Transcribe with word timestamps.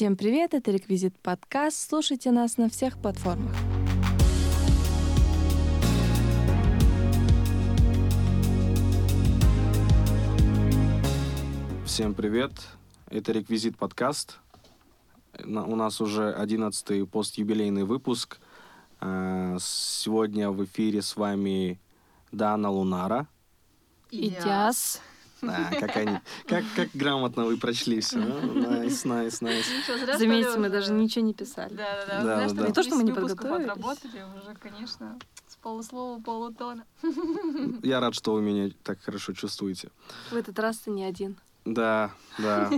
Всем 0.00 0.16
привет, 0.16 0.54
это 0.54 0.70
Реквизит 0.70 1.14
подкаст. 1.18 1.90
Слушайте 1.90 2.30
нас 2.30 2.56
на 2.56 2.70
всех 2.70 2.96
платформах. 2.96 3.54
Всем 11.84 12.14
привет, 12.14 12.52
это 13.10 13.32
Реквизит 13.32 13.76
подкаст. 13.76 14.38
У 15.44 15.76
нас 15.76 16.00
уже 16.00 16.32
одиннадцатый 16.32 17.06
постюбилейный 17.06 17.84
выпуск. 17.84 18.40
Э, 19.02 19.58
Сегодня 19.60 20.50
в 20.50 20.64
эфире 20.64 21.02
с 21.02 21.14
вами 21.14 21.78
Дана 22.32 22.70
Лунара. 22.70 23.28
И 24.10 24.30
Диас. 24.30 25.02
Да, 25.42 25.70
как 25.80 25.96
они, 25.96 26.18
как, 26.46 26.64
как 26.76 26.88
грамотно 26.94 27.44
вы 27.44 27.56
прочли 27.56 28.00
все. 28.00 28.18
Nice, 28.18 29.04
nice, 29.04 29.40
nice. 29.40 29.66
Заметьте, 30.18 30.58
мы 30.58 30.68
даже 30.68 30.92
ничего 30.92 31.24
не 31.24 31.34
писали. 31.34 31.74
Да, 31.74 32.04
да, 32.06 32.22
Да, 32.22 32.48
да. 32.48 32.54
Да, 32.54 32.66
Не 32.68 32.72
то, 32.72 32.82
что 32.82 32.94
мы 32.96 33.02
не 33.04 33.10
10 33.12 33.22
выпусков 33.22 33.50
подготовились. 33.50 33.70
отработали 33.70 34.24
уже, 34.36 34.54
конечно, 34.56 35.18
с 35.48 35.56
полуслова, 35.56 36.20
полутона. 36.20 36.84
Я 37.82 38.00
рад, 38.00 38.14
что 38.14 38.34
вы 38.34 38.42
меня 38.42 38.70
так 38.82 39.00
хорошо 39.00 39.32
чувствуете. 39.32 39.90
В 40.30 40.36
этот 40.36 40.58
раз 40.58 40.78
ты 40.78 40.90
не 40.90 41.04
один. 41.04 41.36
Да, 41.64 42.10
да. 42.38 42.70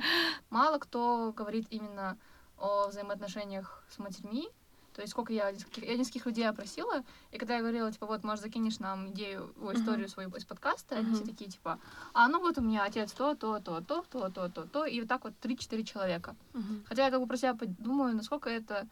Мало 0.50 0.78
кто 0.78 1.32
говорит 1.36 1.66
именно 1.70 2.16
о 2.58 2.88
взаимоотношениях 2.88 3.82
с 3.94 3.98
матерьми. 3.98 4.48
То 4.94 5.02
есть 5.02 5.12
сколько 5.12 5.32
я, 5.32 5.50
нескольких- 5.52 5.84
я 5.84 5.96
нескольких 5.96 6.26
людей 6.26 6.48
опросила, 6.48 7.04
и 7.30 7.38
когда 7.38 7.54
я 7.54 7.60
говорила, 7.60 7.92
типа, 7.92 8.06
вот, 8.06 8.24
может, 8.24 8.42
закинешь 8.42 8.78
нам 8.80 9.10
идею, 9.10 9.54
о, 9.60 9.72
историю 9.72 10.08
свою 10.08 10.30
из 10.30 10.44
подкаста, 10.44 10.96
они 10.96 11.14
все 11.14 11.24
такие, 11.24 11.50
типа, 11.50 11.78
а 12.12 12.28
ну 12.28 12.40
вот 12.40 12.58
у 12.58 12.60
меня 12.60 12.84
отец 12.84 13.12
то, 13.12 13.34
то, 13.34 13.60
то, 13.60 13.80
то, 13.80 14.04
то, 14.10 14.28
то, 14.30 14.48
то, 14.48 14.66
то, 14.66 14.84
и 14.84 15.00
вот 15.00 15.08
так 15.08 15.24
вот 15.24 15.32
3-4 15.40 15.84
человека. 15.84 16.34
Хотя 16.86 17.04
я 17.04 17.10
как 17.10 17.20
бы 17.20 17.26
про 17.26 17.36
себя 17.36 17.54
подумаю, 17.54 18.14
насколько 18.16 18.50
это... 18.50 18.86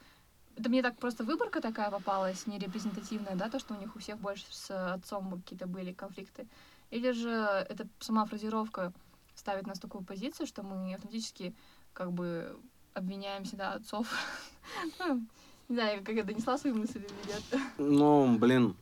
Это 0.57 0.69
мне 0.71 0.83
так 0.83 0.97
просто 0.99 1.23
выборка 1.23 1.61
такая 1.61 1.89
попалась, 1.89 2.49
нерепрезентативная, 2.49 3.37
да, 3.37 3.49
то, 3.49 3.61
что 3.61 3.75
у 3.75 3.79
них 3.79 3.95
у 3.95 4.01
всех 4.01 4.19
больше 4.19 4.45
с 4.51 4.93
отцом 4.95 5.31
какие-то 5.41 5.69
были 5.69 5.93
конфликты. 5.93 6.49
Или 6.91 7.13
же 7.13 7.31
это 7.31 7.87
сама 8.01 8.25
фразировка 8.25 8.93
ставит 9.37 9.69
нас 9.69 9.79
в 9.79 9.83
такую 9.83 10.03
позицию, 10.03 10.49
что 10.49 10.65
мы 10.65 10.95
автоматически 10.95 11.55
как 11.93 12.11
бы 12.13 12.59
обвиняем 12.95 13.45
всегда 13.45 13.73
отцов. 13.75 14.13
Ну, 15.69 15.75
Не 15.75 15.81
знаю, 15.81 16.05
как 16.05 16.15
я 16.15 16.25
донесла 16.25 16.57
свои 16.59 16.73
мысли 16.73 16.99
или 17.01 17.33
нет. 17.33 17.63
Ну, 17.79 18.39
блин. 18.39 18.77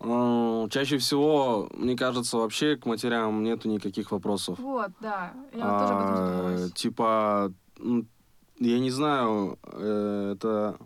э, 0.00 0.68
Чаще 0.70 0.98
всего, 0.98 1.68
мне 1.74 1.96
кажется, 1.96 2.36
вообще 2.36 2.76
к 2.76 2.86
матерям 2.86 3.42
нету 3.42 3.68
никаких 3.68 4.12
вопросов. 4.12 4.58
Вот, 4.58 4.92
да. 5.00 5.32
Я 5.52 5.70
вот 5.70 5.78
тоже 5.78 5.92
об 5.94 6.00
этом 6.00 6.14
А, 6.14 6.26
задумалась. 6.26 6.72
Типа, 6.72 7.52
м, 7.80 8.08
я 8.58 8.78
не 8.80 8.90
знаю, 8.90 9.58
э, 9.64 10.34
это 10.36 10.78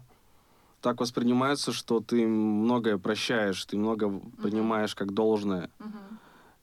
так 0.81 1.01
воспринимается, 1.01 1.73
что 1.73 2.01
ты 2.01 2.27
многое 2.27 2.97
прощаешь, 2.99 3.65
ты 3.65 3.77
много 3.77 4.21
принимаешь 4.41 4.95
как 4.95 5.13
должное. 5.13 5.69
Мгм. 5.79 6.19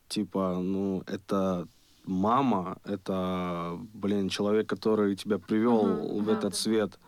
Типа, 0.07 0.59
ну, 0.61 1.03
это 1.07 1.67
мама, 2.05 2.77
это, 2.83 3.79
блин, 3.93 4.29
человек, 4.29 4.67
который 4.67 5.15
тебя 5.15 5.37
привел 5.37 5.85
Мгм, 5.85 6.23
в 6.23 6.25
да, 6.25 6.33
этот 6.33 6.55
свет. 6.55 6.99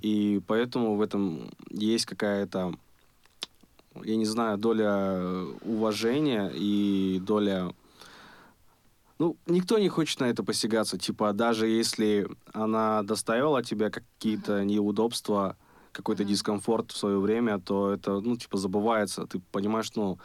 И 0.00 0.40
поэтому 0.46 0.96
в 0.96 1.02
этом 1.02 1.50
есть 1.70 2.06
какая-то, 2.06 2.74
я 4.02 4.16
не 4.16 4.24
знаю, 4.24 4.58
доля 4.58 5.44
уважения 5.62 6.50
и 6.54 7.20
доля... 7.24 7.72
Ну, 9.18 9.36
никто 9.46 9.78
не 9.78 9.88
хочет 9.88 10.20
на 10.20 10.26
это 10.26 10.44
посягаться. 10.44 10.96
Типа, 10.96 11.32
даже 11.32 11.66
если 11.66 12.28
она 12.52 13.02
доставила 13.02 13.64
тебе 13.64 13.90
какие-то 13.90 14.64
неудобства, 14.64 15.56
какой-то 15.92 16.22
Мгм. 16.22 16.30
дискомфорт 16.32 16.92
в 16.92 16.96
свое 16.96 17.18
время, 17.18 17.58
то 17.58 17.92
это, 17.92 18.20
ну, 18.20 18.36
типа, 18.36 18.56
забывается. 18.58 19.26
Ты 19.26 19.40
понимаешь, 19.52 19.90
ну, 19.96 20.12
Мгм. 20.12 20.18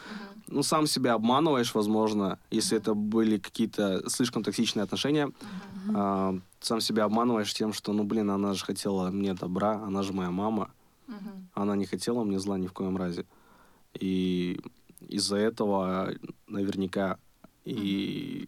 ну, 0.48 0.64
сам 0.64 0.88
себя 0.88 1.14
обманываешь, 1.14 1.74
возможно, 1.76 2.40
если 2.52 2.76
Мгм. 2.76 2.82
это 2.82 2.94
были 2.94 3.38
какие-то 3.38 4.10
слишком 4.10 4.44
токсичные 4.44 4.84
отношения, 4.84 5.26
Мгм. 5.28 5.96
а, 5.96 6.40
сам 6.60 6.82
себя 6.82 7.06
обманываешь 7.06 7.54
тем, 7.54 7.74
что, 7.74 7.94
ну, 7.94 8.04
блин, 8.04 8.30
она 8.30 8.54
же 8.54 8.66
хотела 8.66 9.10
мне 9.12 9.34
добра, 9.34 9.74
она 9.88 10.04
же 10.04 10.14
моя 10.14 10.32
мама, 10.32 10.72
Мгм. 11.08 11.50
она 11.54 11.76
не 11.76 11.86
хотела 11.86 12.24
мне 12.24 12.40
зла 12.40 12.58
ни 12.58 12.68
в 12.68 12.74
коем 12.74 12.98
разе. 12.98 13.26
И 14.02 14.60
из-за 15.10 15.38
этого 15.38 16.10
наверняка 16.48 17.18
и 17.66 18.48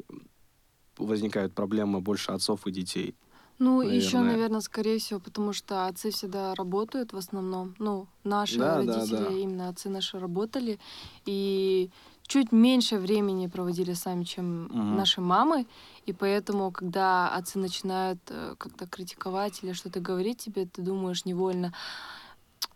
возникают 0.98 1.54
проблемы 1.54 2.00
больше 2.02 2.32
отцов 2.32 2.66
и 2.68 2.72
детей. 2.72 3.16
Ну, 3.58 3.82
еще, 3.82 4.18
Наверное. 4.18 4.32
наверное, 4.34 4.60
скорее 4.62 5.00
всего, 5.00 5.20
потому 5.20 5.54
что 5.54 5.88
отцы 5.88 6.12
всегда 6.12 6.54
работают 6.56 7.14
в 7.14 7.18
основном. 7.18 7.74
Ну, 7.80 8.08
наши 8.24 8.58
Да, 8.58 8.82
да, 8.84 8.86
родители, 9.00 9.16
да. 9.18 9.32
именно 9.32 9.70
отцы 9.70 9.90
наши 9.90 10.20
работали. 10.20 10.78
И 11.26 11.90
чуть 12.28 12.52
меньше 12.52 12.98
времени 12.98 13.48
проводили 13.48 13.94
сами, 13.94 14.24
чем 14.26 14.64
Мгм. 14.66 14.98
наши 14.98 15.22
мамы. 15.22 15.68
И 16.06 16.12
поэтому, 16.12 16.72
когда 16.72 17.30
отцы 17.30 17.58
начинают 17.58 18.20
э, 18.30 18.56
как-то 18.58 18.88
критиковать 18.88 19.64
или 19.64 19.72
что-то 19.74 20.02
говорить 20.02 20.40
тебе, 20.40 20.66
ты 20.66 20.82
думаешь 20.82 21.24
невольно, 21.26 21.74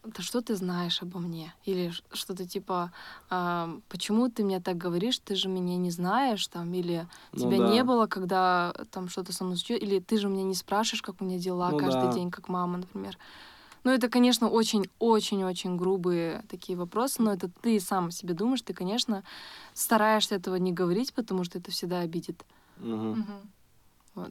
да 0.04 0.24
что 0.24 0.42
ты 0.42 0.56
знаешь 0.56 1.02
обо 1.02 1.20
мне? 1.20 1.54
Или 1.66 1.92
что-то 2.14 2.48
типа, 2.48 2.92
а, 3.30 3.70
почему 3.90 4.30
ты 4.30 4.44
мне 4.44 4.60
так 4.60 4.78
говоришь, 4.78 5.20
ты 5.20 5.36
же 5.36 5.50
меня 5.50 5.78
не 5.78 5.92
знаешь, 5.92 6.48
там, 6.48 6.74
или 6.74 7.08
Ну 7.34 7.44
тебя 7.44 7.58
да. 7.58 7.70
не 7.70 7.84
было, 7.84 8.08
когда 8.08 8.74
там 8.92 9.10
что-то 9.10 9.34
со 9.34 9.44
мной 9.44 9.58
случилось, 9.58 9.84
или 9.84 10.00
ты 10.00 10.18
же 10.18 10.30
меня 10.30 10.44
не 10.44 10.56
спрашиваешь, 10.56 11.02
как 11.02 11.22
у 11.22 11.26
меня 11.26 11.38
дела 11.38 11.72
Ну 11.72 11.78
каждый 11.78 12.08
да. 12.08 12.14
день, 12.16 12.32
как 12.32 12.48
мама, 12.50 12.78
например. 12.78 13.18
Ну, 13.84 13.92
это, 13.92 14.10
конечно, 14.10 14.50
очень-очень-очень 14.50 15.78
грубые 15.78 16.44
такие 16.50 16.78
вопросы, 16.78 17.22
но 17.22 17.34
это 17.34 17.50
ты 17.62 17.80
сам 17.80 18.08
о 18.08 18.12
себе 18.12 18.34
думаешь, 18.34 18.62
ты, 18.62 18.74
конечно, 18.74 19.24
стараешься 19.74 20.36
этого 20.36 20.56
не 20.56 20.74
говорить, 20.74 21.14
потому 21.14 21.44
что 21.44 21.60
это 21.60 21.72
всегда 21.72 22.00
обидит. 22.00 22.46
Мгм. 22.78 23.14
Мгм. 23.14 23.54
А, 24.16 24.28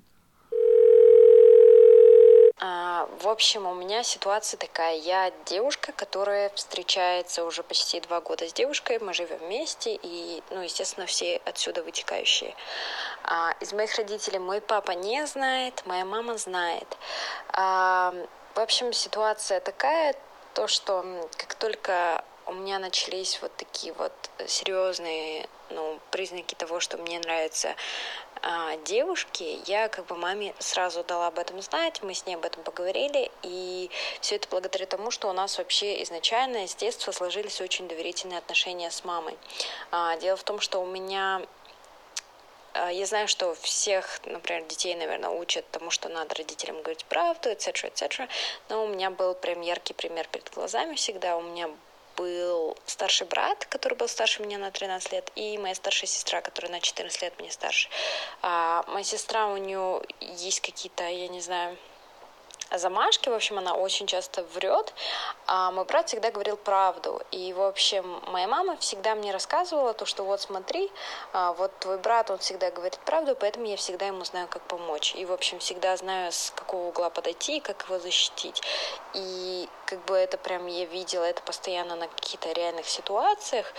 В 2.60 3.28
общем, 3.28 3.66
у 3.66 3.74
меня 3.74 4.02
ситуация 4.02 4.58
такая. 4.58 4.96
Я 4.96 5.30
девушка, 5.46 5.92
которая 5.92 6.50
встречается 6.50 7.44
уже 7.44 7.62
почти 7.62 8.00
два 8.00 8.20
года 8.20 8.48
с 8.48 8.52
девушкой. 8.52 8.98
Мы 8.98 9.14
живем 9.14 9.38
вместе 9.38 9.94
и, 10.02 10.42
ну, 10.50 10.62
естественно, 10.62 11.06
все 11.06 11.40
отсюда 11.44 11.84
вытекающие. 11.84 12.54
А, 13.22 13.54
Из 13.60 13.72
моих 13.72 13.94
родителей 13.96 14.40
мой 14.40 14.60
папа 14.60 14.90
не 14.92 15.24
знает, 15.26 15.82
моя 15.86 16.04
мама 16.04 16.36
знает. 16.36 16.96
А, 17.52 18.12
В 18.54 18.60
общем, 18.60 18.92
ситуация 18.92 19.60
такая, 19.60 20.16
то, 20.54 20.66
что 20.66 21.04
как 21.36 21.54
только 21.54 22.24
у 22.46 22.54
меня 22.54 22.78
начались 22.78 23.40
вот 23.42 23.54
такие 23.56 23.92
вот 23.92 24.12
серьезные 24.46 25.48
ну, 25.70 26.00
признаки 26.10 26.54
того, 26.54 26.80
что 26.80 26.96
мне 26.96 27.20
нравятся 27.20 27.68
а, 27.68 27.74
девушки, 28.84 29.60
я 29.66 29.88
как 29.88 30.06
бы 30.06 30.16
маме 30.16 30.54
сразу 30.58 31.04
дала 31.04 31.28
об 31.28 31.38
этом 31.38 31.60
знать, 31.62 32.02
мы 32.02 32.14
с 32.14 32.26
ней 32.26 32.34
об 32.34 32.44
этом 32.44 32.62
поговорили, 32.62 33.30
и 33.42 33.90
все 34.20 34.36
это 34.36 34.48
благодаря 34.48 34.86
тому, 34.86 35.10
что 35.10 35.28
у 35.28 35.32
нас 35.32 35.58
вообще 35.58 36.02
изначально 36.02 36.66
с 36.66 36.74
детства 36.74 37.12
сложились 37.12 37.60
очень 37.60 37.88
доверительные 37.88 38.38
отношения 38.38 38.90
с 38.90 39.04
мамой. 39.04 39.36
А, 39.90 40.16
Дело 40.16 40.36
в 40.36 40.44
том, 40.44 40.60
что 40.60 40.80
у 40.80 40.86
меня 40.86 41.42
а, 42.74 42.92
я 42.92 43.06
знаю, 43.06 43.28
что 43.28 43.54
всех, 43.54 44.20
например, 44.24 44.64
детей, 44.64 44.94
наверное, 44.94 45.30
учат 45.30 45.68
тому, 45.70 45.90
что 45.90 46.08
надо 46.08 46.34
родителям 46.36 46.80
говорить 46.82 47.04
правду, 47.06 47.50
etc., 47.50 47.90
etc., 47.92 48.28
но 48.68 48.84
у 48.84 48.88
меня 48.88 49.10
был 49.10 49.34
прям 49.34 49.60
яркий 49.62 49.94
пример 49.94 50.28
перед 50.30 50.48
глазами 50.54 50.94
всегда. 50.94 51.36
У 51.36 51.42
меня 51.42 51.70
был 52.18 52.76
старший 52.86 53.26
брат, 53.26 53.64
который 53.66 53.94
был 53.94 54.08
старше 54.08 54.42
меня 54.42 54.58
на 54.58 54.70
13 54.70 55.12
лет, 55.12 55.30
и 55.36 55.56
моя 55.56 55.74
старшая 55.74 56.08
сестра, 56.08 56.40
которая 56.40 56.72
на 56.72 56.80
14 56.80 57.22
лет 57.22 57.38
меня 57.38 57.52
старше. 57.52 57.88
А 58.42 58.84
моя 58.88 59.04
сестра, 59.04 59.46
у 59.46 59.56
нее 59.56 60.02
есть 60.20 60.60
какие-то, 60.60 61.04
я 61.08 61.28
не 61.28 61.40
знаю, 61.40 61.76
замашки, 62.76 63.28
в 63.28 63.34
общем, 63.34 63.58
она 63.58 63.74
очень 63.74 64.06
часто 64.06 64.42
врет, 64.54 64.92
а 65.46 65.70
мой 65.70 65.84
брат 65.84 66.08
всегда 66.08 66.30
говорил 66.30 66.56
правду. 66.56 67.22
И, 67.30 67.52
в 67.52 67.62
общем, 67.62 68.20
моя 68.26 68.46
мама 68.46 68.76
всегда 68.76 69.14
мне 69.14 69.32
рассказывала 69.32 69.94
то, 69.94 70.04
что 70.04 70.24
вот 70.24 70.40
смотри, 70.40 70.90
а, 71.32 71.52
вот 71.52 71.72
твой 71.78 71.98
брат, 71.98 72.30
он 72.30 72.38
всегда 72.38 72.70
говорит 72.70 72.98
правду, 73.04 73.36
поэтому 73.38 73.66
я 73.66 73.76
всегда 73.76 74.06
ему 74.06 74.24
знаю, 74.24 74.48
как 74.48 74.62
помочь. 74.62 75.14
И, 75.14 75.24
в 75.24 75.32
общем, 75.32 75.58
всегда 75.58 75.96
знаю, 75.96 76.32
с 76.32 76.52
какого 76.54 76.88
угла 76.88 77.10
подойти 77.10 77.58
и 77.58 77.60
как 77.60 77.84
его 77.84 77.98
защитить. 77.98 78.62
И 79.14 79.68
как 79.86 80.04
бы 80.04 80.16
это 80.16 80.36
прям 80.36 80.66
я 80.66 80.84
видела 80.84 81.24
это 81.24 81.42
постоянно 81.42 81.96
на 81.96 82.08
каких-то 82.08 82.52
реальных 82.52 82.88
ситуациях. 82.88 83.72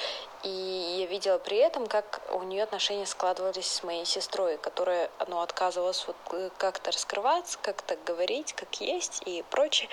И 0.44 1.00
я 1.02 1.06
видела 1.06 1.38
при 1.38 1.58
этом, 1.58 1.88
как 1.88 2.22
у 2.32 2.44
нее 2.44 2.64
отношения 2.64 3.06
складывались 3.06 3.68
с 3.68 3.84
моей 3.84 4.06
сестрой, 4.06 4.58
которая 4.58 5.10
ну, 5.28 5.42
отказывалась 5.42 6.06
вот 6.08 6.16
э, 6.32 6.50
как-то 6.58 6.92
раскрываться, 6.92 7.58
как-то 7.62 7.98
говорить, 8.06 8.54
как 8.54 8.80
есть 8.80 9.22
и 9.26 9.44
прочее. 9.50 9.90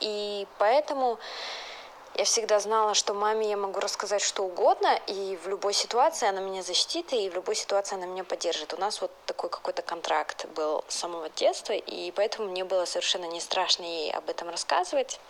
И 0.00 0.46
поэтому 0.58 1.18
я 2.18 2.24
всегда 2.24 2.60
знала, 2.60 2.94
что 2.94 3.12
маме 3.12 3.48
я 3.50 3.58
могу 3.58 3.78
рассказать 3.78 4.22
что 4.22 4.44
угодно, 4.44 4.98
и 5.06 5.38
в 5.42 5.48
любой 5.48 5.74
ситуации 5.74 6.26
она 6.26 6.40
меня 6.40 6.62
защитит, 6.62 7.12
и 7.12 7.28
в 7.28 7.34
любой 7.34 7.54
ситуации 7.54 7.96
она 7.96 8.06
меня 8.06 8.24
поддержит. 8.24 8.72
У 8.72 8.78
нас 8.78 9.02
вот 9.02 9.10
такой 9.26 9.50
какой-то 9.50 9.82
контракт 9.82 10.46
был 10.54 10.82
с 10.88 10.94
самого 10.94 11.28
детства, 11.28 11.74
и 11.74 12.10
поэтому 12.12 12.48
мне 12.48 12.64
было 12.64 12.86
совершенно 12.86 13.26
не 13.26 13.40
страшно 13.40 13.82
ей 13.82 14.12
об 14.12 14.30
этом 14.30 14.48
рассказывать. 14.48 15.20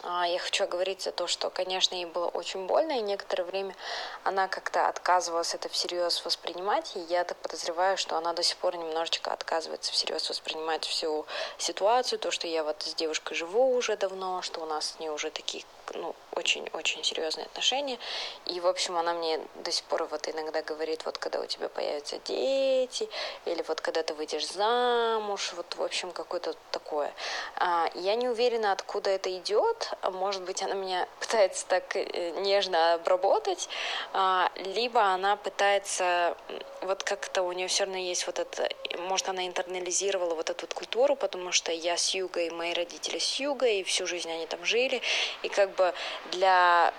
А, 0.00 0.26
я 0.26 0.38
хочу 0.38 0.66
говорить 0.66 1.02
за 1.02 1.12
то, 1.12 1.26
что, 1.26 1.50
конечно, 1.50 1.94
ей 1.94 2.06
было 2.06 2.26
очень 2.26 2.66
больно, 2.66 2.92
и 2.98 3.02
некоторое 3.02 3.44
время 3.44 3.76
она 4.24 4.48
как-то 4.48 4.88
отказывалась 4.88 5.54
это 5.54 5.68
всерьез 5.68 6.24
воспринимать, 6.24 6.96
и 6.96 7.00
я 7.00 7.24
так 7.24 7.36
подозреваю, 7.38 7.96
что 7.96 8.16
она 8.16 8.32
до 8.32 8.42
сих 8.42 8.56
пор 8.56 8.76
немножечко 8.76 9.32
отказывается 9.32 9.92
всерьез 9.92 10.28
воспринимать 10.28 10.84
всю 10.84 11.26
ситуацию, 11.58 12.18
то, 12.18 12.30
что 12.30 12.46
я 12.46 12.64
вот 12.64 12.82
с 12.82 12.94
девушкой 12.94 13.34
живу 13.34 13.76
уже 13.76 13.96
давно, 13.96 14.42
что 14.42 14.60
у 14.60 14.66
нас 14.66 14.92
с 14.92 14.98
ней 14.98 15.10
уже 15.10 15.30
такие 15.30 15.64
ну, 15.94 16.14
очень-очень 16.34 17.04
серьезные 17.04 17.46
отношения. 17.46 17.98
И, 18.46 18.60
в 18.60 18.66
общем, 18.66 18.96
она 18.96 19.12
мне 19.14 19.40
до 19.56 19.70
сих 19.70 19.84
пор 19.84 20.04
вот 20.04 20.28
иногда 20.28 20.62
говорит, 20.62 21.04
вот 21.04 21.18
когда 21.18 21.40
у 21.40 21.46
тебя 21.46 21.68
появятся 21.68 22.18
дети, 22.24 23.08
или 23.44 23.62
вот 23.68 23.80
когда 23.80 24.02
ты 24.02 24.14
выйдешь 24.14 24.48
замуж, 24.48 25.52
вот, 25.56 25.74
в 25.76 25.82
общем, 25.82 26.10
какое-то 26.12 26.54
такое. 26.70 27.12
А, 27.56 27.90
я 27.94 28.14
не 28.14 28.28
уверена, 28.28 28.72
откуда 28.72 29.10
это 29.10 29.36
идет. 29.36 29.92
Может 30.02 30.42
быть, 30.42 30.62
она 30.62 30.74
меня 30.74 31.06
пытается 31.20 31.66
так 31.66 31.96
э, 31.96 32.30
нежно 32.40 32.94
обработать, 32.94 33.68
а, 34.12 34.50
либо 34.56 35.02
она 35.02 35.36
пытается, 35.36 36.36
вот 36.82 37.02
как-то 37.02 37.42
у 37.42 37.52
нее 37.52 37.68
все 37.68 37.84
равно 37.84 37.98
есть 37.98 38.26
вот 38.26 38.38
это, 38.38 38.68
может, 38.98 39.28
она 39.28 39.46
интернализировала 39.46 40.34
вот 40.34 40.50
эту 40.50 40.62
вот 40.62 40.74
культуру, 40.74 41.16
потому 41.16 41.52
что 41.52 41.72
я 41.72 41.96
с 41.96 42.14
юга, 42.14 42.40
и 42.40 42.50
мои 42.50 42.72
родители 42.72 43.18
с 43.18 43.40
юга, 43.40 43.66
и 43.66 43.82
всю 43.82 44.06
жизнь 44.06 44.30
они 44.30 44.46
там 44.46 44.64
жили, 44.64 45.00
и 45.42 45.48
как 45.48 45.74
бы 45.74 45.94
для 46.32 46.92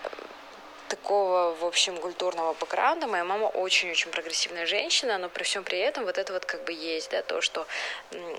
такого, 0.87 1.55
в 1.55 1.65
общем, 1.65 1.97
культурного 1.97 2.53
бэкграунда. 2.53 3.07
Моя 3.07 3.23
мама 3.23 3.45
очень-очень 3.45 4.11
прогрессивная 4.11 4.67
женщина, 4.67 5.17
но 5.17 5.27
при 5.27 5.43
всем 5.43 5.63
при 5.63 5.79
этом 5.79 6.05
вот 6.05 6.17
это 6.17 6.33
вот 6.33 6.45
как 6.45 6.63
бы 6.65 6.71
есть, 6.71 7.09
да, 7.11 7.21
то, 7.23 7.41
что 7.41 7.65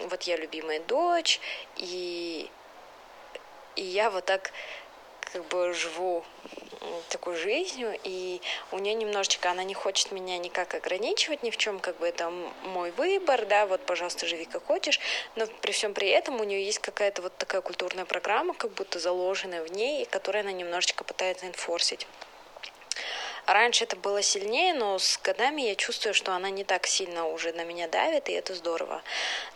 вот 0.08 0.22
я 0.22 0.36
любимая 0.36 0.80
дочь, 0.80 1.40
и, 1.76 2.48
и 3.74 3.82
я 3.82 4.08
вот 4.10 4.24
так 4.24 4.52
как 5.34 5.44
бы 5.48 5.74
живу 5.74 6.24
такой 7.08 7.34
жизнью, 7.34 7.98
и 8.04 8.40
у 8.70 8.78
нее 8.78 8.94
немножечко, 8.94 9.50
она 9.50 9.64
не 9.64 9.74
хочет 9.74 10.12
меня 10.12 10.38
никак 10.38 10.74
ограничивать 10.74 11.42
ни 11.42 11.50
в 11.50 11.56
чем, 11.56 11.80
как 11.80 11.98
бы 11.98 12.06
это 12.06 12.30
мой 12.62 12.92
выбор, 12.92 13.44
да, 13.46 13.66
вот, 13.66 13.84
пожалуйста, 13.84 14.26
живи 14.26 14.44
как 14.44 14.64
хочешь, 14.64 15.00
но 15.34 15.48
при 15.60 15.72
всем 15.72 15.92
при 15.92 16.08
этом 16.08 16.40
у 16.40 16.44
нее 16.44 16.64
есть 16.64 16.78
какая-то 16.78 17.20
вот 17.22 17.36
такая 17.36 17.62
культурная 17.62 18.04
программа, 18.04 18.54
как 18.54 18.70
будто 18.74 19.00
заложенная 19.00 19.64
в 19.64 19.72
ней, 19.72 20.04
которая 20.04 20.44
она 20.44 20.52
немножечко 20.52 21.02
пытается 21.02 21.48
инфорсить. 21.48 22.06
Раньше 23.46 23.84
это 23.84 23.96
было 23.96 24.22
сильнее, 24.22 24.72
но 24.72 24.98
с 24.98 25.18
годами 25.18 25.62
я 25.62 25.74
чувствую, 25.74 26.14
что 26.14 26.32
она 26.32 26.48
не 26.48 26.62
так 26.62 26.86
сильно 26.86 27.26
уже 27.26 27.52
на 27.52 27.64
меня 27.64 27.88
давит, 27.88 28.28
и 28.28 28.32
это 28.32 28.54
здорово. 28.54 29.02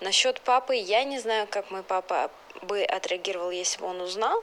Насчет 0.00 0.40
папы, 0.40 0.74
я 0.74 1.04
не 1.04 1.20
знаю, 1.20 1.46
как 1.48 1.70
мой 1.70 1.82
папа 1.82 2.30
бы 2.62 2.82
отреагировал, 2.82 3.50
если 3.50 3.80
бы 3.80 3.86
он 3.86 4.00
узнал. 4.00 4.42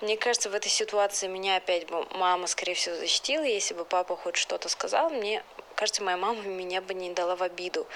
Мне 0.00 0.16
кажется, 0.16 0.50
в 0.50 0.54
этой 0.54 0.68
ситуации 0.68 1.26
меня 1.26 1.56
опять 1.56 1.86
бы 1.86 2.06
мама, 2.12 2.46
скорее 2.46 2.74
всего, 2.74 2.96
защитила. 2.96 3.42
Если 3.42 3.74
бы 3.74 3.84
папа 3.84 4.16
хоть 4.16 4.36
что-то 4.36 4.68
сказал, 4.68 5.10
мне 5.10 5.42
кажется, 5.76 6.02
моя 6.02 6.16
мама 6.16 6.40
меня 6.42 6.80
бы 6.80 6.94
не 6.94 7.10
дала 7.10 7.36
в 7.36 7.42
обиду. 7.42 7.86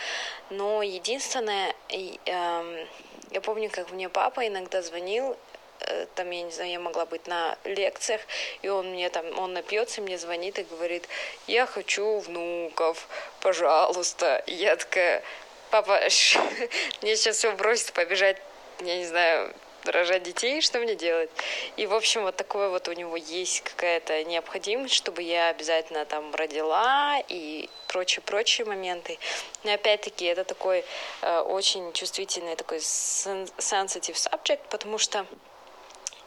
Но 0.50 0.82
единственное, 0.82 1.74
эм, 1.88 2.88
я 3.30 3.40
помню, 3.40 3.70
как 3.70 3.90
мне 3.90 4.08
папа 4.08 4.46
иногда 4.46 4.82
звонил, 4.82 5.36
э, 5.80 6.06
там, 6.14 6.30
я 6.30 6.42
не 6.42 6.50
знаю, 6.50 6.70
я 6.70 6.78
могла 6.78 7.06
быть 7.06 7.26
на 7.26 7.56
лекциях, 7.64 8.20
и 8.62 8.68
он 8.68 8.90
мне 8.92 9.08
там, 9.08 9.38
он 9.38 9.54
напьется, 9.54 10.02
мне 10.02 10.18
звонит 10.18 10.58
и 10.58 10.64
говорит, 10.64 11.08
я 11.46 11.66
хочу 11.66 12.18
внуков, 12.18 13.08
пожалуйста. 13.40 14.42
Я 14.46 14.76
такая, 14.76 15.22
папа, 15.70 16.00
мне 17.02 17.16
сейчас 17.16 17.36
все 17.38 17.52
бросит, 17.52 17.92
побежать 17.92 18.36
я 18.80 18.96
не 18.98 19.06
знаю, 19.06 19.54
рожать 19.84 20.22
детей, 20.22 20.60
что 20.60 20.78
мне 20.78 20.94
делать? 20.94 21.30
И, 21.76 21.86
в 21.86 21.94
общем, 21.94 22.22
вот 22.22 22.36
такое 22.36 22.68
вот 22.68 22.88
у 22.88 22.92
него 22.92 23.16
есть 23.16 23.62
какая-то 23.62 24.24
необходимость, 24.24 24.94
чтобы 24.94 25.22
я 25.22 25.48
обязательно 25.48 26.04
там 26.04 26.34
родила 26.34 27.22
и 27.28 27.68
прочие-прочие 27.88 28.66
моменты. 28.66 29.18
Но 29.64 29.72
опять-таки 29.72 30.24
это 30.24 30.44
такой 30.44 30.84
э, 31.22 31.40
очень 31.40 31.92
чувствительный 31.92 32.56
такой 32.56 32.78
sensitive 32.78 34.14
subject, 34.14 34.60
потому 34.70 34.98
что 34.98 35.26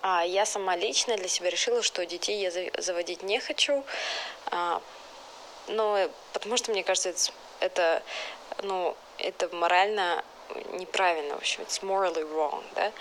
а, 0.02 0.24
я 0.26 0.46
сама 0.46 0.76
лично 0.76 1.16
для 1.16 1.30
себя 1.30 1.50
решила, 1.50 1.82
что 1.82 2.06
детей 2.06 2.40
я 2.42 2.52
заводить 2.82 3.24
не 3.24 3.40
хочу, 3.40 3.86
а, 4.48 4.82
но 5.68 6.10
потому 6.34 6.58
что 6.58 6.72
мне 6.72 6.84
кажется, 6.84 7.10
это, 7.10 7.24
это 7.62 8.04
ну, 8.64 8.98
это 9.18 9.56
морально 9.56 10.24
неправильно, 10.74 11.36
в 11.36 11.38
общем, 11.38 11.64
it's 11.64 11.82
morally 11.82 12.24
wrong, 12.34 12.64
да, 12.76 12.92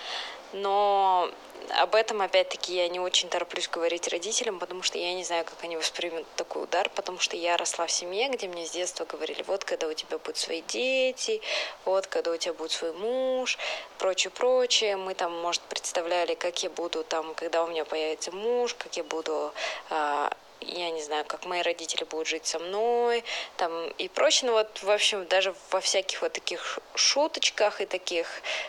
но 0.52 1.30
об 1.70 1.94
этом, 1.94 2.20
опять-таки, 2.20 2.74
я 2.74 2.88
не 2.88 3.00
очень 3.00 3.28
тороплюсь 3.28 3.68
говорить 3.68 4.08
родителям, 4.08 4.58
потому 4.58 4.82
что 4.82 4.98
я 4.98 5.14
не 5.14 5.24
знаю, 5.24 5.44
как 5.44 5.62
они 5.62 5.76
воспримут 5.76 6.26
такой 6.36 6.64
удар, 6.64 6.90
потому 6.90 7.18
что 7.18 7.36
я 7.36 7.56
росла 7.56 7.86
в 7.86 7.90
семье, 7.90 8.28
где 8.28 8.48
мне 8.48 8.66
с 8.66 8.70
детства 8.70 9.04
говорили, 9.04 9.42
вот 9.46 9.64
когда 9.64 9.86
у 9.86 9.92
тебя 9.92 10.18
будут 10.18 10.36
свои 10.36 10.62
дети, 10.62 11.40
вот 11.84 12.06
когда 12.06 12.32
у 12.32 12.36
тебя 12.36 12.52
будет 12.54 12.72
свой 12.72 12.92
муж, 12.92 13.58
прочее-прочее. 13.98 14.96
Мы 14.96 15.14
там, 15.14 15.32
может, 15.40 15.62
представляли, 15.62 16.34
как 16.34 16.62
я 16.62 16.70
буду 16.70 17.04
там, 17.04 17.34
когда 17.34 17.64
у 17.64 17.68
меня 17.68 17.84
появится 17.84 18.32
муж, 18.32 18.74
как 18.74 18.96
я 18.96 19.04
буду 19.04 19.52
а, 19.90 20.30
я 20.66 20.90
не 20.90 21.02
знаю, 21.02 21.24
как 21.26 21.44
мои 21.44 21.62
родители 21.62 22.04
будут 22.04 22.28
жить 22.28 22.46
со 22.46 22.58
мной, 22.58 23.24
там 23.56 23.88
и 23.98 24.08
прочее. 24.08 24.50
Ну 24.50 24.56
вот, 24.56 24.82
в 24.82 24.90
общем, 24.90 25.26
даже 25.26 25.54
во 25.70 25.80
всяких 25.80 26.22
вот 26.22 26.32
таких 26.32 26.78
шуточках 26.94 27.80
и 27.80 27.86
таких 27.86 28.26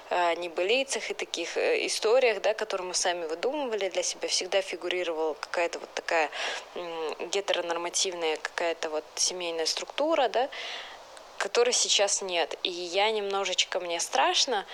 э, 0.10 0.36
небылицах 0.36 1.12
и 1.12 1.13
таких 1.13 1.57
э, 1.57 1.86
историях, 1.88 2.42
да, 2.42 2.54
которые 2.54 2.88
мы 2.88 2.94
сами 2.94 3.25
выдумывали 3.25 3.90
для 3.90 4.04
себя, 4.04 4.28
всегда 4.28 4.62
фигурировала 4.62 5.34
какая-то 5.34 5.80
вот 5.80 5.94
такая 5.94 6.30
э, 6.75 7.25
гетеронормативная 7.31 8.38
какая-то 8.38 8.89
вот 8.89 9.06
семейная 9.16 9.66
структура, 9.66 10.28
да, 10.30 10.50
которой 11.38 11.74
сейчас 11.74 12.22
нет. 12.22 12.57
И 12.63 12.69
я 12.69 13.12
немножечко, 13.12 13.80
мне 13.80 14.00
страшно, 14.00 14.66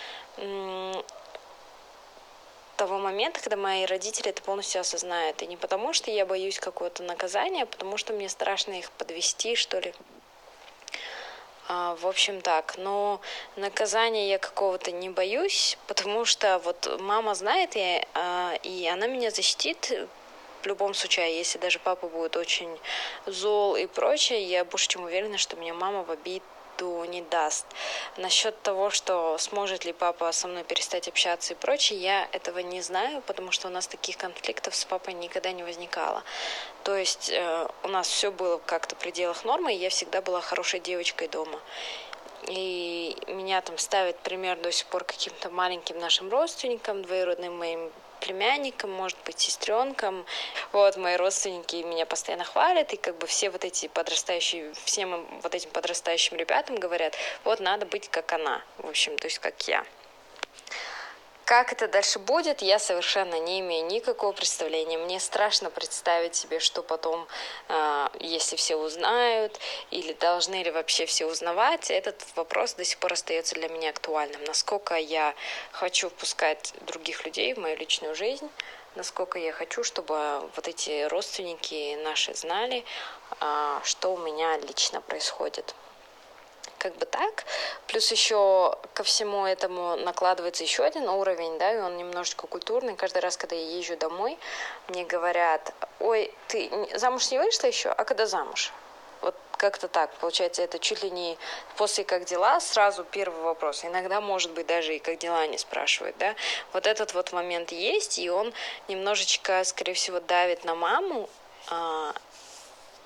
того 2.80 2.98
момента, 2.98 3.42
когда 3.42 3.58
мои 3.58 3.84
родители 3.84 4.30
это 4.30 4.42
полностью 4.42 4.80
осознают. 4.80 5.42
И 5.42 5.48
не 5.48 5.58
потому, 5.58 5.92
что 5.92 6.12
я 6.12 6.26
боюсь 6.26 6.60
какого-то 6.60 7.04
наказания, 7.04 7.64
а 7.64 7.66
потому 7.66 7.98
что 7.98 8.14
мне 8.14 8.30
страшно 8.30 8.72
их 8.80 8.90
подвести, 8.92 9.56
что 9.56 9.80
ли. 9.80 9.94
А, 11.68 11.98
в 11.98 12.08
общем 12.08 12.40
так, 12.40 12.78
но 12.78 13.20
наказания 13.58 14.30
я 14.30 14.38
какого-то 14.38 14.92
не 14.92 15.10
боюсь, 15.10 15.78
потому 15.88 16.24
что 16.24 16.58
вот 16.60 17.00
мама 17.02 17.36
знает, 17.36 17.76
и, 17.76 18.02
а, 18.14 18.56
и 18.64 18.88
она 18.88 19.08
меня 19.08 19.30
защитит 19.30 19.92
в 20.62 20.66
любом 20.66 20.94
случае, 20.94 21.38
если 21.38 21.58
даже 21.60 21.80
папа 21.80 22.08
будет 22.08 22.38
очень 22.38 22.80
зол 23.26 23.76
и 23.76 23.88
прочее, 23.88 24.42
я 24.44 24.64
больше 24.64 24.88
чем 24.88 25.04
уверена, 25.04 25.38
что 25.38 25.58
меня 25.58 25.74
мама 25.74 26.04
в 26.04 26.12
обид 26.12 26.44
обиду 26.80 27.04
не 27.06 27.22
даст. 27.22 27.66
Насчет 28.18 28.62
того, 28.62 28.90
что 28.90 29.38
сможет 29.38 29.86
ли 29.86 29.94
папа 29.94 30.32
со 30.32 30.48
мной 30.48 30.64
перестать 30.64 31.08
общаться 31.08 31.54
и 31.54 31.58
прочее, 31.58 32.00
я 32.00 32.28
этого 32.32 32.60
не 32.60 32.82
знаю, 32.82 33.22
потому 33.22 33.52
что 33.52 33.68
у 33.68 33.72
нас 33.72 33.88
таких 33.88 34.18
конфликтов 34.18 34.76
с 34.76 34.86
папой 34.86 35.14
никогда 35.14 35.52
не 35.52 35.64
возникало. 35.64 36.24
То 36.84 36.96
есть 36.96 37.30
э, 37.30 37.68
у 37.84 37.88
нас 37.88 38.08
все 38.08 38.32
было 38.32 38.58
как-то 38.58 38.96
в 38.96 39.00
пределах 39.00 39.46
нормы, 39.46 39.74
и 39.74 39.78
я 39.78 39.90
всегда 39.90 40.22
была 40.22 40.42
хорошей 40.42 40.80
девочкой 40.80 41.28
дома. 41.28 41.60
И 42.48 43.18
меня 43.28 43.62
там 43.62 43.78
ставят 43.78 44.18
пример 44.20 44.58
до 44.58 44.72
сих 44.72 44.88
пор 44.88 45.04
каким-то 45.04 45.50
маленьким 45.50 46.00
нашим 46.00 46.30
родственникам, 46.32 47.02
двоюродным 47.02 47.58
моим 47.58 47.92
племянником, 48.20 48.92
может 48.92 49.18
быть, 49.26 49.40
сестренком. 49.40 50.26
Вот, 50.72 50.98
мои 50.98 51.16
родственники 51.16 51.78
меня 51.78 52.06
постоянно 52.06 52.44
хвалят, 52.44 52.94
и 52.94 52.98
как 52.98 53.18
бы 53.18 53.28
все 53.28 53.50
вот 53.50 53.66
эти 53.66 53.88
подрастающие, 53.88 54.74
всем 54.86 55.26
вот 55.42 55.56
этим 55.56 55.70
подрастающим 55.72 56.38
ребятам 56.38 56.76
говорят, 56.78 57.16
вот 57.44 57.60
надо 57.60 57.86
быть 57.86 58.10
как 58.10 58.32
она, 58.34 58.62
в 58.78 58.88
общем, 58.88 59.18
то 59.18 59.28
есть 59.28 59.40
как 59.40 59.68
я. 59.68 59.86
Как 61.50 61.72
это 61.72 61.88
дальше 61.88 62.20
будет, 62.20 62.62
я 62.62 62.78
совершенно 62.78 63.40
не 63.40 63.62
имею 63.62 63.88
никакого 63.88 64.34
представления. 64.34 65.00
Мне 65.00 65.20
страшно 65.20 65.72
представить 65.72 66.36
себе, 66.36 66.60
что 66.60 66.84
потом, 66.84 67.28
а, 67.70 68.12
если 68.20 68.56
все 68.56 68.76
узнают, 68.76 69.60
или 69.90 70.14
должны 70.14 70.62
ли 70.62 70.70
вообще 70.70 71.08
все 71.08 71.26
узнавать, 71.26 71.90
этот 71.90 72.24
вопрос 72.36 72.76
до 72.76 72.86
сих 72.86 73.00
пор 73.00 73.14
остается 73.14 73.56
для 73.56 73.68
меня 73.68 73.90
актуальным. 73.90 74.44
Насколько 74.44 74.94
я 74.94 75.34
хочу 75.72 76.10
впускать 76.10 76.76
других 76.82 77.26
людей 77.26 77.56
в 77.56 77.58
мою 77.58 77.76
личную 77.78 78.14
жизнь, 78.14 78.48
насколько 78.94 79.40
я 79.40 79.52
хочу, 79.52 79.84
чтобы 79.84 80.52
вот 80.56 80.68
эти 80.68 81.08
родственники 81.08 81.96
наши 82.04 82.36
знали, 82.36 82.86
а, 83.40 83.82
что 83.84 84.14
у 84.14 84.18
меня 84.18 84.56
лично 84.60 85.02
происходит. 85.02 85.74
Как 86.80 86.96
бы 86.96 87.06
так. 87.06 87.46
Плюс 87.88 88.12
еще 88.12 88.76
ко 88.94 89.04
всему 89.04 89.46
этому 89.46 89.96
накладывается 89.98 90.64
еще 90.64 90.84
один 90.84 91.08
уровень, 91.08 91.60
да, 91.60 91.74
и 91.74 91.78
он 91.78 91.98
немножечко 91.98 92.48
культурный. 92.48 92.96
Каждый 92.96 93.20
раз, 93.20 93.38
когда 93.38 93.56
я 93.56 93.78
езжу 93.78 93.96
домой, 93.98 94.40
мне 94.88 95.06
говорят, 95.06 95.74
ой, 96.00 96.34
ты 96.48 96.72
замуж 96.96 97.30
не 97.30 97.38
вышла 97.38 97.68
еще? 97.68 97.90
А 97.90 98.04
когда 98.06 98.26
замуж? 98.26 98.74
Вот 99.22 99.36
как-то 99.58 99.90
так, 99.90 100.12
получается, 100.14 100.62
это 100.62 100.80
чуть 100.80 101.04
ли 101.04 101.12
не 101.12 101.38
после 101.76 102.06
«как 102.06 102.24
дела» 102.24 102.62
сразу 102.62 103.04
первый 103.04 103.42
вопрос. 103.42 103.84
Иногда, 103.84 104.22
может 104.22 104.52
быть, 104.52 104.66
даже 104.66 104.96
и 104.96 105.00
«как 105.00 105.18
дела» 105.18 105.46
не 105.48 105.58
спрашивают, 105.58 106.18
да. 106.18 106.36
Вот 106.72 106.88
этот 106.88 107.14
вот 107.14 107.34
момент 107.34 107.74
есть, 107.74 108.18
и 108.18 108.30
он 108.30 108.54
немножечко, 108.88 109.62
скорее 109.66 109.94
всего, 109.94 110.22
давит 110.22 110.64
на 110.64 110.76
маму, 110.76 111.30
а, 111.68 112.14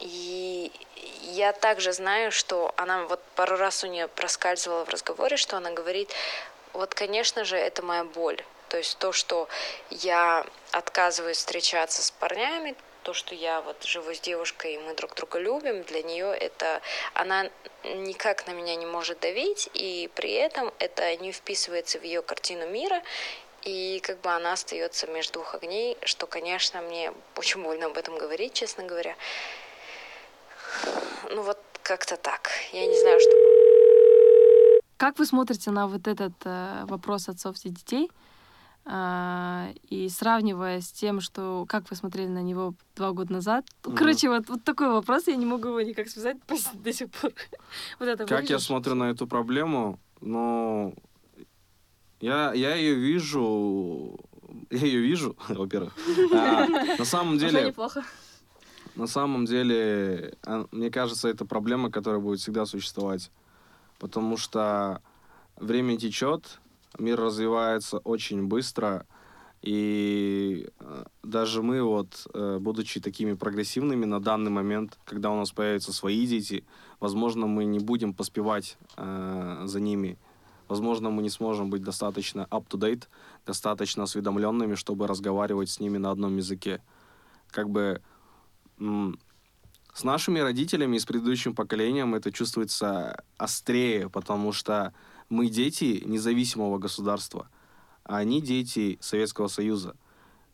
и 0.04 0.70
я 1.22 1.54
также 1.54 1.94
знаю, 1.94 2.32
что 2.34 2.74
она 2.76 3.06
вот 3.06 3.22
пару 3.36 3.56
раз 3.56 3.86
у 3.86 3.88
нее 3.88 4.10
проскальзывала 4.10 4.84
в 4.84 4.90
разговоре, 4.90 5.38
что 5.38 5.56
она 5.56 5.72
говорит, 5.72 6.12
вот, 6.74 6.94
конечно 6.94 7.46
же, 7.46 7.56
это 7.56 7.84
моя 7.84 8.04
боль. 8.04 8.44
То 8.68 8.78
есть 8.78 8.98
то, 8.98 9.14
что 9.14 9.48
я 9.90 10.46
отказываюсь 10.72 11.38
встречаться 11.38 12.04
с 12.04 12.12
парнями, 12.12 12.76
то, 13.04 13.14
что 13.14 13.34
я 13.34 13.62
вот 13.62 13.82
живу 13.84 14.14
с 14.14 14.20
девушкой, 14.20 14.74
и 14.74 14.78
мы 14.78 14.94
друг 14.94 15.16
друга 15.16 15.40
любим, 15.40 15.84
для 15.84 16.04
нее 16.04 16.36
это... 16.36 16.82
Она 17.14 17.50
никак 17.84 18.46
на 18.46 18.52
меня 18.52 18.76
не 18.76 18.86
может 18.86 19.22
давить, 19.22 19.70
и 19.74 20.10
при 20.16 20.34
этом 20.34 20.74
это 20.80 21.16
не 21.16 21.32
вписывается 21.32 21.98
в 21.98 22.04
ее 22.04 22.22
картину 22.22 22.68
мира, 22.68 23.02
и 23.62 24.02
как 24.04 24.20
бы 24.20 24.32
она 24.32 24.54
остается 24.54 25.08
между 25.08 25.34
двух 25.34 25.56
огней, 25.56 25.98
что, 26.02 26.28
конечно, 26.28 26.82
мне 26.82 27.14
очень 27.38 27.64
больно 27.64 27.86
об 27.86 27.98
этом 27.98 28.18
говорить, 28.18 28.54
честно 28.54 28.84
говоря. 28.84 29.16
Ну 31.32 31.44
вот 31.44 31.60
как-то 31.84 32.18
так. 32.18 32.50
Я 32.72 32.86
не 32.88 33.00
знаю, 33.00 33.20
что... 33.20 33.32
Как 34.98 35.20
вы 35.20 35.26
смотрите 35.26 35.72
на 35.72 35.88
вот 35.88 36.08
этот 36.08 36.34
э, 36.46 36.86
вопрос 36.88 37.28
отцовства 37.30 37.70
детей? 37.70 38.10
А, 38.86 39.70
и 39.90 40.10
сравнивая 40.10 40.82
с 40.82 40.92
тем, 40.92 41.22
что 41.22 41.66
как 41.70 41.90
вы 41.90 41.96
смотрели 41.96 42.28
на 42.28 42.42
него 42.42 42.74
два 42.96 43.12
года 43.12 43.34
назад. 43.34 43.66
Mm-hmm. 43.84 43.96
Короче, 43.96 44.30
вот, 44.30 44.50
вот 44.50 44.64
такой 44.64 44.90
вопрос, 44.90 45.28
я 45.28 45.38
не 45.38 45.46
могу 45.46 45.70
его 45.70 45.82
никак 45.82 46.10
связать 46.10 46.38
до 46.74 46.94
сих 46.94 47.10
пор. 47.12 47.32
вот 48.00 48.08
это 48.10 48.26
как 48.26 48.50
я 48.50 48.60
смотрю 48.60 48.96
на 48.96 49.06
эту 49.06 49.26
проблему? 49.26 50.00
Ну, 50.20 50.96
я, 52.20 52.54
я 52.54 52.76
ее 52.76 52.96
вижу, 52.96 54.20
я 54.70 54.80
ее 54.80 55.00
вижу, 55.00 55.38
во-первых. 55.48 55.94
А, 56.34 56.68
на 56.98 57.06
самом 57.06 57.38
деле... 57.38 57.68
неплохо. 57.68 58.04
На 58.96 59.08
самом 59.08 59.46
деле, 59.46 60.36
а, 60.46 60.66
мне 60.72 60.92
кажется, 60.92 61.28
это 61.28 61.46
проблема, 61.46 61.90
которая 61.90 62.22
будет 62.22 62.40
всегда 62.40 62.66
существовать. 62.66 63.32
Потому 64.00 64.38
что 64.38 65.02
время 65.58 65.98
течет, 65.98 66.60
мир 67.00 67.20
развивается 67.20 67.98
очень 68.00 68.48
быстро, 68.48 69.06
и 69.64 70.68
э, 70.80 71.06
даже 71.24 71.64
мы, 71.64 71.82
вот, 71.82 72.28
э, 72.34 72.58
будучи 72.60 73.00
такими 73.00 73.34
прогрессивными 73.34 74.04
на 74.04 74.20
данный 74.20 74.52
момент, 74.52 75.00
когда 75.06 75.32
у 75.32 75.38
нас 75.38 75.54
появятся 75.54 75.94
свои 75.94 76.28
дети, 76.28 76.66
возможно, 77.00 77.48
мы 77.48 77.64
не 77.64 77.80
будем 77.80 78.14
поспевать 78.14 78.78
э, 78.98 79.62
за 79.64 79.80
ними. 79.80 80.18
Возможно, 80.68 81.12
мы 81.12 81.24
не 81.24 81.30
сможем 81.30 81.70
быть 81.70 81.82
достаточно 81.82 82.46
up-to-date, 82.52 83.04
достаточно 83.46 84.04
осведомленными, 84.04 84.76
чтобы 84.76 85.08
разговаривать 85.08 85.70
с 85.70 85.80
ними 85.80 85.98
на 85.98 86.12
одном 86.12 86.36
языке. 86.36 86.82
Как 87.50 87.70
бы 87.70 88.02
с 89.94 90.04
нашими 90.04 90.40
родителями 90.40 90.98
и 90.98 91.00
с 91.00 91.06
предыдущим 91.06 91.56
поколением 91.56 92.16
это 92.16 92.32
чувствуется 92.32 93.24
острее, 93.38 94.10
потому 94.10 94.52
что 94.52 94.94
мы 95.30 95.50
дети 95.50 96.02
независимого 96.06 96.80
государства, 96.80 97.48
а 98.04 98.18
они 98.18 98.42
дети 98.42 98.98
Советского 99.02 99.48
Союза. 99.48 99.96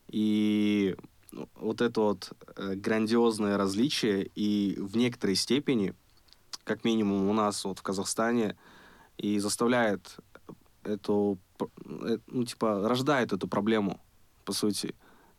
И 0.10 0.96
вот 1.56 1.82
это 1.82 2.02
вот 2.02 2.32
э, 2.56 2.76
грандиозное 2.76 3.58
различие 3.58 4.30
и 4.36 4.76
в 4.80 4.98
некоторой 4.98 5.36
степени, 5.36 5.94
как 6.64 6.84
минимум 6.84 7.30
у 7.30 7.34
нас 7.34 7.64
вот 7.66 7.80
в 7.80 7.84
Казахстане, 7.84 8.58
и 9.18 9.40
заставляет 9.40 10.18
эту, 10.84 11.38
э, 11.60 12.18
ну, 12.28 12.44
типа, 12.44 12.88
рождает 12.88 13.32
эту 13.32 13.48
проблему, 13.48 14.02
по 14.44 14.54
сути 14.54 14.96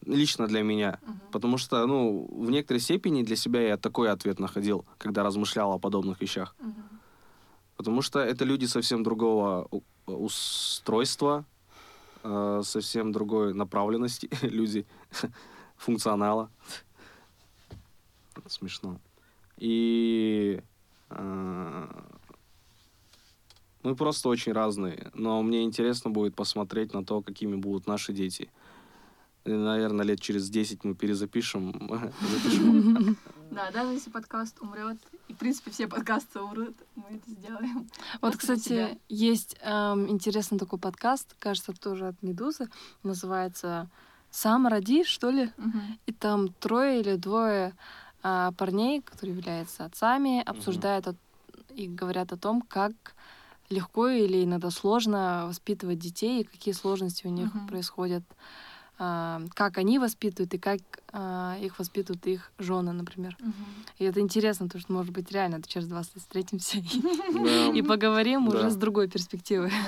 лично 0.07 0.47
для 0.47 0.63
меня. 0.63 0.99
Угу. 1.03 1.13
Потому 1.33 1.59
что, 1.59 1.87
ну, 1.87 2.29
в 2.31 2.51
некоторой 2.51 2.81
степени 2.81 3.23
для 3.23 3.37
себя 3.37 3.61
я 3.61 3.77
такой 3.77 4.11
ответ 4.11 4.39
находил, 4.39 4.85
когда 4.99 5.23
размышлял 5.23 5.73
о 5.73 5.79
подобных 5.79 6.21
вещах. 6.21 6.55
Угу. 6.61 6.75
Потому 7.77 8.03
что 8.03 8.21
это 8.21 8.45
люди 8.45 8.67
совсем 8.67 9.03
другого 9.03 9.69
устройства, 10.07 11.45
э, 12.23 12.63
совсем 12.65 13.13
другой 13.13 13.55
направленности, 13.55 14.29
люди 14.43 14.87
функционала. 15.77 16.51
Смешно. 18.47 18.99
И 19.59 20.63
э, 21.11 21.87
мы 23.83 23.97
просто 23.97 24.29
очень 24.29 24.53
разные. 24.53 25.11
Но 25.15 25.43
мне 25.43 25.63
интересно 25.63 26.11
будет 26.11 26.35
посмотреть 26.35 26.93
на 26.93 27.05
то, 27.05 27.23
какими 27.23 27.57
будут 27.57 27.87
наши 27.87 28.13
дети 28.13 28.51
наверное, 29.45 30.05
лет 30.05 30.21
через 30.21 30.51
10 30.51 30.85
мы 30.85 30.95
перезапишем. 30.95 32.07
Да, 33.51 33.69
даже 33.73 33.95
если 33.95 34.11
подкаст 34.11 34.61
умрет, 34.61 34.97
и, 35.27 35.35
в 35.35 35.37
принципе, 35.37 35.73
все 35.73 35.89
подкасты 35.89 36.39
умрут, 36.39 36.77
мы 36.95 37.17
это 37.17 37.29
сделаем. 37.29 37.91
Вот, 38.23 38.37
кстати, 38.37 38.97
есть 39.09 39.57
эм, 39.63 40.09
интересный 40.09 40.57
такой 40.57 40.79
подкаст, 40.79 41.35
кажется, 41.41 41.73
тоже 41.73 42.07
от 42.07 42.23
Медузы, 42.23 42.69
называется 43.03 43.91
«Сам 44.31 44.69
роди», 44.69 45.03
что 45.03 45.31
ли? 45.31 45.51
И 46.07 46.13
там 46.13 46.53
трое 46.61 47.01
или 47.01 47.17
двое 47.17 47.75
а, 48.23 48.53
парней, 48.53 49.03
которые 49.03 49.37
являются 49.37 49.85
отцами, 49.85 50.45
обсуждают 50.47 51.09
и 51.75 51.89
говорят 51.89 52.33
о 52.33 52.37
том, 52.37 52.63
как 52.63 52.93
легко 53.69 54.09
или 54.09 54.45
иногда 54.45 54.71
сложно 54.71 55.45
воспитывать 55.47 55.99
детей 55.99 56.43
и 56.43 56.45
какие 56.45 56.75
сложности 56.75 57.27
у 57.27 57.31
них 57.31 57.51
происходят 57.69 58.25
как 59.01 59.79
они 59.79 59.99
воспитывают 59.99 60.53
и 60.53 60.59
как 60.59 60.81
а, 61.13 61.57
их 61.61 61.79
воспитывают 61.79 62.27
их 62.27 62.53
жены, 62.59 62.93
например. 62.93 63.37
Угу. 63.41 63.53
И 63.99 64.05
это 64.05 64.21
интересно, 64.21 64.67
потому 64.67 64.83
что, 64.83 64.93
может 64.93 65.13
быть, 65.13 65.33
реально 65.33 65.63
через 65.63 65.87
20 65.89 66.15
лет 66.15 66.23
встретимся 66.23 66.79
и, 66.79 67.79
и 67.79 67.83
поговорим 67.83 68.49
уже 68.49 68.71
с 68.71 68.77
другой 68.77 69.09
перспективы. 69.09 69.71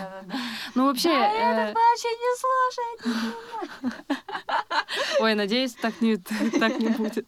Ну, 0.74 0.86
вообще... 0.86 1.10
Э, 1.10 1.74
не 2.08 2.36
слушает. 3.02 4.02
Ой, 5.20 5.34
надеюсь, 5.34 5.74
так 5.74 6.00
не, 6.00 6.16
так 6.60 6.78
не 6.78 6.88
будет. 6.88 7.26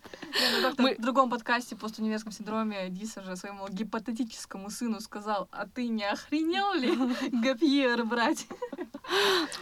Мы... 0.78 0.94
В 0.94 1.00
другом 1.00 1.30
подкасте 1.30 1.76
постуниверском 1.76 2.32
синдроме 2.32 2.88
Диса 2.88 3.22
же 3.22 3.36
своему 3.36 3.68
гипотетическому 3.68 4.70
сыну 4.70 5.00
сказал, 5.00 5.48
а 5.52 5.66
ты 5.66 5.88
не 5.88 6.04
охренел 6.04 6.74
ли 6.74 6.96
Гапьер 7.42 8.04
брать? 8.04 8.46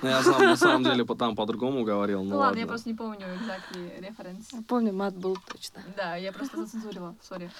Ну, 0.02 0.08
я 0.08 0.22
сам 0.22 0.42
на 0.42 0.56
самом 0.56 0.84
деле 0.84 1.04
там 1.04 1.34
по-другому 1.34 1.84
говорил. 2.12 2.30
Ну, 2.30 2.30
ну 2.30 2.38
ладно, 2.38 2.58
я 2.58 2.66
просто 2.66 2.88
не 2.88 2.94
помню 2.94 3.26
exactly 3.26 4.00
референс. 4.00 4.50
Помню, 4.68 4.92
мат 4.92 5.14
был 5.14 5.36
точно. 5.36 5.82
Да, 5.96 6.16
я 6.16 6.32
просто 6.32 6.56
зацензурила, 6.56 7.14
сори. 7.22 7.50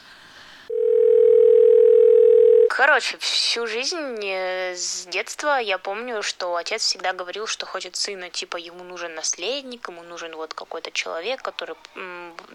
Короче, 2.75 3.18
всю 3.18 3.66
жизнь 3.66 4.25
э, 4.25 4.75
с 4.75 5.04
детства 5.06 5.59
я 5.59 5.76
помню, 5.76 6.23
что 6.23 6.56
отец 6.56 6.82
всегда 6.82 7.12
говорил, 7.12 7.47
что 7.47 7.66
хочет 7.66 7.97
сына, 7.97 8.30
типа 8.30 8.56
ему 8.56 8.82
нужен 8.82 9.14
наследник, 9.14 9.88
ему 9.88 10.02
нужен 10.02 10.35
вот 10.35 10.54
какой-то 10.54 10.90
человек, 10.90 11.42
который 11.42 11.76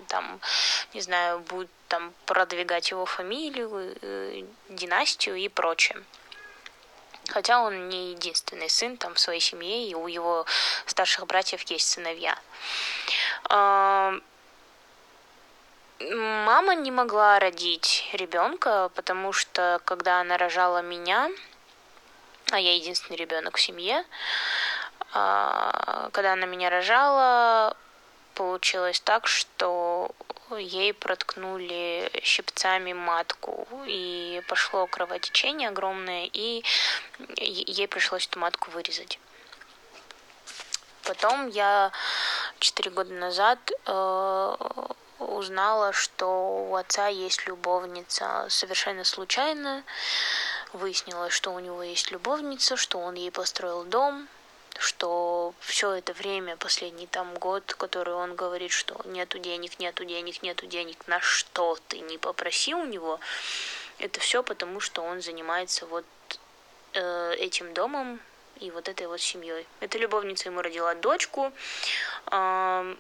там, 0.08 0.40
не 0.96 1.02
знаю, 1.02 1.40
будет 1.42 1.70
там 1.88 2.14
продвигать 2.26 2.90
его 2.90 3.06
фамилию, 3.06 3.96
э, 4.02 4.44
династию 4.70 5.36
и 5.36 5.50
прочее. 5.50 6.02
Хотя 7.30 7.62
он 7.62 7.90
не 7.90 8.12
единственный 8.12 8.70
сын 8.70 8.98
там 8.98 9.16
в 9.16 9.20
своей 9.20 9.42
семье, 9.42 9.88
и 9.88 9.94
у 9.94 10.08
его 10.08 10.46
старших 10.86 11.28
братьев 11.28 11.62
есть 11.64 11.88
сыновья. 11.90 12.38
Мама 16.00 16.76
не 16.76 16.92
могла 16.92 17.40
родить 17.40 18.08
ребенка, 18.14 18.92
потому 18.94 19.34
что 19.34 19.82
когда 19.84 20.22
она 20.22 20.38
рожала 20.38 20.82
меня, 20.82 21.30
а 22.52 22.60
я 22.60 22.76
единственный 22.76 23.18
ребенок 23.18 23.58
в 23.58 23.62
семье, 23.62 24.06
а, 25.14 26.10
когда 26.14 26.34
она 26.34 26.46
меня 26.46 26.70
рожала, 26.70 27.76
получилось 28.36 29.00
так, 29.00 29.26
что 29.26 30.12
ей 30.56 30.94
проткнули 30.94 32.10
щипцами 32.24 32.94
матку, 32.94 33.68
и 33.86 34.42
пошло 34.48 34.88
кровотечение 34.88 35.70
огромное, 35.70 36.30
и 36.32 36.64
ей 37.38 37.88
пришлось 37.88 38.28
эту 38.28 38.40
матку 38.40 38.72
вырезать. 38.72 39.20
Потом 41.04 41.48
я 41.48 41.92
четыре 42.60 42.92
года 42.92 43.14
назад 43.14 43.60
э, 43.86 44.56
узнала, 45.20 45.94
что 45.94 46.68
у 46.70 46.76
отца 46.76 47.08
есть 47.08 47.48
любовница 47.48 48.46
совершенно 48.50 49.04
случайно. 49.04 49.84
выяснилось, 50.74 51.34
что 51.34 51.54
у 51.54 51.60
него 51.60 51.82
есть 51.82 52.12
любовница, 52.12 52.76
что 52.76 53.00
он 53.00 53.14
ей 53.16 53.32
построил 53.32 53.86
дом, 53.86 54.28
что 54.80 55.54
все 55.60 55.92
это 55.92 56.14
время, 56.14 56.56
последний 56.58 57.08
там 57.08 57.34
год, 57.36 57.74
который 57.76 58.14
он 58.14 58.36
говорит, 58.36 58.72
что 58.72 59.00
нету 59.06 59.40
денег, 59.40 59.80
нету 59.80 60.06
денег, 60.06 60.44
нету 60.44 60.66
денег, 60.68 61.08
на 61.08 61.20
что 61.20 61.78
ты 61.88 62.00
не 62.00 62.18
попроси 62.18 62.74
у 62.74 62.86
него, 62.86 63.20
это 64.00 64.20
все 64.20 64.44
потому, 64.44 64.80
что 64.80 65.02
он 65.02 65.22
занимается 65.22 65.86
вот 65.86 66.06
э, 66.94 67.34
этим 67.36 67.74
домом 67.74 68.20
и 68.60 68.72
вот 68.72 68.90
этой 68.90 69.08
вот 69.08 69.22
семьей. 69.22 69.66
Эта 69.80 69.98
любовница 69.98 70.50
ему 70.50 70.62
родила 70.62 70.94
дочку. 70.96 71.52
Э, 72.32 72.96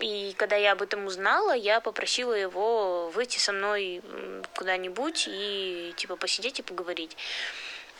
и 0.00 0.34
когда 0.36 0.56
я 0.56 0.72
об 0.72 0.82
этом 0.82 1.06
узнала, 1.06 1.52
я 1.52 1.80
попросила 1.80 2.32
его 2.32 3.08
выйти 3.10 3.38
со 3.38 3.52
мной 3.52 4.02
куда-нибудь 4.56 5.28
и 5.28 5.94
типа 5.96 6.16
посидеть 6.16 6.58
и 6.58 6.62
поговорить. 6.62 7.16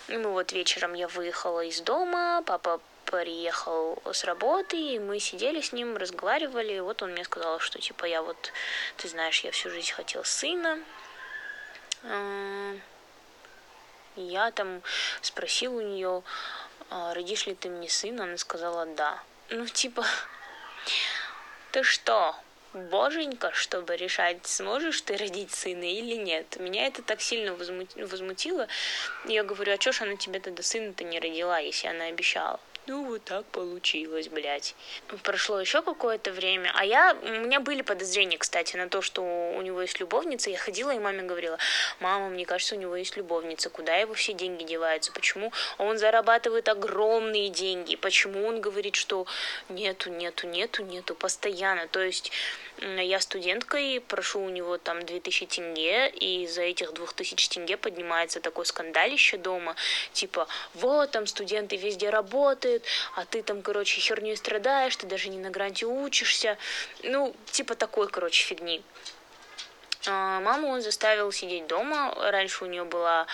Ну 0.09 0.33
вот 0.33 0.53
вечером 0.53 0.95
я 0.95 1.09
выехала 1.09 1.61
из 1.65 1.81
дома, 1.81 2.43
папа 2.45 2.81
приехал 3.05 4.03
с 4.11 4.25
работы, 4.25 4.77
и 4.77 4.99
мы 4.99 5.21
сидели 5.21 5.61
с 5.61 5.73
ним, 5.73 5.97
разговаривали, 5.97 6.75
и 6.75 6.81
вот 6.81 7.03
он 7.03 7.13
мне 7.13 7.25
сказал, 7.25 7.61
что 7.61 7.79
типа 7.79 8.07
я 8.07 8.23
вот, 8.23 8.53
ты 8.97 9.09
знаешь, 9.09 9.41
я 9.41 9.51
всю 9.53 9.71
жизнь 9.71 9.93
хотел 9.93 10.25
сына. 10.25 10.81
Я 14.17 14.51
там 14.51 14.83
спросил 15.21 15.77
у 15.77 15.81
нее, 15.81 16.23
«А 16.91 17.15
родишь 17.15 17.47
ли 17.47 17.55
ты 17.55 17.71
мне 17.71 17.89
сына, 17.89 18.25
она 18.25 18.37
сказала 18.37 18.85
да. 18.87 19.23
Ну 19.51 19.67
типа, 19.67 20.05
ты 21.73 21.83
что, 21.83 22.35
боженька, 22.75 23.53
чтобы 23.53 23.97
решать, 23.97 24.47
сможешь 24.47 25.01
ты 25.03 25.17
родить 25.17 25.53
сына 25.53 25.85
или 25.85 26.17
нет. 26.17 26.57
Меня 26.59 26.87
это 26.87 27.03
так 27.03 27.21
сильно 27.21 27.55
возмутило. 27.55 28.69
Я 29.27 29.45
говорю, 29.45 29.73
а 29.73 29.79
чё 29.79 29.93
ж 29.93 30.03
она 30.03 30.17
тебе 30.17 30.41
тогда 30.41 30.63
сына-то 30.63 31.05
не 31.05 31.21
родила, 31.21 31.59
если 31.59 31.89
она 31.89 32.07
обещала? 32.07 32.61
Ну 32.87 33.05
вот 33.05 33.23
так 33.25 33.45
получилось, 33.47 34.29
блядь. 34.29 34.75
Прошло 35.23 35.61
еще 35.61 35.83
какое-то 35.83 36.33
время, 36.33 36.73
а 36.75 36.85
я, 36.85 37.17
у 37.23 37.29
меня 37.29 37.61
были 37.61 37.83
подозрения, 37.83 38.39
кстати, 38.39 38.77
на 38.77 38.89
то, 38.89 39.03
что 39.03 39.23
у 39.23 39.63
него 39.63 39.81
есть 39.83 40.01
любовница. 40.01 40.51
Я 40.51 40.59
ходила 40.59 40.91
и 40.91 40.99
маме 40.99 41.23
говорила, 41.23 41.59
мама, 42.01 42.29
мне 42.29 42.45
кажется, 42.45 42.75
у 42.75 42.79
него 42.79 42.97
есть 42.97 43.17
любовница, 43.17 43.71
куда 43.71 43.95
его 43.97 44.15
все 44.15 44.33
деньги 44.33 44.65
деваются, 44.65 45.13
почему 45.13 45.53
он 45.79 45.99
зарабатывает 45.99 46.69
огромные 46.69 47.51
деньги, 47.51 47.97
почему 47.97 48.47
он 48.47 48.61
говорит, 48.61 48.97
что 48.97 49.27
нету, 49.69 50.11
нету, 50.11 50.49
нету, 50.49 50.83
нету, 50.83 51.15
постоянно. 51.15 51.87
То 51.87 52.01
есть 52.01 52.33
я 52.79 53.21
студенткой, 53.21 54.01
прошу 54.01 54.41
у 54.41 54.49
него 54.49 54.79
там 54.79 55.05
2000 55.05 55.47
тенге, 55.47 56.09
и 56.09 56.47
за 56.47 56.63
этих 56.63 56.93
2000 56.93 57.49
тенге 57.49 57.77
поднимается 57.77 58.41
такой 58.41 58.67
скандалище 58.67 59.37
дома, 59.37 59.77
типа, 60.13 60.49
вот 60.75 61.11
там 61.11 61.27
студенты 61.27 61.77
везде 61.77 62.11
работают, 62.11 62.72
а 63.17 63.25
ты 63.25 63.43
там, 63.43 63.63
короче, 63.63 64.01
херню 64.01 64.37
страдаешь, 64.37 64.97
ты 64.97 65.07
даже 65.07 65.29
не 65.29 65.39
на 65.39 65.51
гранте 65.51 65.87
учишься, 65.87 66.57
ну, 67.03 67.35
типа 67.51 67.75
такой, 67.75 68.09
короче, 68.09 68.45
фигни. 68.45 68.83
А, 70.07 70.41
маму 70.41 70.69
он 70.69 70.83
заставил 70.83 71.31
сидеть 71.33 71.67
дома. 71.67 72.15
Раньше 72.17 72.65
у 72.65 72.67
нее 72.67 72.85
была, 72.85 73.27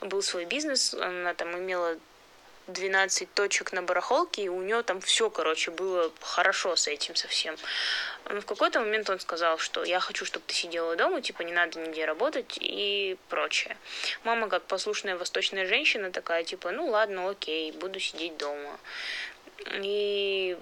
был 0.00 0.22
свой 0.22 0.44
бизнес, 0.44 0.94
она 0.94 1.34
там 1.34 1.56
имела 1.58 1.98
12 2.72 3.34
точек 3.34 3.72
на 3.72 3.82
барахолке, 3.82 4.44
и 4.44 4.48
у 4.48 4.62
нее 4.62 4.82
там 4.82 5.00
все, 5.00 5.30
короче, 5.30 5.70
было 5.70 6.12
хорошо 6.20 6.76
с 6.76 6.88
этим 6.88 7.14
совсем. 7.14 7.56
Но 8.28 8.40
в 8.40 8.46
какой-то 8.46 8.80
момент 8.80 9.10
он 9.10 9.20
сказал, 9.20 9.58
что 9.58 9.84
я 9.84 10.00
хочу, 10.00 10.24
чтобы 10.24 10.44
ты 10.46 10.54
сидела 10.54 10.96
дома, 10.96 11.20
типа 11.20 11.42
не 11.42 11.52
надо 11.52 11.78
нигде 11.80 12.04
работать 12.04 12.58
и 12.60 13.16
прочее. 13.28 13.76
Мама, 14.24 14.48
как 14.48 14.62
послушная 14.64 15.16
восточная 15.16 15.66
женщина, 15.66 16.10
такая, 16.10 16.44
типа, 16.44 16.70
ну 16.70 16.88
ладно, 16.88 17.30
окей, 17.30 17.72
буду 17.72 18.00
сидеть 18.00 18.36
дома. 18.36 18.78
И 19.82 20.56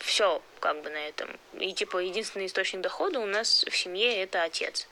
все 0.00 0.42
как 0.60 0.82
бы 0.82 0.90
на 0.90 1.08
этом. 1.08 1.28
И 1.58 1.72
типа 1.72 1.98
единственный 1.98 2.46
источник 2.46 2.80
дохода 2.80 3.20
у 3.20 3.26
нас 3.26 3.64
в 3.68 3.76
семье 3.76 4.22
это 4.22 4.42
отец. 4.42 4.88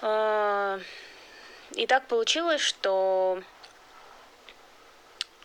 А, 0.00 0.80
и 1.74 1.86
так 1.86 2.06
получилось, 2.06 2.60
что 2.60 3.42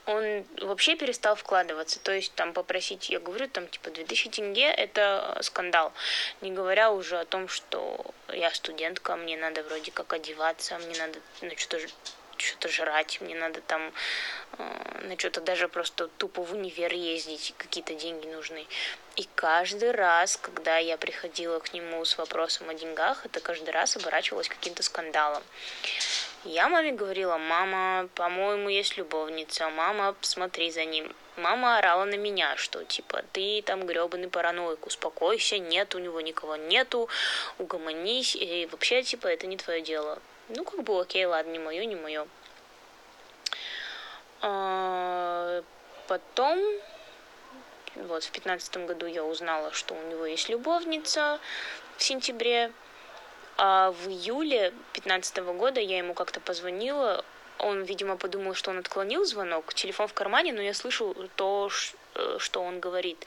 он 0.07 0.45
вообще 0.61 0.95
перестал 0.95 1.35
вкладываться. 1.35 1.99
То 1.99 2.13
есть 2.13 2.33
там 2.33 2.53
попросить, 2.53 3.09
я 3.09 3.19
говорю, 3.19 3.47
там 3.49 3.67
типа 3.67 3.89
2000 3.91 4.29
тенге– 4.29 4.63
это 4.77 5.38
скандал. 5.41 5.93
Не 6.41 6.51
говоря 6.51 6.91
уже 6.91 7.19
о 7.19 7.25
том, 7.25 7.47
что 7.47 8.05
я 8.29 8.49
студентка, 8.51 9.15
мне 9.15 9.38
надо 9.38 9.63
вроде 9.63 9.91
как 9.91 10.13
одеваться, 10.13 10.77
мне 10.79 10.97
надо 10.97 11.19
ну, 11.41 11.51
что-то 11.58 11.88
что-то 12.38 12.69
жрать, 12.69 13.19
мне 13.19 13.36
надо 13.36 13.62
там 13.62 13.91
э, 14.60 15.08
на 15.08 15.17
что-то 15.17 15.41
даже 15.41 15.67
просто 15.67 16.08
тупо 16.08 16.43
в 16.43 16.53
универ 16.53 16.93
ездить, 16.93 17.53
какие-то 17.58 17.95
деньги 17.95 18.27
нужны. 18.27 18.65
И 19.15 19.27
каждый 19.36 19.91
раз, 19.91 20.38
когда 20.38 20.77
я 20.77 20.97
приходила 20.97 21.60
к 21.60 21.73
нему 21.73 22.05
с 22.05 22.17
вопросом 22.17 22.69
о 22.69 22.75
деньгах, 22.75 23.25
это 23.25 23.39
каждый 23.39 23.71
раз 23.71 23.97
оборачивалось 23.97 24.49
каким-то 24.49 24.84
скандалом. 24.84 25.43
Я 26.47 26.69
маме 26.69 26.93
говорила, 26.93 27.38
мама, 27.38 28.07
по-моему, 28.15 28.69
есть 28.69 28.95
любовница, 28.95 29.69
мама, 29.69 30.15
смотри 30.21 30.71
за 30.71 30.86
ним. 30.86 31.13
Мама 31.36 31.77
орала 31.77 32.05
на 32.05 32.15
меня, 32.15 32.55
что 32.55 32.86
типа 32.86 33.21
ты 33.33 33.62
там 33.62 33.86
гребаный 33.86 34.29
параноик, 34.29 34.88
успокойся, 34.88 35.57
нет 35.57 35.93
у 35.93 35.99
него 35.99 36.21
никого 36.21 36.55
нету, 36.55 37.10
угомонись, 37.57 38.38
и 38.38 38.65
вообще 38.71 39.03
типа 39.03 39.27
это 39.27 39.45
не 39.45 39.57
твое 39.57 39.81
дело. 39.81 40.19
Ну 40.47 40.63
как 40.63 40.83
бы 40.83 41.01
окей, 41.01 41.25
ладно, 41.25 41.51
не 41.51 41.60
мое, 41.60 41.83
не 41.83 41.97
мое. 41.97 42.25
А, 44.41 45.62
потом, 46.07 46.63
вот 47.95 48.23
в 48.23 48.31
пятнадцатом 48.31 48.88
году 48.88 49.05
я 49.05 49.25
узнала, 49.25 49.73
что 49.73 49.95
у 49.95 50.01
него 50.10 50.25
есть 50.25 50.47
любовница 50.47 51.41
в 51.97 52.03
сентябре. 52.03 52.71
А 53.58 53.91
в 53.91 54.08
июле 54.08 54.70
2015 54.93 55.38
года 55.38 55.80
я 55.80 55.98
ему 55.98 56.13
как-то 56.13 56.39
позвонила, 56.39 57.26
он, 57.58 57.84
видимо, 57.84 58.15
подумал, 58.15 58.54
что 58.54 58.70
он 58.70 58.78
отклонил 58.78 59.26
звонок, 59.26 59.74
телефон 59.74 60.08
в 60.08 60.13
кармане, 60.13 60.54
но 60.54 60.62
я 60.62 60.76
слышу 60.76 61.15
то, 61.36 61.70
что 62.39 62.62
он 62.62 62.80
говорит. 62.80 63.25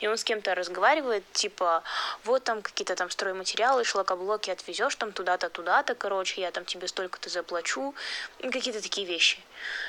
И 0.00 0.06
он 0.06 0.16
с 0.16 0.24
кем-то 0.24 0.54
разговаривает, 0.54 1.24
типа, 1.32 1.82
вот 2.24 2.44
там 2.44 2.62
какие-то 2.62 2.96
там 2.96 3.10
стройматериалы, 3.10 3.84
шлакоблоки 3.84 4.50
отвезешь 4.50 4.96
там 4.96 5.12
туда-то, 5.12 5.50
туда-то, 5.50 5.94
короче, 5.94 6.40
я 6.40 6.50
там 6.50 6.64
тебе 6.64 6.88
столько-то 6.88 7.28
заплачу, 7.28 7.94
какие-то 8.40 8.82
такие 8.82 9.06
вещи. 9.06 9.38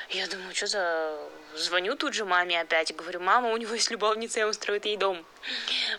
Я 0.10 0.28
думаю, 0.28 0.54
что 0.56 0.68
за... 0.68 1.20
Звоню 1.56 1.96
тут 1.96 2.16
же 2.16 2.26
маме 2.26 2.60
опять, 2.60 2.96
говорю, 2.96 3.20
мама, 3.20 3.52
у 3.52 3.58
него 3.58 3.76
есть 3.76 3.92
любовница, 3.92 4.40
и 4.40 4.44
он 4.44 4.54
строит 4.54 4.86
ей 4.86 4.98
дом. 4.98 5.24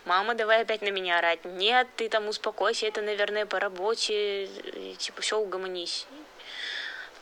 Мама, 0.05 0.35
давай 0.35 0.63
опять 0.63 0.83
на 0.83 0.91
меня 0.91 1.19
орать. 1.19 1.45
Нет, 1.45 1.87
ты 1.97 2.09
там 2.09 2.27
успокойся, 2.27 2.87
это, 2.87 3.03
наверное, 3.03 3.47
по 3.47 3.61
работе, 3.61 4.47
и, 4.47 4.97
типа, 4.99 5.23
все, 5.23 5.39
угомонись. 5.39 6.07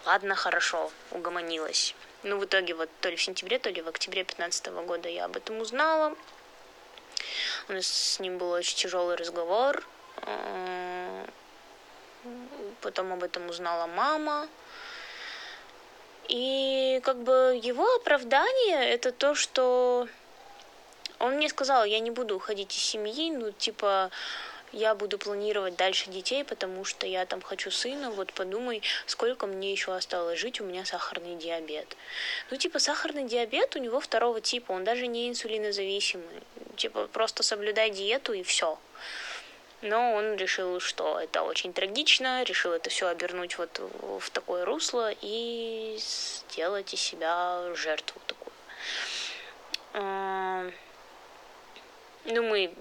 Ладно, 0.07 0.35
хорошо, 0.35 0.91
угомонилась. 1.11 1.95
Ну, 2.23 2.39
в 2.39 2.45
итоге, 2.45 2.75
вот 2.75 2.89
то 3.01 3.09
ли 3.09 3.17
в 3.17 3.23
сентябре, 3.23 3.59
то 3.59 3.71
ли 3.71 3.83
в 3.83 3.89
октябре 3.89 4.23
2015 4.23 4.67
года 4.87 5.09
я 5.09 5.25
об 5.25 5.37
этом 5.37 5.61
узнала. 5.61 6.17
У 7.69 7.73
нас 7.73 7.87
с 7.87 8.21
ним 8.21 8.39
был 8.39 8.51
очень 8.51 8.77
тяжелый 8.77 9.17
разговор. 9.17 9.85
Потом 12.81 13.13
об 13.13 13.25
этом 13.25 13.49
узнала 13.49 13.87
мама. 13.87 14.49
И 16.29 17.01
как 17.03 17.17
бы 17.17 17.59
его 17.61 17.97
оправдание 17.97 18.89
это 18.91 19.11
то, 19.11 19.35
что 19.35 20.07
он 21.19 21.35
мне 21.35 21.49
сказал, 21.49 21.85
я 21.85 21.99
не 21.99 22.11
буду 22.11 22.37
уходить 22.37 22.73
из 22.77 22.83
семьи, 22.83 23.33
ну 23.33 23.51
типа 23.51 24.11
я 24.73 24.95
буду 24.95 25.19
планировать 25.19 25.77
дальше 25.77 26.11
детей, 26.11 26.45
потому 26.45 26.85
что 26.85 27.07
я 27.07 27.27
там 27.27 27.43
хочу 27.43 27.71
сына, 27.71 28.11
вот 28.11 28.33
подумай, 28.33 28.83
сколько 29.07 29.47
мне 29.47 29.71
еще 29.73 29.95
осталось 29.95 30.39
жить, 30.39 30.61
у 30.61 30.65
меня 30.65 30.85
сахарный 30.85 31.37
диабет. 31.37 31.97
Ну, 32.51 32.57
типа, 32.57 32.79
сахарный 32.79 33.25
диабет 33.25 33.77
у 33.77 33.79
него 33.79 34.01
второго 34.01 34.41
типа, 34.41 34.73
он 34.73 34.85
даже 34.85 35.07
не 35.07 35.29
инсулинозависимый. 35.29 36.43
Типа, 36.77 37.07
просто 37.09 37.43
соблюдай 37.43 37.91
диету 37.91 38.33
и 38.33 38.43
все. 38.43 38.79
Но 39.83 40.15
он 40.15 40.37
решил, 40.37 40.79
что 40.81 41.19
это 41.19 41.43
очень 41.43 41.73
трагично, 41.73 42.45
решил 42.45 42.73
это 42.73 42.89
все 42.89 43.09
обернуть 43.09 43.59
вот 43.59 43.81
в 44.21 44.31
такое 44.31 44.65
русло 44.65 45.13
и 45.21 45.99
сделать 45.99 46.95
из 46.95 47.01
себя 47.01 47.75
жертву 47.75 48.21
такую. 48.27 48.53
Ну, 52.25 52.43
мы 52.43 52.73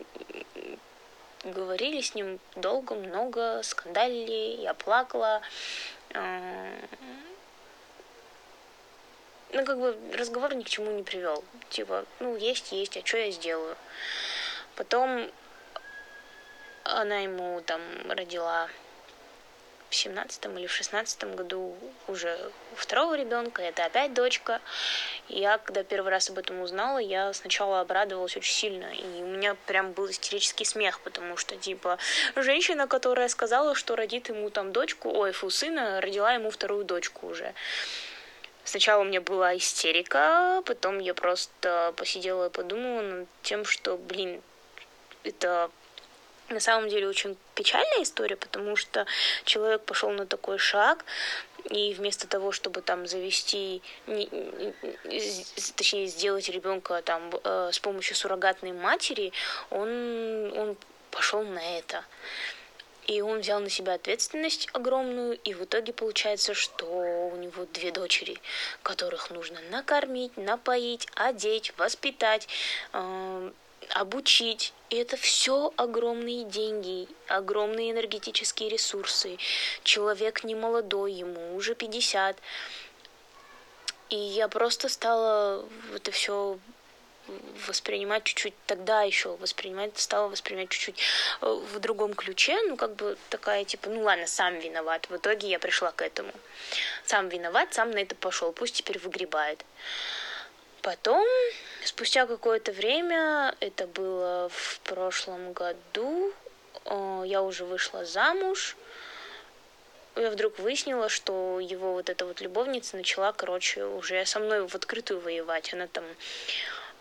говорили 1.43 2.01
с 2.01 2.15
ним 2.15 2.39
долго, 2.55 2.95
много, 2.95 3.61
скандалили, 3.63 4.61
я 4.61 4.73
плакала. 4.73 5.41
Ну, 9.53 9.65
как 9.65 9.79
бы 9.79 9.97
разговор 10.13 10.55
ни 10.55 10.63
к 10.63 10.69
чему 10.69 10.91
не 10.91 11.03
привел. 11.03 11.43
Типа, 11.69 12.05
ну, 12.19 12.35
есть, 12.37 12.71
есть, 12.71 12.95
а 12.97 13.05
что 13.05 13.17
я 13.17 13.31
сделаю? 13.31 13.75
Потом 14.75 15.29
она 16.83 17.19
ему 17.19 17.61
там 17.61 17.81
родила 18.09 18.69
в 19.91 19.95
семнадцатом 19.95 20.57
или 20.57 20.67
в 20.67 20.71
шестнадцатом 20.71 21.35
году 21.35 21.75
уже 22.07 22.39
второго 22.75 23.15
ребенка, 23.15 23.61
это 23.61 23.85
опять 23.85 24.13
дочка. 24.13 24.61
И 25.27 25.39
я, 25.39 25.57
когда 25.57 25.83
первый 25.83 26.09
раз 26.09 26.29
об 26.29 26.39
этом 26.39 26.61
узнала, 26.61 26.97
я 26.97 27.33
сначала 27.33 27.81
обрадовалась 27.81 28.37
очень 28.37 28.53
сильно. 28.53 28.85
И 28.85 29.21
у 29.21 29.27
меня 29.27 29.55
прям 29.67 29.91
был 29.91 30.09
истерический 30.09 30.63
смех, 30.63 31.01
потому 31.01 31.35
что, 31.35 31.57
типа, 31.57 31.97
женщина, 32.37 32.87
которая 32.87 33.27
сказала, 33.27 33.75
что 33.75 33.97
родит 33.97 34.29
ему 34.29 34.49
там 34.49 34.71
дочку, 34.71 35.09
ой, 35.09 35.33
фу, 35.33 35.49
сына, 35.49 35.99
родила 35.99 36.31
ему 36.33 36.51
вторую 36.51 36.85
дочку 36.85 37.27
уже. 37.27 37.53
Сначала 38.63 39.01
у 39.01 39.05
меня 39.05 39.19
была 39.19 39.57
истерика, 39.57 40.63
потом 40.65 40.99
я 40.99 41.13
просто 41.13 41.93
посидела 41.97 42.45
и 42.45 42.49
подумала 42.49 43.01
над 43.01 43.27
тем, 43.41 43.65
что, 43.65 43.97
блин, 43.97 44.41
это 45.23 45.69
на 46.51 46.59
самом 46.59 46.89
деле 46.89 47.07
очень 47.07 47.37
печальная 47.55 48.03
история, 48.03 48.35
потому 48.35 48.75
что 48.75 49.05
человек 49.43 49.81
пошел 49.81 50.09
на 50.11 50.25
такой 50.25 50.57
шаг, 50.57 51.05
и 51.69 51.93
вместо 51.93 52.27
того, 52.27 52.51
чтобы 52.51 52.81
там 52.81 53.07
завести, 53.07 53.81
не, 54.07 54.27
точнее 55.75 56.07
сделать 56.07 56.49
ребенка 56.49 57.01
там 57.01 57.29
э, 57.43 57.69
с 57.71 57.79
помощью 57.79 58.15
суррогатной 58.15 58.71
матери, 58.71 59.31
он, 59.69 60.51
он 60.57 60.77
пошел 61.11 61.43
на 61.43 61.77
это. 61.77 62.03
И 63.07 63.21
он 63.21 63.39
взял 63.39 63.59
на 63.59 63.69
себя 63.69 63.95
ответственность 63.95 64.69
огромную, 64.73 65.37
и 65.37 65.53
в 65.53 65.63
итоге 65.63 65.91
получается, 65.91 66.53
что 66.53 66.85
у 66.85 67.35
него 67.35 67.65
две 67.73 67.91
дочери, 67.91 68.37
которых 68.83 69.31
нужно 69.31 69.59
накормить, 69.71 70.37
напоить, 70.37 71.07
одеть, 71.15 71.73
воспитать, 71.77 72.47
э, 72.93 73.51
обучить. 73.93 74.73
И 74.89 74.97
это 74.97 75.17
все 75.17 75.73
огромные 75.77 76.43
деньги, 76.43 77.07
огромные 77.27 77.91
энергетические 77.91 78.69
ресурсы. 78.69 79.37
Человек 79.83 80.43
не 80.43 80.55
молодой, 80.55 81.13
ему 81.13 81.55
уже 81.55 81.75
50. 81.75 82.37
И 84.09 84.15
я 84.15 84.47
просто 84.47 84.89
стала 84.89 85.65
это 85.95 86.11
все 86.11 86.59
воспринимать 87.67 88.23
чуть-чуть 88.23 88.53
тогда 88.65 89.03
еще 89.03 89.35
воспринимать 89.37 89.97
стала 89.97 90.27
воспринимать 90.27 90.69
чуть-чуть 90.69 90.99
э, 91.41 91.45
в 91.45 91.79
другом 91.79 92.13
ключе 92.13 92.59
ну 92.67 92.75
как 92.75 92.95
бы 92.95 93.17
такая 93.29 93.63
типа 93.63 93.89
ну 93.89 94.01
ладно 94.01 94.27
сам 94.27 94.59
виноват 94.59 95.07
в 95.09 95.15
итоге 95.15 95.47
я 95.47 95.59
пришла 95.59 95.91
к 95.91 96.01
этому 96.01 96.31
сам 97.05 97.29
виноват 97.29 97.73
сам 97.73 97.91
на 97.91 97.99
это 97.99 98.15
пошел 98.15 98.51
пусть 98.51 98.75
теперь 98.75 98.99
выгребает 98.99 99.63
Потом, 100.81 101.27
спустя 101.83 102.25
какое-то 102.25 102.71
время, 102.71 103.55
это 103.59 103.85
было 103.87 104.49
в 104.49 104.79
прошлом 104.79 105.53
году, 105.53 106.33
я 107.25 107.43
уже 107.43 107.65
вышла 107.65 108.03
замуж, 108.03 108.75
я 110.15 110.29
вдруг 110.29 110.59
выяснила, 110.59 111.07
что 111.07 111.59
его 111.59 111.93
вот 111.93 112.09
эта 112.09 112.25
вот 112.25 112.41
любовница 112.41 112.97
начала, 112.97 113.31
короче, 113.31 113.85
уже 113.85 114.25
со 114.25 114.39
мной 114.39 114.67
в 114.67 114.75
открытую 114.75 115.21
воевать. 115.21 115.73
Она 115.73 115.87
там 115.87 116.03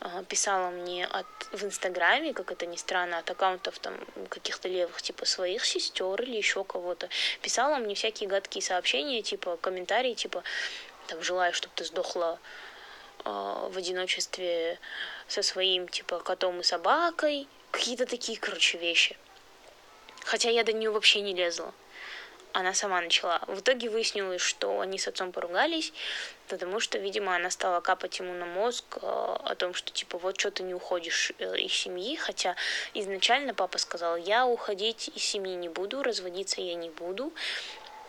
а, 0.01 0.23
писала 0.25 0.71
мне 0.71 1.07
от, 1.07 1.27
в 1.51 1.65
Инстаграме, 1.65 2.33
как 2.33 2.53
это 2.53 2.67
ни 2.67 2.77
странно, 2.77 3.19
от 3.19 3.31
аккаунтов 3.31 3.79
там 3.81 3.95
каких-то 4.29 4.69
левых, 4.69 5.03
типа 5.03 5.25
своих 5.25 5.65
сестер 5.65 6.23
или 6.23 6.37
еще 6.37 6.63
кого-то. 6.63 7.09
Писала 7.43 7.77
мне 7.77 7.95
всякие 7.95 8.29
гадкие 8.29 8.63
сообщения, 8.63 9.23
типа 9.23 9.57
комментарии, 9.57 10.15
типа 10.15 10.45
там 11.09 11.21
желаю, 11.23 11.53
чтобы 11.53 11.73
ты 11.75 11.85
сдохла 11.85 12.39
в 13.25 13.77
одиночестве 13.77 14.79
со 15.29 15.43
своим, 15.43 15.89
типа, 15.89 16.19
котом 16.21 16.61
и 16.61 16.63
собакой. 16.63 17.49
Какие-то 17.71 18.07
такие, 18.07 18.39
короче, 18.39 18.79
вещи. 18.79 19.17
Хотя 20.25 20.51
я 20.51 20.65
до 20.65 20.73
нее 20.73 20.91
вообще 20.91 21.21
не 21.21 21.35
лезла. 21.35 21.73
Она 22.53 22.75
сама 22.75 23.01
начала. 23.01 23.41
В 23.47 23.61
итоге 23.61 23.89
выяснилось, 23.89 24.41
что 24.43 24.81
они 24.81 24.99
с 24.99 25.07
отцом 25.07 25.31
поругались, 25.31 25.93
потому 26.49 26.81
что, 26.81 26.99
видимо, 26.99 27.37
она 27.37 27.49
стала 27.49 27.81
капать 27.81 28.19
ему 28.19 28.33
на 28.35 28.45
мозг 28.45 28.99
а, 29.03 29.41
о 29.45 29.55
том, 29.55 29.73
что, 29.73 29.93
типа, 29.93 30.19
вот 30.19 30.41
что 30.41 30.51
ты 30.51 30.65
не 30.65 30.75
уходишь 30.75 31.33
э, 31.39 31.59
из 31.59 31.73
семьи. 31.73 32.17
Хотя 32.17 32.57
изначально 32.93 33.55
папа 33.55 33.79
сказал, 33.79 34.17
я 34.17 34.47
уходить 34.47 35.11
из 35.15 35.23
семьи 35.23 35.55
не 35.55 35.69
буду, 35.69 36.03
разводиться 36.03 36.61
я 36.61 36.75
не 36.75 36.91
буду 36.91 37.33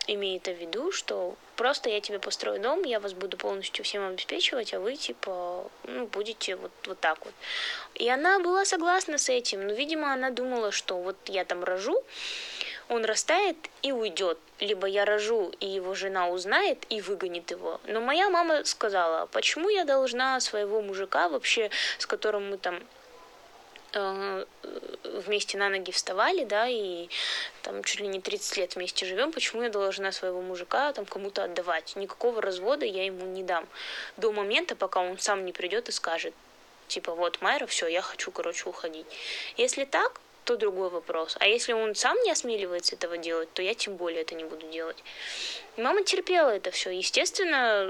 имея 0.06 0.36
это 0.36 0.52
в 0.52 0.58
виду, 0.58 0.92
что 0.92 1.36
просто 1.56 1.90
я 1.90 2.00
тебе 2.00 2.18
построю 2.18 2.60
дом, 2.60 2.82
я 2.82 3.00
вас 3.00 3.12
буду 3.12 3.36
полностью 3.36 3.84
всем 3.84 4.06
обеспечивать, 4.06 4.74
а 4.74 4.80
вы, 4.80 4.96
типа, 4.96 5.70
ну, 5.84 6.06
будете 6.06 6.56
вот, 6.56 6.72
вот 6.86 6.98
так 7.00 7.24
вот. 7.24 7.34
И 7.94 8.08
она 8.08 8.38
была 8.40 8.64
согласна 8.64 9.18
с 9.18 9.28
этим, 9.28 9.66
но, 9.66 9.72
видимо, 9.72 10.12
она 10.12 10.30
думала, 10.30 10.72
что 10.72 10.98
вот 10.98 11.16
я 11.26 11.44
там 11.44 11.62
рожу, 11.64 12.02
он 12.88 13.04
растает 13.04 13.56
и 13.82 13.92
уйдет. 13.92 14.38
Либо 14.58 14.86
я 14.86 15.04
рожу, 15.04 15.52
и 15.60 15.66
его 15.66 15.94
жена 15.94 16.28
узнает 16.28 16.84
и 16.88 17.00
выгонит 17.00 17.50
его. 17.50 17.80
Но 17.86 18.00
моя 18.00 18.28
мама 18.28 18.64
сказала, 18.64 19.26
почему 19.26 19.68
я 19.68 19.84
должна 19.84 20.40
своего 20.40 20.82
мужика 20.82 21.28
вообще, 21.28 21.70
с 21.98 22.06
которым 22.06 22.50
мы 22.50 22.58
там 22.58 22.80
Э, 23.94 24.44
вместе 25.12 25.58
на 25.58 25.68
ноги 25.68 25.90
вставали, 25.90 26.44
да, 26.44 26.68
и 26.68 27.08
там 27.62 27.82
чуть 27.84 28.00
ли 28.00 28.06
не 28.06 28.20
30 28.20 28.56
лет 28.56 28.76
вместе 28.76 29.06
живем, 29.06 29.32
почему 29.32 29.62
я 29.62 29.68
должна 29.68 30.12
своего 30.12 30.40
мужика 30.40 30.92
там 30.92 31.06
кому-то 31.06 31.44
отдавать? 31.44 31.96
Никакого 31.96 32.40
развода 32.40 32.84
я 32.86 33.04
ему 33.04 33.26
не 33.26 33.42
дам. 33.42 33.66
До 34.16 34.32
момента, 34.32 34.76
пока 34.76 35.00
он 35.00 35.18
сам 35.18 35.44
не 35.44 35.52
придет 35.52 35.88
и 35.88 35.92
скажет, 35.92 36.34
типа, 36.88 37.14
вот, 37.14 37.40
Майра, 37.40 37.66
все, 37.66 37.86
я 37.86 38.02
хочу, 38.02 38.30
короче, 38.30 38.68
уходить. 38.68 39.06
Если 39.56 39.84
так, 39.84 40.20
то 40.44 40.56
другой 40.56 40.90
вопрос. 40.90 41.36
А 41.38 41.46
если 41.46 41.72
он 41.72 41.94
сам 41.94 42.16
не 42.22 42.30
осмеливается 42.30 42.96
этого 42.96 43.16
делать, 43.16 43.52
то 43.52 43.62
я 43.62 43.74
тем 43.74 43.96
более 43.96 44.22
это 44.22 44.34
не 44.34 44.44
буду 44.44 44.66
делать. 44.68 45.02
мама 45.76 46.02
терпела 46.02 46.50
это 46.50 46.70
все. 46.70 46.90
Естественно, 46.90 47.88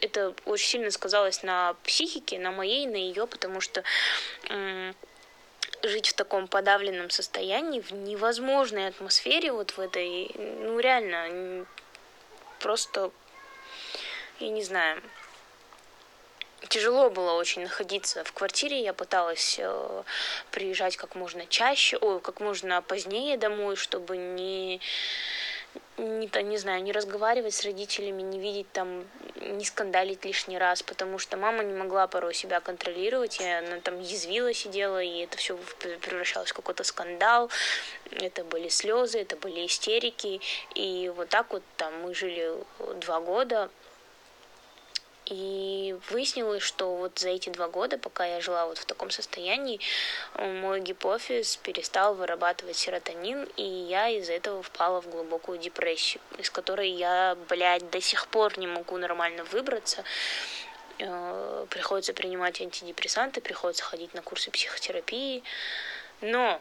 это 0.00 0.34
очень 0.44 0.68
сильно 0.68 0.90
сказалось 0.90 1.42
на 1.42 1.74
психике, 1.84 2.38
на 2.38 2.52
моей, 2.52 2.86
на 2.86 2.96
ее, 2.96 3.26
потому 3.26 3.60
что 3.60 3.82
жить 5.82 6.08
в 6.08 6.14
таком 6.14 6.48
подавленном 6.48 7.10
состоянии, 7.10 7.80
в 7.80 7.92
невозможной 7.92 8.88
атмосфере, 8.88 9.52
вот 9.52 9.72
в 9.72 9.80
этой, 9.80 10.30
ну 10.36 10.78
реально, 10.78 11.66
просто, 12.58 13.10
я 14.38 14.48
не 14.50 14.62
знаю, 14.62 15.02
тяжело 16.68 17.10
было 17.10 17.32
очень 17.32 17.62
находиться 17.62 18.24
в 18.24 18.32
квартире. 18.32 18.82
Я 18.82 18.92
пыталась 18.92 19.56
э, 19.58 20.02
приезжать 20.50 20.96
как 20.96 21.14
можно 21.14 21.46
чаще, 21.46 21.96
ой, 21.96 22.20
как 22.20 22.40
можно 22.40 22.82
позднее 22.82 23.36
домой, 23.36 23.76
чтобы 23.76 24.16
не 24.16 24.80
не, 25.98 26.42
не 26.42 26.58
знаю, 26.58 26.82
не 26.82 26.92
разговаривать 26.92 27.54
с 27.54 27.64
родителями, 27.64 28.22
не 28.22 28.38
видеть 28.38 28.70
там, 28.72 29.04
не 29.40 29.64
скандалить 29.64 30.24
лишний 30.24 30.58
раз, 30.58 30.82
потому 30.82 31.18
что 31.18 31.36
мама 31.36 31.62
не 31.62 31.74
могла 31.74 32.06
порой 32.06 32.34
себя 32.34 32.60
контролировать, 32.60 33.40
и 33.40 33.44
она 33.44 33.80
там 33.80 34.00
язвила 34.00 34.52
сидела, 34.52 35.02
и 35.02 35.20
это 35.20 35.36
все 35.36 35.58
превращалось 36.00 36.50
в 36.50 36.54
какой-то 36.54 36.84
скандал, 36.84 37.50
это 38.10 38.44
были 38.44 38.68
слезы, 38.68 39.20
это 39.20 39.36
были 39.36 39.66
истерики, 39.66 40.40
и 40.74 41.12
вот 41.14 41.28
так 41.28 41.52
вот 41.52 41.62
там 41.76 42.02
мы 42.02 42.14
жили 42.14 42.52
два 43.00 43.20
года, 43.20 43.70
и 45.30 45.96
выяснилось, 46.10 46.62
что 46.62 46.96
вот 46.96 47.18
за 47.20 47.30
эти 47.30 47.50
два 47.50 47.68
года, 47.68 47.98
пока 47.98 48.26
я 48.26 48.40
жила 48.40 48.66
вот 48.66 48.78
в 48.78 48.84
таком 48.84 49.10
состоянии, 49.10 49.80
мой 50.34 50.80
гипофиз 50.80 51.56
перестал 51.58 52.14
вырабатывать 52.14 52.76
серотонин, 52.76 53.48
и 53.56 53.62
я 53.62 54.08
из-за 54.08 54.32
этого 54.32 54.62
впала 54.62 55.00
в 55.00 55.08
глубокую 55.08 55.58
депрессию, 55.58 56.20
из 56.36 56.50
которой 56.50 56.90
я, 56.90 57.36
блядь, 57.48 57.88
до 57.90 58.00
сих 58.00 58.26
пор 58.26 58.58
не 58.58 58.66
могу 58.66 58.96
нормально 58.96 59.44
выбраться. 59.44 60.04
Э, 60.98 61.66
приходится 61.70 62.12
принимать 62.12 62.60
антидепрессанты, 62.60 63.40
приходится 63.40 63.84
ходить 63.84 64.12
на 64.14 64.22
курсы 64.22 64.50
психотерапии. 64.50 65.44
Но 66.20 66.60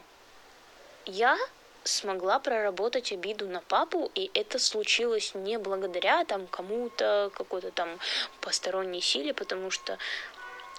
я 1.06 1.38
смогла 1.84 2.40
проработать 2.40 3.12
обиду 3.12 3.48
на 3.48 3.62
папу, 3.62 4.12
и 4.16 4.30
это 4.34 4.60
случилось 4.60 5.34
не 5.34 5.58
благодаря 5.58 6.26
там 6.26 6.48
кому-то, 6.48 7.32
какой-то 7.34 7.72
там 7.72 8.00
посторонней 8.42 9.02
силе, 9.02 9.34
потому 9.34 9.72
что 9.72 9.98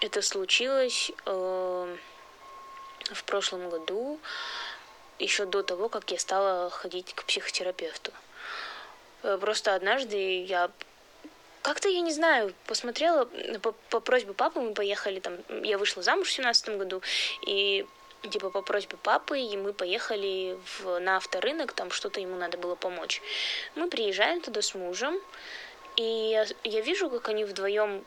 это 0.00 0.22
случилось 0.22 1.10
э, 1.26 1.96
в 3.12 3.24
прошлом 3.24 3.68
году, 3.70 4.18
еще 5.18 5.44
до 5.46 5.62
того, 5.62 5.88
как 5.88 6.10
я 6.10 6.18
стала 6.18 6.70
ходить 6.70 7.14
к 7.14 7.24
психотерапевту. 7.24 8.12
Э, 9.22 9.38
просто 9.40 9.74
однажды 9.74 10.44
я 10.44 10.70
как-то, 11.62 11.88
я 11.88 12.00
не 12.00 12.12
знаю, 12.12 12.54
посмотрела, 12.66 13.28
по, 13.60 13.72
по 13.90 14.00
просьбе 14.00 14.32
папы 14.32 14.60
мы 14.60 14.72
поехали 14.72 15.20
там, 15.20 15.36
я 15.62 15.76
вышла 15.76 16.02
замуж 16.02 16.28
в 16.28 16.32
семнадцатом 16.32 16.78
году, 16.78 17.02
и 17.46 17.86
типа 18.28 18.50
по 18.50 18.62
просьбе 18.62 18.96
папы, 19.02 19.38
и 19.40 19.56
мы 19.56 19.72
поехали 19.72 20.58
в, 20.64 20.98
на 20.98 21.16
авторынок, 21.16 21.72
там 21.72 21.90
что-то 21.90 22.20
ему 22.20 22.36
надо 22.36 22.58
было 22.58 22.74
помочь. 22.74 23.22
Мы 23.74 23.88
приезжаем 23.88 24.40
туда 24.40 24.60
с 24.62 24.74
мужем, 24.74 25.18
и 25.96 26.02
я, 26.02 26.46
я 26.64 26.80
вижу, 26.80 27.10
как 27.10 27.28
они 27.28 27.44
вдвоем 27.44 28.04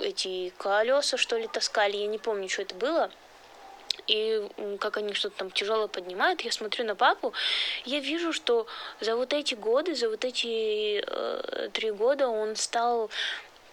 эти 0.00 0.52
колеса, 0.56 1.16
что 1.16 1.36
ли, 1.36 1.46
таскали, 1.46 1.96
я 1.96 2.06
не 2.06 2.18
помню, 2.18 2.48
что 2.48 2.62
это 2.62 2.74
было. 2.74 3.10
и 4.06 4.48
как 4.80 4.96
они 4.96 5.14
что-то 5.14 5.36
там 5.36 5.50
тяжело 5.50 5.88
поднимают, 5.88 6.42
я 6.42 6.52
смотрю 6.52 6.84
на 6.84 6.94
папу, 6.94 7.32
я 7.84 8.00
вижу, 8.00 8.32
что 8.32 8.66
за 9.00 9.16
вот 9.16 9.32
эти 9.32 9.54
годы, 9.54 9.94
за 9.94 10.08
вот 10.08 10.24
эти 10.24 11.02
э, 11.06 11.68
три 11.72 11.90
года 11.90 12.28
он 12.28 12.56
стал 12.56 13.10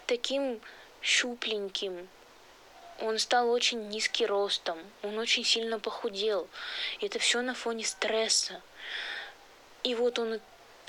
таким 0.06 0.60
щупленьким, 1.02 2.08
он 3.00 3.18
стал 3.18 3.50
очень 3.50 3.88
низкий 3.88 4.26
ростом, 4.26 4.78
он 5.02 5.18
очень 5.18 5.44
сильно 5.44 5.78
похудел. 5.78 6.48
И 7.00 7.06
это 7.06 7.18
все 7.18 7.42
на 7.42 7.54
фоне 7.54 7.84
стресса. 7.84 8.60
И 9.82 9.94
вот 9.94 10.18
он, 10.18 10.40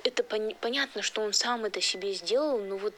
это 0.03 0.23
пон- 0.23 0.55
понятно, 0.61 1.01
что 1.01 1.21
он 1.21 1.33
сам 1.33 1.65
это 1.65 1.81
себе 1.81 2.13
сделал, 2.13 2.59
но 2.59 2.77
вот 2.77 2.93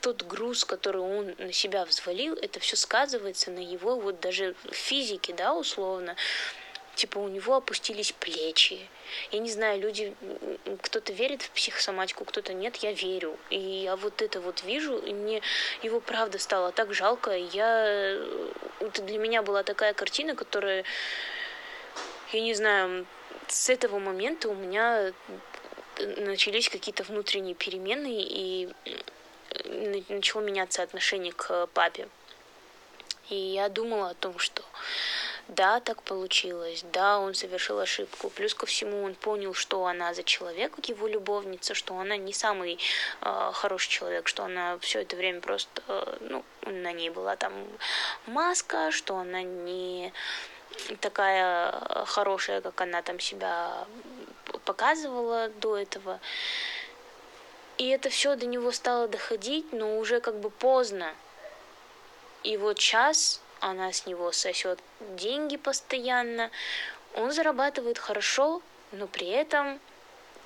тот 0.00 0.22
груз, 0.22 0.64
который 0.64 1.00
он 1.00 1.34
на 1.38 1.52
себя 1.52 1.84
взвалил, 1.84 2.34
это 2.34 2.60
все 2.60 2.76
сказывается 2.76 3.50
на 3.50 3.60
его 3.60 3.98
вот 3.98 4.20
даже 4.20 4.54
физике, 4.70 5.32
да, 5.34 5.54
условно. 5.54 6.16
Типа 6.96 7.18
у 7.18 7.28
него 7.28 7.54
опустились 7.56 8.12
плечи. 8.12 8.80
Я 9.30 9.38
не 9.38 9.50
знаю, 9.50 9.78
люди, 9.80 10.14
кто-то 10.80 11.12
верит 11.12 11.42
в 11.42 11.50
психосоматику, 11.50 12.24
кто-то 12.24 12.54
нет, 12.54 12.76
я 12.76 12.92
верю. 12.92 13.38
И 13.50 13.58
я 13.58 13.96
вот 13.96 14.22
это 14.22 14.40
вот 14.40 14.62
вижу, 14.62 14.96
и 14.96 15.12
мне 15.12 15.42
его 15.82 16.00
правда 16.00 16.38
стало 16.38 16.72
так 16.72 16.94
жалко. 16.94 17.36
Я... 17.36 18.18
Это 18.80 19.02
для 19.02 19.18
меня 19.18 19.42
была 19.42 19.62
такая 19.62 19.92
картина, 19.92 20.34
которая, 20.34 20.84
я 22.32 22.40
не 22.40 22.54
знаю, 22.54 23.06
с 23.46 23.68
этого 23.68 23.98
момента 23.98 24.48
у 24.48 24.54
меня 24.54 25.12
начались 25.98 26.70
какие-то 26.70 27.02
внутренние 27.02 27.54
перемены, 27.54 28.22
и 28.22 28.72
начало 30.08 30.40
меняться 30.40 30.82
отношение 30.82 31.32
к 31.32 31.66
папе. 31.74 32.08
И 33.28 33.34
я 33.34 33.68
думала 33.68 34.10
о 34.10 34.14
том, 34.14 34.38
что 34.38 34.62
да, 35.48 35.80
так 35.80 36.02
получилось, 36.02 36.84
да, 36.92 37.20
он 37.20 37.34
совершил 37.34 37.78
ошибку. 37.78 38.30
Плюс 38.30 38.54
ко 38.54 38.66
всему 38.66 39.04
он 39.04 39.14
понял, 39.14 39.54
что 39.54 39.86
она 39.86 40.12
за 40.12 40.24
человек, 40.24 40.72
его 40.88 41.06
любовница, 41.06 41.74
что 41.74 41.96
она 41.98 42.16
не 42.16 42.32
самый 42.32 42.78
э, 43.20 43.50
хороший 43.54 43.88
человек, 43.90 44.26
что 44.26 44.44
она 44.44 44.78
все 44.80 45.02
это 45.02 45.14
время 45.14 45.40
просто, 45.40 45.82
э, 45.86 46.16
ну, 46.20 46.44
на 46.62 46.92
ней 46.92 47.10
была 47.10 47.36
там 47.36 47.52
маска, 48.26 48.90
что 48.90 49.16
она 49.16 49.42
не 49.42 50.12
такая 51.00 51.72
хорошая, 52.06 52.60
как 52.60 52.80
она 52.80 53.02
там 53.02 53.20
себя 53.20 53.86
показывала 54.64 55.48
до 55.60 55.76
этого. 55.76 56.20
И 57.78 57.88
это 57.88 58.10
все 58.10 58.36
до 58.36 58.46
него 58.46 58.72
стало 58.72 59.06
доходить, 59.06 59.72
но 59.72 59.98
уже 59.98 60.20
как 60.20 60.40
бы 60.40 60.50
поздно. 60.50 61.14
И 62.42 62.56
вот 62.56 62.78
сейчас 62.78 63.40
она 63.66 63.92
с 63.92 64.06
него 64.06 64.32
сосет 64.32 64.78
деньги 65.16 65.56
постоянно, 65.56 66.50
он 67.14 67.32
зарабатывает 67.32 67.98
хорошо, 67.98 68.62
но 68.92 69.06
при 69.06 69.28
этом 69.28 69.80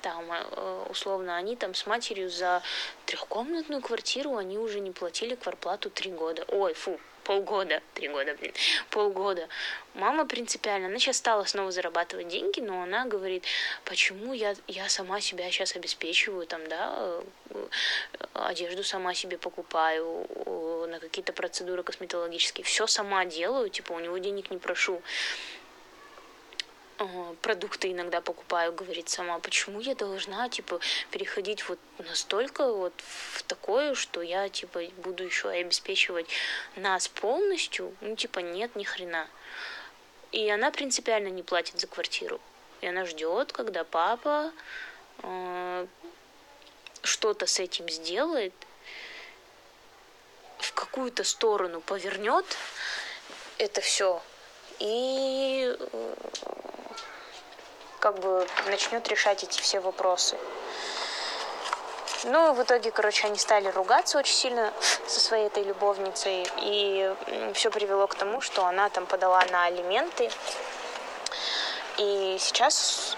там, 0.01 0.25
э, 0.31 0.85
условно, 0.89 1.37
они 1.37 1.55
там 1.55 1.75
с 1.75 1.85
матерью 1.85 2.29
за 2.29 2.63
трехкомнатную 3.05 3.81
квартиру, 3.81 4.37
они 4.37 4.57
уже 4.57 4.79
не 4.79 4.91
платили 4.91 5.35
кварплату 5.35 5.89
три 5.89 6.11
года. 6.11 6.43
Ой, 6.47 6.73
фу, 6.73 6.99
полгода, 7.23 7.81
три 7.93 8.07
года, 8.07 8.35
блин, 8.35 8.53
полгода. 8.89 9.47
Мама 9.93 10.25
принципиально, 10.25 10.87
она 10.87 10.99
сейчас 10.99 11.17
стала 11.17 11.43
снова 11.45 11.71
зарабатывать 11.71 12.27
деньги, 12.27 12.59
но 12.59 12.81
она 12.81 13.05
говорит, 13.05 13.43
почему 13.85 14.33
я, 14.33 14.55
я 14.67 14.87
сама 14.89 15.21
себя 15.21 15.49
сейчас 15.51 15.75
обеспечиваю, 15.75 16.47
там, 16.47 16.67
да, 16.67 17.21
э, 17.49 17.67
одежду 18.33 18.83
сама 18.83 19.13
себе 19.13 19.37
покупаю, 19.37 20.27
на 20.87 20.99
какие-то 20.99 21.33
процедуры 21.33 21.83
косметологические, 21.83 22.63
все 22.65 22.87
сама 22.87 23.25
делаю, 23.25 23.69
типа, 23.69 23.93
у 23.93 23.99
него 23.99 24.17
денег 24.17 24.51
не 24.51 24.57
прошу 24.57 25.01
продукты 27.41 27.91
иногда 27.91 28.21
покупаю, 28.21 28.73
говорит 28.73 29.09
сама, 29.09 29.39
почему 29.39 29.79
я 29.79 29.95
должна, 29.95 30.49
типа, 30.49 30.79
переходить 31.11 31.67
вот 31.67 31.79
настолько 31.97 32.71
вот 32.71 32.93
в 32.97 33.43
такое, 33.43 33.95
что 33.95 34.21
я, 34.21 34.49
типа, 34.49 34.81
буду 34.97 35.23
еще 35.23 35.49
обеспечивать 35.49 36.27
нас 36.75 37.07
полностью, 37.07 37.95
ну, 38.01 38.15
типа, 38.15 38.39
нет, 38.39 38.75
ни 38.75 38.83
хрена. 38.83 39.27
И 40.31 40.49
она 40.49 40.71
принципиально 40.71 41.27
не 41.27 41.43
платит 41.43 41.79
за 41.79 41.87
квартиру. 41.87 42.39
И 42.81 42.87
она 42.87 43.05
ждет, 43.05 43.51
когда 43.51 43.83
папа 43.83 44.51
э, 45.23 45.87
что-то 47.03 47.45
с 47.47 47.59
этим 47.59 47.89
сделает, 47.89 48.53
в 50.59 50.73
какую-то 50.73 51.23
сторону 51.23 51.81
повернет 51.81 52.45
это 53.57 53.81
все 53.81 54.21
и 54.79 55.77
как 58.01 58.19
бы 58.19 58.45
начнет 58.65 59.07
решать 59.07 59.43
эти 59.43 59.61
все 59.61 59.79
вопросы. 59.79 60.35
Ну, 62.23 62.53
в 62.53 62.61
итоге, 62.63 62.91
короче, 62.91 63.27
они 63.27 63.37
стали 63.37 63.67
ругаться 63.69 64.17
очень 64.17 64.35
сильно 64.35 64.73
со 65.07 65.19
своей 65.19 65.47
этой 65.47 65.63
любовницей, 65.63 66.47
и 66.57 67.13
все 67.53 67.71
привело 67.71 68.07
к 68.07 68.15
тому, 68.15 68.41
что 68.41 68.65
она 68.65 68.89
там 68.89 69.05
подала 69.05 69.43
на 69.51 69.65
алименты, 69.65 70.29
и 71.97 72.37
сейчас 72.39 73.17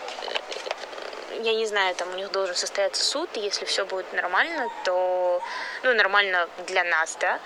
э, 1.31 1.39
я 1.41 1.53
не 1.53 1.65
знаю, 1.65 1.95
там 1.95 2.09
у 2.13 2.15
них 2.15 2.31
должен 2.31 2.55
состояться 2.55 3.03
суд, 3.03 3.29
и 3.33 3.39
если 3.39 3.65
все 3.65 3.85
будет 3.85 4.11
нормально, 4.13 4.69
то, 4.83 5.41
ну, 5.83 5.93
нормально 5.93 6.47
для 6.67 6.83
нас, 6.83 7.17
да, 7.19 7.39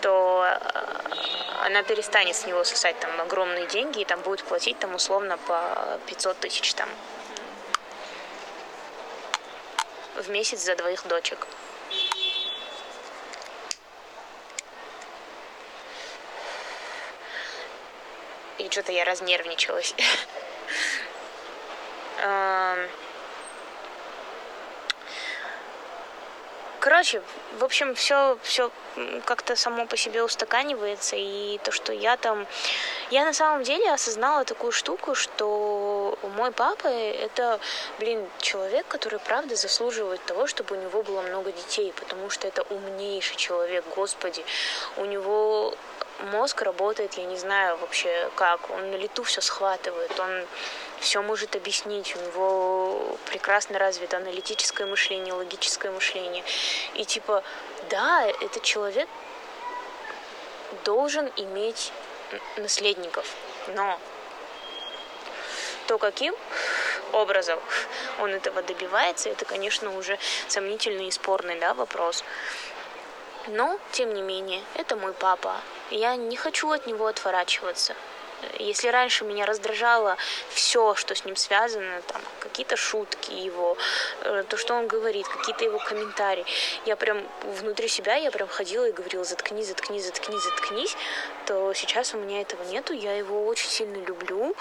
то 0.00 0.44
э, 0.46 1.43
она 1.64 1.82
перестанет 1.82 2.36
с 2.36 2.44
него 2.44 2.62
сосать 2.62 3.00
там 3.00 3.18
огромные 3.22 3.66
деньги 3.66 4.00
и 4.00 4.04
там 4.04 4.20
будет 4.20 4.44
платить 4.44 4.78
там 4.78 4.94
условно 4.94 5.38
по 5.38 5.98
500 6.06 6.38
тысяч 6.38 6.74
там 6.74 6.88
в 10.16 10.28
месяц 10.28 10.60
за 10.60 10.76
двоих 10.76 11.06
дочек. 11.06 11.46
И 18.58 18.68
что-то 18.70 18.92
я 18.92 19.04
разнервничалась. 19.04 19.94
Короче, 26.84 27.22
в 27.58 27.64
общем, 27.64 27.94
все, 27.94 28.38
все 28.42 28.70
как-то 29.24 29.56
само 29.56 29.86
по 29.86 29.96
себе 29.96 30.22
устаканивается, 30.22 31.16
и 31.16 31.58
то, 31.64 31.72
что 31.72 31.94
я 31.94 32.18
там... 32.18 32.46
Я 33.10 33.24
на 33.24 33.32
самом 33.32 33.62
деле 33.62 33.90
осознала 33.90 34.44
такую 34.44 34.70
штуку, 34.70 35.14
что 35.14 36.18
мой 36.36 36.52
папа— 36.52 36.86
это, 36.88 37.58
блин, 37.98 38.28
человек, 38.38 38.86
который, 38.86 39.18
правда, 39.18 39.56
заслуживает 39.56 40.22
того, 40.26 40.46
чтобы 40.46 40.76
у 40.76 40.78
него 40.78 41.02
было 41.02 41.22
много 41.22 41.52
детей, 41.52 41.94
потому 41.98 42.28
что 42.28 42.46
это 42.48 42.60
умнейший 42.64 43.36
человек, 43.36 43.82
господи. 43.96 44.44
У 44.98 45.06
него 45.06 45.74
мозг 46.20 46.62
работает, 46.62 47.14
я 47.14 47.24
не 47.24 47.36
знаю 47.36 47.76
вообще 47.76 48.30
как, 48.36 48.70
он 48.70 48.90
на 48.90 48.96
лету 48.96 49.22
все 49.24 49.40
схватывает, 49.40 50.18
он 50.18 50.46
все 51.00 51.22
может 51.22 51.54
объяснить, 51.56 52.16
у 52.16 52.20
него 52.20 53.18
прекрасно 53.26 53.78
развито 53.78 54.16
аналитическое 54.16 54.86
мышление, 54.86 55.34
логическое 55.34 55.90
мышление. 55.90 56.44
И 56.94 57.04
типа, 57.04 57.42
да, 57.90 58.26
этот 58.26 58.62
человек 58.62 59.08
должен 60.84 61.30
иметь 61.36 61.92
наследников, 62.56 63.26
но 63.68 63.98
то 65.86 65.98
каким 65.98 66.34
образом 67.12 67.60
он 68.20 68.30
этого 68.30 68.62
добивается, 68.62 69.28
это, 69.28 69.44
конечно, 69.44 69.96
уже 69.96 70.18
сомнительный 70.48 71.08
и 71.08 71.10
спорный 71.10 71.58
да, 71.58 71.74
вопрос. 71.74 72.24
Но, 73.48 73.78
тем 73.92 74.14
не 74.14 74.22
менее, 74.22 74.62
это 74.74 74.96
мой 74.96 75.12
папа. 75.12 75.54
Я 75.90 76.16
не 76.16 76.36
хочу 76.36 76.70
от 76.70 76.86
него 76.86 77.06
отворачиваться. 77.06 77.94
Если 78.58 78.88
раньше 78.88 79.24
меня 79.24 79.46
раздражало 79.46 80.16
все, 80.50 80.94
что 80.94 81.14
с 81.14 81.24
ним 81.24 81.36
связано, 81.36 82.02
там 82.02 82.20
какие-то 82.40 82.76
шутки 82.76 83.32
его, 83.32 83.76
э, 84.22 84.44
то, 84.48 84.56
что 84.56 84.74
он 84.74 84.86
говорит, 84.86 85.26
какие-то 85.28 85.64
его 85.64 85.78
комментарии, 85.78 86.44
я 86.84 86.96
прям 86.96 87.22
внутри 87.42 87.88
себя, 87.88 88.16
я 88.16 88.30
прям 88.30 88.48
ходила 88.48 88.86
и 88.86 88.92
говорила, 88.92 89.24
заткнись, 89.24 89.68
заткнись, 89.68 90.06
заткнись, 90.06 90.42
заткнись, 90.42 90.96
то 91.46 91.72
сейчас 91.74 92.14
у 92.14 92.18
меня 92.18 92.42
этого 92.42 92.62
нету, 92.64 92.92
я 92.92 93.14
его 93.16 93.46
очень 93.46 93.68
сильно 93.68 93.96
люблю, 94.04 94.54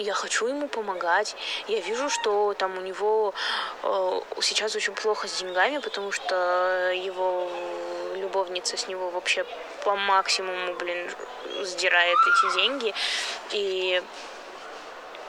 я 0.00 0.14
хочу 0.14 0.46
ему 0.46 0.68
помогать. 0.68 1.36
Я 1.68 1.80
вижу, 1.80 2.08
что 2.08 2.54
там 2.54 2.78
у 2.78 2.80
него 2.80 3.34
э, 3.82 4.20
сейчас 4.40 4.74
очень 4.74 4.94
плохо 4.94 5.28
с 5.28 5.40
деньгами, 5.40 5.78
потому 5.78 6.12
что 6.12 6.90
его 6.92 7.50
любовница 8.16 8.76
с 8.76 8.88
него 8.88 9.10
вообще 9.10 9.44
по 9.84 9.96
максимуму, 9.96 10.74
блин, 10.74 11.10
сдирает 11.62 12.18
эти 12.18 12.54
деньги. 12.56 12.94
И 13.52 14.02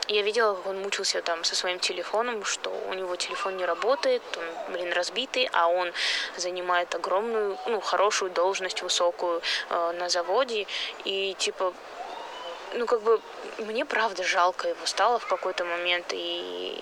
я 0.07 0.21
видела, 0.23 0.55
как 0.55 0.67
он 0.67 0.81
мучился 0.81 1.21
там 1.21 1.43
со 1.43 1.55
своим 1.55 1.79
телефоном, 1.79 2.43
что 2.43 2.69
у 2.89 2.93
него 2.93 3.15
телефон 3.15 3.57
не 3.57 3.65
работает, 3.65 4.21
он, 4.37 4.73
блин, 4.73 4.91
разбитый, 4.93 5.49
а 5.53 5.67
он 5.67 5.93
занимает 6.37 6.93
огромную, 6.95 7.57
ну, 7.67 7.79
хорошую 7.79 8.31
должность, 8.31 8.81
высокую 8.81 9.41
э, 9.69 9.91
на 9.99 10.09
заводе. 10.09 10.67
И, 11.05 11.33
типа, 11.37 11.73
ну, 12.73 12.85
как 12.85 13.01
бы, 13.01 13.21
мне 13.57 13.85
правда 13.85 14.23
жалко 14.23 14.67
его 14.67 14.85
стало 14.85 15.19
в 15.19 15.27
какой-то 15.27 15.65
момент, 15.65 16.07
и 16.11 16.77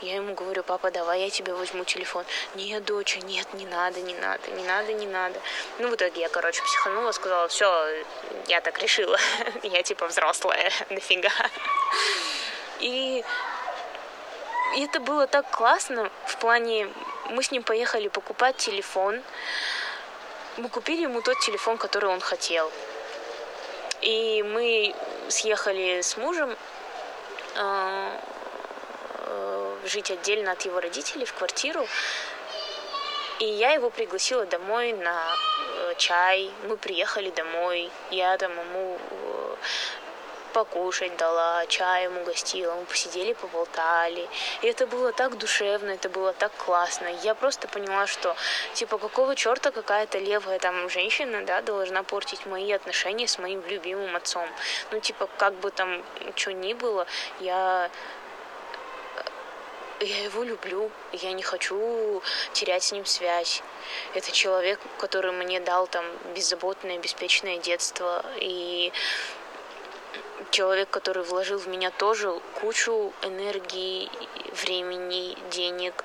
я 0.00 0.16
ему 0.16 0.34
говорю, 0.34 0.62
папа, 0.62 0.90
давай 0.90 1.22
я 1.22 1.30
тебе 1.30 1.54
возьму 1.54 1.84
телефон. 1.84 2.24
Нет, 2.54 2.84
доча, 2.84 3.20
нет, 3.20 3.46
не 3.54 3.66
надо, 3.66 4.00
не 4.00 4.14
надо, 4.14 4.50
не 4.50 4.64
надо, 4.64 4.92
не 4.92 5.06
надо. 5.06 5.40
Ну, 5.78 5.88
в 5.88 5.94
итоге 5.94 6.22
я, 6.22 6.28
короче, 6.28 6.62
психанула, 6.62 7.12
сказала, 7.12 7.48
все, 7.48 8.04
я 8.48 8.60
так 8.60 8.78
решила, 8.82 9.18
я 9.62 9.82
типа 9.82 10.06
взрослая, 10.06 10.70
нафига. 10.90 11.30
И 12.80 13.24
и 14.74 14.84
это 14.84 15.00
было 15.00 15.26
так 15.26 15.50
классно 15.50 16.10
в 16.26 16.36
плане, 16.38 16.88
мы 17.28 17.42
с 17.42 17.50
ним 17.50 17.62
поехали 17.62 18.08
покупать 18.08 18.56
телефон, 18.56 19.22
мы 20.56 20.68
купили 20.70 21.02
ему 21.02 21.20
тот 21.20 21.38
телефон, 21.40 21.76
который 21.76 22.08
он 22.08 22.20
хотел. 22.20 22.72
И 24.02 24.42
мы 24.42 24.94
съехали 25.28 26.00
с 26.00 26.16
мужем 26.16 26.56
э, 27.54 28.18
э, 29.18 29.76
жить 29.86 30.10
отдельно 30.10 30.52
от 30.52 30.62
его 30.62 30.80
родителей 30.80 31.24
в 31.24 31.32
квартиру. 31.32 31.86
И 33.38 33.44
я 33.44 33.72
его 33.72 33.90
пригласила 33.90 34.44
домой 34.44 34.92
на 34.92 35.34
э, 35.76 35.94
чай. 35.98 36.50
Мы 36.68 36.76
приехали 36.76 37.30
домой. 37.30 37.90
Я 38.10 38.36
там 38.38 38.52
ему 38.58 38.98
покушать 40.52 41.16
дала, 41.16 41.66
чаем 41.66 42.16
угостила, 42.18 42.74
мы 42.74 42.84
посидели, 42.84 43.32
поболтали. 43.32 44.28
И 44.62 44.66
это 44.66 44.86
было 44.86 45.12
так 45.12 45.38
душевно, 45.38 45.90
это 45.90 46.08
было 46.08 46.32
так 46.32 46.52
классно. 46.56 47.08
Я 47.22 47.34
просто 47.34 47.68
поняла, 47.68 48.06
что, 48.06 48.36
типа, 48.74 48.98
какого 48.98 49.34
черта 49.34 49.70
какая-то 49.70 50.18
левая 50.18 50.58
там 50.58 50.88
женщина, 50.88 51.44
да, 51.44 51.62
должна 51.62 52.02
портить 52.02 52.46
мои 52.46 52.72
отношения 52.72 53.26
с 53.26 53.38
моим 53.38 53.62
любимым 53.66 54.14
отцом. 54.16 54.48
Ну, 54.90 55.00
типа, 55.00 55.28
как 55.38 55.54
бы 55.54 55.70
там 55.70 56.02
что 56.36 56.52
ни 56.52 56.74
было, 56.74 57.06
я 57.40 57.90
я 60.00 60.24
его 60.24 60.42
люблю, 60.42 60.90
я 61.12 61.32
не 61.32 61.42
хочу 61.42 62.22
терять 62.52 62.82
с 62.82 62.92
ним 62.92 63.06
связь. 63.06 63.62
Это 64.14 64.32
человек, 64.32 64.80
который 64.98 65.32
мне 65.32 65.60
дал 65.60 65.86
там 65.86 66.04
беззаботное, 66.34 66.98
беспечное 66.98 67.58
детство, 67.58 68.24
и 68.36 68.92
человек, 70.52 70.88
который 70.90 71.24
вложил 71.24 71.58
в 71.58 71.66
меня 71.66 71.90
тоже 71.90 72.40
кучу 72.60 73.12
энергии, 73.22 74.08
времени, 74.52 75.36
денег, 75.50 76.04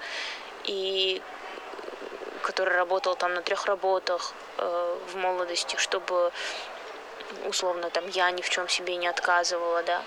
и 0.63 1.21
который 2.41 2.73
работал 2.75 3.15
там 3.15 3.33
на 3.33 3.41
трех 3.41 3.65
работах 3.65 4.33
э, 4.57 4.97
в 5.11 5.15
молодости, 5.17 5.75
чтобы 5.75 6.31
условно 7.45 7.89
там 7.89 8.07
я 8.07 8.31
ни 8.31 8.41
в 8.41 8.49
чем 8.49 8.69
себе 8.69 8.95
не 8.95 9.07
отказывала, 9.07 9.83
да. 9.83 10.01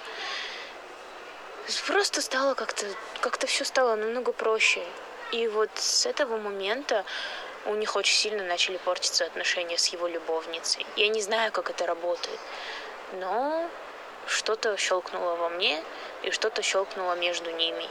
Просто 1.87 2.23
стало 2.23 2.55
как-то, 2.55 2.87
как-то 3.21 3.47
все 3.47 3.65
стало 3.65 3.95
намного 3.95 4.33
проще. 4.33 4.83
И 5.33 5.47
вот 5.49 5.71
с 5.75 6.07
этого 6.07 6.39
момента 6.39 7.05
у 7.67 7.75
них 7.75 7.95
очень 7.95 8.17
сильно 8.17 8.43
начали 8.43 8.79
портиться 8.79 9.27
отношения 9.27 9.77
с 9.77 9.87
его 9.89 10.09
любовницей. 10.09 10.87
Я 10.97 11.09
не 11.09 11.21
знаю, 11.21 11.53
как 11.53 11.71
это 11.71 11.87
работает, 11.87 12.41
но 13.13 13.69
что-то 14.31 14.77
щелкнуло 14.77 15.35
во 15.37 15.49
мне 15.49 15.83
и 16.23 16.31
что-то 16.31 16.63
щелкнуло 16.63 17.19
между 17.19 17.51
ними. 17.51 17.85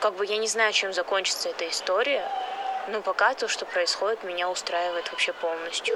Как 0.00 0.14
бы 0.14 0.24
я 0.24 0.38
не 0.38 0.48
знаю, 0.48 0.72
чем 0.72 0.92
закончится 0.92 1.50
эта 1.50 1.68
история, 1.68 2.26
но 2.88 3.02
пока 3.02 3.34
то, 3.34 3.48
что 3.48 3.66
происходит, 3.66 4.24
меня 4.24 4.50
устраивает 4.50 5.10
вообще 5.10 5.32
полностью. 5.34 5.94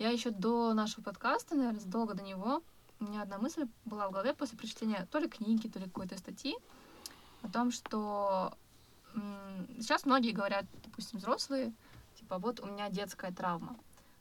Я 0.00 0.10
еще 0.10 0.30
до 0.30 0.74
нашего 0.74 1.04
подкаста, 1.04 1.54
наверное, 1.54 1.80
задолго 1.80 2.14
до 2.14 2.22
него, 2.22 2.62
у 3.00 3.04
меня 3.04 3.22
одна 3.22 3.38
мысль 3.38 3.66
была 3.84 4.08
в 4.08 4.10
голове 4.10 4.34
после 4.34 4.58
прочтения 4.58 5.06
то 5.12 5.18
ли 5.18 5.28
книги, 5.28 5.68
то 5.68 5.78
ли 5.78 5.84
какой-то 5.84 6.18
статьи 6.18 6.56
о 7.42 7.48
том, 7.48 7.70
что 7.70 8.52
сейчас 9.76 10.04
многие 10.04 10.32
говорят, 10.32 10.64
допустим, 10.84 11.18
взрослые, 11.18 11.72
типа, 12.18 12.38
вот 12.38 12.58
у 12.58 12.66
меня 12.66 12.88
детская 12.88 13.32
травма 13.32 13.76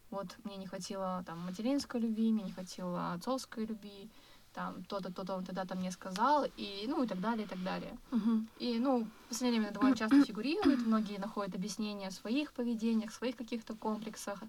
вот 0.10 0.36
мне 0.44 0.58
не 0.58 0.68
хватило 0.68 1.24
там 1.26 1.40
материнской 1.40 2.00
любви, 2.00 2.32
мне 2.32 2.44
не 2.44 2.52
хватило 2.52 3.14
отцовской 3.14 3.66
любви, 3.66 4.10
там 4.54 4.84
то-то, 4.86 5.14
то-то 5.14 5.36
он 5.36 5.46
тогда-то 5.46 5.76
мне 5.76 5.92
сказал, 5.92 6.46
и 6.58 6.86
ну 6.88 7.04
и 7.04 7.08
так 7.08 7.20
далее, 7.20 7.46
и 7.46 7.48
так 7.48 7.64
далее. 7.64 7.98
Uh-huh. 8.12 8.46
И 8.60 8.80
ну, 8.80 9.04
в 9.04 9.30
последнее 9.30 9.62
время 9.62 9.74
довольно 9.74 9.96
часто 9.96 10.24
фигурирует, 10.24 10.80
многие 10.80 11.20
находят 11.20 11.56
объяснения 11.56 12.10
в 12.10 12.14
своих 12.14 12.54
поведениях, 12.54 13.12
в 13.12 13.16
своих 13.16 13.36
каких-то 13.36 13.76
комплексах, 13.76 14.42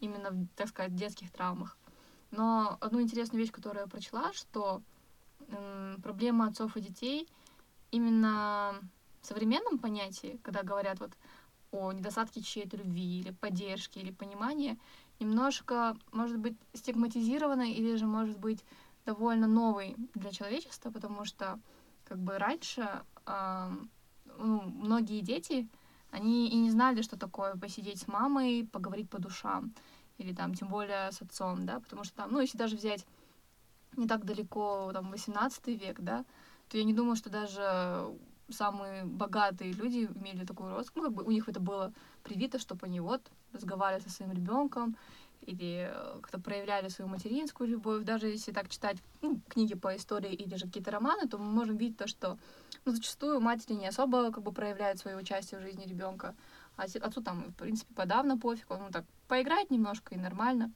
именно, 0.00 0.30
в, 0.30 0.48
так 0.56 0.68
сказать, 0.68 0.96
детских 0.96 1.30
травмах. 1.30 1.76
Но 2.32 2.76
одну 2.80 3.00
интересную 3.00 3.40
вещь, 3.40 3.52
которую 3.52 3.82
я 3.82 3.86
прочла, 3.88 4.32
что 4.32 4.82
м, 5.48 6.00
проблема 6.02 6.48
отцов 6.48 6.76
и 6.76 6.80
детей 6.80 7.28
именно 7.92 8.74
в 9.20 9.26
современном 9.26 9.78
понятии, 9.78 10.40
когда 10.42 10.62
говорят 10.62 10.98
вот 10.98 11.12
о 11.70 11.92
недостатке 11.92 12.42
чьей-то 12.42 12.76
любви 12.76 13.20
или 13.20 13.30
поддержки 13.30 13.98
или 13.98 14.10
понимания, 14.10 14.76
немножко, 15.22 15.96
может 16.12 16.38
быть, 16.38 16.56
стигматизированной 16.74 17.72
или 17.72 17.96
же, 17.96 18.06
может 18.06 18.38
быть, 18.38 18.64
довольно 19.06 19.46
новой 19.46 19.96
для 20.14 20.30
человечества, 20.30 20.90
потому 20.90 21.24
что 21.24 21.58
как 22.04 22.18
бы 22.18 22.38
раньше 22.38 22.88
э, 23.26 23.70
ну, 24.38 24.62
многие 24.62 25.20
дети, 25.20 25.68
они 26.10 26.48
и 26.48 26.56
не 26.56 26.70
знали, 26.70 27.02
что 27.02 27.18
такое 27.18 27.56
посидеть 27.56 28.00
с 28.00 28.08
мамой, 28.08 28.68
поговорить 28.70 29.08
по 29.08 29.18
душам, 29.18 29.72
или 30.18 30.34
там, 30.34 30.54
тем 30.54 30.68
более 30.68 31.10
с 31.10 31.22
отцом, 31.22 31.66
да, 31.66 31.80
потому 31.80 32.04
что 32.04 32.14
там, 32.16 32.32
ну, 32.32 32.40
если 32.40 32.58
даже 32.58 32.76
взять 32.76 33.06
не 33.96 34.06
так 34.06 34.24
далеко, 34.24 34.90
там, 34.92 35.10
18 35.10 35.66
век, 35.68 36.00
да, 36.00 36.24
то 36.68 36.78
я 36.78 36.84
не 36.84 36.94
думаю, 36.94 37.16
что 37.16 37.30
даже 37.30 38.14
самые 38.50 39.04
богатые 39.04 39.72
люди 39.72 40.08
имели 40.14 40.44
такую 40.44 40.74
роскошь, 40.74 40.94
ну, 40.96 41.02
как 41.04 41.12
бы 41.12 41.22
у 41.24 41.30
них 41.30 41.48
это 41.48 41.60
было 41.60 41.92
привито, 42.22 42.58
чтобы 42.58 42.86
они 42.86 43.00
вот 43.00 43.30
разговаривали 43.52 44.02
со 44.02 44.10
своим 44.10 44.32
ребенком 44.32 44.96
или 45.42 45.90
э, 45.90 46.18
как-то 46.20 46.38
проявляли 46.38 46.88
свою 46.88 47.10
материнскую 47.10 47.68
любовь. 47.68 48.04
Даже 48.04 48.28
если 48.28 48.52
так 48.52 48.68
читать 48.68 48.98
ну, 49.20 49.40
книги 49.48 49.74
по 49.74 49.96
истории 49.96 50.32
или 50.32 50.54
же 50.56 50.66
какие-то 50.66 50.90
романы, 50.90 51.28
то 51.28 51.38
мы 51.38 51.44
можем 51.44 51.76
видеть 51.76 51.96
то, 51.96 52.06
что 52.06 52.38
ну, 52.84 52.92
зачастую 52.92 53.40
матери 53.40 53.74
не 53.74 53.86
особо 53.86 54.30
как 54.30 54.42
бы 54.42 54.52
проявляют 54.52 54.98
свое 54.98 55.16
участие 55.16 55.60
в 55.60 55.62
жизни 55.62 55.84
ребенка. 55.86 56.34
А 56.76 56.84
отцу 56.84 57.22
там, 57.22 57.44
в 57.50 57.54
принципе, 57.54 57.92
подавно 57.94 58.38
пофиг, 58.38 58.70
он 58.70 58.84
ну, 58.84 58.90
так 58.90 59.04
поиграет 59.28 59.70
немножко 59.70 60.14
и 60.14 60.18
нормально. 60.18 60.72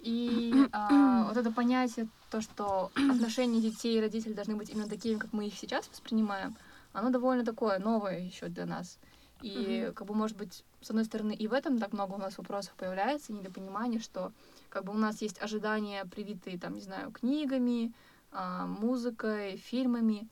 И 0.00 0.52
а, 0.72 1.24
вот 1.28 1.36
это 1.36 1.52
понятие, 1.52 2.08
то, 2.30 2.40
что 2.40 2.90
отношения 2.94 3.60
детей 3.60 3.98
и 3.98 4.00
родителей 4.00 4.34
должны 4.34 4.56
быть 4.56 4.70
именно 4.70 4.88
такими, 4.88 5.18
как 5.18 5.32
мы 5.32 5.46
их 5.46 5.54
сейчас 5.54 5.88
воспринимаем, 5.88 6.56
оно 6.92 7.10
довольно 7.10 7.44
такое 7.44 7.78
новое 7.78 8.20
еще 8.20 8.48
для 8.48 8.66
нас. 8.66 8.98
И 9.42 9.48
mm-hmm. 9.48 9.92
как 9.92 10.06
бы, 10.06 10.14
может 10.14 10.36
быть, 10.36 10.64
с 10.80 10.90
одной 10.90 11.04
стороны, 11.04 11.34
и 11.34 11.48
в 11.48 11.52
этом 11.52 11.78
так 11.78 11.92
много 11.92 12.14
у 12.14 12.18
нас 12.18 12.38
вопросов 12.38 12.74
появляется, 12.76 13.32
недопонимание, 13.32 14.00
что 14.00 14.32
как 14.68 14.84
бы 14.84 14.92
у 14.92 14.96
нас 14.96 15.20
есть 15.20 15.42
ожидания, 15.42 16.04
привитые, 16.04 16.58
там, 16.58 16.74
не 16.74 16.80
знаю, 16.80 17.10
книгами, 17.10 17.92
а, 18.30 18.66
музыкой, 18.66 19.56
фильмами, 19.56 20.28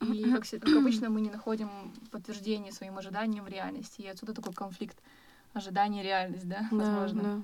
и, 0.00 0.30
как, 0.32 0.44
как 0.48 0.76
обычно, 0.76 1.10
мы 1.10 1.20
не 1.20 1.30
находим 1.30 1.70
подтверждения 2.10 2.72
своим 2.72 2.98
ожиданиям 2.98 3.44
в 3.44 3.48
реальности. 3.48 4.00
И 4.02 4.08
отсюда 4.08 4.34
такой 4.34 4.52
конфликт 4.52 4.98
ожидания 5.52 6.02
реальность, 6.02 6.48
да, 6.48 6.66
да 6.70 6.76
возможно. 6.76 7.22
Да. 7.22 7.42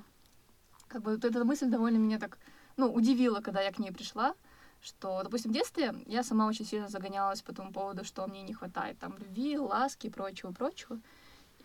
Как 0.87 1.01
бы 1.01 1.11
вот 1.11 1.23
эта 1.23 1.43
мысль 1.45 1.67
довольно 1.67 1.97
меня 1.97 2.19
так, 2.19 2.37
ну, 2.75 2.91
удивила, 2.91 3.41
когда 3.41 3.61
я 3.61 3.71
к 3.71 3.79
ней 3.79 3.91
пришла, 3.91 4.33
что, 4.81 5.21
допустим, 5.23 5.51
в 5.51 5.53
детстве 5.53 5.93
я 6.05 6.23
сама 6.23 6.47
очень 6.47 6.65
сильно 6.65 6.87
загонялась 6.87 7.41
по 7.41 7.53
тому 7.53 7.71
поводу, 7.71 8.03
что 8.03 8.25
мне 8.27 8.41
не 8.43 8.53
хватает 8.53 8.97
там 8.99 9.17
любви, 9.17 9.57
ласки 9.57 10.07
и 10.07 10.09
прочего-прочего. 10.09 10.99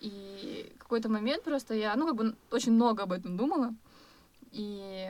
И 0.01 0.75
какой-то 0.77 1.09
момент 1.09 1.43
просто 1.43 1.73
я, 1.73 1.95
ну, 1.95 2.07
как 2.07 2.15
бы 2.15 2.35
очень 2.51 2.73
много 2.73 3.03
об 3.03 3.11
этом 3.11 3.37
думала. 3.37 3.73
И 4.51 5.09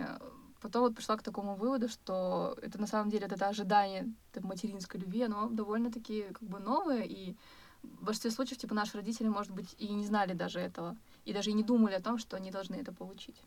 потом 0.61 0.83
вот 0.83 0.95
пришла 0.95 1.17
к 1.17 1.23
такому 1.23 1.55
выводу, 1.55 1.89
что 1.89 2.57
это 2.61 2.79
на 2.79 2.87
самом 2.87 3.09
деле 3.09 3.27
это 3.27 3.47
ожидание 3.47 4.11
это 4.31 4.45
материнской 4.45 4.99
любви, 4.99 5.23
оно 5.23 5.49
довольно-таки 5.49 6.23
как 6.33 6.43
бы 6.43 6.59
новое, 6.59 7.03
и 7.03 7.35
в 7.83 8.03
большинстве 8.03 8.31
случаев, 8.31 8.57
типа, 8.57 8.73
наши 8.73 8.97
родители, 8.97 9.27
может 9.27 9.51
быть, 9.51 9.75
и 9.77 9.87
не 9.93 10.05
знали 10.05 10.33
даже 10.33 10.59
этого, 10.59 10.97
и 11.23 11.33
даже 11.33 11.51
и 11.51 11.53
не 11.53 11.63
думали 11.63 11.93
о 11.93 12.01
том, 12.01 12.17
что 12.17 12.35
они 12.35 12.51
должны 12.51 12.75
это 12.75 12.91
получить. 12.91 13.39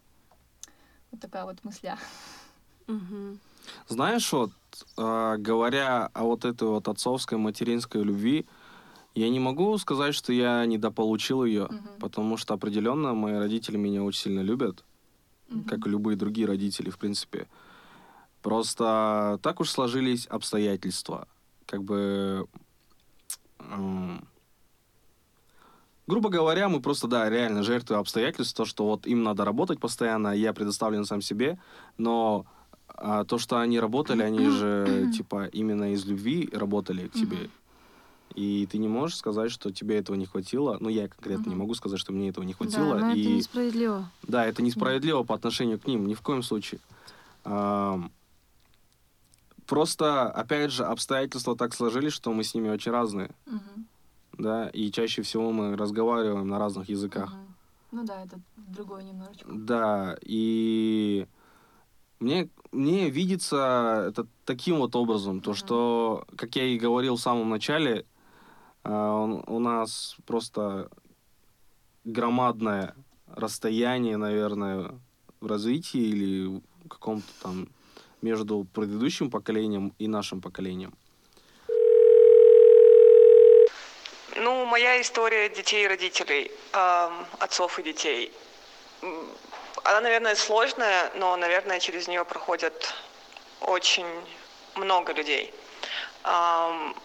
Вот 1.10 1.20
такая 1.20 1.44
вот 1.44 1.64
мысля. 1.64 1.98
Угу. 2.86 3.38
Знаешь, 3.88 4.32
вот, 4.32 4.50
э, 4.96 5.36
говоря 5.38 6.10
о 6.12 6.24
вот 6.24 6.44
этой 6.44 6.68
вот 6.68 6.88
отцовской, 6.88 7.38
материнской 7.38 8.02
любви, 8.02 8.46
я 9.14 9.28
не 9.30 9.40
могу 9.40 9.76
сказать, 9.78 10.14
что 10.14 10.32
я 10.32 10.64
недополучил 10.66 11.44
ее, 11.44 11.66
Мгм. 11.70 11.98
потому 12.00 12.36
что 12.36 12.54
определенно 12.54 13.14
мои 13.14 13.34
родители 13.34 13.76
меня 13.76 14.02
очень 14.02 14.20
сильно 14.20 14.40
любят, 14.40 14.84
Мгм. 15.48 15.64
как 15.64 15.86
и 15.86 15.90
любые 15.90 16.16
другие 16.16 16.46
родители, 16.46 16.90
в 16.90 16.98
принципе. 16.98 17.48
Просто 18.42 19.38
так 19.42 19.60
уж 19.60 19.70
сложились 19.70 20.26
обстоятельства. 20.26 21.26
Как 21.66 21.82
бы... 21.82 22.46
м, 23.58 24.28
грубо 26.06 26.28
говоря, 26.28 26.68
мы 26.68 26.80
просто, 26.80 27.08
да, 27.08 27.28
реально 27.28 27.62
жертвы 27.62 27.96
обстоятельств, 27.96 28.56
то, 28.56 28.64
что 28.64 28.84
вот 28.84 29.06
им 29.06 29.22
надо 29.22 29.44
работать 29.44 29.80
постоянно, 29.80 30.28
я 30.28 30.52
предоставлен 30.52 31.04
сам 31.04 31.20
себе, 31.20 31.58
но 31.98 32.46
а, 33.00 33.24
то, 33.24 33.38
что 33.38 33.58
они 33.58 33.80
работали, 33.80 34.22
они 34.22 34.48
же, 34.50 35.10
типа, 35.14 35.46
именно 35.46 35.92
из 35.92 36.04
любви 36.04 36.48
работали 36.52 37.08
к 37.08 37.12
тебе. 37.12 37.50
И 38.34 38.66
ты 38.70 38.78
не 38.78 38.88
можешь 38.88 39.16
сказать, 39.16 39.50
что 39.50 39.72
тебе 39.72 39.98
этого 39.98 40.16
не 40.16 40.26
хватило. 40.26 40.76
Ну, 40.80 40.88
я 40.88 41.08
конкретно 41.08 41.48
не 41.48 41.56
могу 41.56 41.74
сказать, 41.74 41.98
что 41.98 42.12
мне 42.12 42.28
этого 42.28 42.44
не 42.44 42.52
хватило. 42.52 42.98
Да, 42.98 43.06
но 43.06 43.14
и... 43.14 43.20
это 43.22 43.30
несправедливо. 43.30 44.10
Да, 44.22 44.46
это 44.46 44.62
несправедливо 44.62 45.22
по 45.22 45.34
отношению 45.34 45.80
к 45.80 45.86
ним, 45.86 46.06
ни 46.06 46.14
в 46.14 46.20
коем 46.20 46.42
случае. 46.42 46.80
А, 47.44 48.00
Просто, 49.68 50.30
опять 50.30 50.72
же, 50.72 50.84
обстоятельства 50.84 51.54
так 51.54 51.74
сложились, 51.74 52.14
что 52.14 52.32
мы 52.32 52.42
с 52.42 52.54
ними 52.54 52.70
очень 52.70 52.90
разные, 52.90 53.30
Мгм. 53.44 53.86
да, 54.38 54.68
и 54.70 54.90
чаще 54.90 55.20
всего 55.20 55.52
мы 55.52 55.76
разговариваем 55.76 56.48
на 56.48 56.58
разных 56.58 56.88
языках. 56.88 57.32
Мгм. 57.32 57.54
Ну 57.90 58.04
да, 58.06 58.24
это 58.24 58.40
другое 58.56 59.02
немножечко. 59.02 59.46
Да, 59.46 60.16
и 60.22 61.26
мне, 62.20 62.48
мне 62.72 63.10
видится 63.10 64.06
это 64.08 64.26
таким 64.44 64.78
вот 64.78 64.96
образом, 64.96 65.40
то, 65.40 65.54
что, 65.54 66.24
как 66.36 66.56
я 66.56 66.64
и 66.64 66.78
говорил 66.78 67.16
в 67.16 67.20
самом 67.20 67.48
начале, 67.50 68.04
он- 68.84 69.44
у 69.46 69.58
нас 69.58 70.16
просто 70.26 70.90
громадное 72.04 72.94
расстояние, 73.26 74.16
наверное, 74.16 74.98
в 75.40 75.46
развитии 75.46 76.00
или 76.00 76.46
в 76.84 76.88
каком-то 76.88 77.28
там 77.42 77.68
между 78.22 78.66
предыдущим 78.74 79.30
поколением 79.30 79.92
и 79.98 80.08
нашим 80.08 80.40
поколением. 80.40 80.92
Ну, 84.36 84.66
моя 84.66 85.00
история 85.00 85.48
детей 85.48 85.84
и 85.84 85.88
родителей, 85.88 86.50
эм, 86.72 87.12
отцов 87.40 87.78
и 87.78 87.82
детей. 87.82 88.32
Она, 89.84 90.00
наверное, 90.00 90.34
сложная, 90.34 91.10
но, 91.14 91.36
наверное, 91.36 91.80
через 91.80 92.08
нее 92.08 92.24
проходят 92.24 92.94
очень 93.60 94.06
много 94.74 95.12
людей. 95.12 95.52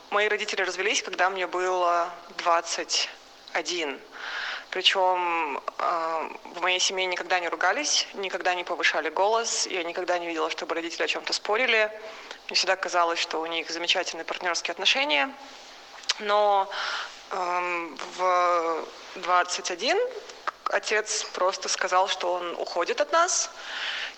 Мои 0.10 0.28
родители 0.28 0.62
развелись, 0.62 1.02
когда 1.02 1.30
мне 1.30 1.48
было 1.48 2.10
21. 2.38 4.00
Причем 4.70 5.62
в 5.78 6.62
моей 6.62 6.80
семье 6.80 7.06
никогда 7.06 7.40
не 7.40 7.48
ругались, 7.48 8.08
никогда 8.14 8.56
не 8.56 8.64
повышали 8.64 9.10
голос. 9.10 9.68
Я 9.68 9.84
никогда 9.84 10.18
не 10.18 10.28
видела, 10.28 10.50
чтобы 10.50 10.76
родители 10.76 11.04
о 11.04 11.08
чем-то 11.08 11.32
спорили. 11.32 11.92
Мне 12.48 12.56
всегда 12.56 12.76
казалось, 12.76 13.20
что 13.20 13.40
у 13.40 13.46
них 13.46 13.70
замечательные 13.70 14.26
партнерские 14.26 14.72
отношения. 14.72 15.32
Но 16.20 16.68
в 17.30 18.86
21 19.16 19.98
отец 20.70 21.24
просто 21.34 21.70
сказал, 21.70 22.07
что 22.07 22.34
он 22.34 22.55
уходит 22.55 23.01
от 23.01 23.11
нас. 23.11 23.49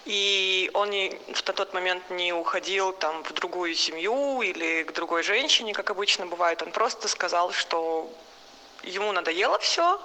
И 0.05 0.69
он 0.75 0.91
в 0.91 1.41
тот 1.41 1.73
момент 1.73 2.09
не 2.11 2.31
уходил 2.31 2.93
там, 2.93 3.23
в 3.23 3.33
другую 3.33 3.73
семью 3.73 4.41
или 4.43 4.83
к 4.83 4.91
другой 4.91 5.23
женщине, 5.23 5.73
как 5.73 5.89
обычно 5.89 6.27
бывает. 6.27 6.61
Он 6.61 6.71
просто 6.71 7.07
сказал, 7.07 7.51
что 7.51 8.13
ему 8.83 9.11
надоело 9.11 9.57
все, 9.57 9.99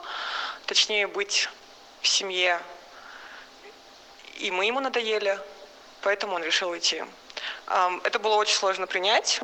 точнее 0.65 1.07
быть 1.07 1.51
в 2.01 2.09
семье, 2.09 2.63
и 4.39 4.51
мы 4.51 4.65
ему 4.65 4.81
надоели, 4.81 5.39
поэтому 6.01 6.35
он 6.37 6.43
решил 6.43 6.71
уйти. 6.71 7.05
Это 7.67 8.19
было 8.19 8.37
очень 8.37 8.57
сложно 8.57 8.87
принять. 8.87 9.43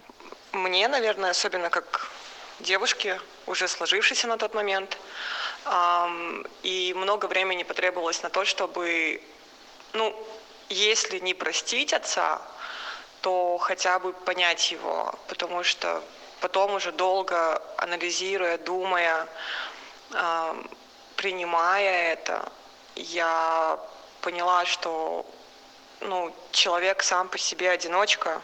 Мне, 0.53 0.89
наверное, 0.89 1.33
особенно 1.33 1.69
как 1.69 2.11
девушке, 2.61 3.21
уже 3.45 3.69
сложившейся 3.69 4.27
на 4.27 4.39
тот 4.39 4.55
момент. 4.55 4.97
И 6.63 6.95
много 6.97 7.27
времени 7.27 7.65
потребовалось 7.65 8.23
на 8.23 8.31
то, 8.31 8.45
чтобы, 8.45 9.21
ну, 9.93 10.15
если 10.69 11.19
не 11.19 11.35
простить 11.35 11.93
отца, 11.93 12.41
то 13.21 13.59
хотя 13.59 13.99
бы 13.99 14.13
понять 14.13 14.71
его, 14.71 15.13
потому 15.27 15.65
что 15.65 16.03
потом 16.41 16.75
уже 16.75 16.93
долго 16.93 17.61
анализируя, 17.79 18.59
думая, 18.59 19.27
принимая 21.17 22.13
это, 22.13 22.53
я 22.95 23.79
поняла, 24.21 24.65
что 24.67 25.27
ну, 26.01 26.35
человек 26.53 27.03
сам 27.03 27.29
по 27.29 27.39
себе 27.39 27.71
одиночка, 27.71 28.43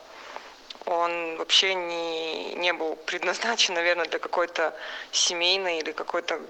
он 0.87 1.37
вообще 1.37 1.75
не, 1.75 2.55
не 2.55 2.73
был 2.73 2.97
предназначен, 2.97 3.75
наверное, 3.75 4.07
для 4.07 4.19
какой-то 4.19 4.75
семейной 5.13 5.79
или 5.79 5.93
какой-то 5.93 6.41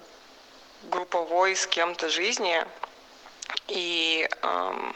групповой 0.84 1.56
с 1.56 1.66
кем-то 1.66 2.08
жизни. 2.08 2.64
И 3.68 4.28
эм, 4.42 4.94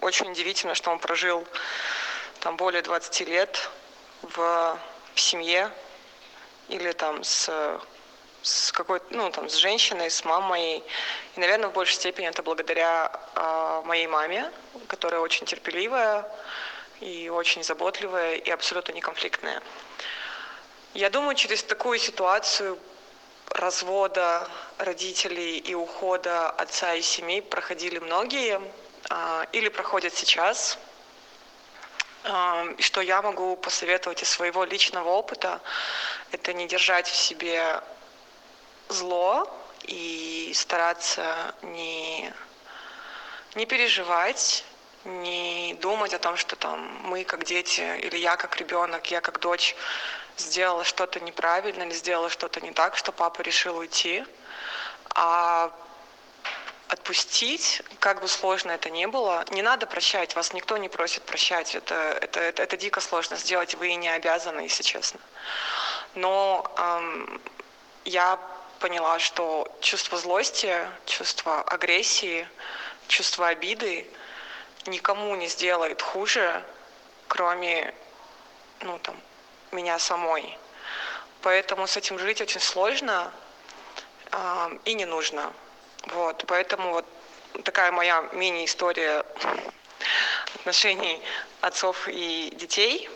очень 0.00 0.30
удивительно, 0.30 0.74
что 0.74 0.90
он 0.90 0.98
прожил 0.98 1.46
там 2.40 2.56
более 2.56 2.82
20 2.82 3.20
лет 3.28 3.70
в, 4.22 4.78
в 5.14 5.20
семье 5.20 5.70
или 6.68 6.92
там 6.92 7.22
с, 7.22 7.50
с 8.42 8.72
какой-то, 8.72 9.06
ну, 9.10 9.30
там, 9.30 9.48
с 9.48 9.54
женщиной, 9.54 10.10
с 10.10 10.24
мамой. 10.24 10.82
И, 11.36 11.40
наверное, 11.40 11.68
в 11.68 11.72
большей 11.72 11.94
степени 11.94 12.28
это 12.28 12.42
благодаря 12.42 13.12
э, 13.34 13.82
моей 13.84 14.06
маме, 14.06 14.50
которая 14.88 15.20
очень 15.20 15.46
терпеливая 15.46 16.28
и 17.00 17.28
очень 17.28 17.62
заботливая 17.62 18.36
и 18.36 18.50
абсолютно 18.50 18.92
не 18.92 19.00
конфликтная. 19.00 19.62
Я 20.94 21.10
думаю, 21.10 21.34
через 21.34 21.62
такую 21.62 21.98
ситуацию 21.98 22.78
развода 23.54 24.48
родителей 24.78 25.58
и 25.58 25.74
ухода 25.74 26.50
отца 26.50 26.94
из 26.94 27.06
семьи 27.06 27.40
проходили 27.40 27.98
многие 27.98 28.60
а, 29.10 29.46
или 29.52 29.68
проходят 29.68 30.14
сейчас. 30.14 30.78
А, 32.24 32.66
И 32.78 32.82
что 32.82 33.00
я 33.00 33.22
могу 33.22 33.56
посоветовать 33.56 34.22
из 34.22 34.28
своего 34.28 34.64
личного 34.64 35.08
опыта, 35.10 35.60
это 36.30 36.52
не 36.52 36.66
держать 36.66 37.08
в 37.08 37.16
себе 37.16 37.80
зло 38.88 39.48
и 39.82 40.52
стараться 40.54 41.54
не, 41.62 42.32
не 43.54 43.66
переживать, 43.66 44.64
не 45.04 45.76
думать 45.80 46.14
о 46.14 46.18
том, 46.18 46.36
что 46.36 46.54
там 46.56 46.80
мы 47.02 47.24
как 47.24 47.44
дети 47.44 47.80
или 47.80 48.16
я 48.16 48.36
как 48.36 48.56
ребенок, 48.56 49.10
я 49.10 49.20
как 49.20 49.40
дочь 49.40 49.74
сделала 50.36 50.84
что-то 50.84 51.20
неправильно 51.20 51.82
или 51.82 51.92
сделала 51.92 52.30
что-то 52.30 52.60
не 52.60 52.72
так, 52.72 52.96
что 52.96 53.12
папа 53.12 53.42
решил 53.42 53.76
уйти, 53.76 54.24
а 55.14 55.72
отпустить, 56.88 57.82
как 58.00 58.20
бы 58.20 58.28
сложно 58.28 58.72
это 58.72 58.90
ни 58.90 59.06
было, 59.06 59.44
не 59.50 59.62
надо 59.62 59.86
прощать, 59.86 60.36
вас 60.36 60.52
никто 60.52 60.76
не 60.76 60.90
просит 60.90 61.22
прощать, 61.22 61.74
это, 61.74 61.94
это, 61.94 62.40
это, 62.40 62.62
это 62.62 62.76
дико 62.76 63.00
сложно 63.00 63.36
сделать, 63.36 63.74
вы 63.74 63.88
и 63.88 63.94
не 63.94 64.10
обязаны, 64.10 64.60
если 64.60 64.82
честно. 64.82 65.18
Но 66.14 66.70
эм, 66.76 67.40
я 68.04 68.38
поняла, 68.78 69.18
что 69.20 69.74
чувство 69.80 70.18
злости, 70.18 70.76
чувство 71.06 71.62
агрессии, 71.62 72.46
чувство 73.08 73.48
обиды 73.48 74.06
никому 74.86 75.34
не 75.34 75.48
сделает 75.48 76.02
хуже, 76.02 76.62
кроме, 77.26 77.94
ну, 78.80 78.98
там, 78.98 79.16
меня 79.72 79.98
самой. 79.98 80.58
Поэтому 81.40 81.86
с 81.86 81.96
этим 81.96 82.18
жить 82.18 82.40
очень 82.40 82.60
сложно 82.60 83.32
э, 84.30 84.78
и 84.84 84.94
не 84.94 85.06
нужно. 85.06 85.52
Вот, 86.08 86.44
поэтому 86.46 86.92
вот 86.92 87.06
такая 87.64 87.90
моя 87.90 88.22
мини-история 88.32 89.24
отношений 90.54 91.22
отцов 91.60 92.06
и 92.08 92.52
детей. 92.54 93.08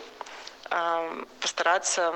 Э, 0.70 1.24
постараться 1.40 2.14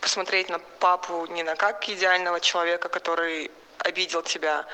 посмотреть 0.00 0.48
на 0.48 0.58
папу 0.58 1.26
не 1.26 1.42
на 1.42 1.56
как 1.56 1.88
идеального 1.88 2.40
человека, 2.40 2.88
который 2.88 3.50
обидел 3.78 4.22
тебя, 4.22 4.66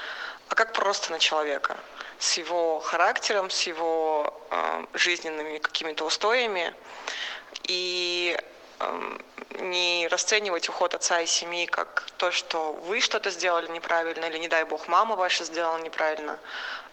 а 0.48 0.54
как 0.54 0.72
просто 0.72 1.12
на 1.12 1.18
человека 1.18 1.76
с 2.18 2.34
его 2.34 2.80
характером, 2.80 3.50
с 3.50 3.62
его 3.62 4.34
э, 4.50 4.84
жизненными 4.94 5.58
какими-то 5.58 6.04
устоями 6.04 6.74
и 7.64 8.36
э, 8.80 9.18
не 9.60 10.08
расценивать 10.08 10.68
уход 10.68 10.94
отца 10.94 11.20
из 11.20 11.30
семьи 11.30 11.66
как 11.66 12.06
то, 12.16 12.30
что 12.30 12.72
вы 12.72 13.00
что-то 13.00 13.30
сделали 13.30 13.68
неправильно 13.68 14.24
или, 14.26 14.38
не 14.38 14.48
дай 14.48 14.64
бог, 14.64 14.88
мама 14.88 15.16
ваша 15.16 15.44
сделала 15.44 15.78
неправильно, 15.78 16.38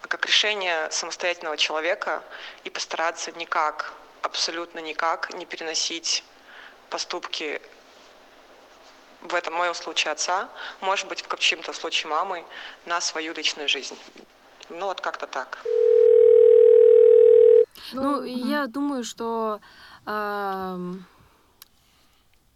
а 0.01 0.07
как 0.07 0.25
решение 0.25 0.89
самостоятельного 0.91 1.57
человека 1.57 2.23
и 2.63 2.69
постараться 2.69 3.31
никак, 3.31 3.93
абсолютно 4.21 4.79
никак 4.79 5.33
не 5.33 5.45
переносить 5.45 6.23
поступки 6.89 7.61
в 9.21 9.35
этом 9.35 9.53
моем 9.53 9.73
случае 9.73 10.11
отца, 10.11 10.49
может 10.79 11.07
быть, 11.07 11.21
в 11.21 11.27
каком-то 11.27 11.73
случае 11.73 12.09
мамы, 12.09 12.43
на 12.85 13.01
свою 13.01 13.33
личную 13.33 13.69
жизнь. 13.69 13.97
Ну, 14.69 14.85
вот 14.87 15.01
как-то 15.01 15.27
так. 15.27 15.59
Ну, 17.93 18.21
мгм. 18.21 18.25
я 18.25 18.67
думаю, 18.67 19.03
что 19.03 19.59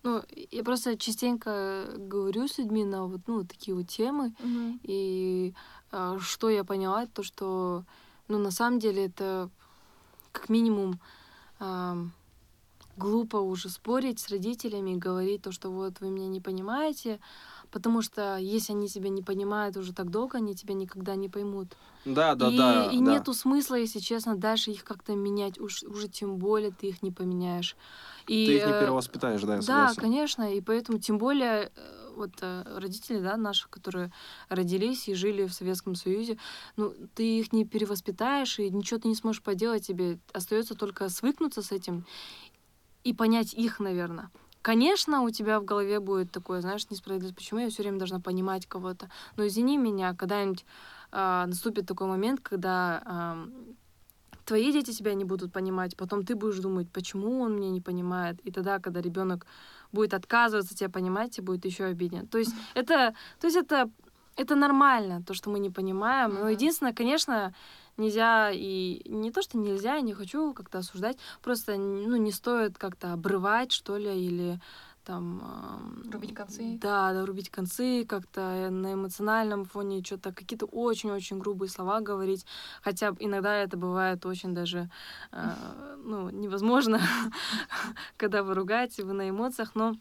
Ну, 0.03 0.21
я 0.51 0.63
просто 0.63 0.97
частенько 0.97 1.87
говорю 1.97 2.47
с 2.47 2.59
людьми 2.59 2.85
на 2.85 3.05
вот 3.05 3.21
ну, 3.27 3.43
такие 3.43 3.75
вот 3.75 3.87
темы, 3.87 4.35
Мгм. 4.39 4.79
и 4.83 5.55
а, 5.91 6.19
что 6.19 6.49
я 6.49 6.63
поняла, 6.63 7.07
то 7.07 7.23
что, 7.23 7.85
ну, 8.27 8.37
на 8.37 8.51
самом 8.51 8.77
деле 8.79 9.05
это 9.07 9.49
как 10.31 10.49
минимум 10.49 10.99
глупо 12.97 13.37
уже 13.37 13.69
спорить 13.69 14.19
с 14.19 14.29
родителями 14.29 14.91
и 14.91 14.97
говорить 14.97 15.41
то, 15.41 15.51
что 15.51 15.69
вот 15.71 15.99
вы 16.01 16.09
меня 16.09 16.27
не 16.27 16.39
понимаете, 16.41 17.19
потому 17.75 18.01
что 18.01 18.37
если 18.37 18.71
они 18.71 18.87
тебя 18.87 19.09
не 19.09 19.21
понимают 19.21 19.75
уже 19.75 19.91
так 19.91 20.09
долго, 20.09 20.37
они 20.37 20.55
тебя 20.55 20.73
никогда 20.73 21.15
не 21.15 21.27
поймут. 21.27 21.75
Да, 22.05 22.33
да, 22.33 22.49
и, 22.49 22.57
да. 22.57 22.85
и 22.85 22.99
да. 22.99 23.11
нету 23.11 23.33
смысла, 23.33 23.75
если 23.75 23.99
честно, 23.99 24.37
дальше 24.37 24.71
их 24.71 24.85
как-то 24.85 25.13
менять, 25.13 25.59
уж, 25.59 25.83
уже 25.83 26.07
тем 26.07 26.37
более 26.37 26.71
ты 26.71 26.87
их 26.87 27.03
не 27.03 27.11
поменяешь. 27.11 27.75
И, 28.27 28.45
Ты 28.45 28.55
их 28.55 28.65
не 28.65 28.71
э, 28.71 28.79
перевоспитаешь, 28.79 29.41
да, 29.41 29.55
я 29.55 29.59
да, 29.59 29.65
согласен. 29.65 30.01
конечно, 30.01 30.55
и 30.55 30.61
поэтому 30.61 30.99
тем 30.99 31.17
более 31.17 31.69
э, 31.75 32.11
вот 32.15 32.31
э, 32.39 32.63
родители, 32.77 33.19
да, 33.19 33.35
наши, 33.35 33.67
которые 33.67 34.09
родились 34.47 35.09
и 35.09 35.13
жили 35.13 35.43
в 35.45 35.53
Советском 35.53 35.95
Союзе, 35.95 36.37
ну, 36.77 36.93
ты 37.13 37.39
их 37.39 37.51
не 37.51 37.65
перевоспитаешь, 37.65 38.57
и 38.57 38.69
ничего 38.69 39.01
ты 39.01 39.09
не 39.09 39.15
сможешь 39.15 39.41
поделать, 39.41 39.85
тебе 39.85 40.17
остается 40.31 40.75
только 40.75 41.09
свыкнуться 41.09 41.61
с 41.61 41.73
этим 41.73 42.05
и 43.03 43.11
понять 43.11 43.53
их, 43.53 43.81
наверное. 43.81 44.31
Конечно, 44.65 45.21
у 45.21 45.29
тебя 45.29 45.59
в 45.59 45.63
голове 45.63 45.99
будет 45.99 46.31
такое, 46.31 46.59
знаешь, 46.59 46.89
несправедливость, 46.89 47.35
почему 47.35 47.59
я 47.59 47.69
все 47.69 47.83
время 47.83 47.99
должна 47.99 48.19
понимать 48.19 48.65
кого-то. 48.65 49.11
Но 49.37 49.45
извини 49.45 49.77
меня, 49.77 50.15
когда-нибудь 50.15 50.65
а, 51.11 51.45
наступит 51.45 51.85
такой 51.85 52.07
момент, 52.07 52.39
когда 52.41 52.99
ам, 53.05 53.53
твои 54.43 54.71
дети 54.71 54.89
тебя 54.89 55.13
не 55.13 55.23
будут 55.23 55.53
понимать, 55.53 55.95
потом 55.95 56.25
ты 56.25 56.33
будешь 56.33 56.57
думать, 56.57 56.89
почему 56.89 57.41
он 57.41 57.57
меня 57.57 57.69
не 57.69 57.79
понимает. 57.79 58.39
И 58.39 58.49
тогда, 58.49 58.79
когда 58.79 59.01
ребенок 59.01 59.45
будет 59.91 60.15
отказываться 60.15 60.75
тебя 60.75 60.89
понимать, 60.89 61.35
тебе 61.35 61.45
будет 61.45 61.63
еще 61.65 61.83
обиднее. 61.83 62.23
То 62.23 62.39
есть 62.39 62.55
это, 62.73 63.13
то 63.39 63.45
есть 63.45 63.57
это, 63.57 63.91
это 64.35 64.55
нормально, 64.55 65.21
то, 65.21 65.35
что 65.35 65.51
мы 65.51 65.59
не 65.59 65.69
понимаем. 65.69 66.33
Но 66.33 66.49
единственное, 66.49 66.93
конечно, 66.93 67.53
нельзя 67.97 68.51
и 68.51 69.01
не 69.09 69.31
то, 69.31 69.41
что 69.41 69.57
нельзя, 69.57 69.95
я 69.95 70.01
не 70.01 70.13
хочу 70.13 70.53
как-то 70.53 70.79
осуждать, 70.79 71.17
просто 71.41 71.77
ну, 71.77 72.15
не 72.15 72.31
стоит 72.31 72.77
как-то 72.77 73.13
обрывать, 73.13 73.71
что 73.71 73.97
ли, 73.97 74.13
или 74.25 74.59
там... 75.05 75.41
ам, 75.43 76.03
Рубить 76.11 76.33
концы. 76.33 76.77
Да, 76.81 77.13
да, 77.13 77.25
рубить 77.25 77.49
концы, 77.49 78.05
как-то 78.05 78.69
на 78.71 78.93
эмоциональном 78.93 79.65
фоне 79.65 80.03
что-то, 80.03 80.33
какие-то 80.33 80.65
очень-очень 80.65 81.37
грубые 81.37 81.69
слова 81.69 82.01
говорить. 82.01 82.45
Хотя 82.81 83.15
иногда 83.19 83.55
это 83.55 83.77
бывает 83.77 84.25
очень 84.25 84.53
даже, 84.53 84.89
э, 85.31 85.95
ну, 86.03 86.29
невозможно, 86.31 86.99
когда 88.17 88.43
вы 88.43 88.55
ругаете, 88.55 89.03
вы 89.03 89.13
на 89.13 89.29
эмоциях, 89.29 89.75
но 89.75 89.95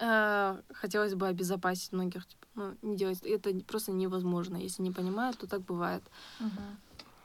э, 0.00 0.60
хотелось 0.72 1.14
бы 1.14 1.28
обезопасить 1.28 1.92
многих, 1.92 2.26
типа, 2.26 2.46
ну, 2.56 2.76
не 2.82 2.96
делать. 2.96 3.22
Это 3.22 3.52
просто 3.66 3.92
невозможно. 3.92 4.56
Если 4.56 4.82
не 4.82 4.90
понимают, 4.90 5.38
то 5.38 5.46
так 5.46 5.60
бывает. 5.62 6.02
Мгм. 6.40 6.78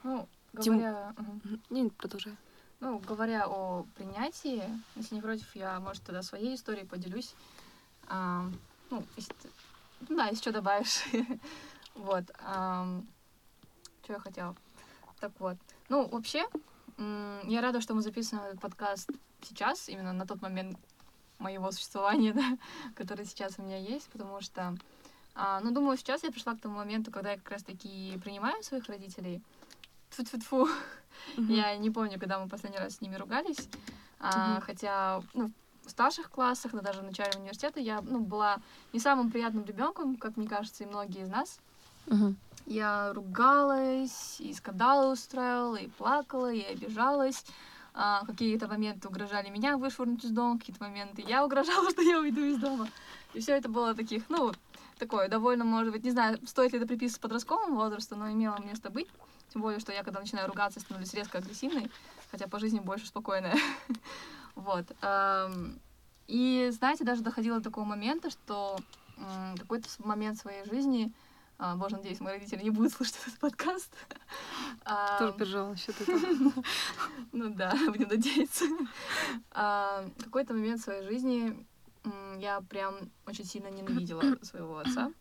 Ну, 0.05 0.29
Тем- 0.61 0.77
говоря... 0.77 1.13
мгм. 1.17 1.41
Мгм. 1.43 1.61
Не, 1.71 1.89
продолжай. 1.89 2.37
Ну, 2.79 2.99
говоря 2.99 3.47
о 3.47 3.87
принятии, 3.95 4.63
если 4.95 5.15
не 5.15 5.21
против, 5.21 5.55
я, 5.55 5.79
может, 5.79 6.03
тогда 6.03 6.21
своей 6.21 6.53
историей 6.55 6.85
поделюсь. 6.85 7.33
А, 8.07 8.45
ну, 8.91 9.03
если 9.17 9.33
ну 10.07 10.15
да, 10.15 10.25
если 10.27 10.41
что 10.41 10.51
добавишь. 10.51 11.03
вот. 11.95 12.25
что 12.27 14.13
я 14.13 14.19
хотела? 14.19 14.55
Так 15.19 15.31
вот. 15.39 15.57
Ну, 15.89 16.07
вообще, 16.07 16.45
я 16.97 17.61
рада, 17.61 17.81
что 17.81 17.95
мы 17.95 18.03
записываем 18.03 18.45
этот 18.45 18.61
подкаст 18.61 19.09
сейчас, 19.41 19.89
именно 19.89 20.13
на 20.13 20.27
тот 20.27 20.39
момент 20.43 20.77
моего 21.39 21.71
существования, 21.71 22.33
да, 22.41 22.57
который 22.95 23.25
сейчас 23.25 23.57
у 23.57 23.63
меня 23.63 23.79
есть, 23.79 24.07
потому 24.09 24.39
что, 24.41 24.77
а, 25.33 25.59
ну, 25.61 25.71
думаю, 25.71 25.97
сейчас 25.97 26.21
я 26.21 26.31
пришла 26.31 26.53
к 26.53 26.61
тому 26.61 26.75
моменту, 26.75 27.09
когда 27.09 27.31
я 27.31 27.37
как 27.37 27.49
раз-таки 27.49 28.19
принимаю 28.23 28.61
своих 28.61 28.85
родителей. 28.85 29.41
Тьфу-тьфу-тьфу. 30.15 30.69
Мгм. 31.37 31.53
Я 31.53 31.75
не 31.77 31.89
помню, 31.89 32.19
когда 32.19 32.39
мы 32.39 32.47
последний 32.47 32.77
раз 32.77 32.95
с 32.95 33.01
ними 33.01 33.15
ругались. 33.15 33.69
А. 34.19 34.59
Хотя 34.61 35.21
ну, 35.33 35.51
в 35.85 35.89
старших 35.89 36.29
классах, 36.29 36.71
да 36.73 36.81
даже 36.81 37.01
в 37.01 37.03
начале 37.03 37.31
университета 37.37 37.79
я 37.79 38.01
ну, 38.01 38.19
была 38.19 38.57
не 38.93 38.99
самым 38.99 39.31
приятным 39.31 39.65
ребенком, 39.65 40.15
как 40.17 40.37
мне 40.37 40.47
кажется, 40.47 40.83
и 40.83 40.87
многие 40.87 41.23
из 41.23 41.29
нас. 41.29 41.59
Я 42.65 43.13
ругалась, 43.13 44.37
и 44.39 44.51
скандалы 44.53 45.11
устраивала, 45.11 45.75
и 45.75 45.87
плакала, 45.87 46.51
и 46.51 46.61
обижалась. 46.61 47.45
А, 47.93 48.25
какие-то 48.25 48.67
моменты 48.67 49.07
угрожали 49.07 49.49
меня 49.49 49.77
вышвырнуть 49.77 50.25
из 50.25 50.31
дома, 50.31 50.59
какие-то 50.59 50.83
моменты 50.83 51.23
я 51.25 51.45
угрожала, 51.45 51.89
что 51.91 52.01
я 52.01 52.19
уйду 52.19 52.41
из 52.41 52.57
дома. 52.57 52.89
И 53.33 53.39
все 53.39 53.53
это 53.53 53.69
было 53.69 53.93
таких, 53.93 54.23
ну, 54.29 54.51
такое 54.97 55.29
довольно, 55.29 55.63
может 55.63 55.93
быть, 55.93 56.03
не 56.03 56.11
знаю, 56.11 56.39
стоит 56.45 56.73
ли 56.73 56.79
это 56.79 56.87
приписывать 56.87 57.21
подростковому 57.21 57.75
возрасту, 57.75 58.15
но 58.15 58.29
имело 58.29 58.59
место 58.65 58.89
быть. 58.89 59.07
Тем 59.55 59.61
более, 59.61 59.79
что 59.79 59.93
я, 59.93 60.03
когда 60.03 60.19
начинаю 60.19 60.49
ругаться, 60.49 60.81
становлюсь 60.81 61.13
резко 61.13 61.37
агрессивной, 61.37 61.89
хотя 62.29 62.45
по 62.45 62.59
жизни 62.59 62.81
больше 62.81 63.07
спокойная. 63.07 63.55
Вот. 64.55 64.85
Ам, 65.01 65.79
И, 66.27 66.69
знаете, 66.73 67.05
даже 67.05 67.21
доходило 67.21 67.59
до 67.59 67.63
такого 67.65 67.85
момента, 67.85 68.29
что 68.29 68.77
какой-то 69.57 69.87
момент 69.99 70.37
своей 70.37 70.65
жизни, 70.65 71.13
а, 71.57 71.75
боже, 71.77 71.95
надеюсь, 71.95 72.19
мои 72.19 72.33
родители 72.33 72.63
не 72.63 72.69
будут 72.69 72.91
слушать 72.91 73.15
этот 73.25 73.39
подкаст. 73.39 73.93
Тоже 75.19 75.33
переживала 75.33 75.69
насчет 75.69 76.01
этого. 76.01 76.53
ну 77.31 77.49
да, 77.53 77.77
будем 77.87 78.09
надеяться. 78.09 78.65
А, 79.51 80.05
какой-то 80.19 80.53
момент 80.53 80.81
своей 80.81 81.03
жизни 81.03 81.65
я 82.39 82.59
прям 82.61 82.95
очень 83.25 83.45
сильно 83.45 83.69
ненавидела 83.69 84.37
своего 84.41 84.79
отца. 84.79 85.13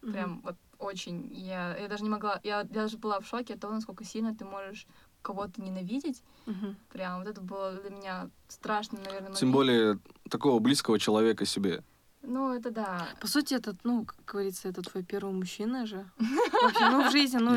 Прям 0.00 0.40
вот 0.42 0.56
очень. 0.82 1.28
Я, 1.32 1.76
я 1.76 1.88
даже 1.88 2.02
не 2.02 2.10
могла... 2.10 2.40
Я 2.42 2.64
даже 2.64 2.98
была 2.98 3.20
в 3.20 3.26
шоке 3.26 3.54
от 3.54 3.60
того, 3.60 3.74
насколько 3.74 4.04
сильно 4.04 4.34
ты 4.34 4.44
можешь 4.44 4.86
кого-то 5.22 5.62
ненавидеть. 5.62 6.22
Мгм. 6.46 6.76
Прям 6.92 7.20
вот 7.20 7.28
это 7.28 7.40
было 7.40 7.72
для 7.72 7.90
меня 7.90 8.30
страшно, 8.48 8.98
наверное, 9.04 9.32
Тем 9.34 9.50
момент. 9.50 9.54
более 9.54 9.98
такого 10.28 10.58
близкого 10.58 10.98
человека 10.98 11.44
себе. 11.46 11.82
Ну, 12.24 12.54
это 12.54 12.70
да. 12.70 13.08
По 13.20 13.26
сути, 13.26 13.54
этот, 13.54 13.76
ну, 13.82 14.04
как 14.04 14.16
говорится, 14.24 14.68
это 14.68 14.80
твой 14.82 15.02
первый 15.02 15.32
мужчина 15.34 15.86
же. 15.86 16.06
Вообще, 16.62 16.88
ну, 16.88 17.08
в 17.08 17.10
жизни, 17.10 17.38
ну... 17.38 17.56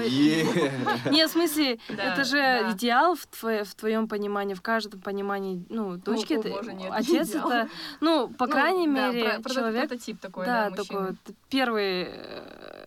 Не, 1.12 1.28
в 1.28 1.30
смысле, 1.30 1.78
Да, 1.90 2.04
это 2.14 2.24
же 2.24 2.38
да. 2.38 2.72
идеал 2.72 3.16
в, 3.16 3.28
твое, 3.28 3.64
в 3.64 3.76
твоем 3.76 4.08
понимании, 4.08 4.56
в 4.56 4.64
каждом 4.64 5.02
понимании, 5.02 5.64
ну, 5.70 5.98
дочки, 5.98 6.34
о 6.34 6.40
это, 6.40 6.50
боже, 6.50 6.74
нет, 6.74 6.90
не 6.90 6.96
отец 6.98 7.30
это, 7.36 7.70
ну, 8.02 8.28
по 8.28 8.48
Ну, 8.48 8.52
крайней 8.52 8.88
да, 8.88 8.92
мере, 9.12 9.30
про- 9.34 9.42
про- 9.44 9.54
человек, 9.54 9.88
прототип 9.90 10.20
такой, 10.20 10.46
да, 10.48 10.72
да, 10.72 10.76
такой 10.76 11.16
первый, 11.50 12.06
э, 12.08 12.85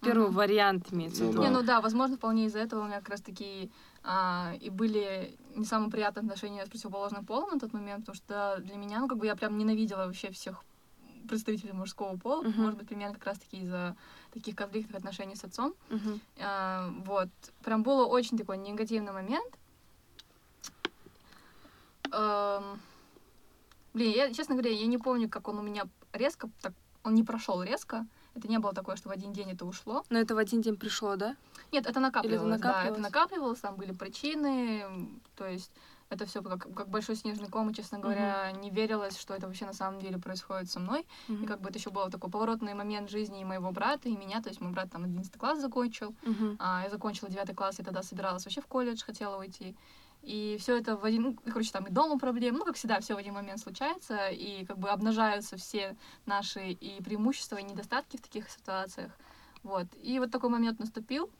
первый 0.00 0.30
вариант 0.30 0.92
имеется 0.92 1.22
в 1.22 1.26
Ну 1.26 1.30
виду. 1.32 1.40
Не, 1.42 1.48
Да. 1.48 1.52
ну 1.54 1.62
да, 1.62 1.80
возможно, 1.80 2.16
вполне 2.16 2.46
из-за 2.46 2.60
этого 2.60 2.82
у 2.82 2.84
меня 2.86 2.98
как 2.98 3.08
раз-таки 3.10 3.70
а, 4.02 4.52
и 4.60 4.70
были 4.70 5.36
не 5.54 5.64
самые 5.64 5.90
приятные 5.90 6.22
отношения 6.22 6.64
с 6.64 6.68
противоположным 6.68 7.24
полом 7.26 7.50
на 7.54 7.60
тот 7.60 7.72
момент, 7.72 8.06
потому 8.06 8.16
что 8.16 8.56
для 8.60 8.76
меня, 8.76 9.00
ну, 9.00 9.08
как 9.08 9.18
бы 9.18 9.26
я 9.26 9.34
прям 9.36 9.58
ненавидела 9.58 10.06
вообще 10.06 10.30
всех 10.30 10.64
представителей 11.28 11.72
мужского 11.72 12.16
пола, 12.16 12.42
Мгм. 12.42 12.62
может 12.62 12.78
быть, 12.78 12.88
примерно 12.88 13.14
как 13.14 13.26
раз-таки 13.26 13.58
из-за 13.58 13.96
таких 14.32 14.56
конфликтных 14.56 14.96
отношений 14.96 15.34
с 15.36 15.44
отцом. 15.44 15.74
Мгм. 15.90 16.20
А, 16.40 16.88
вот. 17.04 17.28
Прям 17.64 17.82
было 17.82 18.06
очень 18.06 18.38
такой 18.38 18.56
негативный 18.58 19.12
момент. 19.12 19.54
Эм, 22.12 22.80
Блин, 23.94 24.12
я, 24.12 24.32
честно 24.32 24.54
говоря, 24.54 24.70
я 24.70 24.86
не 24.86 24.98
помню, 24.98 25.28
как 25.28 25.48
он 25.48 25.58
у 25.58 25.62
меня 25.62 25.84
резко, 26.12 26.48
так, 26.60 26.72
он 27.02 27.14
не 27.14 27.24
прошел 27.24 27.62
резко. 27.62 28.06
Это 28.38 28.46
не 28.46 28.58
было 28.60 28.72
такое, 28.72 28.94
что 28.94 29.08
в 29.08 29.12
один 29.12 29.32
день 29.32 29.50
это 29.50 29.66
ушло. 29.66 30.04
Но 30.10 30.18
это 30.18 30.36
в 30.36 30.38
один 30.38 30.62
день 30.62 30.76
пришло, 30.76 31.16
да? 31.16 31.34
Нет, 31.72 31.86
это 31.86 31.98
накапливалось, 31.98 32.60
да, 32.60 32.84
это 32.84 33.00
накапливалось? 33.00 33.02
накапливалось, 33.02 33.58
там 33.60 33.76
были 33.76 33.92
причины, 33.92 34.84
то 35.34 35.44
есть 35.44 35.72
это 36.08 36.24
все 36.24 36.40
как, 36.40 36.72
как 36.72 36.88
большой 36.88 37.16
снежный 37.16 37.48
ком, 37.48 37.68
и, 37.70 37.74
честно 37.74 37.98
говоря, 37.98 38.52
не 38.52 38.70
верилось, 38.70 39.18
что 39.18 39.34
это 39.34 39.48
вообще 39.48 39.66
на 39.66 39.72
самом 39.72 40.00
деле 40.00 40.18
происходит 40.18 40.70
со 40.70 40.78
мной. 40.78 41.04
И 41.28 41.32
Мгм. 41.32 41.46
как 41.46 41.60
бы 41.60 41.68
это 41.68 41.78
еще 41.78 41.90
был 41.90 42.08
такой 42.10 42.30
поворотный 42.30 42.74
момент 42.74 43.10
жизни 43.10 43.40
и 43.40 43.44
моего 43.44 43.72
брата, 43.72 44.08
и 44.08 44.16
меня, 44.16 44.40
то 44.40 44.48
есть 44.48 44.60
мой 44.60 44.70
брат 44.72 44.88
там 44.92 45.02
11 45.02 45.36
класс 45.36 45.60
закончил, 45.60 46.14
Мгм. 46.22 46.56
а 46.60 46.84
я 46.84 46.90
закончила 46.90 47.28
9 47.28 47.56
класс, 47.56 47.78
я 47.80 47.84
тогда 47.84 48.02
собиралась 48.04 48.44
вообще 48.44 48.60
в 48.60 48.66
колледж, 48.68 49.02
хотела 49.04 49.36
уйти. 49.38 49.76
И 50.28 50.58
все 50.60 50.76
это 50.76 50.94
в 50.94 51.06
один, 51.06 51.22
ну, 51.22 51.36
короче, 51.50 51.72
там 51.72 51.86
и 51.86 51.90
дома 51.90 52.18
проблемы, 52.18 52.58
ну, 52.58 52.64
как 52.66 52.76
всегда, 52.76 53.00
все 53.00 53.14
в 53.14 53.16
один 53.16 53.32
момент 53.32 53.60
случается, 53.60 54.28
и 54.28 54.66
как 54.66 54.78
бы 54.78 54.90
обнажаются 54.90 55.56
все 55.56 55.96
наши 56.26 56.72
и 56.72 57.02
преимущества, 57.02 57.56
и 57.56 57.62
недостатки 57.62 58.18
в 58.18 58.20
таких 58.20 58.50
ситуациях. 58.50 59.10
Вот. 59.62 59.86
И 60.02 60.18
вот 60.18 60.30
такой 60.30 60.50
момент 60.50 60.80
наступил. 60.80 61.30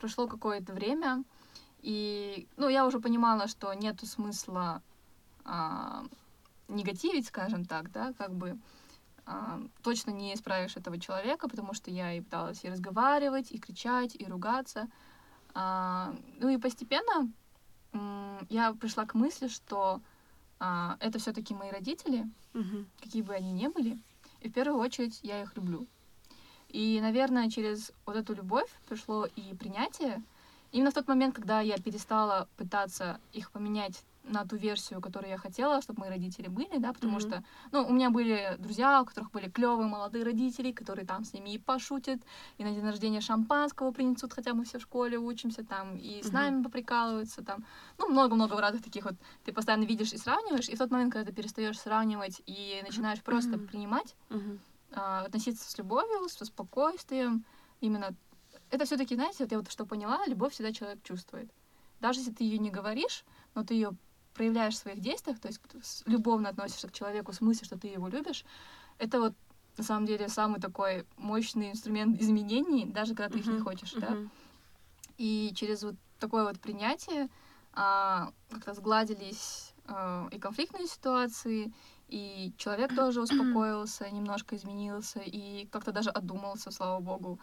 Прошло 0.00 0.28
какое-то 0.28 0.72
время, 0.74 1.24
и, 1.80 2.46
ну, 2.56 2.68
я 2.68 2.86
уже 2.86 3.00
понимала, 3.00 3.48
что 3.48 3.74
нету 3.74 4.06
смысла 4.06 4.80
а, 5.44 6.04
негативить, 6.68 7.26
скажем 7.26 7.64
так, 7.64 7.90
да, 7.90 8.12
как 8.12 8.32
бы 8.32 8.60
а, 9.24 9.60
точно 9.82 10.12
не 10.12 10.34
исправишь 10.34 10.76
этого 10.76 11.00
человека, 11.00 11.48
потому 11.48 11.74
что 11.74 11.90
я 11.90 12.12
и 12.12 12.20
пыталась 12.20 12.62
и 12.62 12.70
разговаривать, 12.70 13.50
и 13.50 13.58
кричать, 13.58 14.14
и 14.14 14.24
ругаться. 14.24 14.88
А, 15.58 16.14
ну 16.38 16.50
и 16.50 16.58
постепенно 16.58 17.32
я 18.50 18.74
пришла 18.74 19.06
к 19.06 19.14
мысли, 19.14 19.48
что 19.48 20.02
а, 20.60 20.98
это 21.00 21.18
все-таки 21.18 21.54
мои 21.54 21.70
родители, 21.70 22.28
какие 23.00 23.22
бы 23.22 23.32
они 23.32 23.52
ни 23.52 23.66
были, 23.68 23.98
и 24.42 24.50
в 24.50 24.52
первую 24.52 24.78
очередь 24.78 25.18
я 25.22 25.42
их 25.42 25.56
люблю. 25.56 25.86
И, 26.68 27.00
наверное, 27.00 27.48
через 27.48 27.90
вот 28.04 28.16
эту 28.16 28.34
любовь 28.34 28.68
пришло 28.86 29.24
и 29.24 29.54
принятие. 29.54 30.22
Именно 30.72 30.90
в 30.90 30.94
тот 30.94 31.08
момент, 31.08 31.34
когда 31.34 31.62
я 31.62 31.78
перестала 31.78 32.48
пытаться 32.58 33.18
их 33.32 33.50
поменять 33.50 34.02
на 34.26 34.44
ту 34.46 34.56
версию, 34.56 35.00
которую 35.00 35.30
я 35.30 35.38
хотела, 35.38 35.80
чтобы 35.82 36.00
мои 36.00 36.10
родители 36.10 36.48
были, 36.48 36.78
да, 36.78 36.92
потому 36.92 37.18
Мгм. 37.18 37.20
что, 37.20 37.42
ну, 37.72 37.86
у 37.86 37.92
меня 37.92 38.10
были 38.10 38.56
друзья, 38.58 39.00
у 39.02 39.06
которых 39.06 39.30
были 39.30 39.48
клевые 39.50 39.88
молодые 39.88 40.24
родители, 40.24 40.72
которые 40.72 41.06
там 41.06 41.24
с 41.24 41.32
ними 41.32 41.54
и 41.54 41.58
пошутят, 41.58 42.20
и 42.58 42.64
на 42.64 42.72
день 42.72 42.84
рождения 42.84 43.20
шампанского 43.20 43.92
принесут, 43.92 44.32
хотя 44.32 44.54
мы 44.54 44.64
все 44.64 44.78
в 44.78 44.82
школе 44.82 45.18
учимся 45.18 45.64
там, 45.64 45.96
и 45.96 46.22
с 46.22 46.32
Мгм. 46.32 46.32
нами 46.32 46.62
поприкалываются 46.62 47.44
там, 47.44 47.64
ну, 47.98 48.08
много-много 48.08 48.60
разных 48.60 48.82
таких 48.82 49.04
вот, 49.04 49.14
ты 49.44 49.52
постоянно 49.52 49.84
видишь 49.84 50.12
и 50.12 50.18
сравниваешь, 50.18 50.68
и 50.68 50.74
в 50.74 50.78
тот 50.78 50.90
момент, 50.90 51.12
когда 51.12 51.30
ты 51.30 51.34
перестаешь 51.34 51.78
сравнивать 51.78 52.42
и 52.46 52.82
начинаешь 52.84 53.22
просто 53.22 53.58
Мгм. 53.58 53.66
принимать, 53.70 54.16
Мгм. 54.30 54.64
а, 54.92 55.24
относиться 55.24 55.68
с 55.70 55.78
любовью, 55.78 56.28
со 56.28 56.44
спокойствием. 56.44 57.44
Именно 57.80 58.16
это 58.70 58.84
все-таки, 58.84 59.14
знаете, 59.14 59.44
вот 59.44 59.52
я 59.52 59.58
вот 59.58 59.70
что 59.70 59.86
поняла, 59.86 60.24
любовь 60.26 60.52
всегда 60.54 60.72
человек 60.72 61.02
чувствует. 61.02 61.52
Даже 62.00 62.20
если 62.20 62.32
ты 62.32 62.44
ее 62.44 62.58
не 62.58 62.70
говоришь, 62.70 63.24
но 63.54 63.64
ты 63.64 63.74
ее 63.74 63.96
проявляешь 64.36 64.74
в 64.74 64.78
своих 64.78 65.00
действиях, 65.00 65.40
то 65.40 65.48
есть 65.48 65.60
любовно 66.06 66.50
относишься 66.50 66.88
к 66.88 66.92
человеку 66.92 67.32
в 67.32 67.34
смысле, 67.34 67.64
что 67.64 67.78
ты 67.78 67.88
его 67.88 68.08
любишь, 68.08 68.44
это 68.98 69.20
вот 69.20 69.34
на 69.76 69.84
самом 69.84 70.06
деле 70.06 70.28
самый 70.28 70.60
такой 70.60 71.06
мощный 71.16 71.70
инструмент 71.70 72.20
изменений, 72.20 72.86
даже 72.86 73.14
когда 73.14 73.28
ты 73.28 73.40
их 73.40 73.46
не 73.46 73.58
хочешь, 73.60 73.92
да. 73.92 74.10
Мгм. 74.10 74.30
И 75.18 75.52
через 75.54 75.82
вот 75.82 75.96
такое 76.18 76.44
вот 76.44 76.60
принятие 76.60 77.28
а, 77.72 78.32
как-то 78.50 78.74
сгладились 78.74 79.74
а, 79.86 80.28
и 80.30 80.38
конфликтные 80.38 80.86
ситуации, 80.86 81.72
и 82.08 82.52
человек 82.56 82.94
тоже 82.94 83.20
успокоился, 83.22 84.10
немножко 84.12 84.56
изменился, 84.56 85.20
и 85.20 85.66
как-то 85.66 85.92
даже 85.92 86.10
одумался, 86.10 86.70
слава 86.70 87.00
богу. 87.00 87.38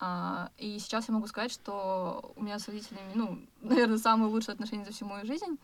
А, 0.00 0.50
и 0.56 0.78
сейчас 0.78 1.08
я 1.08 1.14
могу 1.14 1.26
сказать, 1.26 1.52
что 1.52 2.32
у 2.36 2.42
меня 2.42 2.58
с 2.58 2.68
родителями, 2.68 3.12
ну, 3.14 3.46
наверное, 3.60 3.98
самые 3.98 4.30
лучшие 4.30 4.54
отношения 4.54 4.84
за 4.84 4.92
всю 4.92 5.06
мою 5.06 5.26
жизнь. 5.26 5.58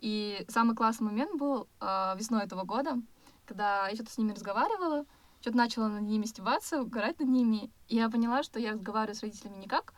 И 0.00 0.44
самый 0.48 0.74
классный 0.74 1.06
момент 1.06 1.38
был 1.38 1.68
а, 1.80 2.14
весной 2.16 2.44
этого 2.44 2.64
года, 2.64 2.96
когда 3.44 3.88
я 3.88 3.94
что-то 3.94 4.10
с 4.12 4.18
ними 4.18 4.32
разговаривала, 4.32 5.04
что-то 5.40 5.56
начала 5.56 5.88
над 5.88 6.02
ними 6.02 6.24
стебаться, 6.24 6.82
угорать 6.82 7.18
над 7.20 7.28
ними. 7.28 7.70
И 7.88 7.96
я 7.96 8.08
поняла, 8.10 8.42
что 8.42 8.58
я 8.58 8.72
разговариваю 8.72 9.14
с 9.14 9.22
родителями 9.22 9.56
не 9.56 9.68
как 9.68 9.92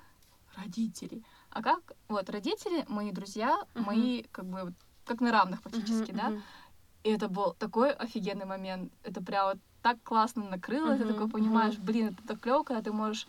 родители, 0.57 1.23
а 1.51 1.63
как 1.63 1.93
вот 2.09 2.29
родители, 2.31 2.85
мои 2.89 3.13
друзья, 3.13 3.59
Мгм. 3.75 3.85
мои 3.85 4.23
как 4.33 4.47
бы 4.47 4.75
как 5.05 5.21
на 5.21 5.33
равных 5.33 5.63
практически, 5.63 6.13
Мгм. 6.13 6.21
да. 6.21 6.29
Мгм. 6.31 6.43
И 7.05 7.11
это 7.11 7.29
был 7.29 7.55
такой 7.55 7.93
офигенный 7.93 8.47
момент. 8.47 8.93
Это 9.03 9.23
прям 9.23 9.49
вот 9.49 9.59
так 9.83 10.03
классно 10.05 10.49
накрыло, 10.49 10.97
ты 10.97 11.05
Мгм, 11.05 11.09
такой 11.09 11.29
понимаешь, 11.29 11.77
блин, 11.79 12.09
это 12.15 12.27
так 12.29 12.41
клево, 12.41 12.63
когда 12.63 12.83
ты 12.83 12.93
можешь 12.93 13.27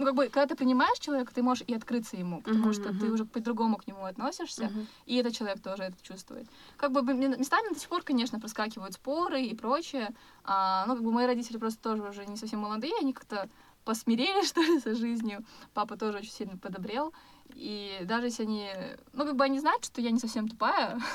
ну, 0.00 0.06
как 0.06 0.14
бы, 0.14 0.24
когда 0.30 0.46
ты 0.46 0.56
принимаешь 0.56 0.98
человека, 0.98 1.34
ты 1.34 1.42
можешь 1.42 1.62
и 1.66 1.74
открыться 1.74 2.16
ему, 2.16 2.40
потому 2.40 2.68
Мгм, 2.68 2.72
что 2.72 2.88
ты 2.94 3.04
мгм. 3.04 3.12
уже 3.12 3.24
по-другому 3.26 3.76
к 3.76 3.86
нему 3.86 4.06
относишься, 4.06 4.64
Мгм. 4.64 4.86
и 5.04 5.16
этот 5.16 5.34
человек 5.34 5.60
тоже 5.60 5.82
это 5.82 6.02
чувствует. 6.02 6.46
Как 6.78 6.90
бы 6.90 7.02
местами 7.02 7.74
до 7.74 7.78
сих 7.78 7.90
пор, 7.90 8.02
конечно, 8.02 8.40
проскакивают 8.40 8.94
споры 8.94 9.42
и 9.42 9.54
прочее. 9.54 10.14
А, 10.42 10.86
ну, 10.86 10.94
как 10.94 11.04
бы 11.04 11.12
мои 11.12 11.26
родители 11.26 11.58
просто 11.58 11.82
тоже 11.82 12.02
уже 12.02 12.24
не 12.24 12.38
совсем 12.38 12.60
молодые, 12.60 12.94
они 12.98 13.12
как-то 13.12 13.50
посмирели, 13.84 14.42
что 14.46 14.62
ли, 14.62 14.80
со 14.80 14.94
жизнью. 14.94 15.44
Папа 15.74 15.98
тоже 15.98 16.18
очень 16.18 16.32
сильно 16.32 16.56
подобрел. 16.56 17.12
И 17.54 18.00
даже 18.04 18.28
если 18.28 18.44
они... 18.44 18.70
Ну, 19.12 19.26
как 19.26 19.36
бы 19.36 19.44
они 19.44 19.58
знают, 19.60 19.84
что 19.84 20.00
я 20.00 20.12
не 20.12 20.18
совсем 20.18 20.48
тупая. 20.48 20.98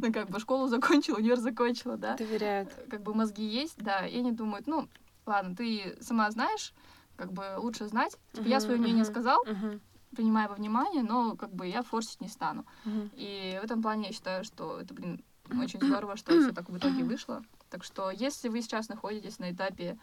Ну, 0.00 0.12
как 0.12 0.28
бы 0.28 0.38
школу 0.38 0.68
закончила, 0.68 1.16
универ 1.16 1.38
закончила, 1.38 1.96
да. 1.96 2.14
Доверяют. 2.16 2.68
Как 2.88 3.02
бы 3.02 3.14
мозги 3.14 3.42
есть, 3.44 3.78
да. 3.78 4.06
И 4.06 4.18
они 4.18 4.30
думают, 4.30 4.66
ну, 4.66 4.86
ладно, 5.24 5.56
ты 5.56 5.96
сама 6.00 6.30
знаешь, 6.30 6.72
как 7.16 7.32
бы 7.32 7.54
лучше 7.56 7.86
знать. 7.88 8.16
Типа, 8.32 8.48
я 8.48 8.56
Мгм, 8.56 8.64
свое 8.66 8.80
мнение 8.80 9.04
мгм, 9.04 9.12
сказал, 9.12 9.44
мгм, 9.44 9.80
принимая 10.14 10.48
во 10.48 10.54
внимание, 10.54 11.02
но 11.02 11.36
как 11.36 11.52
бы 11.52 11.66
я 11.66 11.82
форсить 11.82 12.20
не 12.20 12.28
стану. 12.28 12.64
мгм. 12.84 13.10
И 13.14 13.58
в 13.60 13.64
этом 13.64 13.82
плане 13.82 14.08
я 14.08 14.12
считаю, 14.12 14.44
что 14.44 14.80
это, 14.80 14.94
блин, 14.94 15.24
очень 15.60 15.80
здорово, 15.80 16.16
что 16.16 16.38
все 16.40 16.52
так 16.52 16.68
в 16.68 16.76
итоге 16.78 17.04
вышло. 17.04 17.42
Так 17.70 17.84
что, 17.84 18.10
если 18.10 18.48
вы 18.48 18.62
сейчас 18.62 18.88
находитесь 18.88 19.38
на 19.38 19.50
этапе, 19.50 19.98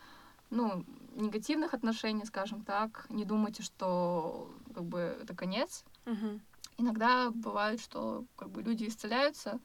ну, 0.49 0.85
негативных 1.15 1.73
отношений, 1.73 2.25
скажем 2.25 2.63
так, 2.63 3.05
не 3.09 3.25
думайте, 3.25 3.63
что 3.63 4.51
как 4.73 4.83
бы 4.83 4.99
это 5.21 5.35
конец. 5.35 5.83
Мгм. 6.05 6.41
Иногда 6.77 7.29
бывает, 7.31 7.79
что 7.79 8.25
как 8.35 8.49
бы 8.49 8.61
люди 8.61 8.87
исцеляются, 8.87 9.59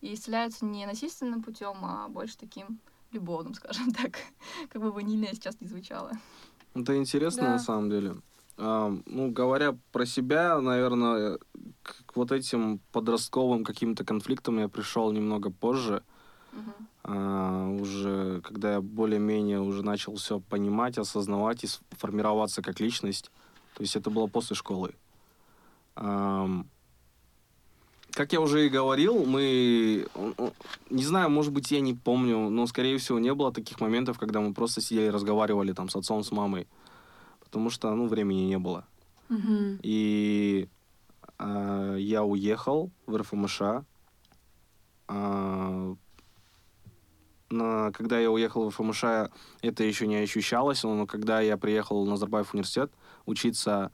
и 0.00 0.14
исцеляются 0.14 0.64
не 0.64 0.86
насильственным 0.86 1.42
путем, 1.42 1.76
а 1.82 2.08
больше 2.08 2.36
таким 2.36 2.80
любовным, 3.10 3.54
скажем 3.54 3.92
так, 3.92 4.12
как 4.68 4.82
бы 4.82 4.90
ванильное 4.92 5.32
сейчас 5.32 5.60
не 5.60 5.66
звучало. 5.66 6.12
Это 6.74 6.96
интересно 6.96 7.42
Да. 7.42 7.50
на 7.52 7.58
самом 7.58 7.90
деле. 7.90 8.16
А, 8.56 8.92
ну, 9.06 9.30
говоря 9.30 9.76
про 9.92 10.04
себя, 10.06 10.60
наверное, 10.60 11.38
к, 11.82 12.16
вот 12.16 12.32
этим 12.32 12.80
подростковым 12.92 13.64
каким-то 13.64 14.04
конфликтам 14.04 14.58
я 14.58 14.68
пришел 14.68 15.12
немного 15.12 15.50
позже. 15.50 16.02
Мгм. 16.52 16.72
А, 17.04 17.68
уже 17.68 18.40
когда 18.42 18.72
я 18.74 18.80
более-менее 18.80 19.60
уже 19.60 19.82
начал 19.84 20.16
все 20.16 20.40
понимать, 20.40 20.98
осознавать 20.98 21.64
и 21.64 21.66
с- 21.68 21.80
формироваться 21.92 22.62
как 22.62 22.80
личность. 22.80 23.30
То 23.74 23.82
есть 23.82 23.96
это 23.96 24.10
было 24.10 24.26
после 24.26 24.56
школы. 24.56 24.94
Ам, 25.94 26.66
как 28.12 28.32
я 28.32 28.40
уже 28.40 28.66
и 28.66 28.68
говорил, 28.68 29.24
мы... 29.24 30.06
Не 30.90 31.04
знаю, 31.04 31.30
может 31.30 31.52
быть, 31.52 31.70
я 31.70 31.80
не 31.80 31.94
помню, 31.94 32.48
но, 32.48 32.66
скорее 32.66 32.98
всего, 32.98 33.18
не 33.18 33.32
было 33.34 33.52
таких 33.52 33.80
моментов, 33.80 34.18
когда 34.18 34.40
мы 34.40 34.52
просто 34.54 34.80
сидели 34.80 35.06
и 35.06 35.10
разговаривали 35.10 35.72
там 35.72 35.88
с 35.88 35.96
отцом, 35.96 36.22
с 36.22 36.32
мамой. 36.32 36.66
Потому 37.40 37.70
что, 37.70 37.94
ну, 37.94 38.08
времени 38.08 38.42
не 38.42 38.58
было. 38.58 38.84
Мгм. 39.28 39.78
И 39.82 40.68
а, 41.38 41.96
я 41.96 42.24
уехал 42.24 42.90
в 43.06 43.16
РФМШ. 43.16 43.62
А, 45.08 45.94
на, 47.50 47.92
когда 47.92 48.18
я 48.18 48.30
уехал 48.30 48.64
в 48.64 48.68
РФМШ, 48.68 49.30
это 49.62 49.84
еще 49.84 50.06
не 50.06 50.16
ощущалось, 50.16 50.82
но 50.82 51.06
когда 51.06 51.40
я 51.40 51.56
приехал 51.56 52.04
в 52.04 52.08
Назарбаев 52.08 52.52
университет 52.52 52.90
учиться, 53.26 53.90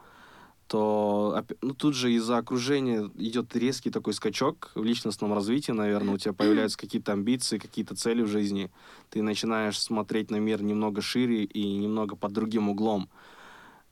то 0.67 1.45
ну, 1.61 1.75
тут 1.75 1.95
же 1.95 2.13
из-за 2.15 2.39
окружения 2.39 3.11
идет 3.17 3.55
резкий 3.55 3.91
такой 3.91 4.15
скачок 4.15 4.71
в 4.75 4.83
личностном 4.83 5.35
развитии, 5.35 5.73
наверное, 5.73 6.15
у 6.15 6.19
тебя 6.19 6.33
появляются 6.33 6.79
какие-то 6.79 7.13
амбиции, 7.13 7.59
какие-то 7.59 7.95
цели 7.95 8.23
в 8.23 8.29
жизни, 8.29 8.71
ты 9.11 9.23
начинаешь 9.23 9.79
смотреть 9.79 10.31
на 10.31 10.37
мир 10.37 10.63
немного 10.63 11.03
шире 11.03 11.45
и 11.45 11.77
немного 11.77 12.17
под 12.17 12.33
другим 12.33 12.69
углом. 12.69 13.09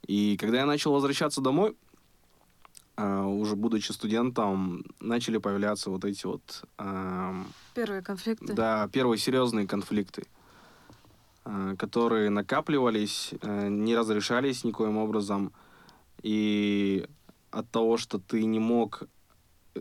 И 0.07 0.37
когда 0.39 0.59
я 0.59 0.66
начал 0.66 0.93
возвращаться 0.93 1.41
домой, 1.41 1.77
а, 2.97 3.27
уже 3.27 3.57
будучи 3.57 3.93
студентом, 3.93 4.85
начали 5.01 5.39
появляться 5.39 5.91
вот 5.91 6.05
эти 6.05 6.27
вот, 6.27 6.64
Первые 7.75 8.03
конфликты. 8.03 8.53
да, 8.53 8.89
первые 8.93 9.18
серьезные 9.18 9.66
конфликты, 9.66 10.25
а, 11.45 11.75
которые 11.77 12.31
накапливались, 12.31 13.31
э, 13.41 13.68
не 13.68 13.97
разрешались 13.97 14.64
никоим 14.64 14.99
образом. 14.99 15.53
И 16.23 17.07
от 17.51 17.70
того, 17.70 17.97
что 17.97 18.18
ты 18.18 18.45
не 18.45 18.59
мог 18.59 19.05
э, 19.75 19.81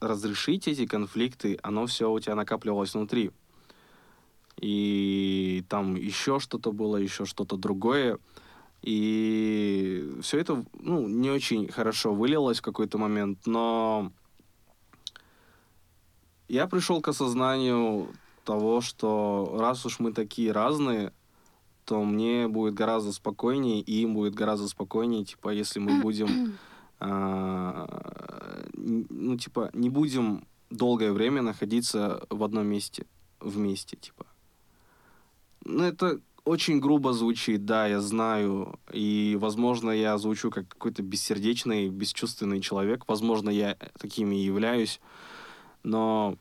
разрешить 0.00 0.68
эти 0.68 0.86
конфликты, 0.86 1.58
оно 1.62 1.86
все 1.86 2.10
у 2.10 2.18
тебя 2.20 2.34
накапливалось 2.34 2.94
внутри. 2.94 3.30
И 4.60 5.64
там 5.68 5.96
еще 5.96 6.38
что-то 6.38 6.72
было, 6.72 6.96
еще 6.96 7.24
что-то 7.24 7.56
другое. 7.56 8.18
И 8.82 10.18
все 10.22 10.38
это, 10.38 10.64
ну, 10.80 11.06
не 11.06 11.30
очень 11.30 11.68
хорошо 11.68 12.14
вылилось 12.14 12.58
в 12.58 12.62
какой-то 12.62 12.98
момент, 12.98 13.46
но 13.46 14.12
я 16.48 16.66
пришел 16.66 17.00
к 17.00 17.08
осознанию 17.08 18.08
того, 18.44 18.80
что 18.80 19.56
раз 19.58 19.86
уж 19.86 20.00
мы 20.00 20.12
такие 20.12 20.50
разные, 20.50 21.12
то 21.84 22.02
мне 22.04 22.48
будет 22.48 22.74
гораздо 22.74 23.12
спокойнее, 23.12 23.80
и 23.80 24.02
им 24.02 24.14
будет 24.14 24.34
гораздо 24.34 24.68
спокойнее, 24.68 25.24
типа, 25.24 25.50
если 25.50 25.80
мы 25.80 26.00
будем, 26.00 26.58
н- 27.00 29.06
ну, 29.10 29.36
типа, 29.36 29.70
не 29.72 29.90
будем 29.90 30.46
долгое 30.70 31.12
время 31.12 31.42
находиться 31.42 32.26
в 32.30 32.42
одном 32.42 32.66
месте, 32.66 33.06
вместе, 33.40 33.96
типа. 33.96 34.26
Ну, 35.64 35.84
это 35.84 36.20
очень 36.44 36.80
грубо 36.80 37.12
звучит, 37.12 37.64
да, 37.64 37.86
я 37.86 38.00
знаю, 38.00 38.78
и, 38.92 39.36
возможно, 39.40 39.90
я 39.90 40.18
звучу 40.18 40.50
как 40.50 40.68
какой-то 40.68 41.02
бессердечный, 41.02 41.88
бесчувственный 41.88 42.60
человек, 42.60 43.04
возможно, 43.06 43.50
я 43.50 43.76
таким 43.98 44.32
и 44.32 44.36
являюсь, 44.36 45.00
но 45.84 46.36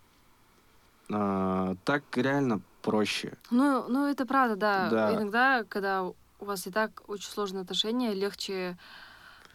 а, 1.09 1.75
так 1.83 2.03
реально 2.15 2.61
проще. 2.81 3.33
Ну, 3.49 3.85
ну, 3.87 4.07
это 4.07 4.25
правда, 4.25 4.55
да. 4.55 4.89
Да. 4.89 5.13
Иногда, 5.15 5.63
когда 5.63 6.03
у 6.03 6.15
вас 6.39 6.65
и 6.67 6.71
так 6.71 7.03
очень 7.07 7.29
сложные 7.29 7.61
отношения, 7.61 8.13
легче 8.13 8.77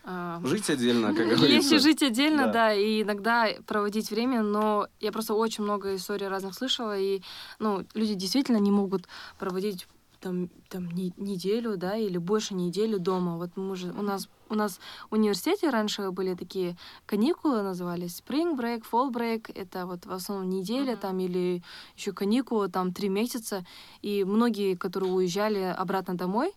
а, 0.04 0.40
Жить 0.44 0.70
отдельно, 0.70 1.08
как 1.08 1.26
говорится. 1.26 1.46
Легче 1.48 1.78
жить 1.80 2.02
отдельно, 2.02 2.46
Да. 2.46 2.52
да. 2.52 2.74
и 2.74 3.02
иногда 3.02 3.48
проводить 3.66 4.10
время, 4.10 4.42
но 4.42 4.86
я 5.00 5.10
просто 5.10 5.34
очень 5.34 5.64
много 5.64 5.96
историй 5.96 6.28
разных 6.28 6.54
слышала, 6.54 6.96
и, 6.96 7.22
ну, 7.58 7.84
люди 7.94 8.14
действительно 8.14 8.58
не 8.58 8.70
могут 8.70 9.08
проводить 9.38 9.88
там, 10.20 10.48
там 10.68 10.88
не- 10.90 11.12
неделю, 11.16 11.76
да, 11.76 11.96
или 11.96 12.18
больше 12.18 12.54
недели 12.54 12.96
дома. 12.96 13.36
Вот 13.36 13.56
мы 13.56 13.76
же, 13.76 13.92
у 13.92 14.02
нас, 14.02 14.28
у 14.48 14.54
нас 14.54 14.80
в 15.10 15.14
университете 15.14 15.70
раньше 15.70 16.10
были 16.10 16.34
такие 16.34 16.76
каникулы, 17.06 17.62
назывались 17.62 18.20
spring 18.20 18.56
break, 18.56 18.84
fall 18.90 19.12
break, 19.12 19.50
это 19.54 19.86
вот 19.86 20.06
в 20.06 20.12
основном 20.12 20.48
неделя 20.50 20.92
Мгм. 20.92 21.00
там 21.00 21.18
или 21.20 21.62
еще 21.96 22.12
каникулы, 22.12 22.68
там 22.68 22.92
три 22.92 23.08
месяца, 23.08 23.64
и 24.02 24.24
многие, 24.24 24.74
которые 24.76 25.12
уезжали 25.12 25.74
обратно 25.78 26.16
домой, 26.16 26.52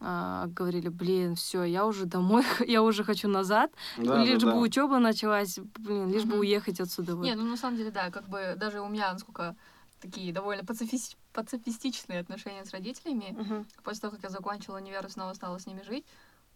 а, 0.00 0.46
говорили, 0.48 0.88
блин, 0.88 1.34
все, 1.34 1.62
я 1.64 1.86
уже 1.86 2.04
домой, 2.04 2.44
я 2.66 2.82
уже 2.82 3.04
хочу 3.04 3.28
назад, 3.28 3.70
Да, 3.96 4.22
лишь 4.24 4.40
да, 4.40 4.46
бы 4.46 4.52
да. 4.52 4.58
учеба 4.58 4.98
началась, 4.98 5.58
блин, 5.78 6.10
лишь 6.10 6.24
бы 6.24 6.32
Мгм. 6.32 6.40
уехать 6.40 6.80
отсюда. 6.80 7.16
Вот. 7.16 7.24
Не, 7.24 7.34
ну 7.36 7.44
на 7.44 7.56
самом 7.56 7.76
деле, 7.76 7.90
да, 7.90 8.10
как 8.10 8.28
бы 8.28 8.54
даже 8.56 8.80
у 8.80 8.88
меня, 8.88 9.12
насколько 9.12 9.56
такие 10.00 10.32
довольно 10.32 10.62
пацифис- 10.62 11.16
пацифистичные 11.34 12.20
отношения 12.20 12.64
с 12.64 12.70
родителями. 12.70 13.34
Мгм. 13.36 13.66
После 13.82 14.02
того, 14.02 14.14
как 14.14 14.22
я 14.22 14.30
закончила 14.30 14.76
универ 14.76 15.04
и 15.04 15.10
снова 15.10 15.34
стала 15.34 15.58
с 15.58 15.66
ними 15.66 15.82
жить, 15.82 16.06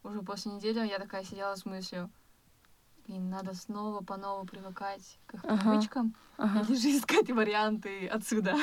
уже 0.05 0.23
после 0.23 0.53
недели 0.53 0.87
я 0.87 0.99
такая 0.99 1.25
сидела 1.25 1.55
с 1.55 1.67
мыслью, 1.67 2.11
блин, 3.07 3.29
надо 3.29 3.55
снова 3.55 4.03
по 4.03 4.17
новому 4.17 4.47
привыкать 4.47 5.19
к 5.27 5.35
их 5.35 5.45
Ага. 5.45 5.61
привычкам, 5.71 6.15
Ага, 6.39 6.61
или 6.61 6.75
же 6.77 6.89
искать 6.97 7.31
варианты 7.31 8.07
отсюда. 8.07 8.55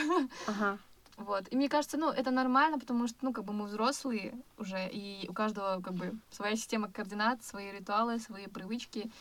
ага. 0.47 0.79
Вот. 1.17 1.47
И 1.51 1.55
мне 1.55 1.69
кажется, 1.69 1.97
ну, 1.97 2.09
это 2.09 2.31
нормально, 2.31 2.79
потому 2.79 3.07
что, 3.07 3.17
ну, 3.21 3.33
как 3.33 3.45
бы 3.45 3.53
мы 3.53 3.65
взрослые 3.65 4.33
уже, 4.57 4.89
и 4.91 5.27
у 5.29 5.33
каждого, 5.33 5.81
как 5.81 5.93
бы, 5.93 6.17
своя 6.29 6.55
система 6.55 6.89
координат, 6.91 7.43
свои 7.43 7.71
ритуалы, 7.71 8.19
свои 8.19 8.47
привычки. 8.47 9.11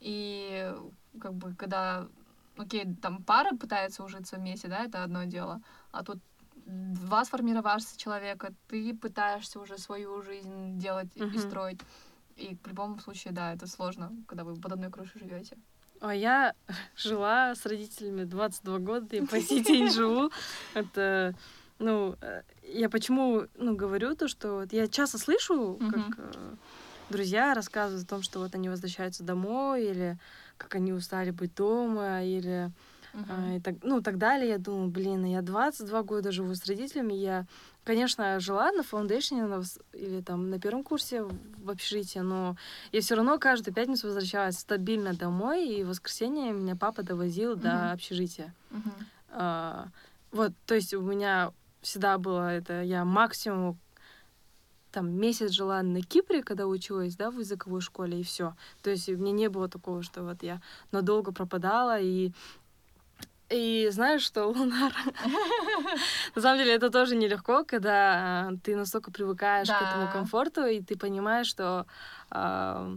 И, 0.00 0.72
как 1.20 1.34
бы, 1.34 1.54
когда, 1.54 2.06
окей, 2.56 2.94
там 3.02 3.22
пара 3.24 3.56
пытается 3.56 4.04
ужиться 4.04 4.36
вместе, 4.36 4.68
да, 4.68 4.84
это 4.84 5.02
одно 5.02 5.24
дело, 5.24 5.60
а 5.90 6.04
тут 6.04 6.20
два 6.66 7.24
сформировавшегося 7.24 7.98
человека, 7.98 8.52
ты 8.68 8.94
пытаешься 8.94 9.60
уже 9.60 9.78
свою 9.78 10.22
жизнь 10.22 10.78
делать 10.78 11.08
и- 11.14 11.20
и 11.20 11.38
строить. 11.38 11.80
И 12.36 12.56
в 12.62 12.66
любом 12.68 12.98
случае, 13.00 13.32
да, 13.32 13.52
это 13.52 13.66
сложно, 13.66 14.12
когда 14.26 14.44
вы 14.44 14.54
под 14.56 14.72
одной 14.72 14.90
крышей 14.90 15.20
живете. 15.20 15.56
А 16.00 16.14
я 16.14 16.54
жила 16.96 17.54
с 17.54 17.66
родителями 17.66 18.24
22 18.24 18.78
года 18.78 19.16
и 19.16 19.26
по 19.26 19.40
сей 19.40 19.62
день 19.62 19.90
живу. 19.90 20.30
Это, 20.74 21.34
ну, 21.78 22.16
э, 22.22 22.42
я 22.62 22.88
почему, 22.88 23.46
ну, 23.58 23.76
говорю 23.76 24.14
то, 24.16 24.26
что 24.28 24.54
вот 24.60 24.72
я 24.72 24.88
часто 24.88 25.18
слышу, 25.18 25.78
как 25.90 26.18
э, 26.18 26.54
друзья 27.10 27.52
рассказывают 27.54 28.06
о 28.06 28.08
том, 28.08 28.22
что 28.22 28.38
вот 28.38 28.54
они 28.54 28.68
возвращаются 28.70 29.24
домой, 29.24 29.84
или 29.90 30.18
как 30.56 30.74
они 30.76 30.92
устали 30.92 31.30
быть 31.32 31.54
дома, 31.54 32.22
или 32.24 32.70
а, 33.12 33.56
и 33.56 33.60
так, 33.60 33.74
ну, 33.82 34.00
так 34.00 34.18
далее. 34.18 34.50
Я 34.50 34.58
думаю, 34.58 34.88
блин, 34.88 35.24
я 35.24 35.42
22 35.42 36.02
года 36.02 36.32
живу 36.32 36.54
с 36.54 36.64
родителями. 36.66 37.14
Я, 37.14 37.46
конечно, 37.84 38.38
жила 38.40 38.72
на 38.72 38.82
вс- 39.60 39.80
или 39.92 40.20
там 40.20 40.50
на 40.50 40.58
первом 40.60 40.82
курсе 40.82 41.22
в 41.22 41.70
общежитии, 41.70 42.20
но 42.20 42.56
я 42.92 43.00
все 43.00 43.14
равно 43.14 43.38
каждую 43.38 43.74
пятницу 43.74 44.06
возвращалась 44.06 44.58
стабильно 44.58 45.14
домой, 45.14 45.68
и 45.68 45.84
в 45.84 45.88
воскресенье 45.88 46.52
меня 46.52 46.76
папа 46.76 47.02
довозил 47.02 47.52
Мгм. 47.52 47.60
до 47.60 47.92
общежития. 47.92 48.54
Мгм. 48.70 48.92
А, 49.30 49.88
вот, 50.32 50.52
то 50.66 50.74
есть 50.74 50.94
у 50.94 51.02
меня 51.02 51.52
всегда 51.82 52.18
было 52.18 52.50
это, 52.52 52.82
я 52.82 53.04
максимум 53.04 53.78
там 54.92 55.08
месяц 55.12 55.52
жила 55.52 55.82
на 55.82 56.02
Кипре, 56.02 56.42
когда 56.42 56.66
училась, 56.66 57.14
да, 57.14 57.30
в 57.30 57.38
языковой 57.38 57.80
школе, 57.80 58.20
и 58.20 58.24
все. 58.24 58.54
То 58.82 58.90
есть 58.90 59.08
у 59.08 59.16
меня 59.16 59.30
не 59.30 59.48
было 59.48 59.68
такого, 59.68 60.02
что 60.02 60.24
вот 60.24 60.42
я 60.42 60.60
надолго 60.90 61.30
пропадала, 61.32 62.00
и 62.00 62.32
и 63.50 63.88
знаешь, 63.90 64.22
что, 64.22 64.46
Лунар, 64.46 64.92
на 66.34 66.42
самом 66.42 66.58
деле 66.58 66.74
это 66.74 66.90
тоже 66.90 67.16
нелегко, 67.16 67.64
когда 67.64 68.48
а, 68.48 68.52
ты 68.62 68.76
настолько 68.76 69.10
привыкаешь 69.10 69.68
к 69.68 69.82
этому 69.82 70.08
комфорту, 70.08 70.66
и 70.66 70.80
ты 70.80 70.96
понимаешь, 70.96 71.46
что, 71.48 71.86
а, 72.30 72.96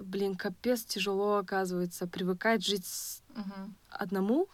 блин, 0.00 0.36
капец 0.36 0.84
тяжело, 0.84 1.36
оказывается, 1.38 2.06
привыкать 2.06 2.64
жить 2.64 3.22
одному. 3.90 4.48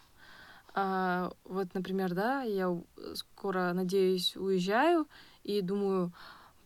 А, 0.73 1.31
вот, 1.45 1.73
например, 1.73 2.13
да, 2.13 2.41
я 2.43 2.69
у- 2.69 2.85
скоро, 3.13 3.71
надеюсь, 3.73 4.35
уезжаю 4.35 5.07
и 5.43 5.61
думаю, 5.61 6.11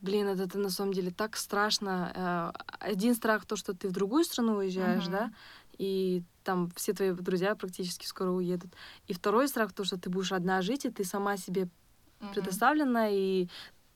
блин, 0.02 0.28
это, 0.28 0.44
это 0.44 0.58
на 0.58 0.70
самом 0.70 0.94
деле 0.94 1.12
так 1.12 1.36
страшно. 1.38 2.54
Один 2.80 3.14
страх 3.14 3.46
то, 3.46 3.56
что 3.56 3.74
ты 3.76 3.88
в 3.88 3.92
другую 3.92 4.24
страну 4.24 4.56
уезжаешь, 4.56 5.04
Мгм. 5.04 5.12
да, 5.12 5.32
и 5.80 6.23
там 6.43 6.69
все 6.75 6.93
твои 6.93 7.11
друзья 7.11 7.55
практически 7.55 8.05
скоро 8.05 8.30
уедут. 8.30 8.71
И 9.07 9.13
второй 9.13 9.47
страх 9.47 9.73
то, 9.73 9.84
что 9.84 9.97
ты 9.97 10.09
будешь 10.09 10.32
одна 10.32 10.61
жить, 10.61 10.86
и 10.86 10.91
ты 10.91 11.03
сама 11.03 11.38
себе 11.38 11.67
Мгм. 12.19 12.34
предоставлена, 12.34 13.07
и 13.09 13.47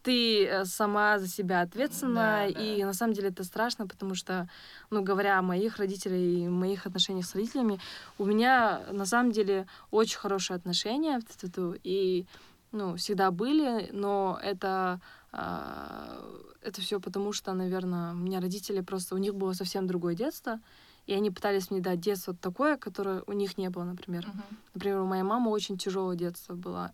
ты 0.01 0.45
э, 0.45 0.65
сама 0.65 1.19
за 1.19 1.27
себя 1.27 1.61
ответственна, 1.61 2.45
Да, 2.45 2.45
и 2.47 2.79
да. 2.79 2.87
на 2.87 2.93
самом 2.93 3.13
деле 3.13 3.29
это 3.29 3.43
страшно, 3.43 3.85
потому 3.87 4.15
что, 4.15 4.47
ну, 4.89 5.01
говоря 5.03 5.39
о 5.39 5.41
моих 5.41 5.77
родителях 5.77 6.17
и 6.19 6.47
моих 6.47 6.85
отношениях 6.85 7.25
с 7.25 7.35
родителями, 7.35 7.79
у 8.17 8.25
меня 8.25 8.81
на 8.91 9.05
самом 9.05 9.31
деле 9.31 9.65
очень 9.91 10.17
хорошие 10.19 10.55
отношения, 10.55 11.19
тьфу-тьфу, 11.21 11.75
и, 11.83 12.25
ну, 12.71 12.95
всегда 12.95 13.31
были, 13.31 13.89
но 13.93 14.39
это, 14.43 14.99
а, 15.31 16.21
это 16.61 16.81
все 16.81 16.99
потому, 16.99 17.33
что, 17.33 17.53
наверное, 17.53 18.11
у 18.13 18.15
меня 18.17 18.39
родители 18.41 18.81
просто, 18.81 19.15
у 19.15 19.17
них 19.19 19.35
было 19.35 19.53
совсем 19.53 19.87
другое 19.87 20.15
детство, 20.15 20.59
и 21.05 21.13
они 21.13 21.31
пытались 21.31 21.69
мне 21.69 21.81
дать 21.81 21.99
детство 21.99 22.33
такое, 22.33 22.77
которое 22.77 23.23
у 23.27 23.33
них 23.33 23.57
не 23.57 23.69
было, 23.69 23.83
например. 23.83 24.27
Мгм. 24.27 24.43
Например, 24.73 24.99
у 25.01 25.05
моей 25.05 25.23
мамы 25.23 25.51
очень 25.51 25.77
тяжелое 25.77 26.15
детство 26.15 26.55
было. 26.55 26.93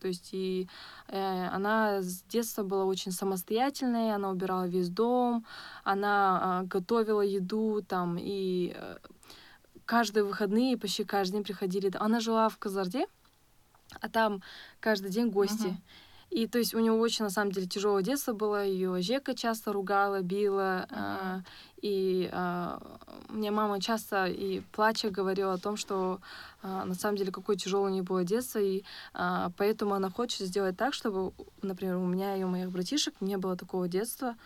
То 0.00 0.08
есть 0.08 0.30
и 0.32 0.66
э, 1.08 1.46
она 1.48 2.00
с 2.00 2.22
детства 2.22 2.62
была 2.62 2.84
очень 2.84 3.12
самостоятельной, 3.12 4.14
она 4.14 4.30
убирала 4.30 4.66
весь 4.66 4.88
дом, 4.88 5.44
она 5.84 6.40
а, 6.42 6.62
готовила 6.62 7.20
еду 7.20 7.82
там 7.86 8.16
и 8.18 8.72
э, 8.74 8.96
каждые 9.84 10.24
выходные 10.24 10.78
почти 10.78 11.04
каждый 11.04 11.34
день 11.34 11.44
приходили. 11.44 11.92
Она 11.98 12.20
жила 12.20 12.48
в 12.48 12.56
Казарде, 12.56 13.06
а 14.00 14.08
там 14.08 14.42
каждый 14.80 15.10
день 15.10 15.28
гости. 15.28 15.66
Мгм. 15.66 15.82
И 16.30 16.46
то 16.46 16.58
есть 16.58 16.74
у 16.74 16.78
нее 16.78 16.92
очень, 16.92 17.24
на 17.24 17.30
самом 17.30 17.50
деле, 17.50 17.66
тяжелое 17.66 18.02
детство 18.02 18.32
было. 18.32 18.64
Ее 18.64 19.02
Жека 19.02 19.34
часто 19.34 19.72
ругала, 19.72 20.20
била. 20.22 20.86
а, 20.90 21.42
и 21.82 22.28
а, 22.32 22.80
мне 23.28 23.50
мама 23.50 23.80
часто 23.80 24.26
и 24.26 24.60
плача 24.72 25.10
говорила 25.10 25.54
о 25.54 25.58
том, 25.58 25.76
что 25.76 26.20
а, 26.62 26.84
на 26.84 26.94
самом 26.94 27.16
деле 27.16 27.32
какое 27.32 27.56
тяжелое 27.56 27.90
у 27.90 27.92
нее 27.92 28.02
было 28.02 28.22
детство. 28.22 28.60
И 28.60 28.84
а, 29.12 29.50
поэтому 29.56 29.94
она 29.94 30.08
хочет 30.08 30.46
сделать 30.46 30.76
так, 30.76 30.94
чтобы, 30.94 31.32
например, 31.62 31.96
у 31.96 32.06
меня 32.06 32.36
и 32.36 32.44
у 32.44 32.48
моих 32.48 32.70
братишек 32.70 33.14
не 33.20 33.36
было 33.36 33.56
такого 33.56 33.88
детства 33.88 34.36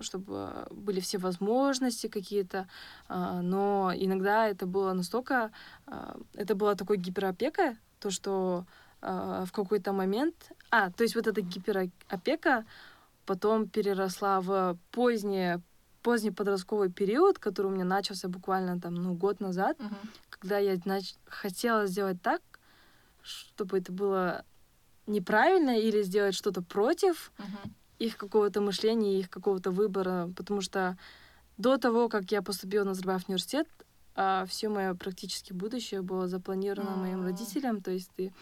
чтобы 0.00 0.50
были 0.70 1.00
все 1.00 1.16
возможности 1.16 2.08
какие-то, 2.08 2.68
но 3.08 3.90
иногда 3.96 4.46
это 4.48 4.66
было 4.66 4.92
настолько, 4.92 5.50
это 6.34 6.54
была 6.54 6.74
такой 6.74 6.98
гиперопека, 6.98 7.78
то, 8.00 8.10
что 8.10 8.66
а, 9.02 9.44
в 9.44 9.52
какой-то 9.52 9.92
момент, 9.92 10.50
а, 10.70 10.90
то 10.90 11.02
есть 11.02 11.14
вот 11.14 11.26
эта 11.26 11.40
гиперопека 11.40 12.64
потом 13.26 13.68
переросла 13.68 14.40
в 14.40 14.76
позднее, 14.90 15.60
поздний 16.02 16.30
подростковый 16.30 16.90
период, 16.90 17.38
который 17.38 17.66
у 17.68 17.70
меня 17.74 17.84
начался 17.84 18.28
буквально 18.28 18.80
там, 18.80 18.94
ну, 18.94 19.14
год 19.14 19.40
назад, 19.40 19.78
Мгм. 19.78 19.96
когда 20.30 20.58
я 20.58 20.74
нач- 20.76 21.16
хотела 21.26 21.86
сделать 21.86 22.20
так, 22.22 22.40
чтобы 23.22 23.78
это 23.78 23.92
было 23.92 24.44
неправильно 25.06 25.78
или 25.78 26.02
сделать 26.02 26.34
что-то 26.34 26.62
против, 26.62 27.32
Мгм. 27.38 27.74
их 27.98 28.16
какого-то 28.16 28.60
мышления, 28.60 29.18
их 29.20 29.28
какого-то 29.30 29.70
выбора, 29.70 30.30
потому 30.36 30.60
что 30.62 30.96
до 31.58 31.76
того, 31.76 32.08
как 32.08 32.32
я 32.32 32.40
поступила 32.42 32.84
на 32.84 32.90
Назарбаев 32.90 33.28
университет, 33.28 33.68
все 34.46 34.68
мое 34.68 34.94
практически 34.94 35.52
будущее 35.52 36.00
было 36.02 36.26
запланировано 36.28 36.96
моим 36.96 37.20
М. 37.20 37.24
родителям, 37.26 37.80
то 37.82 37.90
есть 37.90 38.10
ты 38.16 38.28
а, 38.28 38.32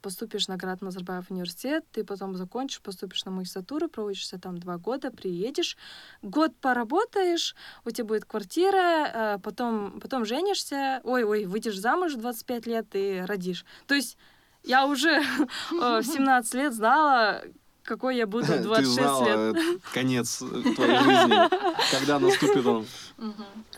поступишь 0.00 0.48
на 0.48 0.56
Град 0.56 0.82
Назарбаев 0.82 1.30
университет, 1.30 1.84
ты 1.92 2.04
потом 2.04 2.36
закончишь, 2.36 2.80
поступишь 2.80 3.24
на 3.24 3.30
магистратуру, 3.30 3.88
проучишься 3.88 4.38
там 4.38 4.58
два 4.58 4.78
года, 4.78 5.10
приедешь, 5.10 5.76
год 6.22 6.56
поработаешь, 6.56 7.54
у 7.84 7.90
тебя 7.90 8.04
будет 8.04 8.24
квартира, 8.24 9.10
а, 9.14 9.38
потом, 9.38 10.00
потом 10.00 10.24
женишься, 10.24 11.00
ой-ой, 11.04 11.44
выйдешь 11.44 11.78
замуж 11.78 12.14
в 12.14 12.20
25 12.20 12.66
лет 12.66 12.86
и 12.94 13.22
родишь. 13.26 13.64
То 13.86 13.94
есть 13.94 14.16
я 14.62 14.86
уже 14.86 15.10
э, 15.10 15.22
в 15.70 16.02
17 16.02 16.54
лет 16.54 16.74
знала, 16.74 17.42
какой 17.82 18.16
я 18.16 18.26
буду 18.26 18.46
в 18.46 18.48
Ты 18.48 18.62
26 18.62 18.94
знала 18.94 19.52
лет. 19.52 19.56
э, 19.56 19.78
конец 19.92 20.42
э, 20.42 20.46
твоей 20.74 20.98
жизни, 20.98 21.90
когда 21.90 22.18
наступит 22.18 22.66
он. 22.66 22.86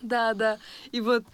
Да, 0.01 0.35
да. 0.35 0.59
И 0.93 1.01
вот 1.01 1.25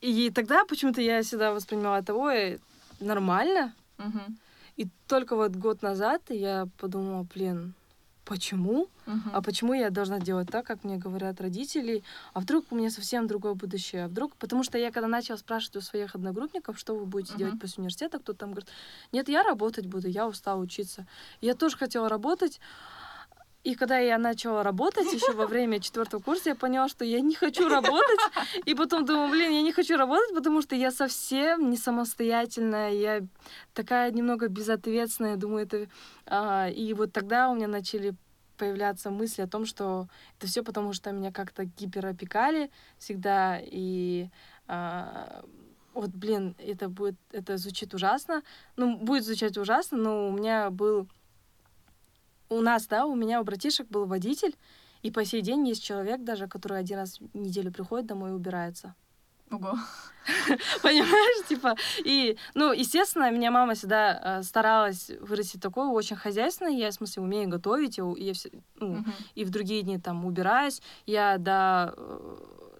и 0.00 0.30
тогда 0.30 0.64
почему-то 0.64 1.00
я 1.00 1.22
всегда 1.22 1.52
воспринимала 1.52 1.96
это, 1.96 2.14
ой, 2.14 2.60
нормально. 3.00 3.74
Мгм. 3.98 4.38
И 4.76 4.88
только 5.06 5.36
вот 5.36 5.56
год 5.56 5.82
назад 5.82 6.22
я 6.28 6.68
подумала, 6.78 7.26
блин, 7.34 7.74
почему? 8.24 8.88
Мгм. 9.06 9.30
А 9.32 9.40
почему 9.40 9.72
я 9.72 9.90
должна 9.90 10.18
делать 10.18 10.48
так, 10.50 10.66
как 10.66 10.84
мне 10.84 10.98
говорят 10.98 11.40
родители? 11.40 12.02
А 12.34 12.40
вдруг 12.40 12.66
у 12.70 12.74
меня 12.76 12.90
совсем 12.90 13.26
другое 13.26 13.54
будущее? 13.54 14.04
А 14.04 14.08
вдруг... 14.08 14.34
Потому 14.36 14.64
что 14.64 14.76
я 14.78 14.90
когда 14.90 15.08
начала 15.08 15.38
спрашивать 15.38 15.76
у 15.76 15.80
своих 15.80 16.14
одногруппников, 16.14 16.78
что 16.78 16.94
вы 16.96 17.06
будете 17.06 17.36
делать 17.36 17.54
Мгм. 17.54 17.60
после 17.60 17.80
университета, 17.82 18.18
кто 18.18 18.32
там 18.32 18.50
говорит, 18.50 18.68
нет, 19.12 19.28
я 19.28 19.42
работать 19.42 19.86
буду, 19.86 20.08
я 20.08 20.26
устала 20.26 20.60
учиться. 20.60 21.06
Я 21.40 21.54
тоже 21.54 21.76
хотела 21.76 22.08
работать, 22.08 22.60
и 23.66 23.74
когда 23.74 23.98
я 23.98 24.16
начала 24.16 24.62
работать 24.62 25.12
еще 25.12 25.32
во 25.32 25.46
время 25.46 25.80
четвертого 25.80 26.22
курса, 26.22 26.50
я 26.50 26.54
поняла, 26.54 26.88
что 26.88 27.04
я 27.04 27.20
не 27.20 27.34
хочу 27.34 27.68
работать. 27.76 28.20
И 28.64 28.76
потом 28.76 29.04
думаю, 29.04 29.28
блин, 29.28 29.50
я 29.50 29.62
не 29.62 29.72
хочу 29.72 29.96
работать, 29.96 30.32
потому 30.34 30.62
что 30.62 30.76
я 30.76 30.92
совсем 30.92 31.68
не 31.68 31.76
самостоятельная, 31.76 32.92
я 32.92 33.26
такая 33.74 34.12
немного 34.12 34.46
безответственная, 34.46 35.36
думаю, 35.36 35.64
это... 35.64 35.88
а, 36.26 36.68
И 36.68 36.94
вот 36.94 37.12
тогда 37.12 37.50
у 37.50 37.56
меня 37.56 37.66
начали 37.66 38.14
появляться 38.56 39.10
мысли 39.10 39.42
о 39.42 39.48
том, 39.48 39.66
что 39.66 40.06
это 40.38 40.46
все 40.46 40.62
потому, 40.62 40.92
что 40.92 41.10
меня 41.10 41.32
как-то 41.32 41.64
гиперопекали 41.64 42.70
всегда, 42.98 43.58
и 43.60 44.28
а, 44.68 45.44
вот, 45.92 46.10
блин, 46.10 46.54
это 46.58 46.88
будет, 46.88 47.16
это 47.32 47.56
звучит 47.56 47.94
ужасно, 47.94 48.42
ну, 48.76 48.96
будет 48.96 49.24
звучать 49.24 49.58
ужасно, 49.58 49.98
но 49.98 50.28
у 50.28 50.30
меня 50.30 50.70
был 50.70 51.08
у 52.48 52.60
нас, 52.60 52.86
да, 52.86 53.06
у 53.06 53.14
меня 53.14 53.40
у 53.40 53.44
братишек 53.44 53.88
был 53.88 54.06
водитель, 54.06 54.54
и 55.02 55.10
по 55.10 55.24
сей 55.24 55.42
день 55.42 55.66
есть 55.68 55.84
человек 55.84 56.22
даже, 56.24 56.48
который 56.48 56.78
один 56.78 56.98
раз 56.98 57.18
в 57.20 57.36
неделю 57.36 57.72
приходит 57.72 58.06
домой 58.06 58.30
и 58.30 58.34
убирается. 58.34 58.94
Ого. 59.50 59.78
Понимаешь, 60.82 61.46
типа, 61.46 61.76
и, 62.04 62.36
ну, 62.54 62.72
естественно, 62.72 63.30
меня 63.30 63.52
мама 63.52 63.74
всегда 63.74 64.38
э, 64.40 64.42
старалась 64.42 65.10
вырастить 65.20 65.62
такое 65.62 65.86
очень 65.88 66.16
хозяйственное, 66.16 66.72
я, 66.72 66.90
в 66.90 66.94
смысле, 66.94 67.22
умею 67.22 67.48
готовить, 67.48 67.98
и, 67.98 68.02
я 68.24 68.34
все, 68.34 68.50
ну, 68.80 68.96
Мгм. 68.96 69.14
и 69.36 69.44
в 69.44 69.50
другие 69.50 69.82
дни 69.82 69.98
там 69.98 70.24
убираюсь. 70.24 70.82
Я 71.06 71.38
до 71.38 71.94
э, 71.96 72.36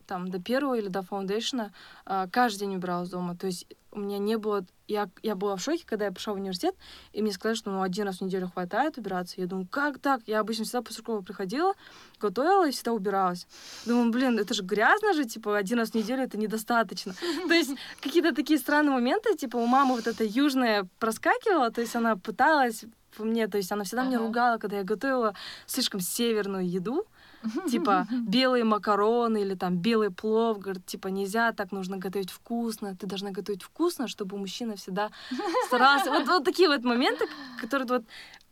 там 0.08 0.28
до 0.28 0.40
первого 0.40 0.74
или 0.74 0.88
до 0.88 1.02
фаундейшена 1.02 1.72
э, 2.04 2.26
каждый 2.32 2.60
день 2.60 2.76
убиралась 2.76 3.10
дома. 3.10 3.36
То 3.36 3.46
есть 3.46 3.66
у 3.92 4.00
меня 4.00 4.18
не 4.18 4.36
было... 4.36 4.64
Я, 4.88 5.08
я 5.22 5.34
была 5.34 5.56
в 5.56 5.60
шоке, 5.60 5.84
когда 5.84 6.04
я 6.04 6.12
пошла 6.12 6.32
в 6.32 6.36
университет, 6.36 6.74
и 7.12 7.20
мне 7.20 7.32
сказали, 7.32 7.56
что 7.56 7.70
ну, 7.70 7.82
один 7.82 8.06
раз 8.06 8.18
в 8.18 8.20
неделю 8.20 8.48
хватает 8.48 8.98
убираться. 8.98 9.34
Я 9.40 9.46
думаю, 9.46 9.66
как 9.68 9.98
так? 9.98 10.20
Я 10.26 10.40
обычно 10.40 10.64
всегда 10.64 10.82
после 10.82 11.02
школы 11.02 11.22
приходила, 11.22 11.74
готовила 12.20 12.68
и 12.68 12.70
всегда 12.70 12.92
убиралась. 12.92 13.46
Думаю, 13.84 14.12
блин, 14.12 14.38
это 14.38 14.54
же 14.54 14.62
грязно 14.62 15.12
же, 15.12 15.24
типа, 15.24 15.56
один 15.56 15.78
раз 15.78 15.90
в 15.90 15.94
неделю 15.94 16.22
это 16.22 16.38
недостаточно. 16.38 17.14
То 17.48 17.54
есть 17.54 17.72
какие-то 18.00 18.34
такие 18.34 18.58
странные 18.58 18.92
моменты, 18.92 19.36
типа, 19.36 19.56
у 19.56 19.66
мамы 19.66 19.96
вот 19.96 20.06
это 20.06 20.22
южное 20.24 20.86
проскакивало, 21.00 21.70
то 21.70 21.80
есть 21.80 21.96
она 21.96 22.16
пыталась 22.16 22.84
мне, 23.18 23.48
то 23.48 23.56
есть 23.56 23.72
она 23.72 23.84
всегда 23.84 24.04
меня 24.04 24.18
Ага. 24.18 24.26
ругала, 24.26 24.58
когда 24.58 24.76
я 24.78 24.84
готовила 24.84 25.34
слишком 25.66 26.00
северную 26.00 26.68
еду, 26.68 27.06
типа 27.70 28.06
белые 28.26 28.64
макароны 28.64 29.42
или 29.42 29.54
там 29.54 29.76
белый 29.76 30.10
плов, 30.10 30.58
говорит, 30.58 30.86
типа 30.86 31.08
нельзя, 31.08 31.52
так 31.52 31.72
нужно 31.72 31.96
готовить 31.96 32.30
вкусно, 32.30 32.96
ты 32.96 33.06
должна 33.06 33.30
готовить 33.30 33.62
вкусно, 33.62 34.08
чтобы 34.08 34.38
мужчина 34.38 34.76
всегда 34.76 35.10
старался. 35.66 36.10
Вот, 36.10 36.26
вот 36.26 36.44
такие 36.44 36.68
вот 36.68 36.82
моменты, 36.84 37.26
которые 37.60 37.86
вот 37.86 38.04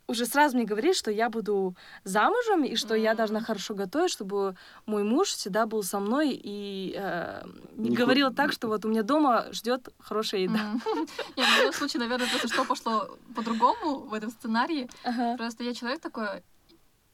уже 0.07 0.25
сразу 0.25 0.55
мне 0.55 0.65
говорит, 0.65 0.95
что 0.95 1.11
я 1.11 1.29
буду 1.29 1.75
замужем 2.03 2.63
и 2.63 2.75
что 2.75 2.95
я 2.95 3.15
должна 3.15 3.41
хорошо 3.41 3.73
готовить, 3.73 4.11
чтобы 4.11 4.55
мой 4.85 5.03
муж 5.03 5.29
всегда 5.29 5.65
был 5.65 5.83
со 5.83 5.99
мной 5.99 6.29
и 6.31 6.93
э, 6.95 7.43
не 7.75 7.95
говорил 7.95 8.33
так, 8.33 8.51
что 8.51 8.67
вот 8.67 8.85
у 8.85 8.89
меня 8.89 9.03
дома 9.03 9.47
ждет 9.51 9.89
хорошая 9.99 10.41
еда. 10.41 10.73
Мгм. 10.85 11.07
Не, 11.35 11.43
в 11.43 11.57
моем 11.57 11.73
случае, 11.73 12.01
наверное, 12.01 12.29
просто 12.29 12.47
что 12.47 12.65
пошло 12.65 13.17
по-другому 13.35 13.99
в 13.99 14.13
этом 14.13 14.29
сценарии. 14.29 14.89
Ага. 15.03 15.37
Просто 15.37 15.63
я 15.63 15.73
человек 15.73 16.01
такой, 16.01 16.43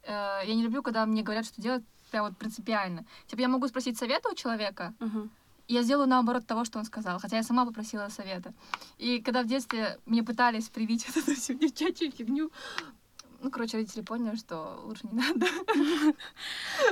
э, 0.03 0.41
я 0.45 0.55
не 0.55 0.63
люблю, 0.63 0.81
когда 0.83 1.05
мне 1.05 1.21
говорят, 1.23 1.45
что 1.45 1.61
делать 1.61 1.83
прям 2.11 2.25
вот 2.25 2.37
принципиально. 2.37 3.05
Типа 3.27 3.41
я 3.41 3.47
могу 3.47 3.67
спросить 3.67 3.97
совета 3.97 4.29
у 4.29 4.35
человека, 4.35 4.93
Мгм. 4.99 5.29
и 5.67 5.73
я 5.73 5.83
сделаю 5.83 6.07
наоборот 6.09 6.45
того, 6.45 6.65
что 6.65 6.79
он 6.79 6.85
сказал, 6.85 7.19
хотя 7.19 7.37
я 7.37 7.43
сама 7.43 7.65
попросила 7.65 8.09
совета. 8.09 8.53
И 8.97 9.21
когда 9.21 9.43
в 9.43 9.47
детстве 9.47 9.97
мне 10.05 10.21
пытались 10.23 10.69
привить 10.69 11.05
вот 11.15 11.17
эту 11.23 11.35
всю 11.35 11.53
девчачью 11.53 12.11
фигню, 12.11 12.51
ну, 13.41 13.49
короче, 13.49 13.77
родители 13.77 14.01
поняли, 14.01 14.35
что 14.35 14.79
лучше 14.85 15.07
не 15.11 15.17
надо. 15.21 15.45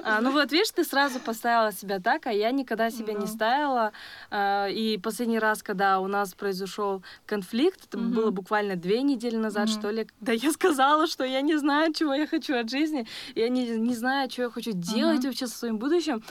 А, 0.04 0.22
ну 0.22 0.32
вот, 0.32 0.52
видишь, 0.52 0.72
ты 0.72 0.84
сразу 0.84 1.20
поставила 1.20 1.72
себя 1.72 2.00
так, 2.00 2.28
а 2.28 2.32
я 2.32 2.52
никогда 2.52 2.89
себя 2.91 3.14
не 3.14 3.26
Да. 3.28 3.32
ставила. 3.32 3.91
А, 4.32 4.68
и 4.68 4.97
последний 4.97 5.39
раз, 5.39 5.62
когда 5.64 6.00
у 6.00 6.08
нас 6.08 6.34
произошел 6.34 7.04
конфликт, 7.26 7.86
это 7.86 7.97
Мгм. 7.97 8.14
было 8.14 8.32
буквально 8.32 8.76
две 8.76 9.02
недели 9.04 9.36
назад, 9.38 9.70
Мгм. 9.70 9.80
что 9.80 9.91
ли, 9.91 10.06
когда 10.06 10.34
я 10.34 10.52
сказала, 10.52 11.08
что 11.08 11.24
я 11.24 11.41
не 11.41 11.58
знаю, 11.58 11.93
чего 11.93 12.14
я 12.14 12.28
хочу 12.28 12.56
от 12.56 12.70
жизни, 12.70 13.08
я 13.36 13.50
не, 13.50 13.78
не 13.78 13.95
знаю, 13.95 14.30
что 14.30 14.43
я 14.43 14.50
хочу 14.50 14.72
делать 14.74 15.20
Мгм. 15.20 15.28
вообще 15.28 15.47
со 15.47 15.58
своим 15.58 15.78
будущим. 15.78 16.24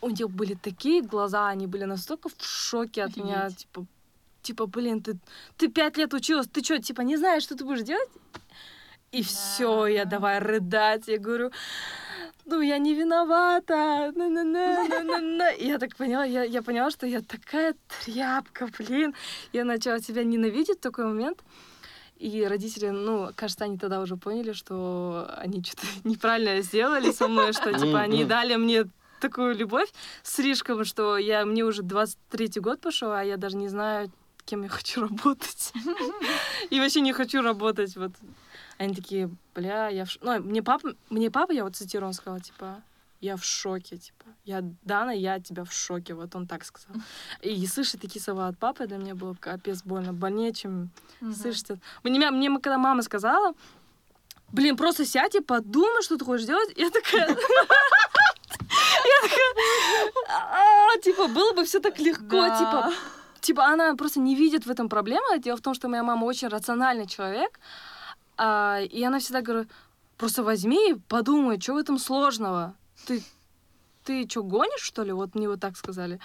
У 0.00 0.10
них 0.10 0.30
были 0.30 0.54
такие 0.54 1.02
глаза, 1.02 1.48
они 1.48 1.66
были 1.66 1.84
настолько 1.84 2.28
в 2.28 2.34
шоке 2.40 3.02
от 3.04 3.16
меня, 3.16 3.46
Офигеть. 3.46 3.58
типа, 3.66 3.86
типа, 4.42 4.66
блин, 4.66 5.02
ты, 5.02 5.18
ты 5.56 5.68
пять 5.68 5.96
лет 5.96 6.14
училась, 6.14 6.46
ты 6.48 6.62
что, 6.62 6.78
типа, 6.78 7.00
не 7.02 7.16
знаешь, 7.16 7.42
что 7.42 7.56
ты 7.56 7.64
будешь 7.64 7.82
делать? 7.82 8.08
И 9.12 9.22
все, 9.22 9.86
я 9.86 10.04
Да. 10.04 10.10
давай 10.10 10.38
рыдать, 10.38 11.08
я 11.08 11.18
говорю, 11.18 11.50
ну, 12.44 12.60
я 12.60 12.78
не 12.78 12.94
виновата. 12.94 14.12
на-на-на, 14.14 14.84
на-на-на». 14.88 15.50
И 15.50 15.66
я 15.66 15.78
так 15.78 15.96
поняла, 15.96 16.24
я, 16.24 16.44
я 16.44 16.62
поняла, 16.62 16.90
что 16.90 17.06
я 17.06 17.20
такая 17.20 17.74
тряпка, 18.04 18.68
блин. 18.78 19.14
Я 19.52 19.64
начала 19.64 20.00
себя 20.00 20.24
ненавидеть 20.24 20.78
в 20.78 20.80
такой 20.80 21.04
момент. 21.04 21.38
И 22.16 22.44
родители, 22.44 22.88
ну, 22.88 23.30
кажется, 23.36 23.64
они 23.64 23.78
тогда 23.78 24.00
уже 24.00 24.16
поняли, 24.16 24.52
что 24.52 25.30
они 25.36 25.62
что-то 25.62 25.86
неправильно 26.04 26.62
сделали 26.62 27.12
со 27.12 27.28
мной, 27.28 27.52
что, 27.52 27.72
типа, 27.72 28.00
они 28.00 28.24
дали 28.24 28.56
мне 28.56 28.84
такую 29.20 29.54
любовь 29.54 29.92
слишком, 30.22 30.84
что 30.84 31.16
я, 31.18 31.44
мне 31.44 31.64
уже 31.64 31.82
23 31.82 32.60
год 32.60 32.80
пошел, 32.80 33.12
а 33.12 33.22
я 33.22 33.36
даже 33.36 33.56
не 33.56 33.68
знаю, 33.68 34.10
кем 34.44 34.62
я 34.62 34.68
хочу 34.78 35.02
работать. 35.02 35.72
И 36.70 36.80
вообще 36.80 37.00
не 37.00 37.12
хочу 37.12 37.42
работать. 37.42 37.96
Вот. 37.96 38.12
Они 38.78 38.94
такие, 38.94 39.28
бля, 39.54 39.88
я 39.88 40.04
в 40.04 40.10
ш- 40.10 40.18
Ну, 40.22 40.40
мне 40.42 40.62
папа, 40.62 40.94
мне 41.10 41.30
папа, 41.30 41.52
я 41.52 41.64
вот 41.64 41.76
цитирую, 41.76 42.08
он 42.08 42.12
сказал, 42.14 42.40
типа, 42.40 42.80
я 43.20 43.36
в 43.36 43.44
шоке, 43.44 43.96
типа. 43.96 44.24
Я, 44.44 44.60
Дана, 44.82 45.10
я 45.12 45.34
от 45.34 45.44
тебя 45.44 45.64
в 45.64 45.72
шоке. 45.72 46.14
Вот 46.14 46.34
он 46.36 46.46
так 46.46 46.64
сказал. 46.64 46.94
И 47.42 47.66
слышать 47.66 48.00
такие 48.00 48.22
слова 48.22 48.46
от 48.46 48.56
папы 48.58 48.86
для 48.86 48.96
меня 48.98 49.14
было 49.16 49.34
капец 49.34 49.82
больно. 49.82 50.12
Больнее, 50.12 50.52
чем 50.52 50.90
Мгм. 51.20 51.34
слышать. 51.34 51.70
это. 51.70 51.80
Мне, 52.04 52.30
мне 52.30 52.48
когда 52.60 52.78
мама 52.78 53.02
сказала, 53.02 53.54
блин, 54.52 54.76
просто 54.76 55.04
сядь 55.04 55.34
и 55.34 55.40
подумай, 55.40 56.02
что 56.02 56.16
ты 56.16 56.24
хочешь 56.24 56.46
делать. 56.46 56.72
Я 56.76 56.90
такая... 56.90 57.28
Я 59.04 59.28
такая... 59.28 60.12
«А, 60.28 60.98
Типа, 61.02 61.26
было 61.28 61.52
бы 61.52 61.64
все 61.64 61.80
так 61.80 61.98
легко, 61.98 62.48
типа, 62.58 62.92
типа, 63.40 63.64
она 63.66 63.94
просто 63.94 64.20
не 64.20 64.34
видит 64.34 64.66
в 64.66 64.70
этом 64.70 64.88
проблемы. 64.88 65.38
Дело 65.38 65.56
в 65.56 65.60
том, 65.60 65.74
что 65.74 65.88
моя 65.88 66.02
мама 66.02 66.24
очень 66.24 66.48
рациональный 66.48 67.06
человек, 67.06 67.58
а, 68.38 68.80
и 68.80 69.02
она 69.02 69.18
всегда 69.18 69.42
говорит, 69.42 69.68
просто 70.16 70.42
возьми 70.42 70.92
и 70.92 70.94
подумай, 70.94 71.60
что 71.60 71.74
в 71.74 71.78
этом 71.78 71.98
сложного? 71.98 72.74
Ты, 73.06 73.22
ты 74.04 74.28
что, 74.28 74.42
гонишь, 74.42 74.80
что 74.80 75.02
ли? 75.02 75.12
Вот 75.12 75.34
мне 75.34 75.48
вот 75.48 75.60
так 75.60 75.76
сказали. 75.76 76.20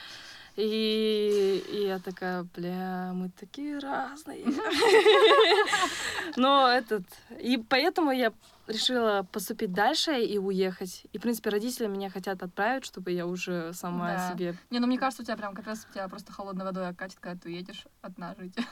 И, 0.55 1.63
и 1.71 1.87
я 1.87 1.97
такая, 1.97 2.43
бля, 2.55 3.11
мы 3.13 3.31
такие 3.39 3.79
разные. 3.79 4.45
Но 6.35 6.67
этот... 6.67 7.03
И 7.41 7.57
поэтому 7.57 8.11
я 8.11 8.31
решила 8.67 9.27
поступить 9.31 9.73
дальше 9.73 10.21
и 10.21 10.37
уехать. 10.37 11.05
И, 11.13 11.17
в 11.17 11.21
принципе, 11.21 11.49
родители 11.49 11.87
меня 11.87 12.09
хотят 12.09 12.41
отправить, 12.43 12.85
чтобы 12.85 13.11
я 13.11 13.25
уже 13.27 13.73
сама 13.73 14.13
Да. 14.13 14.31
себе... 14.31 14.55
Не, 14.69 14.79
ну 14.79 14.87
мне 14.87 14.97
кажется, 14.97 15.21
у 15.21 15.25
тебя 15.25 15.35
прям 15.37 15.53
капец, 15.53 15.85
у 15.89 15.93
тебя 15.93 16.07
просто 16.07 16.31
холодной 16.31 16.65
водой 16.65 16.87
окатит, 16.87 17.17
когда 17.19 17.39
ты 17.39 17.49
уедешь 17.49 17.85
одна 18.01 18.35
жить. 18.39 18.53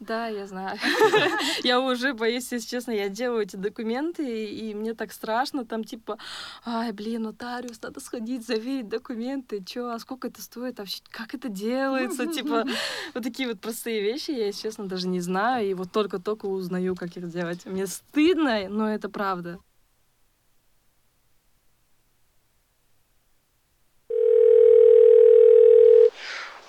Да, 0.00 0.28
я 0.28 0.46
знаю. 0.46 0.78
Я 1.62 1.78
уже 1.78 2.14
боюсь, 2.14 2.50
если 2.52 2.66
честно, 2.66 2.90
я 2.92 3.10
делаю 3.10 3.42
эти 3.42 3.56
документы, 3.56 4.46
и 4.46 4.74
мне 4.74 4.94
так 4.94 5.12
страшно, 5.12 5.66
там 5.66 5.84
типа, 5.84 6.16
ай, 6.64 6.92
блин, 6.92 7.22
нотариус, 7.24 7.82
надо 7.82 8.00
сходить, 8.00 8.46
заверить 8.46 8.88
документы, 8.88 9.62
чё, 9.62 9.90
а 9.90 9.98
сколько 9.98 10.28
это 10.28 10.40
стоит, 10.40 10.78
вообще, 10.78 11.02
как 11.10 11.34
это 11.34 11.48
делается, 11.50 12.26
типа, 12.26 12.64
вот 13.14 13.22
такие 13.22 13.46
вот 13.48 13.60
простые 13.60 14.00
вещи, 14.00 14.30
я, 14.30 14.46
если 14.46 14.62
честно, 14.68 14.86
даже 14.88 15.06
не 15.06 15.20
знаю, 15.20 15.68
и 15.68 15.74
вот 15.74 15.92
только-только 15.92 16.46
узнаю, 16.46 16.96
как 16.96 17.16
их 17.18 17.28
делать. 17.28 17.66
Мне 17.66 17.86
стыдно, 17.86 18.68
но 18.70 18.88
это 18.88 19.10
правда. 19.10 19.39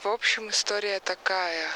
В 0.04 0.08
общем, 0.08 0.50
история 0.50 1.00
такая. 1.00 1.70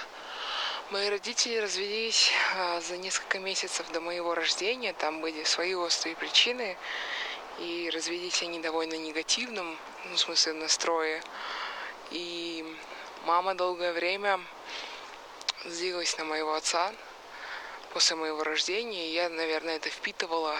Мои 0.90 1.10
родители 1.10 1.58
развелись 1.58 2.32
а, 2.56 2.82
за 2.82 2.98
несколько 2.98 3.38
месяцев 3.38 3.88
до 3.92 4.02
моего 4.02 4.34
рождения. 4.34 4.94
Там 4.94 5.22
были 5.22 5.44
свои 5.44 5.76
острые 5.76 6.16
причины. 6.16 6.76
И 7.60 7.92
развелись 7.94 8.42
они 8.42 8.58
довольно 8.58 8.96
негативном, 8.96 9.78
ну, 10.06 10.16
в 10.16 10.20
смысле, 10.20 10.54
настрое. 10.54 11.22
И 12.10 12.66
мама 13.26 13.54
долгое 13.54 13.94
время 13.94 14.42
злилась 15.64 16.18
на 16.18 16.26
моего 16.26 16.56
отца 16.56 16.92
после 17.94 18.16
моего 18.16 18.44
рождения. 18.44 19.08
И 19.08 19.14
я, 19.14 19.30
наверное, 19.30 19.76
это 19.76 19.92
впитывала 19.92 20.58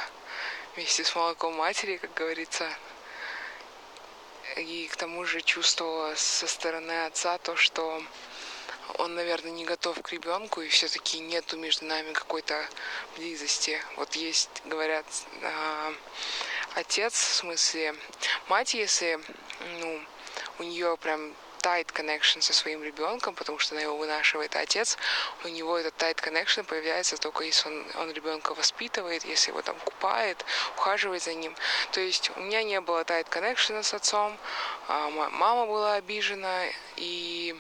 вместе 0.76 1.04
с 1.04 1.16
молоком 1.16 1.56
матери, 1.56 1.98
как 1.98 2.14
говорится. 2.14 2.70
И 4.56 4.88
к 4.88 4.96
тому 4.96 5.26
же 5.26 5.42
чувствовала 5.42 6.16
со 6.16 6.48
стороны 6.48 7.06
отца 7.06 7.38
то, 7.38 7.56
что 7.56 8.02
он, 8.98 9.16
наверное, 9.16 9.52
не 9.52 9.66
готов 9.66 10.02
к 10.02 10.12
ребенку, 10.12 10.62
и 10.62 10.70
все-таки 10.70 11.20
нету 11.20 11.58
между 11.58 11.86
нами 11.86 12.14
какой-то 12.14 12.66
близости. 13.18 13.82
Вот 13.98 14.16
есть, 14.16 14.62
говорят, 14.66 15.06
э, 15.42 15.94
отец, 16.76 17.14
в 17.14 17.34
смысле, 17.34 17.96
мать, 18.48 18.74
если, 18.74 19.20
ну, 19.80 20.02
у 20.60 20.64
нее 20.64 20.96
прям 20.98 21.36
tight 21.66 21.88
connection 21.92 22.42
со 22.42 22.54
своим 22.54 22.84
ребенком, 22.84 23.34
потому 23.34 23.58
что 23.58 23.74
она 23.74 23.82
его 23.82 23.98
вынашивает, 23.98 24.56
а 24.56 24.60
отец, 24.60 24.98
у 25.44 25.48
него 25.48 25.76
этот 25.80 25.96
tight 25.98 26.18
connection 26.18 26.64
появляется 26.64 27.18
только 27.18 27.44
если 27.44 27.68
он, 27.70 27.86
он 27.96 28.12
ребенка 28.12 28.54
воспитывает, 28.54 29.26
если 29.26 29.50
его 29.50 29.64
там 29.64 29.76
купает, 29.80 30.46
ухаживает 30.78 31.24
за 31.24 31.34
ним. 31.34 31.56
То 31.92 32.02
есть 32.02 32.32
у 32.36 32.40
меня 32.42 32.62
не 32.62 32.80
было 32.82 33.02
tight 33.02 33.28
connection 33.30 33.82
с 33.82 33.96
отцом, 33.96 34.38
а 34.88 35.10
мама 35.10 35.66
была 35.66 35.96
обижена, 35.96 36.66
и 36.98 37.56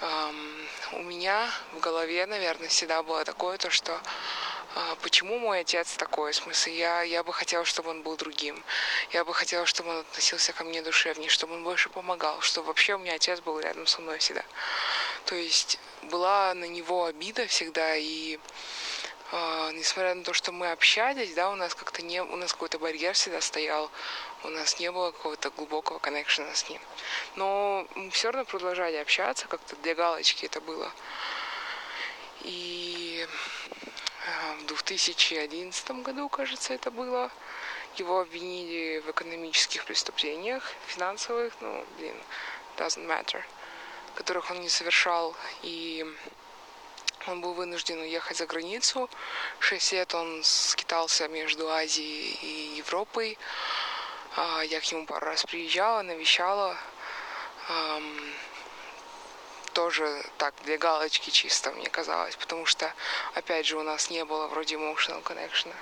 эм, 0.00 0.68
у 0.92 1.02
меня 1.02 1.50
в 1.72 1.80
голове, 1.80 2.24
наверное, 2.24 2.68
всегда 2.68 3.02
было 3.02 3.24
такое, 3.26 3.58
то, 3.58 3.68
что 3.68 4.00
почему 5.02 5.38
мой 5.38 5.60
отец 5.60 5.94
такой? 5.96 6.32
В 6.32 6.36
смысле, 6.36 6.76
я, 6.76 7.02
я 7.02 7.22
бы 7.22 7.32
хотела, 7.32 7.64
чтобы 7.64 7.90
он 7.90 8.02
был 8.02 8.16
другим. 8.16 8.62
Я 9.10 9.24
бы 9.24 9.34
хотела, 9.34 9.66
чтобы 9.66 9.90
он 9.90 9.98
относился 9.98 10.52
ко 10.52 10.64
мне 10.64 10.82
душевнее, 10.82 11.28
чтобы 11.28 11.54
он 11.54 11.64
больше 11.64 11.88
помогал, 11.90 12.40
чтобы 12.40 12.68
вообще 12.68 12.94
у 12.94 12.98
меня 12.98 13.14
отец 13.14 13.40
был 13.40 13.60
рядом 13.60 13.86
со 13.86 14.00
мной 14.00 14.18
всегда. 14.18 14.44
То 15.26 15.34
есть 15.34 15.78
была 16.02 16.54
на 16.54 16.64
него 16.64 17.04
обида 17.04 17.46
всегда, 17.46 17.96
и 17.96 18.38
э, 19.32 19.70
несмотря 19.74 20.14
на 20.14 20.24
то, 20.24 20.32
что 20.32 20.52
мы 20.52 20.70
общались, 20.72 21.34
да, 21.34 21.50
у 21.50 21.54
нас 21.54 21.74
как-то 21.74 22.02
не, 22.02 22.22
у 22.22 22.36
нас 22.36 22.52
какой-то 22.52 22.78
барьер 22.78 23.14
всегда 23.14 23.40
стоял, 23.40 23.90
у 24.44 24.48
нас 24.48 24.80
не 24.80 24.90
было 24.90 25.10
какого-то 25.10 25.50
глубокого 25.50 25.98
коннекшена 25.98 26.54
с 26.54 26.68
ним. 26.68 26.80
Но 27.36 27.86
мы 27.94 28.10
все 28.10 28.30
равно 28.30 28.44
продолжали 28.44 28.96
общаться, 28.96 29.46
как-то 29.48 29.76
для 29.76 29.94
галочки 29.94 30.46
это 30.46 30.60
было. 30.60 30.90
И 32.40 33.26
в 34.26 34.66
2011 34.66 35.90
году, 36.02 36.28
кажется, 36.28 36.74
это 36.74 36.90
было. 36.90 37.30
Его 37.96 38.20
обвинили 38.20 39.00
в 39.00 39.10
экономических 39.10 39.84
преступлениях, 39.84 40.72
финансовых, 40.86 41.52
ну, 41.60 41.84
блин, 41.98 42.16
doesn't 42.76 43.06
matter, 43.06 43.42
которых 44.14 44.50
он 44.50 44.60
не 44.60 44.68
совершал. 44.68 45.36
И 45.62 46.06
он 47.26 47.40
был 47.40 47.52
вынужден 47.54 48.00
уехать 48.00 48.36
за 48.36 48.46
границу. 48.46 49.10
Шесть 49.58 49.92
лет 49.92 50.14
он 50.14 50.42
скитался 50.44 51.28
между 51.28 51.70
Азией 51.70 52.38
и 52.42 52.76
Европой. 52.76 53.38
А, 54.36 54.62
я 54.62 54.80
к 54.80 54.90
нему 54.90 55.04
пару 55.06 55.26
раз 55.26 55.44
приезжала, 55.44 56.02
навещала 56.02 56.76
тоже 59.82 60.24
так 60.38 60.54
для 60.64 60.78
галочки 60.78 61.30
чисто, 61.30 61.72
мне 61.72 61.88
казалось, 61.88 62.36
потому 62.36 62.66
что, 62.66 62.92
опять 63.34 63.66
же, 63.66 63.76
у 63.76 63.82
нас 63.82 64.10
не 64.10 64.24
было 64.24 64.46
вроде 64.46 64.76
emotional 64.76 65.20
connection. 65.24 65.74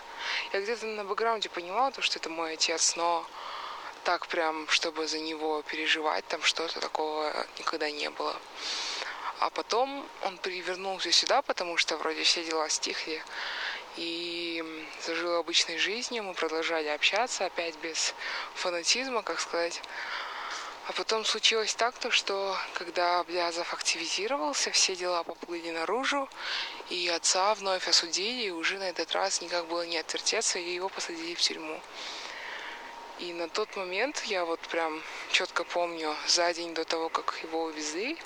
Я 0.54 0.60
где-то 0.62 0.86
на 0.86 1.04
бэкграунде 1.04 1.50
понимала, 1.50 1.92
то, 1.92 2.00
что 2.00 2.18
это 2.18 2.30
мой 2.30 2.54
отец, 2.54 2.96
но 2.96 3.26
так 4.04 4.26
прям, 4.26 4.66
чтобы 4.68 5.06
за 5.06 5.18
него 5.18 5.60
переживать, 5.62 6.26
там 6.28 6.42
что-то 6.42 6.80
такого 6.80 7.46
никогда 7.58 7.90
не 7.90 8.08
было. 8.08 8.34
А 9.38 9.50
потом 9.50 10.08
он 10.22 10.38
перевернулся 10.38 11.12
сюда, 11.12 11.42
потому 11.42 11.76
что 11.76 11.98
вроде 11.98 12.22
все 12.22 12.42
дела 12.42 12.70
стихли. 12.70 13.22
И 13.96 14.64
зажил 15.04 15.34
обычной 15.34 15.76
жизнью, 15.76 16.22
мы 16.22 16.32
продолжали 16.32 16.88
общаться, 16.88 17.44
опять 17.44 17.76
без 17.82 18.14
фанатизма, 18.54 19.22
как 19.22 19.40
сказать. 19.40 19.82
А 20.90 20.92
потом 20.92 21.24
случилось 21.24 21.72
так, 21.72 21.96
то, 21.98 22.10
что 22.10 22.56
когда 22.74 23.22
Блязов 23.22 23.72
активизировался, 23.72 24.72
все 24.72 24.96
дела 24.96 25.22
поплыли 25.22 25.70
наружу, 25.70 26.28
и 26.88 27.06
отца 27.06 27.54
вновь 27.54 27.86
осудили, 27.86 28.46
и 28.46 28.50
уже 28.50 28.76
на 28.76 28.88
этот 28.90 29.12
раз 29.12 29.40
никак 29.40 29.68
было 29.68 29.86
не 29.86 29.98
отвертеться, 29.98 30.58
и 30.58 30.74
его 30.74 30.88
посадили 30.88 31.36
в 31.36 31.40
тюрьму. 31.40 31.80
И 33.20 33.32
на 33.32 33.48
тот 33.48 33.76
момент, 33.76 34.24
я 34.24 34.44
вот 34.44 34.58
прям 34.62 35.00
четко 35.30 35.62
помню, 35.62 36.12
за 36.26 36.52
день 36.52 36.74
до 36.74 36.84
того, 36.84 37.08
как 37.08 37.38
его 37.44 37.62
увезли, 37.66 38.18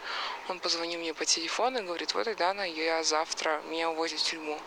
он 0.49 0.59
позвонил 0.59 1.01
мне 1.01 1.13
по 1.13 1.27
телефону 1.27 1.81
и 1.81 1.83
говорит, 1.83 2.15
вот, 2.15 2.35
Дана, 2.35 2.65
я 2.65 3.05
завтра, 3.05 3.61
меня 3.69 3.91
увозят 3.91 4.21
в 4.21 4.25
тюрьму. 4.25 4.59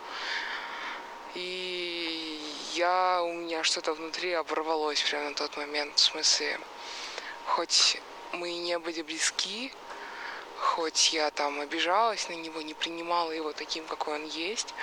И 1.33 2.39
я, 2.75 3.23
у 3.23 3.33
меня 3.33 3.63
что-то 3.63 3.95
внутри 3.95 4.33
оборвалось 4.33 5.01
прямо 5.01 5.29
на 5.29 5.35
тот 5.35 5.57
момент, 5.57 5.97
в 5.97 6.03
смысле, 6.03 6.59
хоть 7.47 7.97
мы 8.33 8.51
и 8.51 8.57
не 8.57 8.77
были 8.77 9.01
близки, 9.01 9.73
хоть 10.57 11.13
я 11.13 11.31
там 11.31 11.59
обижалась 11.59 12.29
на 12.29 12.33
него, 12.33 12.61
не 12.61 12.73
принимала 12.73 13.31
его 13.31 13.53
таким, 13.53 13.85
какой 13.85 14.15
он 14.15 14.25
есть, 14.25 14.73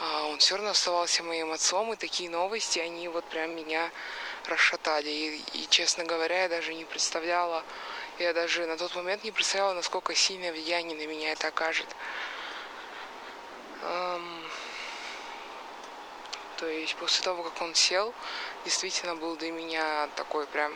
а 0.00 0.26
он 0.26 0.38
все 0.38 0.56
равно 0.56 0.70
оставался 0.70 1.22
моим 1.22 1.52
отцом, 1.52 1.92
и 1.92 1.96
такие 1.96 2.30
новости, 2.30 2.78
они 2.78 3.08
вот 3.08 3.24
прям 3.26 3.54
меня 3.54 3.90
расшатали. 4.46 5.10
И, 5.10 5.44
и 5.54 5.66
честно 5.68 6.04
говоря, 6.04 6.42
я 6.42 6.48
даже 6.48 6.72
не 6.74 6.84
представляла, 6.84 7.64
я 8.18 8.32
даже 8.32 8.66
на 8.66 8.76
тот 8.76 8.94
момент 8.94 9.24
не 9.24 9.32
представляла, 9.32 9.74
насколько 9.74 10.14
сильное 10.14 10.52
влияние 10.52 10.96
на 10.96 11.06
меня 11.06 11.32
это 11.32 11.48
окажет. 11.48 11.88
То 16.56 16.66
есть 16.66 16.94
после 16.96 17.24
того, 17.24 17.42
как 17.42 17.60
он 17.62 17.74
сел, 17.74 18.14
действительно 18.64 19.16
был 19.16 19.36
для 19.36 19.52
меня 19.52 20.08
такой 20.16 20.46
прям 20.46 20.72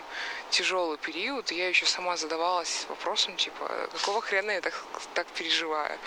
тяжелый 0.50 0.98
период. 0.98 1.52
И 1.52 1.56
я 1.56 1.68
еще 1.68 1.86
сама 1.86 2.16
задавалась 2.16 2.86
вопросом, 2.88 3.36
типа, 3.36 3.88
какого 3.92 4.20
хрена 4.20 4.52
я 4.52 4.60
так, 4.60 4.74
так 5.14 5.26
переживаю? 5.28 5.98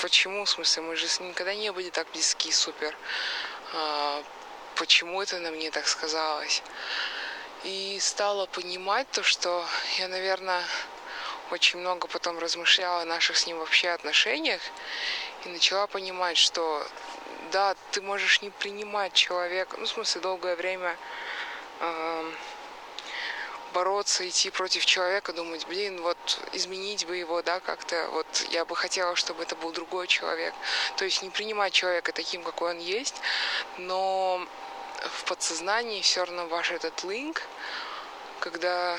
Почему, 0.00 0.44
в 0.44 0.50
смысле, 0.50 0.82
мы 0.82 0.96
же 0.96 1.06
никогда 1.20 1.54
не 1.54 1.72
были 1.72 1.90
так 1.90 2.06
близки, 2.12 2.52
супер. 2.52 2.96
А, 3.74 4.22
почему 4.76 5.20
это 5.20 5.38
на 5.40 5.50
мне 5.50 5.70
так 5.70 5.88
сказалось? 5.88 6.62
И 7.64 7.98
стала 8.00 8.46
понимать 8.46 9.10
то, 9.10 9.24
что 9.24 9.66
я, 9.98 10.06
наверное, 10.06 10.62
очень 11.50 11.80
много 11.80 12.06
потом 12.06 12.38
размышляла 12.38 13.02
о 13.02 13.04
наших 13.04 13.36
с 13.36 13.46
ним 13.46 13.58
вообще 13.58 13.88
отношениях 13.88 14.60
и 15.44 15.48
начала 15.48 15.86
понимать, 15.86 16.36
что 16.36 16.86
да, 17.50 17.74
ты 17.90 18.00
можешь 18.00 18.42
не 18.42 18.50
принимать 18.50 19.12
человека, 19.12 19.76
ну, 19.78 19.84
в 19.84 19.88
смысле, 19.88 20.20
долгое 20.20 20.56
время 20.56 20.96
э, 21.80 22.32
бороться, 23.72 24.28
идти 24.28 24.50
против 24.50 24.86
человека, 24.86 25.32
думать, 25.32 25.66
блин, 25.66 26.02
вот 26.02 26.18
изменить 26.52 27.06
бы 27.06 27.16
его, 27.16 27.42
да, 27.42 27.60
как-то, 27.60 28.08
вот 28.12 28.26
я 28.50 28.64
бы 28.64 28.74
хотела, 28.76 29.16
чтобы 29.16 29.42
это 29.42 29.56
был 29.56 29.72
другой 29.72 30.06
человек. 30.06 30.54
То 30.96 31.04
есть 31.04 31.22
не 31.22 31.30
принимать 31.30 31.72
человека 31.72 32.12
таким, 32.12 32.42
какой 32.42 32.70
он 32.70 32.78
есть, 32.78 33.16
но 33.76 34.46
в 35.02 35.24
подсознании 35.24 36.02
все 36.02 36.24
равно 36.24 36.46
ваш 36.46 36.70
этот 36.70 37.04
линк, 37.04 37.42
когда 38.40 38.98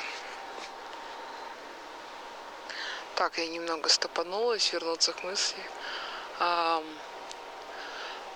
так, 3.16 3.38
я 3.38 3.48
немного 3.48 3.90
стопанулась, 3.90 4.72
вернуться 4.72 5.12
к 5.12 5.24
мысли. 5.24 5.62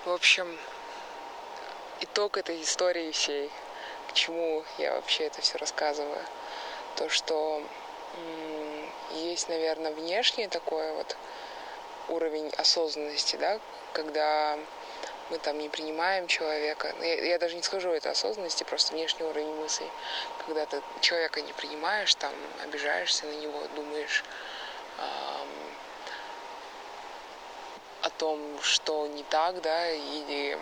В 0.05 0.11
общем, 0.11 0.59
итог 2.01 2.35
этой 2.35 2.61
истории 2.61 3.11
всей, 3.11 3.49
к 4.09 4.13
чему 4.13 4.65
я 4.77 4.95
вообще 4.95 5.27
это 5.27 5.39
все 5.39 5.57
рассказываю, 5.57 6.21
то, 6.97 7.07
что 7.07 7.63
есть, 9.13 9.47
наверное, 9.47 9.93
внешний 9.93 10.49
такой 10.49 10.91
вот 10.91 11.15
уровень 12.09 12.49
осознанности, 12.57 13.37
да, 13.37 13.61
когда 13.93 14.59
мы 15.29 15.37
там 15.37 15.57
не 15.57 15.69
принимаем 15.69 16.27
человека. 16.27 16.93
Ну, 16.99 17.05
я, 17.05 17.23
я 17.23 17.39
даже 17.39 17.55
не 17.55 17.63
скажу 17.63 17.89
это 17.91 18.11
осознанности, 18.11 18.65
просто 18.65 18.91
внешний 18.93 19.25
уровень 19.25 19.55
мыслей. 19.55 19.89
Когда 20.45 20.65
ты 20.65 20.81
человека 20.99 21.41
не 21.41 21.53
принимаешь, 21.53 22.13
там 22.15 22.33
обижаешься 22.61 23.25
на 23.25 23.35
него, 23.35 23.61
думаешь, 23.73 24.25
том, 28.23 28.39
что 28.61 29.05
не 29.07 29.23
так, 29.23 29.59
да, 29.61 29.91
или, 29.91 30.57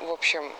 в 0.00 0.10
общем, 0.10 0.50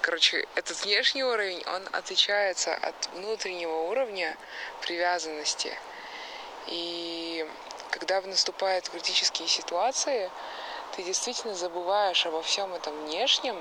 короче, 0.00 0.44
этот 0.56 0.76
внешний 0.84 1.22
уровень, 1.22 1.62
он 1.68 1.88
отличается 1.92 2.74
от 2.74 2.96
внутреннего 3.14 3.82
уровня 3.82 4.36
привязанности. 4.80 5.72
И 6.66 7.48
когда 7.92 8.20
наступают 8.22 8.88
критические 8.88 9.46
ситуации, 9.46 10.28
ты 10.96 11.04
действительно 11.04 11.54
забываешь 11.54 12.26
обо 12.26 12.42
всем 12.42 12.74
этом 12.74 13.04
внешнем, 13.04 13.56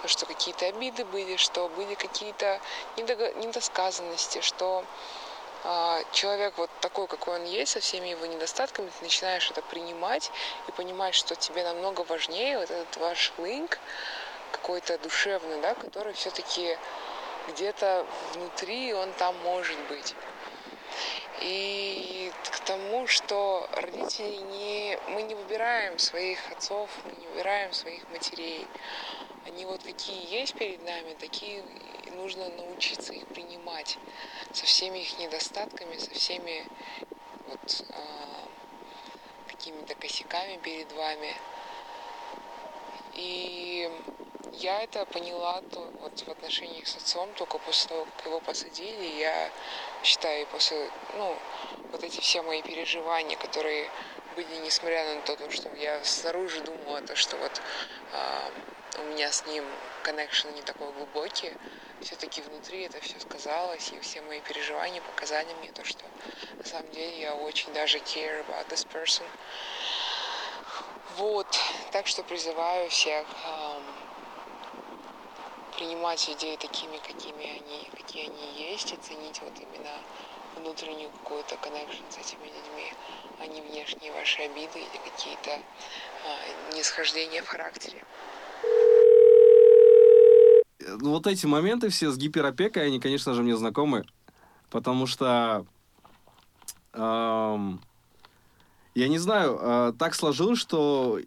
то, 0.00 0.08
что 0.08 0.24
какие-то 0.24 0.64
обиды 0.64 1.04
были, 1.04 1.36
что 1.36 1.68
были 1.68 1.92
какие-то 1.92 2.58
недосказанности, 2.96 4.40
что 4.40 4.82
человек 6.12 6.54
вот 6.56 6.70
такой, 6.80 7.06
какой 7.06 7.36
он 7.36 7.44
есть, 7.44 7.72
со 7.72 7.80
всеми 7.80 8.08
его 8.08 8.26
недостатками, 8.26 8.88
ты 8.88 9.04
начинаешь 9.04 9.50
это 9.50 9.62
принимать 9.62 10.30
и 10.68 10.72
понимать, 10.72 11.14
что 11.14 11.36
тебе 11.36 11.62
намного 11.64 12.02
важнее 12.02 12.58
вот 12.58 12.70
этот 12.70 12.96
ваш 12.96 13.32
линк, 13.38 13.78
какой-то 14.50 14.98
душевный, 14.98 15.60
да, 15.60 15.74
который 15.74 16.12
все-таки 16.12 16.76
где-то 17.48 18.06
внутри 18.34 18.92
он 18.92 19.12
там 19.14 19.36
может 19.38 19.78
быть. 19.88 20.14
И 21.40 22.30
к 22.44 22.60
тому, 22.60 23.06
что 23.06 23.68
родители 23.72 24.36
не... 24.36 24.98
Мы 25.08 25.22
не 25.22 25.34
выбираем 25.34 25.98
своих 25.98 26.38
отцов, 26.52 26.90
мы 27.04 27.12
не 27.20 27.26
выбираем 27.28 27.72
своих 27.72 28.08
матерей. 28.10 28.66
Они 29.46 29.64
вот 29.66 29.82
какие 29.82 30.32
есть 30.32 30.54
перед 30.54 30.84
нами, 30.84 31.14
такие 31.14 31.64
нужно 32.12 32.48
научиться 32.50 33.12
их 33.12 33.26
принимать 33.26 33.98
со 34.52 34.64
всеми 34.66 34.98
их 34.98 35.18
недостатками, 35.18 35.96
со 35.96 36.14
всеми 36.14 36.64
вот 37.48 37.84
а, 37.90 38.48
какими-то 39.48 39.94
косяками 39.96 40.58
перед 40.58 40.92
вами. 40.92 41.34
И 43.14 43.90
я 44.52 44.82
это 44.82 45.04
поняла 45.06 45.60
то, 45.72 45.90
вот 46.00 46.20
в 46.20 46.28
отношениях 46.28 46.86
с 46.86 46.96
отцом 46.96 47.28
только 47.34 47.58
после 47.58 47.88
того, 47.88 48.06
как 48.16 48.26
его 48.26 48.40
посадили. 48.40 49.18
Я 49.18 49.50
считаю, 50.04 50.46
после, 50.46 50.90
ну, 51.16 51.36
вот 51.90 52.04
эти 52.04 52.20
все 52.20 52.42
мои 52.42 52.62
переживания, 52.62 53.36
которые 53.36 53.90
были, 54.36 54.56
несмотря 54.64 55.14
на 55.14 55.20
то, 55.22 55.50
что 55.50 55.68
я 55.76 56.02
снаружи 56.04 56.60
думала, 56.60 57.02
то, 57.02 57.16
что 57.16 57.36
вот 57.36 57.60
э, 58.12 58.50
у 58.98 59.02
меня 59.04 59.30
с 59.30 59.44
ним 59.46 59.64
коннекшн 60.02 60.48
не 60.50 60.62
такой 60.62 60.92
глубокий, 60.92 61.52
все-таки 62.00 62.42
внутри 62.42 62.82
это 62.82 63.00
все 63.00 63.18
сказалось, 63.20 63.92
и 63.92 64.00
все 64.00 64.20
мои 64.22 64.40
переживания 64.40 65.00
показали 65.00 65.52
мне 65.54 65.70
то, 65.72 65.84
что 65.84 66.04
на 66.58 66.64
самом 66.64 66.90
деле 66.92 67.20
я 67.20 67.34
очень 67.34 67.72
даже 67.72 67.98
care 67.98 68.44
about 68.46 68.68
this 68.68 68.86
person. 68.92 69.24
Вот, 71.16 71.46
так 71.92 72.06
что 72.06 72.22
призываю 72.22 72.88
всех 72.90 73.26
эм, 73.44 73.82
принимать 75.76 76.26
людей 76.28 76.56
такими, 76.56 76.96
какими 76.98 77.44
они, 77.44 77.90
какие 77.94 78.24
они 78.24 78.70
есть, 78.70 78.92
и 78.92 78.96
ценить 78.96 79.40
вот 79.42 79.52
именно 79.60 80.00
внутреннюю 80.56 81.10
какую-то 81.10 81.54
connection 81.56 82.10
с 82.10 82.18
этими 82.18 82.46
людьми, 82.46 82.92
а 83.40 83.46
не 83.46 83.60
внешние 83.60 84.12
ваши 84.12 84.42
обиды 84.42 84.80
или 84.80 84.98
какие-то 85.10 85.50
э, 85.50 86.74
нисхождения 86.74 87.42
в 87.42 87.48
характере. 87.48 88.02
Ну, 91.00 91.10
вот 91.10 91.26
эти 91.26 91.46
моменты 91.46 91.88
все 91.88 92.10
с 92.10 92.16
гиперопекой, 92.16 92.86
они, 92.86 93.00
конечно 93.00 93.34
же, 93.34 93.42
мне 93.42 93.56
знакомы, 93.56 94.04
потому 94.70 95.06
что 95.06 95.66
эм, 96.92 97.80
я 98.94 99.08
не 99.08 99.18
знаю, 99.18 99.58
э, 99.60 99.92
так 99.98 100.14
сложилось, 100.14 100.58
что 100.58 101.18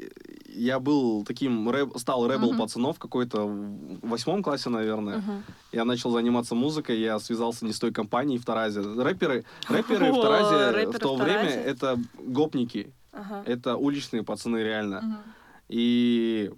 я 0.47 0.79
был 0.79 1.25
таким, 1.25 1.69
рэп, 1.69 1.97
стал 1.97 2.27
рэбл 2.27 2.53
uh-huh. 2.53 2.57
пацанов 2.57 2.99
какой-то 2.99 3.45
в 3.45 4.07
восьмом 4.07 4.43
классе, 4.43 4.69
наверное. 4.69 5.17
Uh-huh. 5.17 5.41
Я 5.71 5.85
начал 5.85 6.11
заниматься 6.11 6.55
музыкой, 6.55 6.99
я 6.99 7.19
связался 7.19 7.65
не 7.65 7.73
с 7.73 7.79
той 7.79 7.91
компанией 7.91 8.37
в 8.37 8.45
Таразе. 8.45 8.81
Рэперы, 8.81 9.45
рэперы 9.67 10.13
в 10.13 10.21
Таразе 10.21 10.87
в 10.87 10.99
то 10.99 11.15
время 11.15 11.49
это 11.49 11.99
гопники. 12.19 12.93
Это 13.45 13.77
уличные 13.77 14.23
пацаны, 14.23 14.57
реально. 14.57 15.23
И 15.67 16.51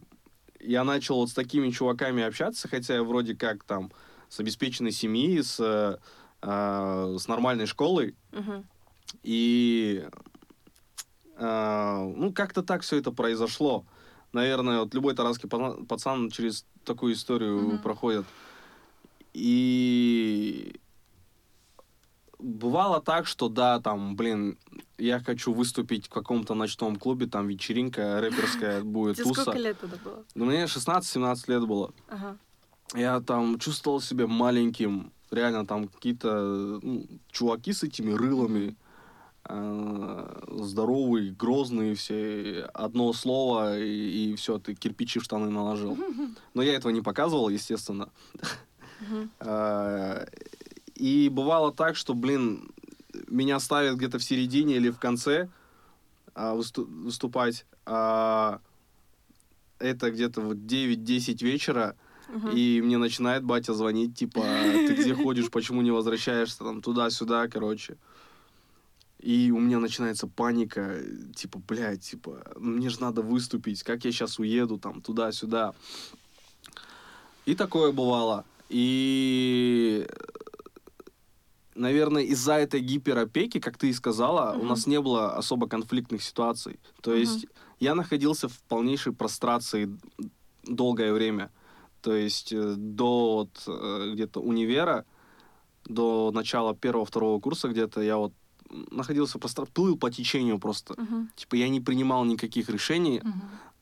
я 0.68 0.84
начал 0.84 1.15
вот 1.15 1.30
с 1.30 1.34
такими 1.34 1.70
чуваками 1.70 2.24
общаться, 2.24 2.68
хотя 2.68 2.95
я 2.95 3.03
вроде 3.03 3.36
как 3.36 3.63
там 3.63 3.91
с 4.30 4.39
обеспеченной 4.39 4.91
семьи, 4.91 5.41
с, 5.41 5.59
э, 5.59 5.97
с 7.18 7.28
нормальной 7.28 7.65
школой. 7.65 8.15
Uh-huh. 8.32 8.63
И 9.24 10.05
э, 11.38 12.13
ну, 12.15 12.34
как-то 12.34 12.63
так 12.63 12.82
все 12.82 12.97
это 12.97 13.11
произошло. 13.11 13.86
Наверное, 14.34 14.82
вот 14.82 14.93
любой 14.93 15.15
таранский 15.15 15.47
пацан 15.49 16.30
через 16.30 16.65
такую 16.84 17.13
историю 17.13 17.59
mm-hmm. 17.59 17.82
проходит. 17.82 18.26
И 19.34 20.76
бывало 22.40 23.02
так, 23.02 23.28
что 23.28 23.50
да, 23.50 23.80
там, 23.80 24.16
блин, 24.16 24.58
я 24.98 25.20
хочу 25.20 25.54
выступить 25.54 26.08
в 26.08 26.10
каком-то 26.10 26.54
ночном 26.54 26.96
клубе, 26.96 27.28
там 27.28 27.48
вечеринка 27.48 28.20
рэперская 28.22 28.82
будет, 28.84 29.18
туса. 29.18 29.42
сколько 29.42 29.60
лет 29.60 29.80
тогда 29.80 29.98
было? 30.04 30.24
Мне 30.36 30.64
16-17 30.66 31.44
лет 31.48 31.68
было. 31.68 31.94
Ага. 32.08 32.38
Я 32.94 33.20
там 33.22 33.60
чувствовал 33.60 34.00
себя 34.00 34.28
маленьким, 34.28 35.12
реально 35.30 35.66
там 35.66 35.88
какие-то 35.88 36.80
ну, 36.82 37.06
чуваки 37.32 37.74
с 37.74 37.84
этими 37.84 38.12
рылами, 38.12 38.78
Э, 39.50 40.42
здоровый, 40.50 41.32
грозный, 41.32 41.94
все 41.94 42.70
одно 42.74 43.14
слово, 43.14 43.80
и, 43.80 44.32
и 44.32 44.36
все, 44.36 44.60
ты 44.60 44.76
кирпичи 44.76 45.20
в 45.20 45.24
штаны 45.24 45.50
наложил. 45.50 45.98
Но 46.54 46.62
я 46.62 46.76
этого 46.76 46.92
не 46.92 47.02
показывал, 47.02 47.50
естественно. 47.50 48.10
и 50.98 51.30
бывало 51.30 51.72
так, 51.74 51.95
что, 51.95 52.14
блин, 52.14 52.72
меня 53.28 53.60
ставят 53.60 53.98
где-то 53.98 54.20
в 54.20 54.24
середине 54.24 54.78
или 54.78 54.89
в 54.89 55.00
конце 55.00 55.50
а, 56.34 56.56
выступать. 56.56 57.66
А 57.86 58.60
это 59.80 60.12
где-то 60.12 60.41
вот 60.41 60.58
9-10 60.58 61.43
вечера, 61.43 61.95
Uh-huh. 62.30 62.54
И 62.54 62.82
мне 62.82 62.98
начинает 62.98 63.45
батя 63.45 63.74
звонить, 63.74 64.18
типа, 64.18 64.41
ты 64.41 64.95
где 64.95 65.16
ходишь, 65.24 65.50
почему 65.50 65.82
не 65.82 65.91
возвращаешься, 65.91 66.58
там, 66.60 66.82
туда-сюда, 66.82 67.48
короче. 67.48 67.95
И 69.20 69.50
у 69.50 69.60
меня 69.60 69.80
начинается 69.80 70.28
паника, 70.28 71.00
типа, 71.34 71.62
блядь, 71.66 72.02
типа, 72.02 72.52
мне 72.58 72.89
же 72.89 73.00
надо 73.00 73.22
выступить, 73.22 73.82
как 73.82 74.04
я 74.04 74.12
сейчас 74.12 74.39
уеду 74.39 74.78
там 74.78 75.02
туда-сюда. 75.02 75.74
И 77.45 77.56
такое 77.56 77.93
бывало. 77.93 78.43
И, 78.68 80.06
наверное, 81.78 82.23
из-за 82.23 82.53
этой 82.53 82.82
гиперопеки, 82.82 83.59
как 83.59 83.78
ты 83.78 83.89
и 83.89 83.93
сказала, 83.93 84.53
mm-hmm. 84.53 84.61
у 84.61 84.65
нас 84.65 84.88
не 84.88 84.99
было 84.99 85.36
особо 85.36 85.67
конфликтных 85.67 86.23
ситуаций. 86.23 86.80
То 87.01 87.13
mm-hmm. 87.13 87.19
есть 87.19 87.47
я 87.80 87.95
находился 87.95 88.49
в 88.49 88.59
полнейшей 88.63 89.13
прострации 89.13 89.89
долгое 90.63 91.13
время. 91.13 91.51
То 92.01 92.13
есть 92.13 92.51
э, 92.51 92.75
до 92.78 93.36
вот, 93.36 93.63
э, 93.67 94.11
где-то 94.13 94.41
универа, 94.41 95.05
до 95.86 96.32
начала 96.34 96.75
первого-второго 96.75 97.39
курса 97.39 97.69
где-то 97.69 98.01
я 98.01 98.17
вот 98.17 98.34
находился 98.69 99.39
просто 99.39 99.65
плыл 99.65 99.97
по 99.97 100.11
течению 100.11 100.59
просто. 100.59 100.93
Uh-huh. 100.93 101.28
Типа 101.36 101.55
я 101.55 101.69
не 101.69 101.80
принимал 101.80 102.25
никаких 102.25 102.69
решений 102.69 103.19
uh-huh. 103.19 103.32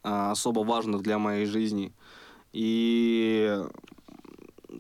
а, 0.04 0.32
особо 0.32 0.60
важных 0.60 1.02
для 1.02 1.18
моей 1.18 1.46
жизни. 1.46 1.92
И 2.54 3.60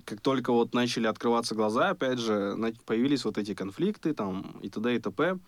как 0.06 0.22
только 0.22 0.54
вот 0.54 0.74
начали 0.74 1.08
открываться 1.08 1.56
глаза, 1.56 1.90
опять 1.90 2.20
же, 2.20 2.56
появились 2.86 3.26
вот 3.26 3.38
эти 3.38 3.54
конфликты 3.54 4.14
там 4.14 4.60
и 4.62 4.70
т.д. 4.70 4.96
и 4.96 5.00
т.п. 5.00 5.40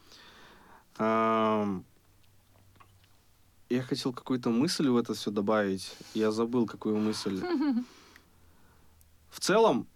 Я 3.69 3.81
хотел 3.83 4.13
какую-то 4.13 4.49
мысль 4.49 4.87
в 4.89 4.97
это 4.97 5.13
все 5.13 5.29
добавить. 5.29 5.95
Я 6.13 6.31
забыл, 6.31 6.65
какую 6.65 6.97
мысль. 6.97 7.41
В 9.29 9.39
целом, 9.39 9.87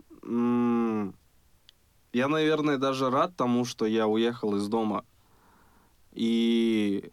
я, 2.13 2.27
наверное, 2.27 2.77
даже 2.77 3.09
рад 3.09 3.35
тому, 3.35 3.65
что 3.65 3.85
я 3.85 4.07
уехал 4.07 4.55
из 4.57 4.67
дома. 4.67 5.05
И 6.11 7.09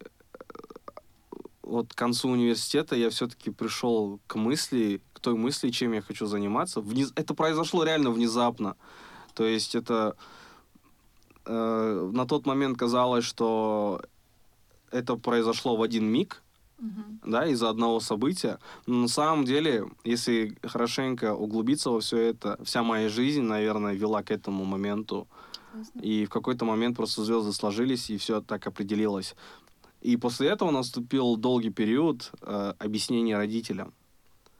вот 1.63 1.93
к 1.93 1.97
концу 1.97 2.29
университета 2.29 2.95
я 2.95 3.09
все-таки 3.09 3.49
пришел 3.51 4.19
к 4.27 4.35
мысли, 4.35 5.01
к 5.19 5.21
той 5.21 5.35
мысли, 5.35 5.69
чем 5.69 5.93
я 5.93 6.01
хочу 6.01 6.25
заниматься. 6.25 6.79
Вниз... 6.79 7.11
Это 7.15 7.33
произошло 7.33 7.83
реально 7.83 8.11
внезапно. 8.11 8.75
То 9.33 9.45
есть 9.45 9.75
это 9.75 10.15
э, 11.45 12.09
на 12.13 12.25
тот 12.25 12.45
момент 12.45 12.77
казалось, 12.77 13.25
что 13.25 14.01
это 14.91 15.17
произошло 15.17 15.75
в 15.75 15.81
один 15.81 16.05
миг, 16.05 16.41
uh-huh. 16.79 17.19
да, 17.25 17.47
из-за 17.47 17.69
одного 17.69 17.99
события. 17.99 18.59
Но 18.87 18.95
на 18.95 19.07
самом 19.07 19.43
деле, 19.45 19.85
если 20.05 20.57
хорошенько 20.63 21.35
углубиться 21.35 21.89
во 21.89 21.99
все 21.99 22.17
это, 22.17 22.57
вся 22.63 22.81
моя 22.81 23.09
жизнь, 23.09 23.41
наверное, 23.41 23.93
вела 23.93 24.23
к 24.23 24.31
этому 24.31 24.63
моменту. 24.63 25.27
И 26.01 26.25
в 26.25 26.29
какой-то 26.29 26.65
момент 26.65 26.97
просто 26.97 27.23
звезды 27.23 27.51
сложились, 27.51 28.09
и 28.09 28.17
все 28.17 28.41
так 28.41 28.65
определилось. 28.67 29.35
И 30.01 30.17
после 30.17 30.47
этого 30.47 30.71
наступил 30.71 31.35
долгий 31.35 31.71
период 31.71 32.31
э, 32.41 32.73
объяснения 32.79 33.37
родителям. 33.37 33.93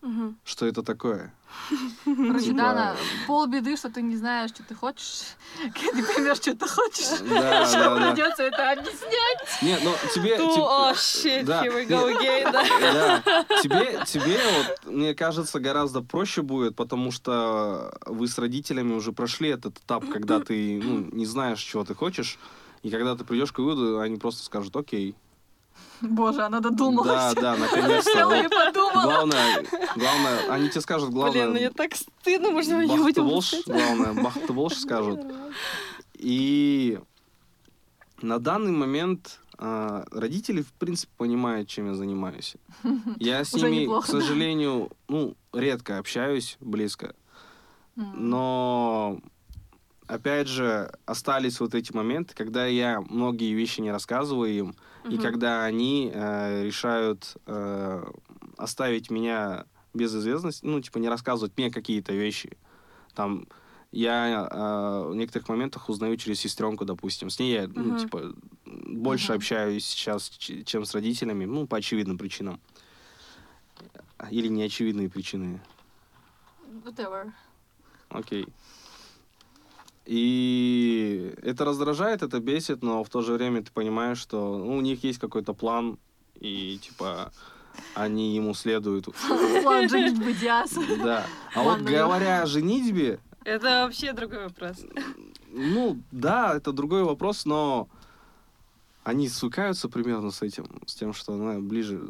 Угу. 0.01 0.35
Что 0.45 0.65
это 0.65 0.81
такое? 0.81 1.33
Короче, 2.05 2.45
типа... 2.45 2.95
полбеды, 3.27 3.75
что 3.75 3.89
ты 3.89 4.01
не 4.01 4.15
знаешь, 4.15 4.51
что 4.51 4.63
ты 4.63 4.75
хочешь. 4.75 5.35
Когда 5.57 5.91
ты 5.91 6.13
поймешь, 6.13 6.37
что 6.37 6.55
ты 6.55 6.67
хочешь, 6.67 7.19
да, 7.29 7.65
что 7.65 7.79
да, 7.79 8.11
придется 8.11 8.43
это 8.43 8.71
объяснять. 8.71 9.61
Нет, 9.61 9.81
ну 9.83 9.93
тебе... 10.13 10.37
О, 10.39 10.93
shit, 10.93 11.43
да, 11.43 11.65
here 11.65 11.73
we 11.73 11.87
go 11.87 12.07
again, 12.15 12.51
да. 12.51 13.21
Тебе, 13.61 13.99
тебе 14.05 14.39
вот, 14.57 14.93
мне 14.93 15.13
кажется, 15.13 15.59
гораздо 15.59 16.01
проще 16.01 16.43
будет, 16.43 16.75
потому 16.75 17.11
что 17.11 17.97
вы 18.05 18.27
с 18.27 18.37
родителями 18.37 18.93
уже 18.93 19.11
прошли 19.11 19.49
этот 19.49 19.77
этап, 19.79 20.07
когда 20.09 20.39
ты 20.39 20.81
ну, 20.81 21.09
не 21.11 21.25
знаешь, 21.25 21.59
чего 21.59 21.83
ты 21.83 21.93
хочешь, 21.93 22.39
и 22.83 22.89
когда 22.89 23.15
ты 23.15 23.25
придешь 23.25 23.51
к 23.51 23.59
выводу, 23.59 23.99
они 23.99 24.17
просто 24.17 24.43
скажут, 24.43 24.75
окей, 24.75 25.15
Боже, 26.01 26.43
она 26.43 26.59
додумалась. 26.59 27.33
Да, 27.35 27.41
да, 27.41 27.57
наконец-то. 27.57 28.11
Села 28.11 28.41
и 28.41 28.47
подумала. 28.47 29.03
Главное, 29.03 29.65
главное, 29.95 30.49
они 30.49 30.69
тебе 30.69 30.81
скажут, 30.81 31.09
главное... 31.09 31.49
Блин, 31.49 31.51
мне 31.51 31.69
так 31.69 31.95
стыдно, 31.95 32.51
можно 32.51 32.81
я 32.81 32.87
Бахты 32.87 33.03
будем 33.03 33.23
волш, 33.25 33.55
главное, 33.65 34.13
бахты 34.13 34.53
волш 34.53 34.73
скажут. 34.77 35.19
И 36.13 36.99
на 38.21 38.39
данный 38.39 38.71
момент 38.71 39.39
а, 39.61 40.05
родители, 40.11 40.61
в 40.61 40.71
принципе, 40.71 41.11
понимают, 41.17 41.67
чем 41.67 41.87
я 41.87 41.93
занимаюсь. 41.93 42.55
Я 43.17 43.43
с 43.43 43.53
ними, 43.53 43.81
неплохо, 43.81 44.07
к 44.07 44.11
да. 44.11 44.21
сожалению, 44.21 44.89
ну, 45.09 45.35
редко 45.53 45.97
общаюсь 45.97 46.57
близко. 46.61 47.13
Но, 47.95 49.19
опять 50.07 50.47
же, 50.47 50.89
остались 51.05 51.59
вот 51.59 51.75
эти 51.75 51.91
моменты, 51.91 52.33
когда 52.33 52.65
я 52.65 53.01
многие 53.01 53.51
вещи 53.51 53.81
не 53.81 53.91
рассказываю 53.91 54.49
им, 54.49 54.75
и 55.09 55.17
когда 55.17 55.63
они 55.63 56.11
э, 56.13 56.63
решают 56.63 57.37
э, 57.45 58.03
оставить 58.57 59.09
меня 59.09 59.65
без 59.93 60.15
известности, 60.15 60.65
ну, 60.65 60.81
типа, 60.81 60.97
не 60.97 61.09
рассказывать 61.09 61.57
мне 61.57 61.71
какие-то 61.71 62.13
вещи. 62.13 62.57
Там, 63.15 63.47
я 63.91 64.47
э, 64.51 65.09
в 65.09 65.15
некоторых 65.15 65.49
моментах 65.49 65.89
узнаю 65.89 66.15
через 66.17 66.39
сестренку, 66.39 66.85
допустим. 66.85 67.29
С 67.29 67.39
ней 67.39 67.53
я, 67.53 67.67
ну, 67.67 67.89
Мгм. 67.89 67.97
типа, 67.97 68.33
больше 68.65 69.33
Мгм. 69.33 69.37
общаюсь 69.37 69.85
сейчас, 69.85 70.29
чем 70.29 70.85
с 70.85 70.93
родителями, 70.93 71.45
ну, 71.45 71.65
по 71.65 71.77
очевидным 71.77 72.17
причинам. 72.17 72.59
Или 74.29 74.47
неочевидные 74.47 75.09
причины. 75.09 75.61
Whatever. 76.83 77.31
Окей. 78.09 78.47
И 80.05 81.33
это 81.43 81.65
раздражает, 81.65 82.23
это 82.23 82.39
бесит, 82.39 82.81
но 82.81 83.03
в 83.03 83.09
то 83.09 83.21
же 83.21 83.33
время 83.33 83.61
ты 83.61 83.71
понимаешь, 83.71 84.17
что 84.17 84.57
ну, 84.57 84.77
у 84.77 84.81
них 84.81 85.03
есть 85.03 85.19
какой-то 85.19 85.53
план, 85.53 85.99
и 86.39 86.79
типа 86.81 87.31
они 87.93 88.35
ему 88.35 88.53
следуют. 88.53 89.05
План 89.63 89.87
женитьбы 89.89 90.33
Диас. 90.33 90.73
Да. 91.03 91.25
А 91.53 91.63
вот 91.63 91.81
говоря 91.81 92.41
о 92.41 92.45
женитьбе, 92.45 93.19
Это 93.45 93.83
вообще 93.85 94.13
другой 94.13 94.45
вопрос. 94.45 94.77
ну 95.51 95.97
да, 96.11 96.55
это 96.55 96.71
другой 96.71 97.03
вопрос, 97.03 97.45
но 97.45 97.87
они 99.03 99.27
свыкаются 99.29 99.89
примерно 99.89 100.31
с 100.31 100.41
этим, 100.41 100.65
с 100.85 100.95
тем, 100.95 101.13
что 101.13 101.35
ну, 101.35 101.61
ближе, 101.61 102.01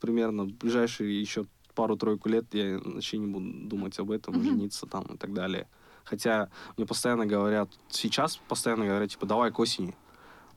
примерно 0.00 0.44
ближайшие 0.46 1.20
еще 1.20 1.46
пару-тройку 1.74 2.28
лет 2.28 2.46
я 2.52 2.78
вообще 2.78 3.18
не 3.18 3.26
буду 3.26 3.68
думать 3.68 3.98
об 3.98 4.10
этом, 4.10 4.42
жениться 4.42 4.86
там 4.86 5.04
и 5.04 5.16
так 5.16 5.32
далее. 5.32 5.66
Хотя 6.04 6.48
мне 6.76 6.86
постоянно 6.86 7.26
говорят, 7.26 7.68
сейчас 7.90 8.36
постоянно 8.48 8.86
говорят, 8.86 9.10
типа, 9.10 9.26
давай 9.26 9.50
к 9.50 9.58
осени. 9.58 9.94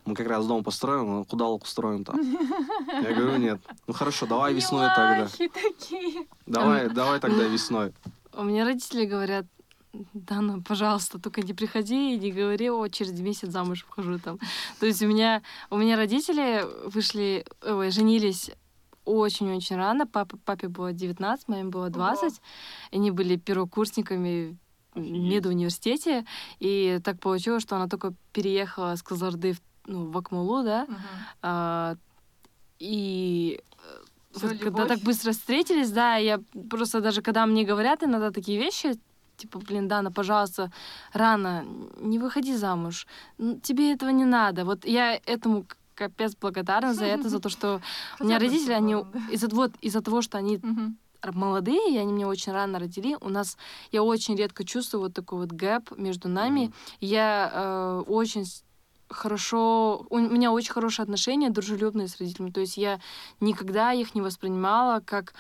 Мы 0.06 0.14
как 0.14 0.28
раз 0.28 0.46
дом 0.46 0.64
построим, 0.64 1.22
а 1.22 1.24
куда 1.26 1.48
устроим 1.48 2.04
там? 2.04 2.20
Я 3.02 3.14
говорю, 3.14 3.38
нет. 3.38 3.60
Ну 3.88 3.94
хорошо, 3.94 4.28
давай 4.28 4.54
весной 4.54 4.88
тогда. 4.96 5.28
Такие. 5.28 6.28
Давай, 6.46 6.90
давай 6.90 7.20
тогда 7.20 7.44
весной. 7.46 7.92
У 8.34 8.44
меня 8.44 8.66
родители 8.66 9.06
говорят, 9.06 9.46
Дана, 10.14 10.62
пожалуйста, 10.62 11.20
только 11.20 11.42
не 11.42 11.54
приходи 11.54 12.14
и 12.14 12.20
не 12.20 12.32
говори, 12.32 12.70
о, 12.70 12.88
через 12.90 13.20
месяц 13.20 13.50
замуж 13.50 13.86
вхожу 13.88 14.20
там. 14.20 14.40
То 14.80 14.86
есть 14.86 15.02
у 15.02 15.08
меня, 15.08 15.42
у 15.70 15.78
меня 15.78 15.96
родители 15.96 16.66
вышли, 16.88 17.46
ой, 17.62 17.92
женились 17.92 18.52
очень-очень 19.06 19.78
рано. 19.78 20.06
Папа, 20.06 20.38
папе 20.44 20.68
было 20.68 20.92
19, 20.92 21.48
маме 21.48 21.64
было 21.66 21.90
20. 21.90 22.42
Они 22.92 23.12
были 23.12 23.38
первокурсниками 23.38 24.58
медуниверситете. 24.96 26.26
И 26.60 27.00
так 27.04 27.20
получилось, 27.20 27.64
что 27.64 27.76
она 27.76 27.88
только 27.88 28.14
переехала 28.34 28.96
с 28.96 29.04
Казарды 29.04 29.54
в, 29.54 29.62
ну, 29.88 30.12
в 30.12 30.18
Акмулу, 30.18 30.64
да. 30.64 30.86
Мгм. 30.86 30.98
А, 31.42 31.96
и 32.80 33.60
э, 33.78 34.38
Всё, 34.38 34.48
вот 34.48 34.58
когда 34.58 34.86
так 34.86 35.00
быстро 35.00 35.32
встретились, 35.32 35.92
да, 35.92 36.16
я 36.16 36.40
просто 36.70 37.02
даже 37.02 37.22
когда 37.22 37.46
мне 37.46 37.64
говорят 37.64 38.04
иногда 38.04 38.32
такие 38.32 38.60
вещи, 38.60 38.98
типа, 39.38 39.60
блин, 39.60 39.88
Дана, 39.88 40.12
пожалуйста, 40.12 40.72
рано, 41.14 41.66
не 42.00 42.20
выходи 42.20 42.56
замуж, 42.56 43.08
тебе 43.64 43.94
этого 43.94 44.10
не 44.10 44.26
надо. 44.26 44.66
Вот 44.66 44.86
я 44.86 45.16
этому 45.26 45.66
капец 45.96 46.36
благодарна 46.36 46.94
за 46.94 47.06
это, 47.06 47.30
за 47.30 47.40
то, 47.40 47.50
что 47.50 47.82
у 48.20 48.26
меня 48.26 48.40
родители, 48.40 48.74
они 48.74 48.96
из-за 49.32 49.48
вот 49.48 49.72
из-за 49.82 50.02
того, 50.02 50.22
что 50.22 50.38
они. 50.38 50.60
Молодые, 51.34 51.94
и 51.94 51.98
они 51.98 52.14
меня 52.14 52.28
очень 52.28 52.52
рано 52.54 52.80
родили. 52.80 53.18
У 53.22 53.30
нас 53.30 53.58
я 53.92 54.04
очень 54.04 54.36
редко 54.36 54.64
чувствую 54.64 55.04
вот 55.04 55.14
такой 55.14 55.40
вот 55.40 55.52
гэп 55.52 55.98
между 55.98 56.28
нами. 56.30 56.72
Я 57.00 57.52
э, 57.54 58.04
очень 58.08 58.46
хорошо, 59.10 60.06
у 60.10 60.18
меня 60.18 60.52
очень 60.52 60.72
хорошие 60.74 61.04
отношения, 61.04 61.50
дружелюбные 61.50 62.08
с 62.08 62.20
родителями. 62.20 62.52
То 62.52 62.62
есть 62.62 62.78
я 62.78 63.00
никогда 63.40 63.94
их 63.94 64.16
не 64.16 64.22
воспринимала 64.22 65.00
как 65.00 65.34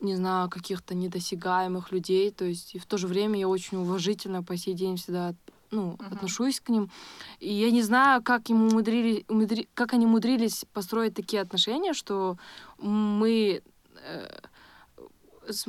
не 0.00 0.16
знаю, 0.16 0.48
каких-то 0.48 0.94
недосягаемых 0.94 1.92
людей, 1.92 2.30
то 2.30 2.46
есть 2.46 2.74
и 2.74 2.78
в 2.78 2.86
то 2.86 2.96
же 2.96 3.06
время 3.06 3.38
я 3.38 3.46
очень 3.48 3.76
уважительно 3.76 4.42
по 4.42 4.56
сей 4.56 4.72
день 4.72 4.96
всегда 4.96 5.34
ну, 5.70 5.98
Мгм. 5.98 6.06
отношусь 6.14 6.58
к 6.58 6.70
ним. 6.70 6.90
И 7.38 7.52
я 7.52 7.70
не 7.70 7.82
знаю, 7.82 8.22
как 8.22 8.48
ему 8.48 8.68
умудрили, 8.68 9.26
умудри- 9.28 9.68
как 9.74 9.92
они 9.92 10.06
умудрились 10.06 10.64
построить 10.72 11.12
такие 11.14 11.42
отношения, 11.42 11.92
что 11.92 12.38
мы 12.78 13.62
э, 14.02 14.38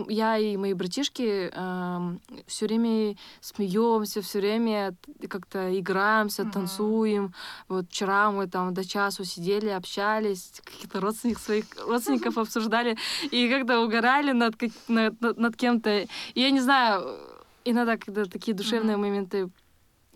я 0.07 0.37
и 0.37 0.57
мои 0.57 0.73
братишки 0.73 1.49
все 2.47 2.65
время 2.65 3.15
смеемся, 3.39 4.21
все 4.21 4.39
время 4.39 4.95
как-то 5.29 5.77
играемся, 5.79 6.43
Мгм. 6.43 6.51
танцуем. 6.51 7.33
Вот 7.67 7.85
вчера 7.89 8.31
мы 8.31 8.47
там 8.47 8.73
до 8.73 8.87
часу 8.87 9.23
сидели, 9.25 9.69
общались, 9.69 10.61
каких-то 10.63 10.99
родственников 10.99 11.43
своих 11.43 11.65
родственников 11.87 12.37
обсуждали 12.37 12.97
и 13.31 13.49
как-то 13.49 13.81
угорали 13.81 14.31
над, 14.31 14.55
над, 14.87 15.37
над- 15.37 15.55
кем-то. 15.55 15.89
И 15.99 16.07
я 16.41 16.51
не 16.51 16.59
знаю, 16.61 17.17
иногда, 17.65 17.97
когда 17.97 18.25
такие 18.25 18.53
душевные 18.55 18.97
Мгм. 18.97 19.05
моменты 19.05 19.49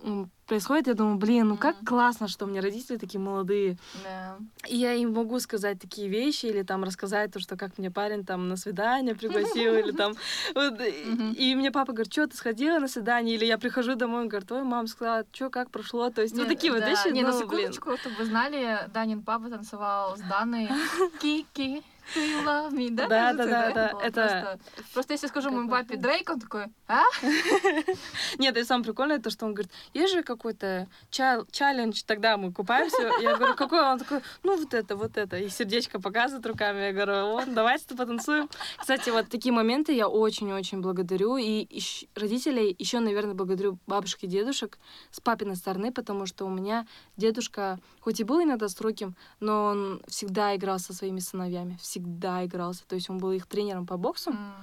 м, 0.05 0.29
происходят, 0.45 0.87
я 0.87 0.93
думаю, 0.93 1.17
блин, 1.17 1.47
ну 1.47 1.57
как 1.57 1.75
классно, 1.85 2.27
что 2.27 2.45
у 2.45 2.47
меня 2.47 2.61
родители 2.61 2.97
такие 2.97 3.19
молодые. 3.19 3.77
Да. 4.03 4.37
И 4.67 4.77
я 4.77 4.93
им 4.93 5.13
могу 5.13 5.39
сказать 5.39 5.79
такие 5.79 6.07
вещи 6.07 6.45
или 6.45 6.61
там 6.61 6.83
рассказать 6.83 7.31
то, 7.31 7.39
что 7.39 7.57
как 7.57 7.77
мне 7.79 7.89
парень 7.89 8.23
там 8.25 8.47
на 8.47 8.55
свидание 8.55 9.15
пригласил 9.21 9.73
или 9.75 9.91
там 9.91 10.13
вот, 10.53 10.79
и- 10.81 11.55
мне 11.55 11.71
папа 11.71 11.93
говорит, 11.93 12.13
что 12.13 12.27
ты 12.27 12.37
сходила 12.37 12.77
на 12.79 12.87
свидание 12.87 13.35
или 13.35 13.45
я 13.45 13.57
прихожу 13.57 13.95
домой, 13.95 14.21
он 14.21 14.27
говорит, 14.27 14.51
ой, 14.51 14.63
мама 14.63 14.87
сказала, 14.87 15.25
что 15.33 15.49
как 15.49 15.71
прошло, 15.71 16.09
то 16.11 16.21
есть 16.21 16.35
вот 16.37 16.43
Не, 16.47 16.49
такие 16.55 16.71
вот 16.71 16.83
вещи, 16.85 17.07
Не, 17.11 17.23
на 17.23 17.31
ну, 17.31 17.47
блин. 17.47 17.73
секундочку, 17.73 17.97
чтобы 17.97 18.15
вы 18.17 18.25
знали, 18.25 18.87
Данин 18.93 19.23
папа 19.23 19.49
танцевал 19.49 20.15
с 20.17 20.21
Даной 20.21 20.69
Кики, 21.21 21.77
do 21.77 21.83
you 22.15 22.43
love 22.45 22.71
me? 22.73 22.89
Да, 22.91 23.07
Да, 23.07 23.33
да, 23.33 23.45
да, 23.45 23.71
да, 23.71 23.91
это- 24.03 24.13
Просто, 24.13 24.59
просто 24.93 25.13
если 25.13 25.27
скажу 25.27 25.49
моему 25.51 25.69
папе 25.69 25.97
Дрейк, 25.97 26.29
он 26.29 26.39
такой, 26.39 26.65
а? 26.87 27.03
Нет, 28.37 28.57
и 28.57 28.63
самое 28.63 28.85
прикольное 28.85 29.19
то, 29.19 29.29
что 29.29 29.45
он 29.45 29.53
говорит, 29.53 29.71
есть 29.93 30.13
же 30.13 30.23
какой-то 30.23 30.87
челлендж, 31.09 32.01
тогда 32.05 32.37
мы 32.37 32.51
купаемся. 32.51 33.11
Я 33.21 33.35
говорю, 33.37 33.55
какой? 33.55 33.81
Он 33.81 33.99
такой, 33.99 34.21
ну 34.43 34.57
вот 34.57 34.73
это, 34.73 34.95
вот 34.95 35.17
это. 35.17 35.37
И 35.37 35.49
сердечко 35.49 35.99
показывает 35.99 36.45
руками. 36.45 36.79
Я 36.81 36.93
говорю, 36.93 37.27
вот, 37.31 37.53
давайте 37.53 37.95
потанцуем. 37.95 38.49
Кстати, 38.77 39.09
вот 39.09 39.29
такие 39.29 39.53
моменты 39.53 39.93
я 39.93 40.07
очень-очень 40.07 40.81
благодарю. 40.81 41.37
И 41.37 41.67
родителей 42.15 42.75
еще, 42.77 42.99
наверное, 42.99 43.33
благодарю 43.33 43.77
бабушек 43.87 44.23
и 44.23 44.27
дедушек 44.27 44.77
с 45.11 45.19
папиной 45.19 45.55
стороны, 45.55 45.91
потому 45.91 46.25
что 46.25 46.45
у 46.45 46.49
меня 46.49 46.85
дедушка, 47.17 47.79
хоть 47.99 48.19
и 48.19 48.23
был 48.23 48.41
иногда 48.43 48.67
строгим, 48.67 49.15
но 49.39 49.65
он 49.65 50.01
всегда 50.07 50.55
играл 50.55 50.79
со 50.79 50.93
своими 50.93 51.19
сыновьями. 51.19 51.77
Всегда 51.81 51.94
игрался. 51.99 52.83
То 52.87 52.95
есть 52.95 53.09
он 53.09 53.17
был 53.17 53.31
их 53.31 53.45
тренером 53.47 53.85
по 53.85 53.97
боксу. 53.97 54.31
М. 54.31 54.53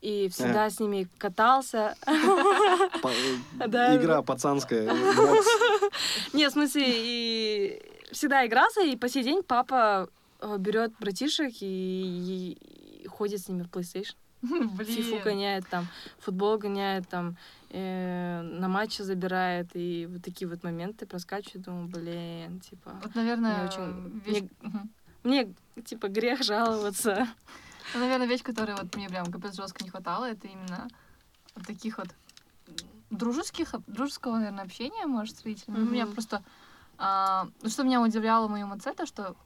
И 0.00 0.28
всегда 0.28 0.68
с 0.68 0.80
ними 0.80 1.08
катался. 1.18 1.94
Игра 3.60 4.22
пацанская. 4.22 4.92
Нет, 6.32 6.50
в 6.50 6.54
смысле, 6.54 6.82
и 6.86 7.82
всегда 8.12 8.46
игрался, 8.46 8.82
и 8.82 8.96
по 8.96 9.08
сей 9.08 9.22
день 9.24 9.42
папа 9.42 10.08
берет 10.58 10.92
братишек 11.00 11.52
и, 11.60 12.56
ходит 13.08 13.40
с 13.40 13.48
ними 13.48 13.62
в 13.62 13.68
PlayStation. 13.68 14.14
Фифу 14.84 15.12
Блин. 15.12 15.22
гоняет 15.24 15.66
там, 15.70 15.86
футбол 16.18 16.58
гоняет 16.58 17.08
там, 17.08 17.36
э, 17.70 18.42
на 18.42 18.68
матчи 18.68 19.00
забирает, 19.00 19.68
и 19.72 20.06
вот 20.10 20.22
такие 20.22 20.46
вот 20.46 20.62
моменты 20.62 21.06
проскачиваю, 21.06 21.62
думаю, 21.64 21.88
блин, 21.88 22.60
типа, 22.60 23.00
Вот, 23.02 23.14
наверное, 23.14 23.66
очень- 23.66 24.20
вещь... 24.26 24.40
мне- 24.40 24.50
Мгм. 24.60 24.90
Мне, 25.24 25.52
типа, 25.84 26.08
грех 26.08 26.42
жаловаться. 26.42 27.28
Ну, 27.94 28.00
наверное, 28.00 28.26
вещь, 28.26 28.42
которой 28.42 28.76
вот 28.76 28.94
мне 28.96 29.08
прям 29.08 29.26
капец 29.26 29.54
жестко 29.54 29.82
не 29.84 29.90
хватало, 29.90 30.24
это 30.24 30.46
именно 30.46 30.88
вот 31.54 31.66
таких 31.66 31.98
вот 31.98 32.08
дружеских, 33.10 33.74
дружеского, 33.86 34.36
наверное, 34.36 34.64
общения, 34.64 35.06
может, 35.06 35.38
с 35.38 35.44
родителями. 35.44 35.78
Ну, 35.78 35.90
Меня 35.90 36.06
просто... 36.06 36.42
а, 36.98 37.48
ну, 37.62 37.68
что 37.68 37.84
меня 37.84 38.00
удивляло 38.00 38.46
в 38.46 38.50
моем 38.50 38.72
отце, 38.72 38.92
то 38.92 39.06
что 39.06 39.36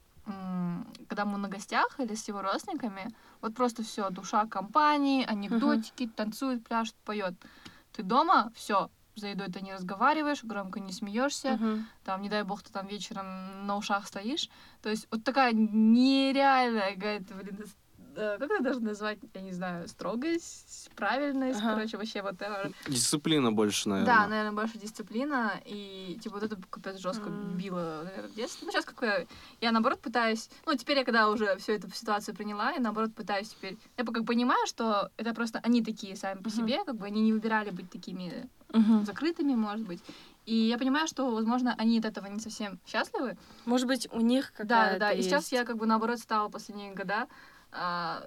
когда 1.09 1.25
мы 1.25 1.39
на 1.39 1.49
гостях 1.49 1.99
или 1.99 2.15
с 2.15 2.29
его 2.29 2.43
родственниками, 2.43 3.11
вот 3.41 3.55
просто 3.55 3.83
все, 3.83 4.11
душа 4.11 4.47
компании, 4.47 5.25
анекдотики, 5.25 6.07
танцует, 6.07 6.67
пляшет, 6.67 6.95
поет. 7.05 7.35
Ты 7.93 8.03
дома, 8.03 8.53
все, 8.55 8.91
за 9.19 9.29
едой 9.29 9.49
ты 9.49 9.61
не 9.61 9.73
разговариваешь, 9.75 10.45
громко 10.45 10.81
не 10.81 10.93
смеешься, 10.93 11.53
Мгм. 11.55 11.87
там, 12.05 12.23
не 12.23 12.29
дай 12.29 12.43
бог, 12.45 12.63
ты 12.63 12.73
там 12.73 12.87
вечером 12.87 13.67
на 13.67 13.77
ушах 13.77 14.07
стоишь. 14.07 14.49
То 14.83 14.89
есть 14.89 15.07
вот 15.11 15.25
такая 15.25 15.53
нереальная 15.53 16.95
какая-то, 16.95 17.35
блин, 17.35 17.65
как 18.19 18.51
это 18.51 18.63
даже 18.63 18.81
назвать, 18.81 19.19
я 19.35 19.41
не 19.41 19.53
знаю, 19.53 19.89
строгость, 19.89 20.91
правильность, 20.97 21.61
Ага. 21.61 21.75
короче, 21.75 21.97
вообще 21.97 22.23
вот 22.23 22.35
это. 22.41 22.73
Дисциплина 22.87 23.53
больше, 23.53 23.89
наверное. 23.89 24.15
Да, 24.15 24.27
наверное, 24.29 24.53
больше 24.53 24.79
дисциплина, 24.79 25.61
и, 25.65 26.19
типа, 26.23 26.37
вот 26.41 26.43
это 26.45 26.57
капец 26.71 26.99
жестко 26.99 27.31
М. 27.31 27.57
било, 27.57 28.03
наверное, 28.05 28.29
в 28.31 28.35
детстве. 28.35 28.67
Ну, 28.67 28.73
сейчас 28.73 28.85
как 28.85 28.99
бы 29.01 29.27
я, 29.61 29.73
наоборот, 29.73 30.01
пытаюсь... 30.01 30.51
Ну, 30.67 30.75
теперь 30.75 30.99
я, 30.99 31.05
когда 31.05 31.31
уже 31.31 31.57
всю 31.59 31.73
эту 31.73 31.91
ситуацию 31.91 32.35
приняла, 32.35 32.73
я, 32.73 32.81
наоборот, 32.81 33.15
пытаюсь 33.15 33.51
теперь... 33.51 33.79
Я 33.97 34.05
как 34.05 34.25
понимаю, 34.25 34.67
что 34.67 35.11
это 35.17 35.35
просто 35.35 35.61
они 35.63 35.83
такие 35.85 36.17
сами 36.17 36.39
по 36.43 36.49
Мгм. 36.49 36.57
себе, 36.57 36.85
как 36.85 36.97
бы 36.97 37.07
они 37.07 37.21
не 37.21 37.33
выбирали 37.33 37.71
быть 37.71 37.91
такими 37.91 38.49
Мгм. 38.73 39.05
закрытыми, 39.05 39.55
может 39.55 39.87
быть. 39.87 40.03
И 40.49 40.55
я 40.55 40.79
понимаю, 40.79 41.07
что, 41.07 41.31
возможно, 41.31 41.75
они 41.77 41.99
от 41.99 42.07
этого 42.07 42.27
не 42.27 42.41
совсем 42.41 42.81
счастливы. 42.87 43.37
Может 43.67 43.87
быть, 43.87 44.09
у 44.11 44.21
них 44.21 44.51
Да, 44.57 44.65
какая-то 44.65 44.99
да, 44.99 45.07
да. 45.09 45.13
И 45.13 45.21
сейчас 45.21 45.53
я 45.53 45.67
как 45.67 45.77
бы 45.77 45.85
наоборот 45.85 46.21
стала 46.21 46.49
последние 46.49 46.95
года 46.95 47.29
а, 47.71 48.25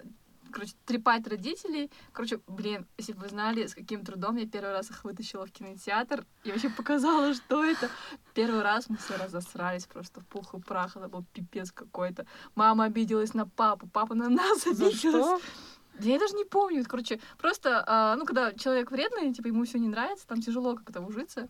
короче, 0.52 0.74
трепать 0.86 1.28
родителей. 1.28 1.90
Короче, 2.12 2.40
блин, 2.46 2.86
если 3.00 3.14
бы 3.14 3.22
вы 3.22 3.30
знали, 3.30 3.66
с 3.66 3.74
каким 3.74 4.06
трудом 4.06 4.36
я 4.36 4.46
первый 4.46 4.72
раз 4.72 4.92
их 4.92 5.04
вытащила 5.04 5.48
в 5.48 5.52
кинотеатр 5.52 6.24
и 6.44 6.52
вообще 6.52 6.70
показала, 6.70 7.34
что 7.34 7.66
это. 7.66 7.90
Первый 8.36 8.62
раз 8.62 8.88
мы 8.88 8.98
все 8.98 9.16
разосрались 9.18 9.88
просто 9.88 10.22
в 10.22 10.28
пух 10.28 10.54
и 10.54 10.60
прах. 10.60 10.96
Это 10.96 11.08
был 11.08 11.26
пипец 11.34 11.72
какой-то. 11.72 12.28
Мама 12.54 12.84
обиделась 12.84 13.34
на 13.34 13.48
папу, 13.48 13.90
папа 13.92 14.14
на 14.14 14.30
нас 14.30 14.68
обиделась. 14.68 15.42
Я 16.00 16.20
даже 16.20 16.36
не 16.36 16.46
помню. 16.46 16.86
Короче, 16.88 17.20
просто, 17.40 17.84
а, 17.88 18.16
ну, 18.16 18.26
когда 18.26 18.54
человек 18.54 18.92
вредный, 18.92 19.34
типа, 19.34 19.48
ему 19.48 19.66
все 19.66 19.80
не 19.80 19.88
нравится, 19.88 20.28
там 20.28 20.40
тяжело 20.40 20.76
как-то 20.76 21.02
ужиться. 21.02 21.50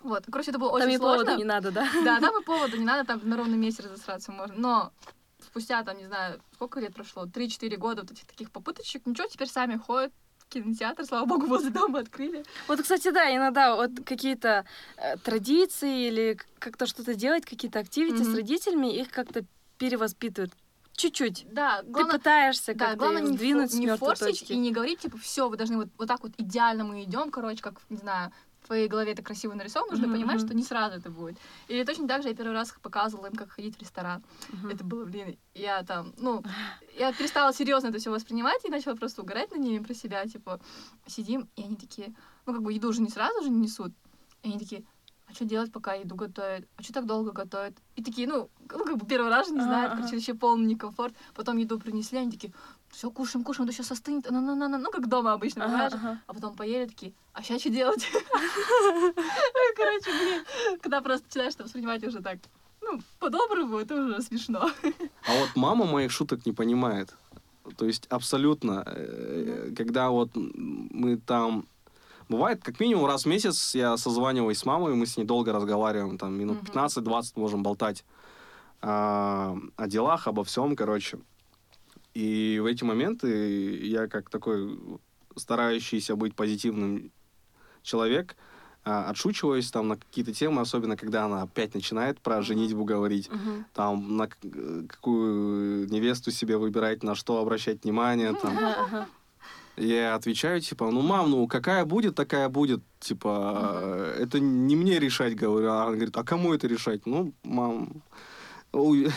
Вот. 0.00 0.24
Короче, 0.30 0.50
это 0.50 0.58
было 0.58 0.70
Там 0.78 0.88
очень 0.88 0.94
и 0.94 0.98
сложно. 0.98 1.24
повода 1.24 1.36
не 1.38 1.44
надо, 1.44 1.70
да? 1.70 1.88
Да, 2.04 2.20
там 2.20 2.40
и 2.40 2.44
повода 2.44 2.76
не 2.78 2.84
надо, 2.84 3.04
там 3.06 3.20
на 3.28 3.36
ровном 3.36 3.60
месте 3.60 3.82
разосраться 3.82 4.30
можно. 4.32 4.54
Но 4.56 4.92
спустя, 5.40 5.82
там, 5.82 5.96
не 5.98 6.06
знаю, 6.06 6.40
сколько 6.54 6.80
лет 6.80 6.94
прошло, 6.94 7.26
3-4 7.26 7.76
года 7.76 8.02
вот 8.02 8.10
этих 8.12 8.26
таких 8.26 8.50
попыточек, 8.50 9.06
ничего, 9.06 9.26
теперь 9.28 9.48
сами 9.48 9.76
ходят 9.76 10.12
в 10.38 10.48
кинотеатр, 10.48 11.04
слава 11.04 11.26
богу, 11.26 11.46
возле 11.46 11.70
дома 11.70 12.00
открыли. 12.00 12.44
Вот, 12.68 12.80
кстати, 12.80 13.10
да, 13.10 13.34
иногда 13.34 13.74
вот 13.74 13.90
какие-то 14.04 14.64
э, 14.96 15.16
традиции 15.18 16.06
или 16.08 16.38
как-то 16.58 16.86
что-то 16.86 17.14
делать, 17.14 17.44
какие-то 17.44 17.80
активити 17.80 18.22
с 18.22 18.28
Мгм. 18.28 18.36
родителями, 18.36 18.94
их 18.96 19.10
как-то 19.10 19.44
перевоспитывают. 19.78 20.52
Чуть-чуть. 20.94 21.46
Да, 21.52 21.82
Ты 21.82 21.88
главное, 21.90 22.12
пытаешься 22.18 22.72
да, 22.74 22.86
как-то 22.86 22.96
главное 22.96 23.22
их 23.22 23.28
не, 23.30 23.36
сдвинуть 23.36 23.70
фо- 23.70 23.74
с 23.74 23.78
не 23.78 23.96
форсить 23.96 24.40
точки. 24.40 24.52
и 24.52 24.56
не 24.56 24.72
говорить, 24.72 25.00
типа, 25.00 25.18
все, 25.18 25.48
вы 25.50 25.56
должны 25.58 25.76
вот, 25.76 25.88
вот 25.98 26.08
так 26.08 26.22
вот 26.22 26.32
идеально 26.38 26.84
мы 26.84 27.02
идем, 27.02 27.30
короче, 27.30 27.60
как, 27.62 27.74
не 27.90 27.98
знаю, 27.98 28.32
твоей 28.66 28.88
голове 28.88 29.12
это 29.12 29.22
красиво 29.22 29.54
нарисовано, 29.54 29.92
нужно 29.92 30.06
Мгм, 30.08 30.16
понимать, 30.16 30.40
что 30.40 30.54
не 30.54 30.62
сразу 30.62 30.96
это 30.96 31.10
будет. 31.10 31.36
Или 31.68 31.84
точно 31.84 32.06
так 32.08 32.22
же 32.22 32.28
я 32.28 32.34
первый 32.34 32.52
раз 32.52 32.74
показывала 32.82 33.26
им, 33.26 33.34
как 33.34 33.50
ходить 33.50 33.76
в 33.76 33.80
ресторан. 33.80 34.22
Мгм. 34.48 34.70
Это 34.70 34.84
было, 34.84 35.04
блин, 35.04 35.38
я 35.54 35.82
там, 35.82 36.12
ну, 36.18 36.42
я 36.98 37.12
перестала 37.12 37.52
серьезно 37.52 37.88
это 37.88 37.98
все 37.98 38.10
воспринимать 38.10 38.64
и 38.64 38.70
начала 38.70 38.96
просто 38.96 39.22
угорать 39.22 39.50
над 39.50 39.60
ними 39.60 39.82
про 39.82 39.94
себя, 39.94 40.26
типа, 40.26 40.60
сидим, 41.06 41.48
и 41.56 41.62
они 41.62 41.76
такие, 41.76 42.14
ну, 42.46 42.52
как 42.52 42.62
бы 42.62 42.72
еду 42.72 42.88
уже 42.88 43.00
не 43.00 43.10
сразу 43.10 43.42
же 43.42 43.50
несут, 43.50 43.92
и 44.42 44.48
они 44.48 44.58
такие, 44.58 44.84
а 45.28 45.34
что 45.34 45.44
делать, 45.44 45.72
пока 45.72 45.94
еду 45.94 46.14
готовят? 46.14 46.68
А 46.76 46.82
что 46.82 46.92
так 46.92 47.06
долго 47.06 47.32
готовят? 47.32 47.76
И 47.96 48.02
такие, 48.02 48.28
ну, 48.28 48.48
ну, 48.70 48.84
как 48.84 48.96
бы 48.96 49.06
первый 49.06 49.28
раз 49.28 49.48
же 49.48 49.54
не 49.54 49.60
знают, 49.60 49.94
короче, 49.96 50.14
вообще 50.14 50.34
полный 50.34 50.66
некомфорт. 50.66 51.14
Потом 51.34 51.56
еду 51.56 51.80
принесли, 51.80 52.18
они 52.18 52.30
такие, 52.30 52.52
все, 52.96 53.10
кушаем, 53.10 53.44
кушаем, 53.44 53.66
то 53.68 53.74
сейчас 53.74 53.92
остынет, 53.92 54.30
на 54.30 54.40
на 54.40 54.54
на 54.54 54.68
на 54.68 54.78
ну, 54.78 54.90
как 54.90 55.06
дома 55.06 55.34
обычно, 55.34 55.64
Ага, 55.64 55.72
понимаешь? 55.72 55.92
ага. 55.94 56.20
А 56.26 56.32
потом 56.32 56.56
поели 56.56 56.86
такие, 56.86 57.12
а 57.34 57.42
сейчас 57.42 57.60
что 57.60 57.68
делать? 57.68 58.06
Короче, 59.76 60.10
блин, 60.18 60.44
когда 60.80 61.02
просто 61.02 61.26
начинаешь 61.26 61.54
это 61.54 61.64
воспринимать 61.64 62.02
уже 62.04 62.22
так, 62.22 62.38
ну, 62.80 63.00
по-доброму, 63.18 63.76
это 63.78 63.94
уже 63.96 64.22
смешно. 64.22 64.70
А 65.28 65.40
вот 65.40 65.50
мама 65.56 65.84
моих 65.84 66.10
шуток 66.10 66.46
не 66.46 66.52
понимает. 66.52 67.14
То 67.76 67.84
есть 67.84 68.06
абсолютно. 68.08 68.82
Э, 68.86 69.72
Когда 69.76 70.08
вот 70.10 70.30
мы 70.34 71.16
там... 71.18 71.66
Бывает, 72.28 72.62
как 72.64 72.80
минимум 72.80 73.06
раз 73.06 73.24
в 73.24 73.28
месяц 73.28 73.74
я 73.74 73.96
созваниваюсь 73.98 74.58
с 74.58 74.64
мамой, 74.64 74.94
мы 74.94 75.04
с 75.06 75.16
ней 75.18 75.24
долго 75.24 75.52
разговариваем, 75.52 76.16
там 76.16 76.32
минут 76.32 76.62
Мгм. 76.62 76.86
15-20 76.86 77.32
можем 77.36 77.62
болтать 77.62 78.04
а, 78.80 79.56
о 79.76 79.86
делах, 79.86 80.26
обо 80.26 80.42
всем, 80.44 80.74
короче. 80.76 81.18
И 82.16 82.58
в 82.60 82.64
эти 82.64 82.82
моменты 82.82 83.76
я 83.86 84.06
как 84.06 84.30
такой 84.30 84.78
старающийся 85.36 86.16
быть 86.16 86.34
позитивным 86.34 87.12
человек, 87.82 88.36
а, 88.84 89.10
отшучиваюсь 89.10 89.70
там 89.70 89.88
на 89.88 89.96
какие-то 89.96 90.32
темы, 90.32 90.62
особенно 90.62 90.96
когда 90.96 91.26
она 91.26 91.42
опять 91.42 91.74
начинает 91.74 92.18
про 92.22 92.40
женитьбу 92.40 92.84
говорить 92.84 93.28
Мгм. 93.30 93.66
там 93.74 94.16
на 94.16 94.28
э, 94.42 94.82
какую 94.88 95.90
невесту 95.90 96.30
себе 96.30 96.56
выбирать, 96.56 97.02
на 97.02 97.14
что 97.14 97.38
обращать 97.38 97.84
внимание, 97.84 98.32
там. 98.32 98.56
Я 99.76 100.14
отвечаю, 100.14 100.62
типа, 100.62 100.90
ну, 100.90 101.02
мам, 101.02 101.30
ну, 101.30 101.46
какая 101.46 101.84
будет, 101.84 102.14
такая 102.14 102.48
будет, 102.48 102.80
типа, 102.98 103.72
э, 103.74 104.22
это 104.22 104.40
не 104.40 104.74
мне 104.74 104.98
решать, 104.98 105.36
говорю. 105.36 105.70
А 105.70 105.82
она 105.82 105.96
говорит, 105.96 106.16
а 106.16 106.24
кому 106.24 106.54
это 106.54 106.66
решать? 106.66 107.04
Ну, 107.04 107.34
мам, 107.42 108.02
ой, 108.76 109.04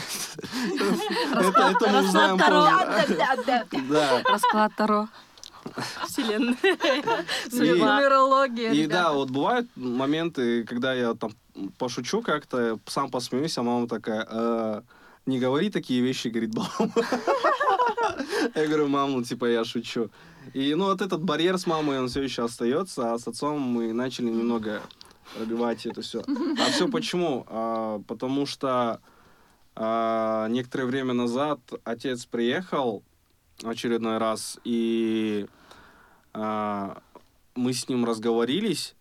это 1.32 1.76
это 1.78 1.90
мы 1.90 2.00
узнаем 2.00 2.38
позже. 2.38 3.88
Да. 3.90 4.24
Расклад 4.24 4.76
Таро. 4.76 5.08
Вселенная. 6.08 6.56
Нумерология, 7.52 8.72
И 8.72 8.88
да, 8.88 9.12
вот 9.12 9.30
бывают 9.30 9.68
моменты, 9.76 10.64
когда 10.64 10.94
я 10.94 11.14
там 11.14 11.32
пошучу 11.78 12.22
как-то, 12.22 12.80
сам 12.88 13.12
посмеюсь, 13.12 13.58
а 13.58 13.64
мама 13.64 13.88
такая, 13.88 14.26
«Э, 14.30 14.82
не 15.26 15.40
говори 15.40 15.70
такие 15.70 16.02
вещи, 16.02 16.30
говорит, 16.30 16.54
балам. 16.54 16.92
Я 18.56 18.68
говорю, 18.68 18.88
мам, 18.88 19.12
ну 19.12 19.24
типа 19.24 19.46
я 19.46 19.64
шучу. 19.64 20.10
И 20.54 20.74
ну 20.76 20.86
вот 20.86 21.02
этот 21.02 21.22
барьер 21.22 21.58
с 21.58 21.68
мамой, 21.68 22.00
он 22.00 22.08
все 22.08 22.24
еще 22.24 22.46
остается, 22.46 23.14
а 23.14 23.20
с 23.20 23.28
отцом 23.28 23.60
мы 23.60 23.94
начали 23.94 24.26
немного 24.26 24.82
пробивать 25.36 25.86
это 25.86 26.02
все. 26.02 26.24
А 26.60 26.72
все 26.72 26.88
почему? 26.88 27.46
А, 27.48 28.02
потому 28.08 28.46
что 28.46 29.00
а, 29.76 30.48
некоторое 30.50 30.86
время 30.86 31.14
назад 31.14 31.60
отец 31.84 32.26
приехал 32.26 33.04
в 33.62 33.70
очередной 33.70 34.18
раз, 34.18 34.60
и 34.64 35.48
а, 36.34 37.02
мы 37.56 37.74
с 37.74 37.88
ним 37.90 38.06
разговорились, 38.06 38.96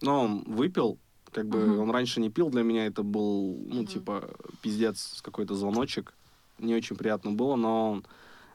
но 0.00 0.24
он 0.24 0.44
выпил, 0.46 0.98
как 1.30 1.46
бы 1.48 1.66
Мгм. 1.66 1.80
он 1.80 1.90
раньше 1.90 2.20
не 2.20 2.30
пил, 2.30 2.50
для 2.50 2.62
меня 2.62 2.86
это 2.86 3.02
был, 3.02 3.56
ну, 3.68 3.82
Мгм. 3.82 3.86
типа, 3.86 4.30
пиздец, 4.60 5.20
какой-то 5.22 5.54
звоночек. 5.54 6.14
Не 6.58 6.74
очень 6.74 6.96
приятно 6.96 7.32
было, 7.32 7.56
но 7.56 7.92
он 7.92 8.06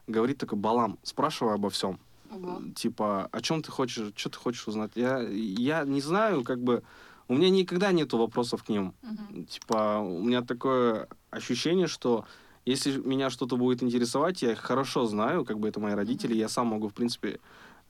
говорит 0.06 0.38
такой, 0.38 0.58
Балам, 0.58 0.98
спрашивай 1.02 1.54
обо 1.54 1.70
всем. 1.70 1.98
Ого. 2.30 2.60
Типа, 2.76 3.28
о 3.32 3.40
чем 3.40 3.62
ты 3.62 3.70
хочешь, 3.70 4.12
что 4.14 4.30
ты 4.30 4.38
хочешь 4.38 4.68
узнать? 4.68 4.92
Я, 4.94 5.20
я 5.20 5.84
не 5.84 6.00
знаю, 6.00 6.44
как 6.44 6.60
бы, 6.60 6.82
у 7.28 7.34
меня 7.34 7.50
никогда 7.50 7.92
нету 7.92 8.18
вопросов 8.18 8.64
к 8.64 8.68
ним. 8.68 8.94
Мгм. 9.02 9.44
Типа, 9.46 9.98
у 10.00 10.22
меня 10.22 10.42
такое 10.42 11.08
ощущение, 11.30 11.86
что 11.86 12.24
если 12.64 12.96
меня 12.98 13.30
что-то 13.30 13.56
будет 13.56 13.82
интересовать, 13.82 14.42
я 14.42 14.52
их 14.52 14.58
хорошо 14.60 15.06
знаю, 15.06 15.44
как 15.44 15.58
бы 15.58 15.68
это 15.68 15.80
мои 15.80 15.94
родители, 15.94 16.34
я 16.34 16.48
сам 16.48 16.68
могу, 16.68 16.88
в 16.88 16.92
принципе, 16.94 17.38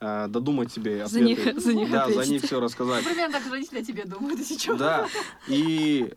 э, 0.01 0.27
додумать 0.29 0.73
себе 0.73 0.99
За 1.09 1.19
ответы. 1.19 1.53
них- 1.53 1.61
за 1.61 1.75
них 1.75 1.91
Да, 1.91 2.07
за 2.07 2.13
ответить. 2.13 2.31
них 2.31 2.43
все 2.45 2.61
рассказать. 2.61 3.03
Ну, 3.05 3.11
Примерно 3.11 3.39
так 3.41 3.51
родители 3.53 3.81
о 3.81 3.85
тебе 3.85 4.05
думают, 4.05 4.39
если 4.39 4.55
чё. 4.57 4.77
Да, 4.77 5.09
и 5.49 6.13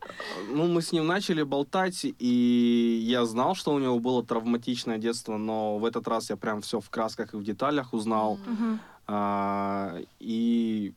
ну, 0.49 0.67
мы 0.67 0.81
с 0.83 0.91
ним 0.91 1.07
начали 1.07 1.41
болтать, 1.41 2.05
и 2.19 2.99
я 3.03 3.25
знал, 3.25 3.55
что 3.55 3.73
у 3.73 3.79
него 3.79 3.97
было 3.99 4.23
травматичное 4.23 4.99
детство, 4.99 5.37
но 5.37 5.79
в 5.79 5.85
этот 5.85 6.07
раз 6.07 6.29
я 6.29 6.37
прям 6.37 6.61
все 6.61 6.79
в 6.79 6.89
красках 6.91 7.33
и 7.33 7.37
в 7.37 7.43
деталях 7.43 7.93
узнал. 7.93 8.37
Мгм. 8.45 8.79
А, 9.07 9.97
и, 10.19 10.93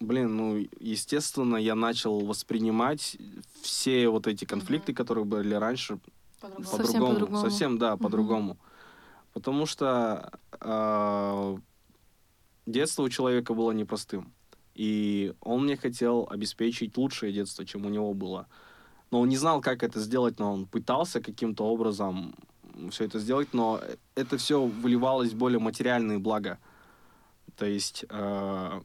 блин, 0.00 0.36
ну, 0.36 0.66
естественно, 0.80 1.56
я 1.56 1.74
начал 1.74 2.20
воспринимать 2.24 3.16
все 3.62 4.08
вот 4.08 4.26
эти 4.26 4.44
конфликты, 4.44 4.94
которые 4.94 5.24
были 5.24 5.54
раньше, 5.54 5.98
По-другому. 6.40 6.64
Совсем 6.68 6.86
по-другому. 6.86 7.14
по-другому. 7.14 7.50
Совсем, 7.50 7.78
да, 7.78 7.94
Мгм. 7.94 8.02
по-другому. 8.02 8.56
Потому 9.34 9.66
что 9.66 10.30
а, 10.60 11.58
детство 12.66 13.02
у 13.02 13.08
человека 13.08 13.54
было 13.54 13.72
непростым. 13.72 14.32
И 14.74 15.34
он 15.40 15.64
мне 15.64 15.76
хотел 15.76 16.28
обеспечить 16.30 16.96
лучшее 16.96 17.32
детство, 17.32 17.64
чем 17.64 17.84
у 17.84 17.88
него 17.88 18.14
было. 18.14 18.46
Но 19.10 19.20
он 19.20 19.28
не 19.28 19.36
знал, 19.36 19.60
как 19.60 19.82
это 19.82 19.98
сделать, 20.00 20.38
но 20.38 20.52
он 20.52 20.66
пытался 20.66 21.20
каким-то 21.20 21.64
образом 21.64 22.34
все 22.90 23.04
это 23.04 23.18
сделать, 23.18 23.48
но 23.52 23.80
это 24.14 24.36
все 24.36 24.64
выливалось 24.64 25.32
в 25.32 25.36
более 25.36 25.58
материальные 25.58 26.18
блага. 26.18 26.58
То 27.56 27.66
есть 27.66 28.04
э, 28.08 28.80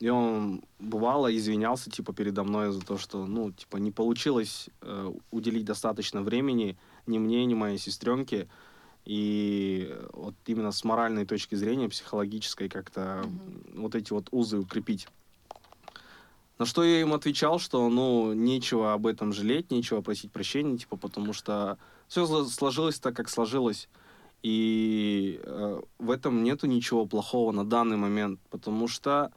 и 0.00 0.08
он 0.08 0.62
бывало 0.78 1.34
извинялся 1.36 1.90
типа 1.90 2.12
передо 2.12 2.44
мной 2.44 2.72
за 2.72 2.80
то, 2.80 2.98
что 2.98 3.26
ну 3.26 3.50
типа 3.50 3.78
не 3.78 3.90
получилось 3.90 4.68
э, 4.82 5.12
уделить 5.30 5.64
достаточно 5.64 6.22
времени 6.22 6.76
ни 7.06 7.18
мне, 7.18 7.44
ни 7.44 7.54
моей 7.54 7.78
сестренке. 7.78 8.48
И 9.04 9.96
вот 10.12 10.34
именно 10.46 10.70
с 10.70 10.84
моральной 10.84 11.24
точки 11.24 11.54
зрения, 11.54 11.88
психологической, 11.88 12.68
как-то 12.68 13.24
вот 13.74 13.94
эти 13.94 14.12
вот 14.12 14.28
узы 14.30 14.58
укрепить. 14.58 15.08
На 16.58 16.66
что 16.66 16.84
я 16.84 17.00
им 17.00 17.14
отвечал, 17.14 17.58
что, 17.58 17.88
ну, 17.88 18.34
нечего 18.34 18.92
об 18.92 19.06
этом 19.06 19.32
жалеть, 19.32 19.70
нечего 19.70 20.02
просить 20.02 20.30
прощения, 20.30 20.76
типа, 20.76 20.96
потому 20.96 21.32
что 21.32 21.78
все 22.08 22.26
сложилось 22.44 22.98
так, 22.98 23.16
как 23.16 23.30
сложилось. 23.30 23.88
И 24.42 25.40
э, 25.42 25.80
в 25.98 26.10
этом 26.10 26.42
нету 26.42 26.66
ничего 26.66 27.06
плохого 27.06 27.52
на 27.52 27.64
данный 27.64 27.96
момент, 27.96 28.40
потому 28.50 28.88
что 28.88 29.32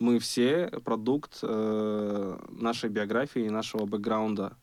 мы 0.00 0.18
все 0.18 0.68
продукт 0.84 1.38
э, 1.42 2.38
нашей 2.48 2.88
биографии, 2.88 3.48
нашего 3.48 3.84
бэкграунда. 3.84 4.56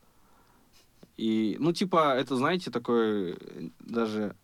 И, 1.15 1.55
ну, 1.59 1.71
типа, 1.71 2.15
это, 2.15 2.35
знаете, 2.35 2.71
такой 2.71 3.37
даже 3.79 4.35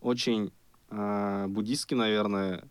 очень 0.00 0.52
э, 0.90 1.46
буддистский, 1.48 1.96
наверное, 1.96 2.64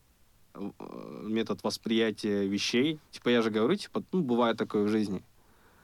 метод 1.24 1.64
восприятия 1.64 2.48
вещей. 2.48 3.00
Типа, 3.10 3.30
я 3.30 3.42
же 3.42 3.50
говорю, 3.50 3.76
типа, 3.76 4.04
ну, 4.12 4.22
бывает 4.22 4.58
такое 4.58 4.84
в 4.84 4.88
жизни. 4.88 5.24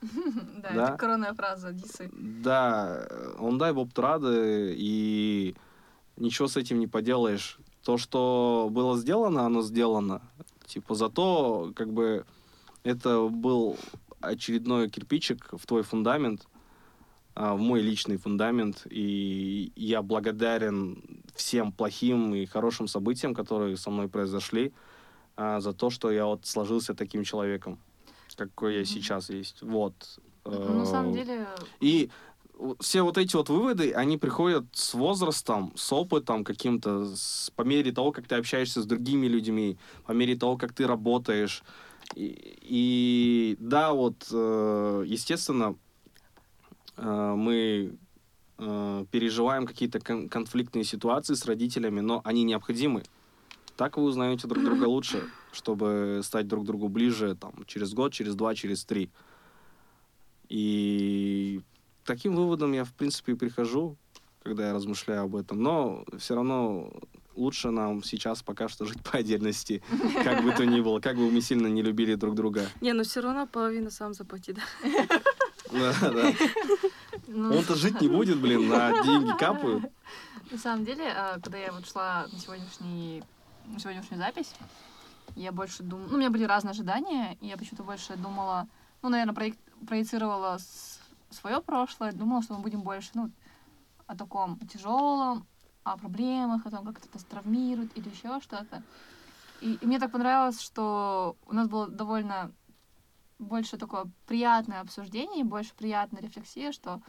Да, 0.61 0.89
это 0.89 0.97
коронная 0.97 1.33
фраза 1.33 1.71
Дисы. 1.71 2.09
Да, 2.13 3.07
он 3.39 3.57
дай 3.57 3.73
Боб 3.73 3.91
Трады, 3.93 4.75
и 4.77 5.55
ничего 6.17 6.47
с 6.47 6.57
этим 6.57 6.79
не 6.79 6.87
поделаешь. 6.87 7.57
То, 7.83 7.97
что 7.97 8.67
было 8.69 8.97
сделано, 8.97 9.45
оно 9.45 9.61
сделано. 9.61 10.21
Типа, 10.67 10.95
зато, 10.95 11.71
как 11.75 11.91
бы, 11.93 12.25
это 12.83 13.27
был 13.29 13.77
очередной 14.19 14.89
кирпичик 14.89 15.49
в 15.53 15.65
твой 15.65 15.83
фундамент, 15.83 16.45
а, 17.35 17.55
в 17.55 17.59
мой 17.59 17.81
личный 17.81 18.17
фундамент, 18.17 18.85
и 18.89 19.71
я 19.75 20.01
благодарен 20.01 21.23
всем 21.35 21.71
плохим 21.71 22.35
и 22.35 22.45
хорошим 22.45 22.87
событиям, 22.87 23.33
которые 23.33 23.77
со 23.77 23.89
мной 23.89 24.09
произошли, 24.09 24.73
а, 25.37 25.61
за 25.61 25.71
то, 25.71 25.89
что 25.89 26.11
я 26.11 26.25
вот 26.25 26.45
сложился 26.45 26.93
таким 26.93 27.23
человеком, 27.23 27.79
какой 28.35 28.75
я 28.75 28.85
сейчас 28.85 29.29
есть. 29.29 29.61
Вот. 29.61 30.19
Ну, 30.43 30.79
на 30.79 30.85
самом 30.85 31.13
э, 31.13 31.13
деле... 31.13 31.47
И 31.79 32.09
все 32.79 33.01
вот 33.03 33.17
эти 33.17 33.35
вот 33.35 33.49
выводы, 33.49 33.91
они 33.91 34.17
приходят 34.17 34.65
с 34.73 34.93
возрастом, 34.93 35.71
с 35.75 35.91
опытом 35.93 36.43
каким-то, 36.43 37.15
с, 37.15 37.51
по 37.55 37.61
мере 37.61 37.91
того, 37.91 38.11
как 38.11 38.27
ты 38.27 38.35
общаешься 38.35 38.81
с 38.81 38.85
другими 38.85 39.27
людьми, 39.27 39.77
по 40.05 40.11
мере 40.11 40.35
того, 40.35 40.57
как 40.57 40.73
ты 40.73 40.87
работаешь. 40.87 41.63
И, 42.15 42.57
и 42.61 43.57
да, 43.59 43.93
вот, 43.93 44.27
э, 44.31 45.03
естественно, 45.05 45.75
э, 46.95 47.33
мы 47.35 47.97
э, 48.57 49.05
переживаем 49.11 49.67
какие-то 49.67 49.99
кон- 49.99 50.29
конфликтные 50.29 50.83
ситуации 50.83 51.35
с 51.35 51.45
родителями, 51.45 51.99
но 51.99 52.21
они 52.23 52.43
необходимы. 52.43 53.03
Так 53.75 53.97
вы 53.97 54.03
узнаете 54.03 54.47
друг 54.47 54.63
друга 54.63 54.85
лучше, 54.85 55.23
чтобы 55.51 56.21
стать 56.23 56.47
друг 56.47 56.65
другу 56.65 56.87
ближе 56.87 57.35
там, 57.35 57.53
через 57.67 57.93
год, 57.93 58.13
через 58.13 58.35
два, 58.35 58.55
через 58.55 58.83
три. 58.83 59.11
И 60.49 61.61
таким 62.07 62.35
выводом 62.35 62.71
я, 62.71 62.83
в 62.83 62.93
принципе, 62.93 63.33
и 63.33 63.35
прихожу, 63.35 63.97
когда 64.41 64.67
я 64.67 64.73
размышляю 64.73 65.23
об 65.23 65.35
этом. 65.35 65.61
Но 65.61 66.05
все 66.17 66.33
равно 66.33 66.91
лучше 67.35 67.69
нам 67.69 68.03
сейчас 68.03 68.41
пока 68.41 68.67
что 68.67 68.85
жить 68.85 69.03
по 69.03 69.19
отдельности, 69.19 69.83
как 70.23 70.43
бы 70.43 70.51
то 70.51 70.65
ни 70.65 70.81
было, 70.81 70.99
как 70.99 71.17
бы 71.17 71.29
мы 71.29 71.41
сильно 71.41 71.67
не 71.67 71.83
любили 71.83 72.15
друг 72.15 72.33
друга. 72.33 72.67
Не, 72.81 72.93
ну 72.93 73.03
все 73.03 73.21
равно 73.21 73.45
половину 73.45 73.91
сам 73.91 74.13
заплати, 74.13 74.53
да? 74.53 74.61
Да, 75.71 75.93
да. 76.01 76.33
Ну. 77.27 77.57
Он-то 77.57 77.75
жить 77.75 77.99
не 78.01 78.07
будет, 78.07 78.39
блин, 78.39 78.69
на 78.69 79.03
деньги 79.03 79.37
капают. 79.37 79.91
На 80.49 80.57
самом 80.57 80.85
деле, 80.85 81.03
а, 81.09 81.39
когда 81.41 81.57
я 81.57 81.73
вот 81.73 81.85
шла 81.85 82.25
на 82.31 82.39
сегодняшний, 82.39 83.21
на 83.65 83.79
сегодняшнюю 83.79 84.17
запись, 84.17 84.53
я 85.35 85.51
больше 85.51 85.83
думала... 85.83 86.07
Ну, 86.07 86.15
у 86.15 86.17
меня 86.17 86.29
были 86.29 86.45
разные 86.45 86.71
ожидания, 86.71 87.37
и 87.41 87.47
я 87.47 87.57
почему-то 87.57 87.83
больше 87.83 88.15
думала... 88.15 88.67
Ну, 89.01 89.09
наверное, 89.09 89.35
проек... 89.35 89.57
проецировала 89.85 90.57
свое 91.29 91.61
прошлое, 91.61 92.11
думала, 92.11 92.41
что 92.41 92.55
мы 92.55 92.61
будем 92.61 92.81
больше, 92.81 93.09
ну, 93.13 93.31
о 94.05 94.15
таком 94.15 94.57
тяжелом, 94.59 95.45
о 95.83 95.97
проблемах, 95.97 96.65
о 96.65 96.71
том, 96.71 96.85
как 96.85 96.99
это 96.99 97.07
нас 97.13 97.23
травмирует 97.23 97.95
или 97.97 98.09
еще 98.09 98.39
что-то. 98.41 98.83
И, 99.61 99.73
и 99.73 99.85
мне 99.85 99.99
так 99.99 100.11
понравилось, 100.11 100.61
что 100.61 101.35
у 101.45 101.53
нас 101.53 101.67
было 101.67 101.87
довольно 101.87 102.51
больше 103.39 103.77
такое 103.77 104.05
приятное 104.25 104.81
обсуждение, 104.81 105.43
больше 105.43 105.73
приятная 105.75 106.21
рефлексия, 106.21 106.71
что 106.71 107.01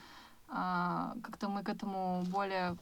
а, 0.49 1.15
как-то 1.23 1.49
мы 1.49 1.63
к 1.63 1.69
этому 1.69 2.25
более 2.29 2.77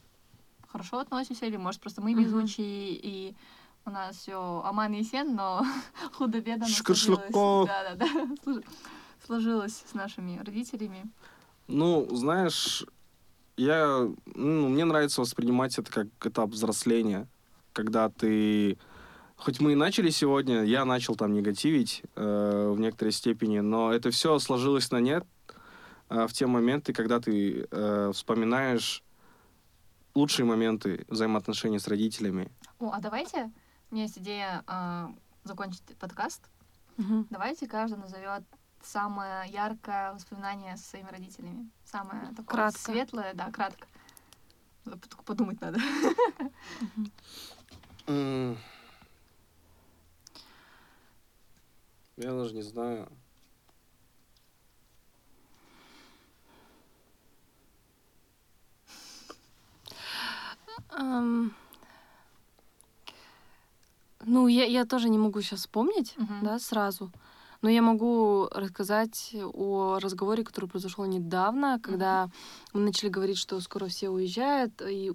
хорошо 0.69 0.99
относимся, 0.99 1.47
или, 1.47 1.57
может, 1.57 1.81
просто 1.81 2.03
мы 2.03 2.15
везучие, 2.15 2.95
mm-hmm. 2.95 3.01
и 3.03 3.37
у 3.85 3.91
нас 3.91 4.17
все 4.17 4.63
аман 4.65 4.93
и 4.95 5.03
сен, 5.05 5.35
но 5.35 5.65
худо-бедно 6.15 6.67
сложилось. 6.67 7.33
Да, 7.67 7.95
да, 7.95 8.07
да. 8.45 8.61
Сложилось 9.27 9.83
с 9.91 9.93
нашими 9.93 10.39
родителями. 10.39 11.11
Ну, 11.67 12.07
знаешь, 12.15 12.87
я, 13.57 14.09
ну, 14.25 14.69
мне 14.69 14.85
нравится 14.85 15.21
воспринимать 15.21 15.77
это 15.81 15.91
как 15.91 16.07
этап 16.25 16.51
взросления, 16.51 17.27
когда 17.73 18.09
ты, 18.09 18.79
хоть 19.35 19.59
мы 19.59 19.73
и 19.73 19.75
начали 19.75 20.11
сегодня, 20.11 20.63
я 20.63 20.85
начал 20.85 21.17
там 21.17 21.33
негативить 21.33 22.05
э, 22.15 22.73
в 22.73 22.79
некоторой 22.79 23.11
степени, 23.11 23.59
но 23.59 23.93
это 23.93 24.13
все 24.13 24.39
сложилось 24.39 24.93
на 24.93 25.01
нет 25.01 25.27
э, 26.09 26.29
в 26.29 26.33
те 26.33 26.47
моменты, 26.47 26.93
когда 26.93 27.19
ты 27.19 27.67
э, 27.69 28.13
вспоминаешь 28.15 29.03
лучшие 30.15 30.47
моменты 30.47 31.05
взаимоотношений 31.09 31.81
с 31.81 31.89
родителями. 31.89 32.49
О, 32.79 32.93
а 32.93 33.01
давайте, 33.01 33.51
у 33.91 33.95
меня 33.95 34.05
есть 34.05 34.19
идея 34.19 34.63
э, 34.69 35.09
закончить 35.43 35.83
подкаст. 35.99 36.43
Угу. 36.99 37.27
Давайте 37.31 37.67
каждый 37.67 37.99
назовет 37.99 38.45
самое 38.87 39.51
яркое 39.51 40.13
воспоминание 40.13 40.77
с 40.77 40.87
своими 40.87 41.11
родителями? 41.11 41.71
Самое 41.85 42.29
такое 42.31 42.47
кратко. 42.47 42.81
светлое, 42.81 43.35
да, 43.35 43.51
кратко. 43.51 43.87
Только 44.85 45.23
подумать 45.25 45.61
надо. 45.61 45.81
Я 52.17 52.33
даже 52.33 52.55
не 52.55 52.63
знаю. 52.63 53.13
Um, 60.89 61.53
ну, 64.25 64.49
я, 64.49 64.65
я 64.65 64.87
тоже 64.87 65.11
не 65.11 65.19
могу 65.19 65.43
сейчас 65.43 65.61
вспомнить, 65.61 66.15
uh-huh. 66.17 66.43
да, 66.43 66.59
сразу. 66.59 67.13
Но 67.67 67.71
я 67.71 67.83
могу 67.83 68.47
рассказать 68.53 69.35
о 69.43 69.99
разговоре, 69.99 70.45
который 70.45 70.69
произошел 70.69 71.05
недавно, 71.05 71.81
когда 71.83 72.27
mm-hmm. 72.27 72.31
мы 72.75 72.81
начали 72.83 73.09
говорить, 73.09 73.39
что 73.39 73.59
скоро 73.59 73.87
все 73.89 74.09
уезжают. 74.09 74.81
И, 74.89 75.15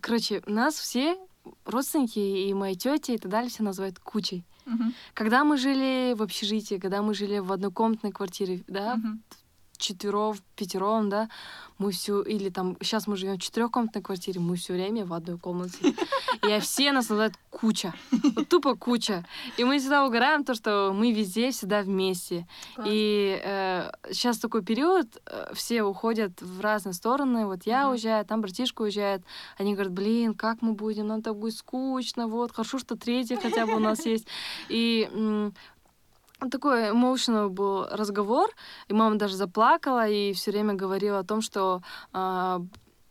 короче, 0.00 0.44
нас 0.46 0.76
все 0.76 1.18
родственники 1.64 2.20
и 2.20 2.54
мои 2.54 2.76
тети 2.76 3.10
и 3.10 3.18
так 3.18 3.32
далее 3.32 3.50
все 3.50 3.64
называют 3.64 3.98
кучей. 3.98 4.44
Mm-hmm. 4.64 4.92
Когда 5.12 5.42
мы 5.42 5.56
жили 5.56 6.14
в 6.14 6.22
общежитии, 6.22 6.78
когда 6.78 7.02
мы 7.02 7.14
жили 7.14 7.40
в 7.40 7.50
однокомнатной 7.50 8.12
квартире, 8.12 8.62
да, 8.68 8.94
mm-hmm 8.94 9.41
четверов, 9.82 10.38
пятером, 10.56 11.08
да, 11.08 11.28
мы 11.78 11.90
все, 11.90 12.22
или 12.22 12.48
там, 12.48 12.76
сейчас 12.80 13.06
мы 13.06 13.16
живем 13.16 13.36
в 13.36 13.42
четырехкомнатной 13.42 14.02
квартире, 14.02 14.40
мы 14.40 14.56
все 14.56 14.72
время 14.72 15.04
в 15.04 15.12
одной 15.12 15.38
комнате. 15.38 15.94
И 16.48 16.60
все 16.60 16.92
нас 16.92 17.08
называют 17.08 17.34
куча. 17.50 17.92
Вот 18.36 18.48
тупо 18.48 18.74
куча. 18.74 19.24
И 19.56 19.64
мы 19.64 19.78
всегда 19.78 20.06
угораем 20.06 20.44
то, 20.44 20.54
что 20.54 20.92
мы 20.94 21.12
везде 21.12 21.50
всегда 21.50 21.82
вместе. 21.82 22.46
Класс. 22.74 22.88
И 22.90 23.40
э, 23.44 23.90
сейчас 24.10 24.38
такой 24.38 24.62
период, 24.62 25.06
э, 25.26 25.52
все 25.54 25.82
уходят 25.82 26.40
в 26.40 26.60
разные 26.60 26.94
стороны. 26.94 27.46
Вот 27.46 27.66
я 27.66 27.82
uh-huh. 27.82 27.90
уезжаю, 27.92 28.24
там 28.24 28.40
братишка 28.40 28.82
уезжает. 28.82 29.22
Они 29.58 29.74
говорят, 29.74 29.92
блин, 29.92 30.34
как 30.34 30.62
мы 30.62 30.72
будем, 30.72 31.08
нам 31.08 31.22
так 31.22 31.36
будет 31.36 31.56
скучно, 31.56 32.28
вот, 32.28 32.52
хорошо, 32.52 32.78
что 32.78 32.96
третий 32.96 33.36
хотя 33.36 33.66
бы 33.66 33.74
у 33.74 33.80
нас 33.80 34.06
есть. 34.06 34.26
И 34.68 35.08
такой 36.50 36.90
emotional 36.90 37.48
был 37.48 37.86
разговор, 37.90 38.50
и 38.88 38.94
мама 38.94 39.16
даже 39.16 39.36
заплакала 39.36 40.08
и 40.08 40.32
все 40.32 40.50
время 40.50 40.74
говорила 40.74 41.18
о 41.18 41.24
том, 41.24 41.40
что 41.42 41.82
э, 42.12 42.60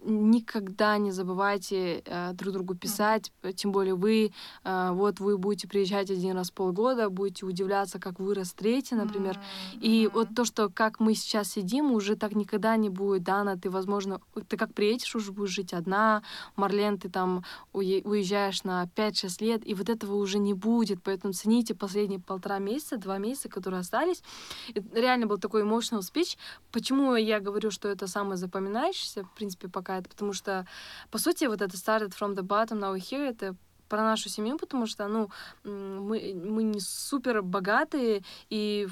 никогда 0.03 0.97
не 0.97 1.11
забывайте 1.11 2.01
э, 2.05 2.33
друг 2.33 2.53
другу 2.53 2.75
писать, 2.75 3.31
mm-hmm. 3.41 3.53
тем 3.53 3.71
более 3.71 3.95
вы, 3.95 4.31
э, 4.63 4.89
вот 4.91 5.19
вы 5.19 5.37
будете 5.37 5.67
приезжать 5.67 6.09
один 6.09 6.35
раз 6.35 6.49
в 6.49 6.53
полгода, 6.53 7.09
будете 7.09 7.45
удивляться, 7.45 7.99
как 7.99 8.19
вырос 8.19 8.53
третий, 8.53 8.95
например. 8.95 9.35
Mm-hmm. 9.35 9.79
И 9.81 10.09
вот 10.13 10.29
то, 10.35 10.45
что 10.45 10.69
как 10.69 10.99
мы 10.99 11.13
сейчас 11.13 11.51
сидим, 11.51 11.91
уже 11.91 12.15
так 12.15 12.35
никогда 12.35 12.75
не 12.77 12.89
будет, 12.89 13.23
Дана, 13.23 13.57
ты, 13.57 13.69
возможно, 13.69 14.19
ты 14.47 14.57
как 14.57 14.73
приедешь, 14.73 15.15
уже 15.15 15.31
будешь 15.31 15.51
жить 15.51 15.73
одна, 15.73 16.23
Марлен, 16.55 16.97
ты 16.97 17.09
там 17.09 17.43
уезжаешь 17.73 18.63
на 18.63 18.85
5-6 18.95 19.43
лет, 19.43 19.67
и 19.67 19.73
вот 19.73 19.89
этого 19.89 20.15
уже 20.15 20.39
не 20.39 20.53
будет, 20.53 21.03
поэтому 21.03 21.33
цените 21.33 21.75
последние 21.75 22.19
полтора 22.19 22.59
месяца, 22.59 22.97
два 22.97 23.17
месяца, 23.17 23.49
которые 23.49 23.81
остались. 23.81 24.23
И 24.69 24.81
реально 24.93 25.27
был 25.27 25.37
такой 25.37 25.63
emotional 25.63 25.99
speech. 26.01 26.37
Почему 26.71 27.15
я 27.15 27.39
говорю, 27.39 27.71
что 27.71 27.87
это 27.87 28.07
самое 28.07 28.37
запоминающееся, 28.37 29.23
в 29.23 29.31
принципе, 29.35 29.67
пока 29.67 29.90
какая-то, 29.91 30.09
потому 30.09 30.33
что, 30.33 30.65
по 31.09 31.17
сути, 31.17 31.45
вот 31.45 31.61
это 31.61 31.75
started 31.75 32.13
from 32.17 32.35
the 32.35 32.43
bottom, 32.43 32.79
now 32.79 32.95
here, 32.95 33.29
это 33.29 33.55
про 33.89 34.03
нашу 34.03 34.29
семью, 34.29 34.57
потому 34.57 34.87
что, 34.87 35.07
ну, 35.07 35.29
мы, 35.63 36.33
мы 36.33 36.63
не 36.63 36.79
супер 36.79 37.41
богатые, 37.41 38.23
и 38.49 38.87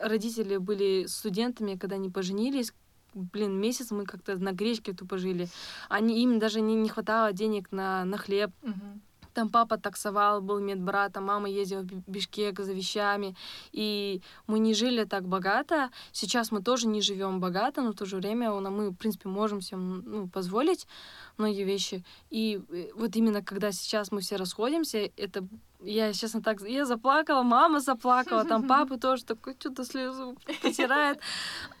родители 0.00 0.58
были 0.58 1.06
студентами, 1.06 1.74
когда 1.74 1.96
они 1.96 2.10
поженились, 2.10 2.72
блин, 3.14 3.60
месяц 3.60 3.90
мы 3.90 4.04
как-то 4.04 4.36
на 4.36 4.52
гречке 4.52 4.92
тупо 4.92 5.18
жили. 5.18 5.48
Они, 5.88 6.22
им 6.22 6.38
даже 6.38 6.60
не, 6.60 6.74
не 6.74 6.88
хватало 6.88 7.32
денег 7.32 7.72
на, 7.72 8.04
на 8.04 8.18
хлеб. 8.18 8.50
Мгм. 8.62 9.00
Там 9.36 9.50
папа 9.50 9.76
таксовал, 9.76 10.40
был 10.40 10.60
медбратом, 10.60 11.24
мама 11.24 11.46
ездила 11.50 11.82
в 11.82 11.84
Би- 11.84 12.02
Бишкек 12.06 12.60
за 12.60 12.72
вещами. 12.72 13.36
И 13.70 14.22
мы 14.46 14.58
не 14.58 14.72
жили 14.72 15.04
так 15.04 15.24
богато. 15.28 15.90
Сейчас 16.12 16.52
мы 16.52 16.62
тоже 16.62 16.86
не 16.88 17.02
живем 17.02 17.38
богато, 17.38 17.82
но 17.82 17.90
в 17.90 17.94
то 17.94 18.06
же 18.06 18.16
время 18.16 18.50
у 18.50 18.60
нас- 18.60 18.72
мы, 18.72 18.88
в 18.88 18.94
принципе, 18.94 19.28
можем 19.28 19.60
себе 19.60 19.76
ну, 19.76 20.28
позволить 20.28 20.86
многие 21.38 21.64
вещи. 21.64 22.04
И 22.30 22.60
э, 22.70 22.90
вот 22.94 23.16
именно 23.16 23.42
когда 23.42 23.72
сейчас 23.72 24.12
мы 24.12 24.20
все 24.20 24.36
расходимся, 24.36 25.10
это 25.16 25.46
я, 25.80 26.12
честно, 26.12 26.42
так... 26.42 26.60
Я 26.62 26.84
заплакала, 26.84 27.42
мама 27.42 27.80
заплакала, 27.80 28.44
там 28.44 28.62
папа 28.68 28.98
тоже 28.98 29.24
такой, 29.24 29.56
что-то 29.58 29.84
слезу 29.84 30.36
потирает. 30.62 31.20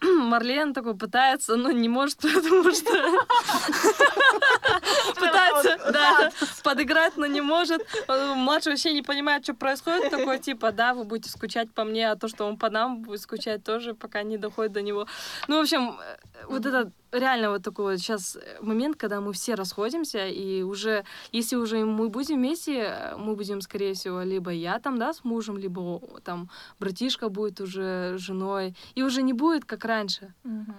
Марлен 0.00 0.74
такой 0.74 0.96
пытается, 0.96 1.56
но 1.56 1.70
не 1.70 1.88
может, 1.88 2.18
потому 2.18 2.72
что 2.72 2.90
пытается, 5.14 5.92
да, 5.92 6.30
подыграть, 6.62 7.16
но 7.16 7.26
не 7.26 7.40
может. 7.40 7.86
Младший 8.08 8.72
вообще 8.72 8.92
не 8.92 9.02
понимает, 9.02 9.44
что 9.44 9.54
происходит. 9.54 10.10
Такой, 10.10 10.38
типа, 10.38 10.72
да, 10.72 10.94
вы 10.94 11.04
будете 11.04 11.30
скучать 11.30 11.72
по 11.72 11.84
мне, 11.84 12.10
а 12.10 12.16
то, 12.16 12.28
что 12.28 12.44
он 12.44 12.58
по 12.58 12.70
нам 12.70 13.02
будет 13.02 13.20
скучать 13.20 13.64
тоже, 13.64 13.94
пока 13.94 14.22
не 14.22 14.36
доходит 14.36 14.72
до 14.72 14.82
него. 14.82 15.06
Ну, 15.48 15.58
в 15.58 15.62
общем, 15.62 15.98
э, 16.00 16.16
вот 16.48 16.66
это 16.66 16.90
реально 17.12 17.50
вот 17.50 17.62
такой 17.62 17.92
вот 17.92 18.00
сейчас 18.00 18.38
момент, 18.60 18.96
когда 18.96 19.20
мы 19.20 19.32
все 19.32 19.54
расходимся, 19.54 20.26
и 20.26 20.62
уже, 20.62 21.04
если 21.32 21.56
уже 21.56 21.84
мы 21.84 22.08
будем 22.08 22.36
вместе, 22.36 22.72
э, 22.78 23.16
мы 23.16 23.36
будем, 23.36 23.60
скорее 23.60 23.94
всего, 23.94 24.22
либо 24.22 24.50
я 24.50 24.78
там, 24.78 24.98
да, 24.98 25.12
с 25.12 25.24
мужем, 25.24 25.56
либо 25.58 26.00
там 26.24 26.50
братишка 26.78 27.28
будет 27.28 27.60
уже 27.60 28.16
женой, 28.18 28.74
и 28.94 29.02
уже 29.02 29.22
не 29.22 29.32
будет, 29.32 29.64
как 29.64 29.84
раньше. 29.84 30.34
Мгм. 30.44 30.74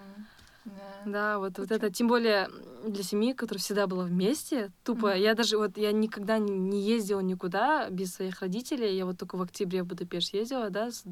Да. 0.66 1.02
Да, 1.06 1.40
вот, 1.40 1.58
вот 1.60 1.72
это, 1.72 1.90
тем 1.90 2.10
более 2.10 2.50
для 2.86 3.02
семьи, 3.04 3.32
которая 3.32 3.62
всегда 3.62 3.88
была 3.88 4.04
вместе, 4.04 4.72
тупо, 4.84 5.16
я 5.16 5.34
даже, 5.34 5.58
вот, 5.58 5.78
я 5.78 5.94
никогда 5.94 6.38
не- 6.40 6.52
не 6.52 6.82
ездила 6.82 7.22
никуда 7.22 7.90
без 7.90 8.14
своих 8.16 8.42
родителей, 8.42 8.98
я 8.98 9.06
вот 9.06 9.18
только 9.18 9.38
в 9.38 9.42
октябре 9.42 9.84
в 9.84 9.88
Будапешт 9.88 10.34
ездила, 10.34 10.70
да, 10.70 10.92
с, 10.92 11.04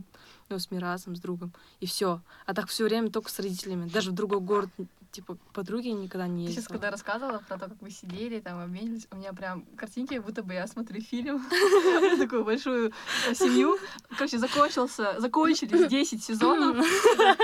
ну, 0.49 0.59
с 0.59 0.71
Мирасом, 0.71 1.15
с 1.15 1.19
другом, 1.21 1.53
и 1.79 1.85
все. 1.85 2.21
А 2.45 2.53
так 2.53 2.67
все 2.67 2.83
время 2.83 3.09
только 3.09 3.29
с 3.31 3.39
родителями, 3.39 3.87
даже 3.87 4.11
в 4.11 4.13
другой 4.13 4.41
город, 4.41 4.69
типа, 5.15 5.37
подруги 5.53 5.87
никогда 5.87 6.27
не 6.27 6.45
Ты 6.45 6.51
сейчас, 6.51 6.63
ездила. 6.63 6.73
когда 6.73 6.91
рассказывала 6.91 7.41
про 7.47 7.57
то, 7.57 7.69
как 7.69 7.81
вы 7.81 7.89
сидели, 7.89 8.39
там, 8.41 8.59
обменивались, 8.59 9.07
у 9.11 9.15
меня 9.15 9.31
прям 9.31 9.63
картинки, 9.77 10.15
как 10.15 10.25
будто 10.25 10.43
бы 10.43 10.53
я 10.53 10.67
смотрю 10.67 11.01
фильм, 11.01 11.45
такую 12.19 12.43
большую 12.43 12.91
семью. 13.33 13.77
Короче, 14.17 14.37
закончился, 14.37 15.19
закончились 15.19 15.89
10 15.89 16.23
сезонов, 16.23 16.85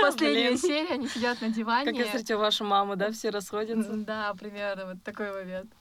последняя 0.00 0.56
серия, 0.56 0.94
они 0.94 1.08
сидят 1.08 1.40
на 1.40 1.48
диване. 1.48 1.86
Как 1.86 1.98
я 1.98 2.04
встретила 2.04 2.40
вашу 2.40 2.64
маму, 2.64 2.96
да, 2.96 3.10
все 3.10 3.30
расходятся. 3.30 3.92
Да, 3.94 4.34
примерно, 4.34 4.86
вот 4.92 5.02
такой 5.02 5.32
момент. 5.32 5.72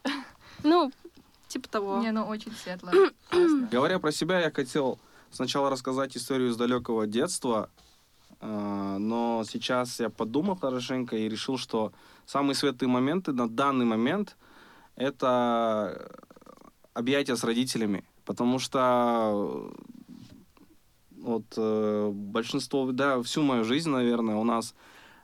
Ну, 0.63 0.91
типа 1.49 1.67
того. 1.67 1.99
Не, 1.99 2.11
ну 2.11 2.25
очень 2.25 2.53
светло. 2.53 2.91
Говоря 3.71 3.99
про 3.99 4.11
себя, 4.11 4.39
я 4.39 4.51
хотел 4.51 4.97
сначала 5.31 5.69
рассказать 5.69 6.15
историю 6.15 6.51
из 6.51 6.57
далекого 6.57 7.05
детства, 7.05 7.69
но 8.41 9.43
сейчас 9.47 9.99
я 9.99 10.09
подумал 10.09 10.55
хорошенько 10.55 11.15
и 11.15 11.29
решил, 11.29 11.57
что 11.57 11.91
самые 12.25 12.55
светлые 12.55 12.89
моменты 12.89 13.33
на 13.33 13.47
данный 13.47 13.85
момент 13.85 14.35
это 14.95 16.11
объятия 16.93 17.35
с 17.35 17.43
родителями, 17.43 18.03
потому 18.25 18.59
что 18.59 19.71
вот 21.21 21.45
э, 21.55 22.11
большинство, 22.13 22.91
да, 22.91 23.21
всю 23.21 23.43
мою 23.43 23.63
жизнь, 23.63 23.89
наверное, 23.89 24.35
у 24.35 24.43
нас 24.43 24.73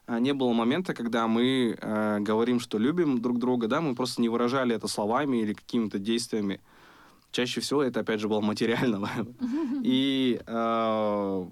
э, 0.05 0.19
не 0.19 0.33
было 0.33 0.53
момента, 0.53 0.93
когда 0.93 1.27
мы 1.27 1.77
э, 1.79 2.19
говорим, 2.19 2.59
что 2.59 2.77
любим 2.77 3.19
друг 3.21 3.39
друга, 3.39 3.67
да, 3.67 3.81
мы 3.81 3.95
просто 3.95 4.21
не 4.21 4.29
выражали 4.29 4.75
это 4.75 4.87
словами 4.87 5.37
или 5.37 5.53
какими-то 5.53 5.97
действиями. 5.99 6.61
Чаще 7.31 7.61
всего 7.61 7.83
это, 7.83 8.01
опять 8.01 8.19
же, 8.19 8.27
было 8.27 8.41
материального. 8.53 9.09
И 9.83 10.39
э, 10.45 11.47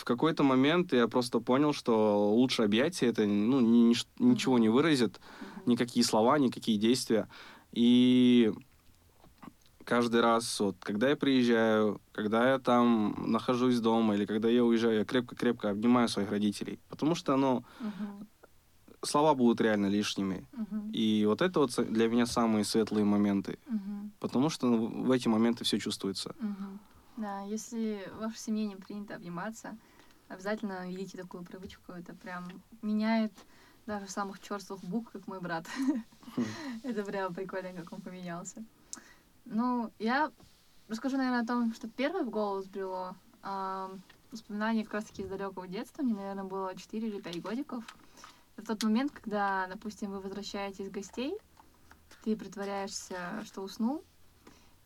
в 0.00 0.04
какой-то 0.04 0.42
момент 0.42 0.94
я 0.94 1.06
просто 1.08 1.40
понял, 1.40 1.74
что 1.74 2.30
лучше 2.34 2.62
объятия 2.62 3.08
это 3.08 3.26
ну, 3.26 3.60
ни- 3.60 3.90
нич- 3.90 4.08
ничего 4.18 4.58
не 4.58 4.70
выразит, 4.70 5.20
никакие 5.66 6.04
слова, 6.04 6.38
никакие 6.38 6.78
действия. 6.78 7.28
И 7.72 8.50
каждый 9.84 10.22
раз, 10.22 10.58
вот, 10.60 10.76
когда 10.80 11.10
я 11.10 11.16
приезжаю, 11.16 12.00
когда 12.12 12.50
я 12.52 12.58
там 12.58 13.14
нахожусь 13.26 13.78
дома 13.80 14.14
или 14.14 14.24
когда 14.24 14.48
я 14.48 14.64
уезжаю, 14.64 14.98
я 15.00 15.04
крепко-крепко 15.04 15.68
обнимаю 15.68 16.08
своих 16.08 16.30
родителей. 16.30 16.80
Потому 16.88 17.14
что, 17.14 17.36
ну, 17.36 17.62
Мгм, 17.80 18.26
слова 19.04 19.34
будут 19.34 19.60
реально 19.60 19.86
лишними. 19.86 20.46
мгм, 20.52 20.90
И 20.92 21.26
вот 21.26 21.42
это 21.42 21.60
вот 21.60 21.92
для 21.92 22.08
меня 22.08 22.24
самые 22.26 22.64
светлые 22.64 23.04
моменты. 23.04 23.58
мгм, 23.66 24.12
Потому 24.18 24.48
что 24.48 24.66
ну, 24.66 25.04
в 25.04 25.10
эти 25.10 25.28
моменты 25.28 25.64
все 25.64 25.78
чувствуется. 25.78 26.34
мгм. 26.40 26.80
Да, 27.16 27.42
если 27.42 28.08
в 28.14 28.20
вашей 28.20 28.38
семье 28.38 28.66
не 28.66 28.76
принято 28.76 29.14
обниматься, 29.16 29.76
обязательно 30.30 30.88
ведите 30.88 31.18
такую 31.18 31.44
привычку. 31.44 31.92
Это 31.92 32.14
прям 32.14 32.48
меняет 32.80 33.32
даже 33.86 34.08
самых 34.08 34.40
черствых 34.40 34.80
букв, 34.82 35.12
как 35.12 35.26
мой 35.26 35.40
брат. 35.40 35.66
Это 36.82 37.04
прям 37.04 37.34
прикольно, 37.34 37.72
как 37.72 37.92
он 37.92 38.00
поменялся. 38.00 38.64
Ну, 39.44 39.92
я 39.98 40.30
расскажу, 40.88 41.16
наверное, 41.16 41.42
о 41.42 41.46
том, 41.46 41.74
что 41.74 41.88
первое 41.88 42.22
в 42.22 42.30
голову 42.30 42.62
сбрело. 42.62 43.16
Воспоминания 44.30 44.84
как 44.84 44.94
раз-таки 44.94 45.22
из 45.22 45.28
далекого 45.28 45.66
детства. 45.66 46.02
Мне, 46.02 46.14
наверное, 46.14 46.44
было 46.44 46.76
4 46.76 47.08
или 47.08 47.20
5 47.20 47.42
годиков. 47.42 47.84
Это 48.56 48.68
тот 48.68 48.84
момент, 48.84 49.10
когда, 49.10 49.66
допустим, 49.66 50.12
вы 50.12 50.20
возвращаетесь 50.20 50.90
гостей, 50.90 51.36
ты 52.22 52.36
притворяешься, 52.36 53.42
что 53.44 53.62
уснул, 53.62 54.04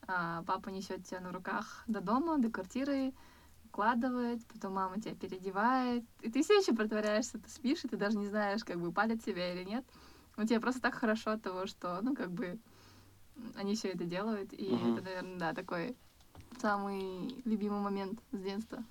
а 0.07 0.43
папа 0.45 0.69
несет 0.69 1.05
тебя 1.05 1.21
на 1.21 1.33
руках 1.33 1.83
до 1.87 2.01
дома, 2.01 2.39
до 2.39 2.51
квартиры, 2.51 3.13
укладывает, 3.75 4.47
потом 4.47 4.75
мама 4.75 5.01
тебя 5.01 5.17
переодевает, 5.17 6.05
и 6.21 6.31
ты 6.31 6.45
все 6.45 6.55
еще 6.59 6.73
притворяешься, 6.75 7.39
ты 7.39 7.51
спишь, 7.51 7.85
и 7.85 7.89
ты 7.89 7.97
даже 7.97 8.17
не 8.17 8.27
знаешь, 8.27 8.65
как 8.65 8.81
бы 8.81 8.93
палят 8.93 9.25
тебя 9.25 9.53
или 9.53 9.65
нет. 9.65 9.85
Но 10.37 10.47
тебе 10.47 10.61
просто 10.61 10.81
так 10.81 10.95
хорошо 10.95 11.33
от 11.33 11.43
того, 11.43 11.67
что, 11.67 11.99
ну, 12.03 12.15
как 12.15 12.31
бы, 12.31 12.59
они 13.57 13.75
все 13.75 13.89
это 13.89 14.05
делают, 14.05 14.53
и 14.53 14.71
Мгм. 14.71 14.93
это, 14.93 15.03
наверное, 15.03 15.39
да, 15.39 15.55
такой 15.55 15.97
самый 16.61 17.43
любимый 17.45 17.81
момент 17.81 18.21
с 18.31 18.39
детства. 18.39 18.85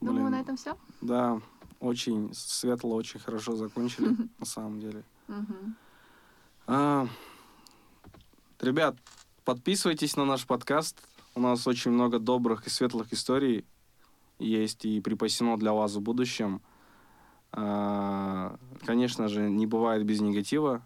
Думаю, 0.00 0.22
Блин. 0.22 0.30
на 0.30 0.40
этом 0.40 0.56
все. 0.56 0.76
Да, 1.02 1.40
очень 1.80 2.32
светло, 2.32 2.96
очень 2.96 3.20
хорошо 3.20 3.56
закончили, 3.56 4.16
на 4.38 4.46
самом 4.46 4.80
деле. 4.80 5.04
А, 6.66 7.06
Ребят, 8.60 8.96
подписывайтесь 9.44 10.16
на 10.16 10.24
наш 10.24 10.46
подкаст. 10.46 10.96
У 11.36 11.40
нас 11.40 11.66
очень 11.66 11.90
много 11.90 12.18
добрых 12.18 12.66
и 12.66 12.70
светлых 12.70 13.12
историй 13.12 13.66
есть 14.38 14.86
и 14.86 15.00
припасено 15.02 15.58
для 15.58 15.74
вас 15.74 15.94
в 15.94 16.00
будущем. 16.00 16.62
А, 17.52 18.56
Конечно 18.86 19.28
же, 19.28 19.50
не 19.50 19.66
бывает 19.66 20.06
без 20.06 20.22
негатива, 20.22 20.82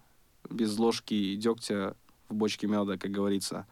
без 0.50 0.76
ложки 0.76 1.36
дегтя 1.36 1.94
в 2.28 2.34
бочке 2.34 2.66
меда, 2.66 2.96
как 2.96 3.12
говорится. 3.12 3.68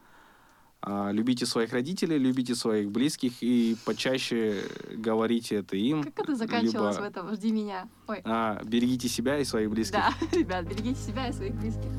А, 0.81 1.11
Любите 1.11 1.47
своих 1.47 1.73
родителей, 1.73 2.17
любите 2.17 2.55
своих 2.55 2.93
близких 2.93 3.43
и 3.43 3.77
почаще 3.85 4.63
говорите 4.93 5.57
это 5.57 5.77
им. 5.77 6.05
Как 6.05 6.21
это 6.21 6.37
заканчивалось 6.37 6.95
либо, 6.95 7.07
в 7.07 7.09
этом? 7.09 7.35
Жди 7.35 7.51
меня. 7.51 7.89
Ой. 8.07 8.23
а, 8.25 8.63
берегите 8.63 9.09
себя 9.09 9.39
и 9.39 9.45
своих 9.45 9.69
близких. 9.69 9.99
Да, 9.99 10.15
ребят, 10.33 10.65
берегите 10.65 11.01
себя 11.01 11.27
и 11.27 11.33
своих 11.33 11.57
близких. 11.57 11.91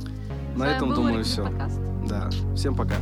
На 0.56 0.74
этом, 0.74 0.94
думаю, 0.94 1.26
все. 1.26 1.44
подкаст. 1.44 1.82
Да. 2.08 2.30
Всем 2.56 2.78
пока. 2.78 2.96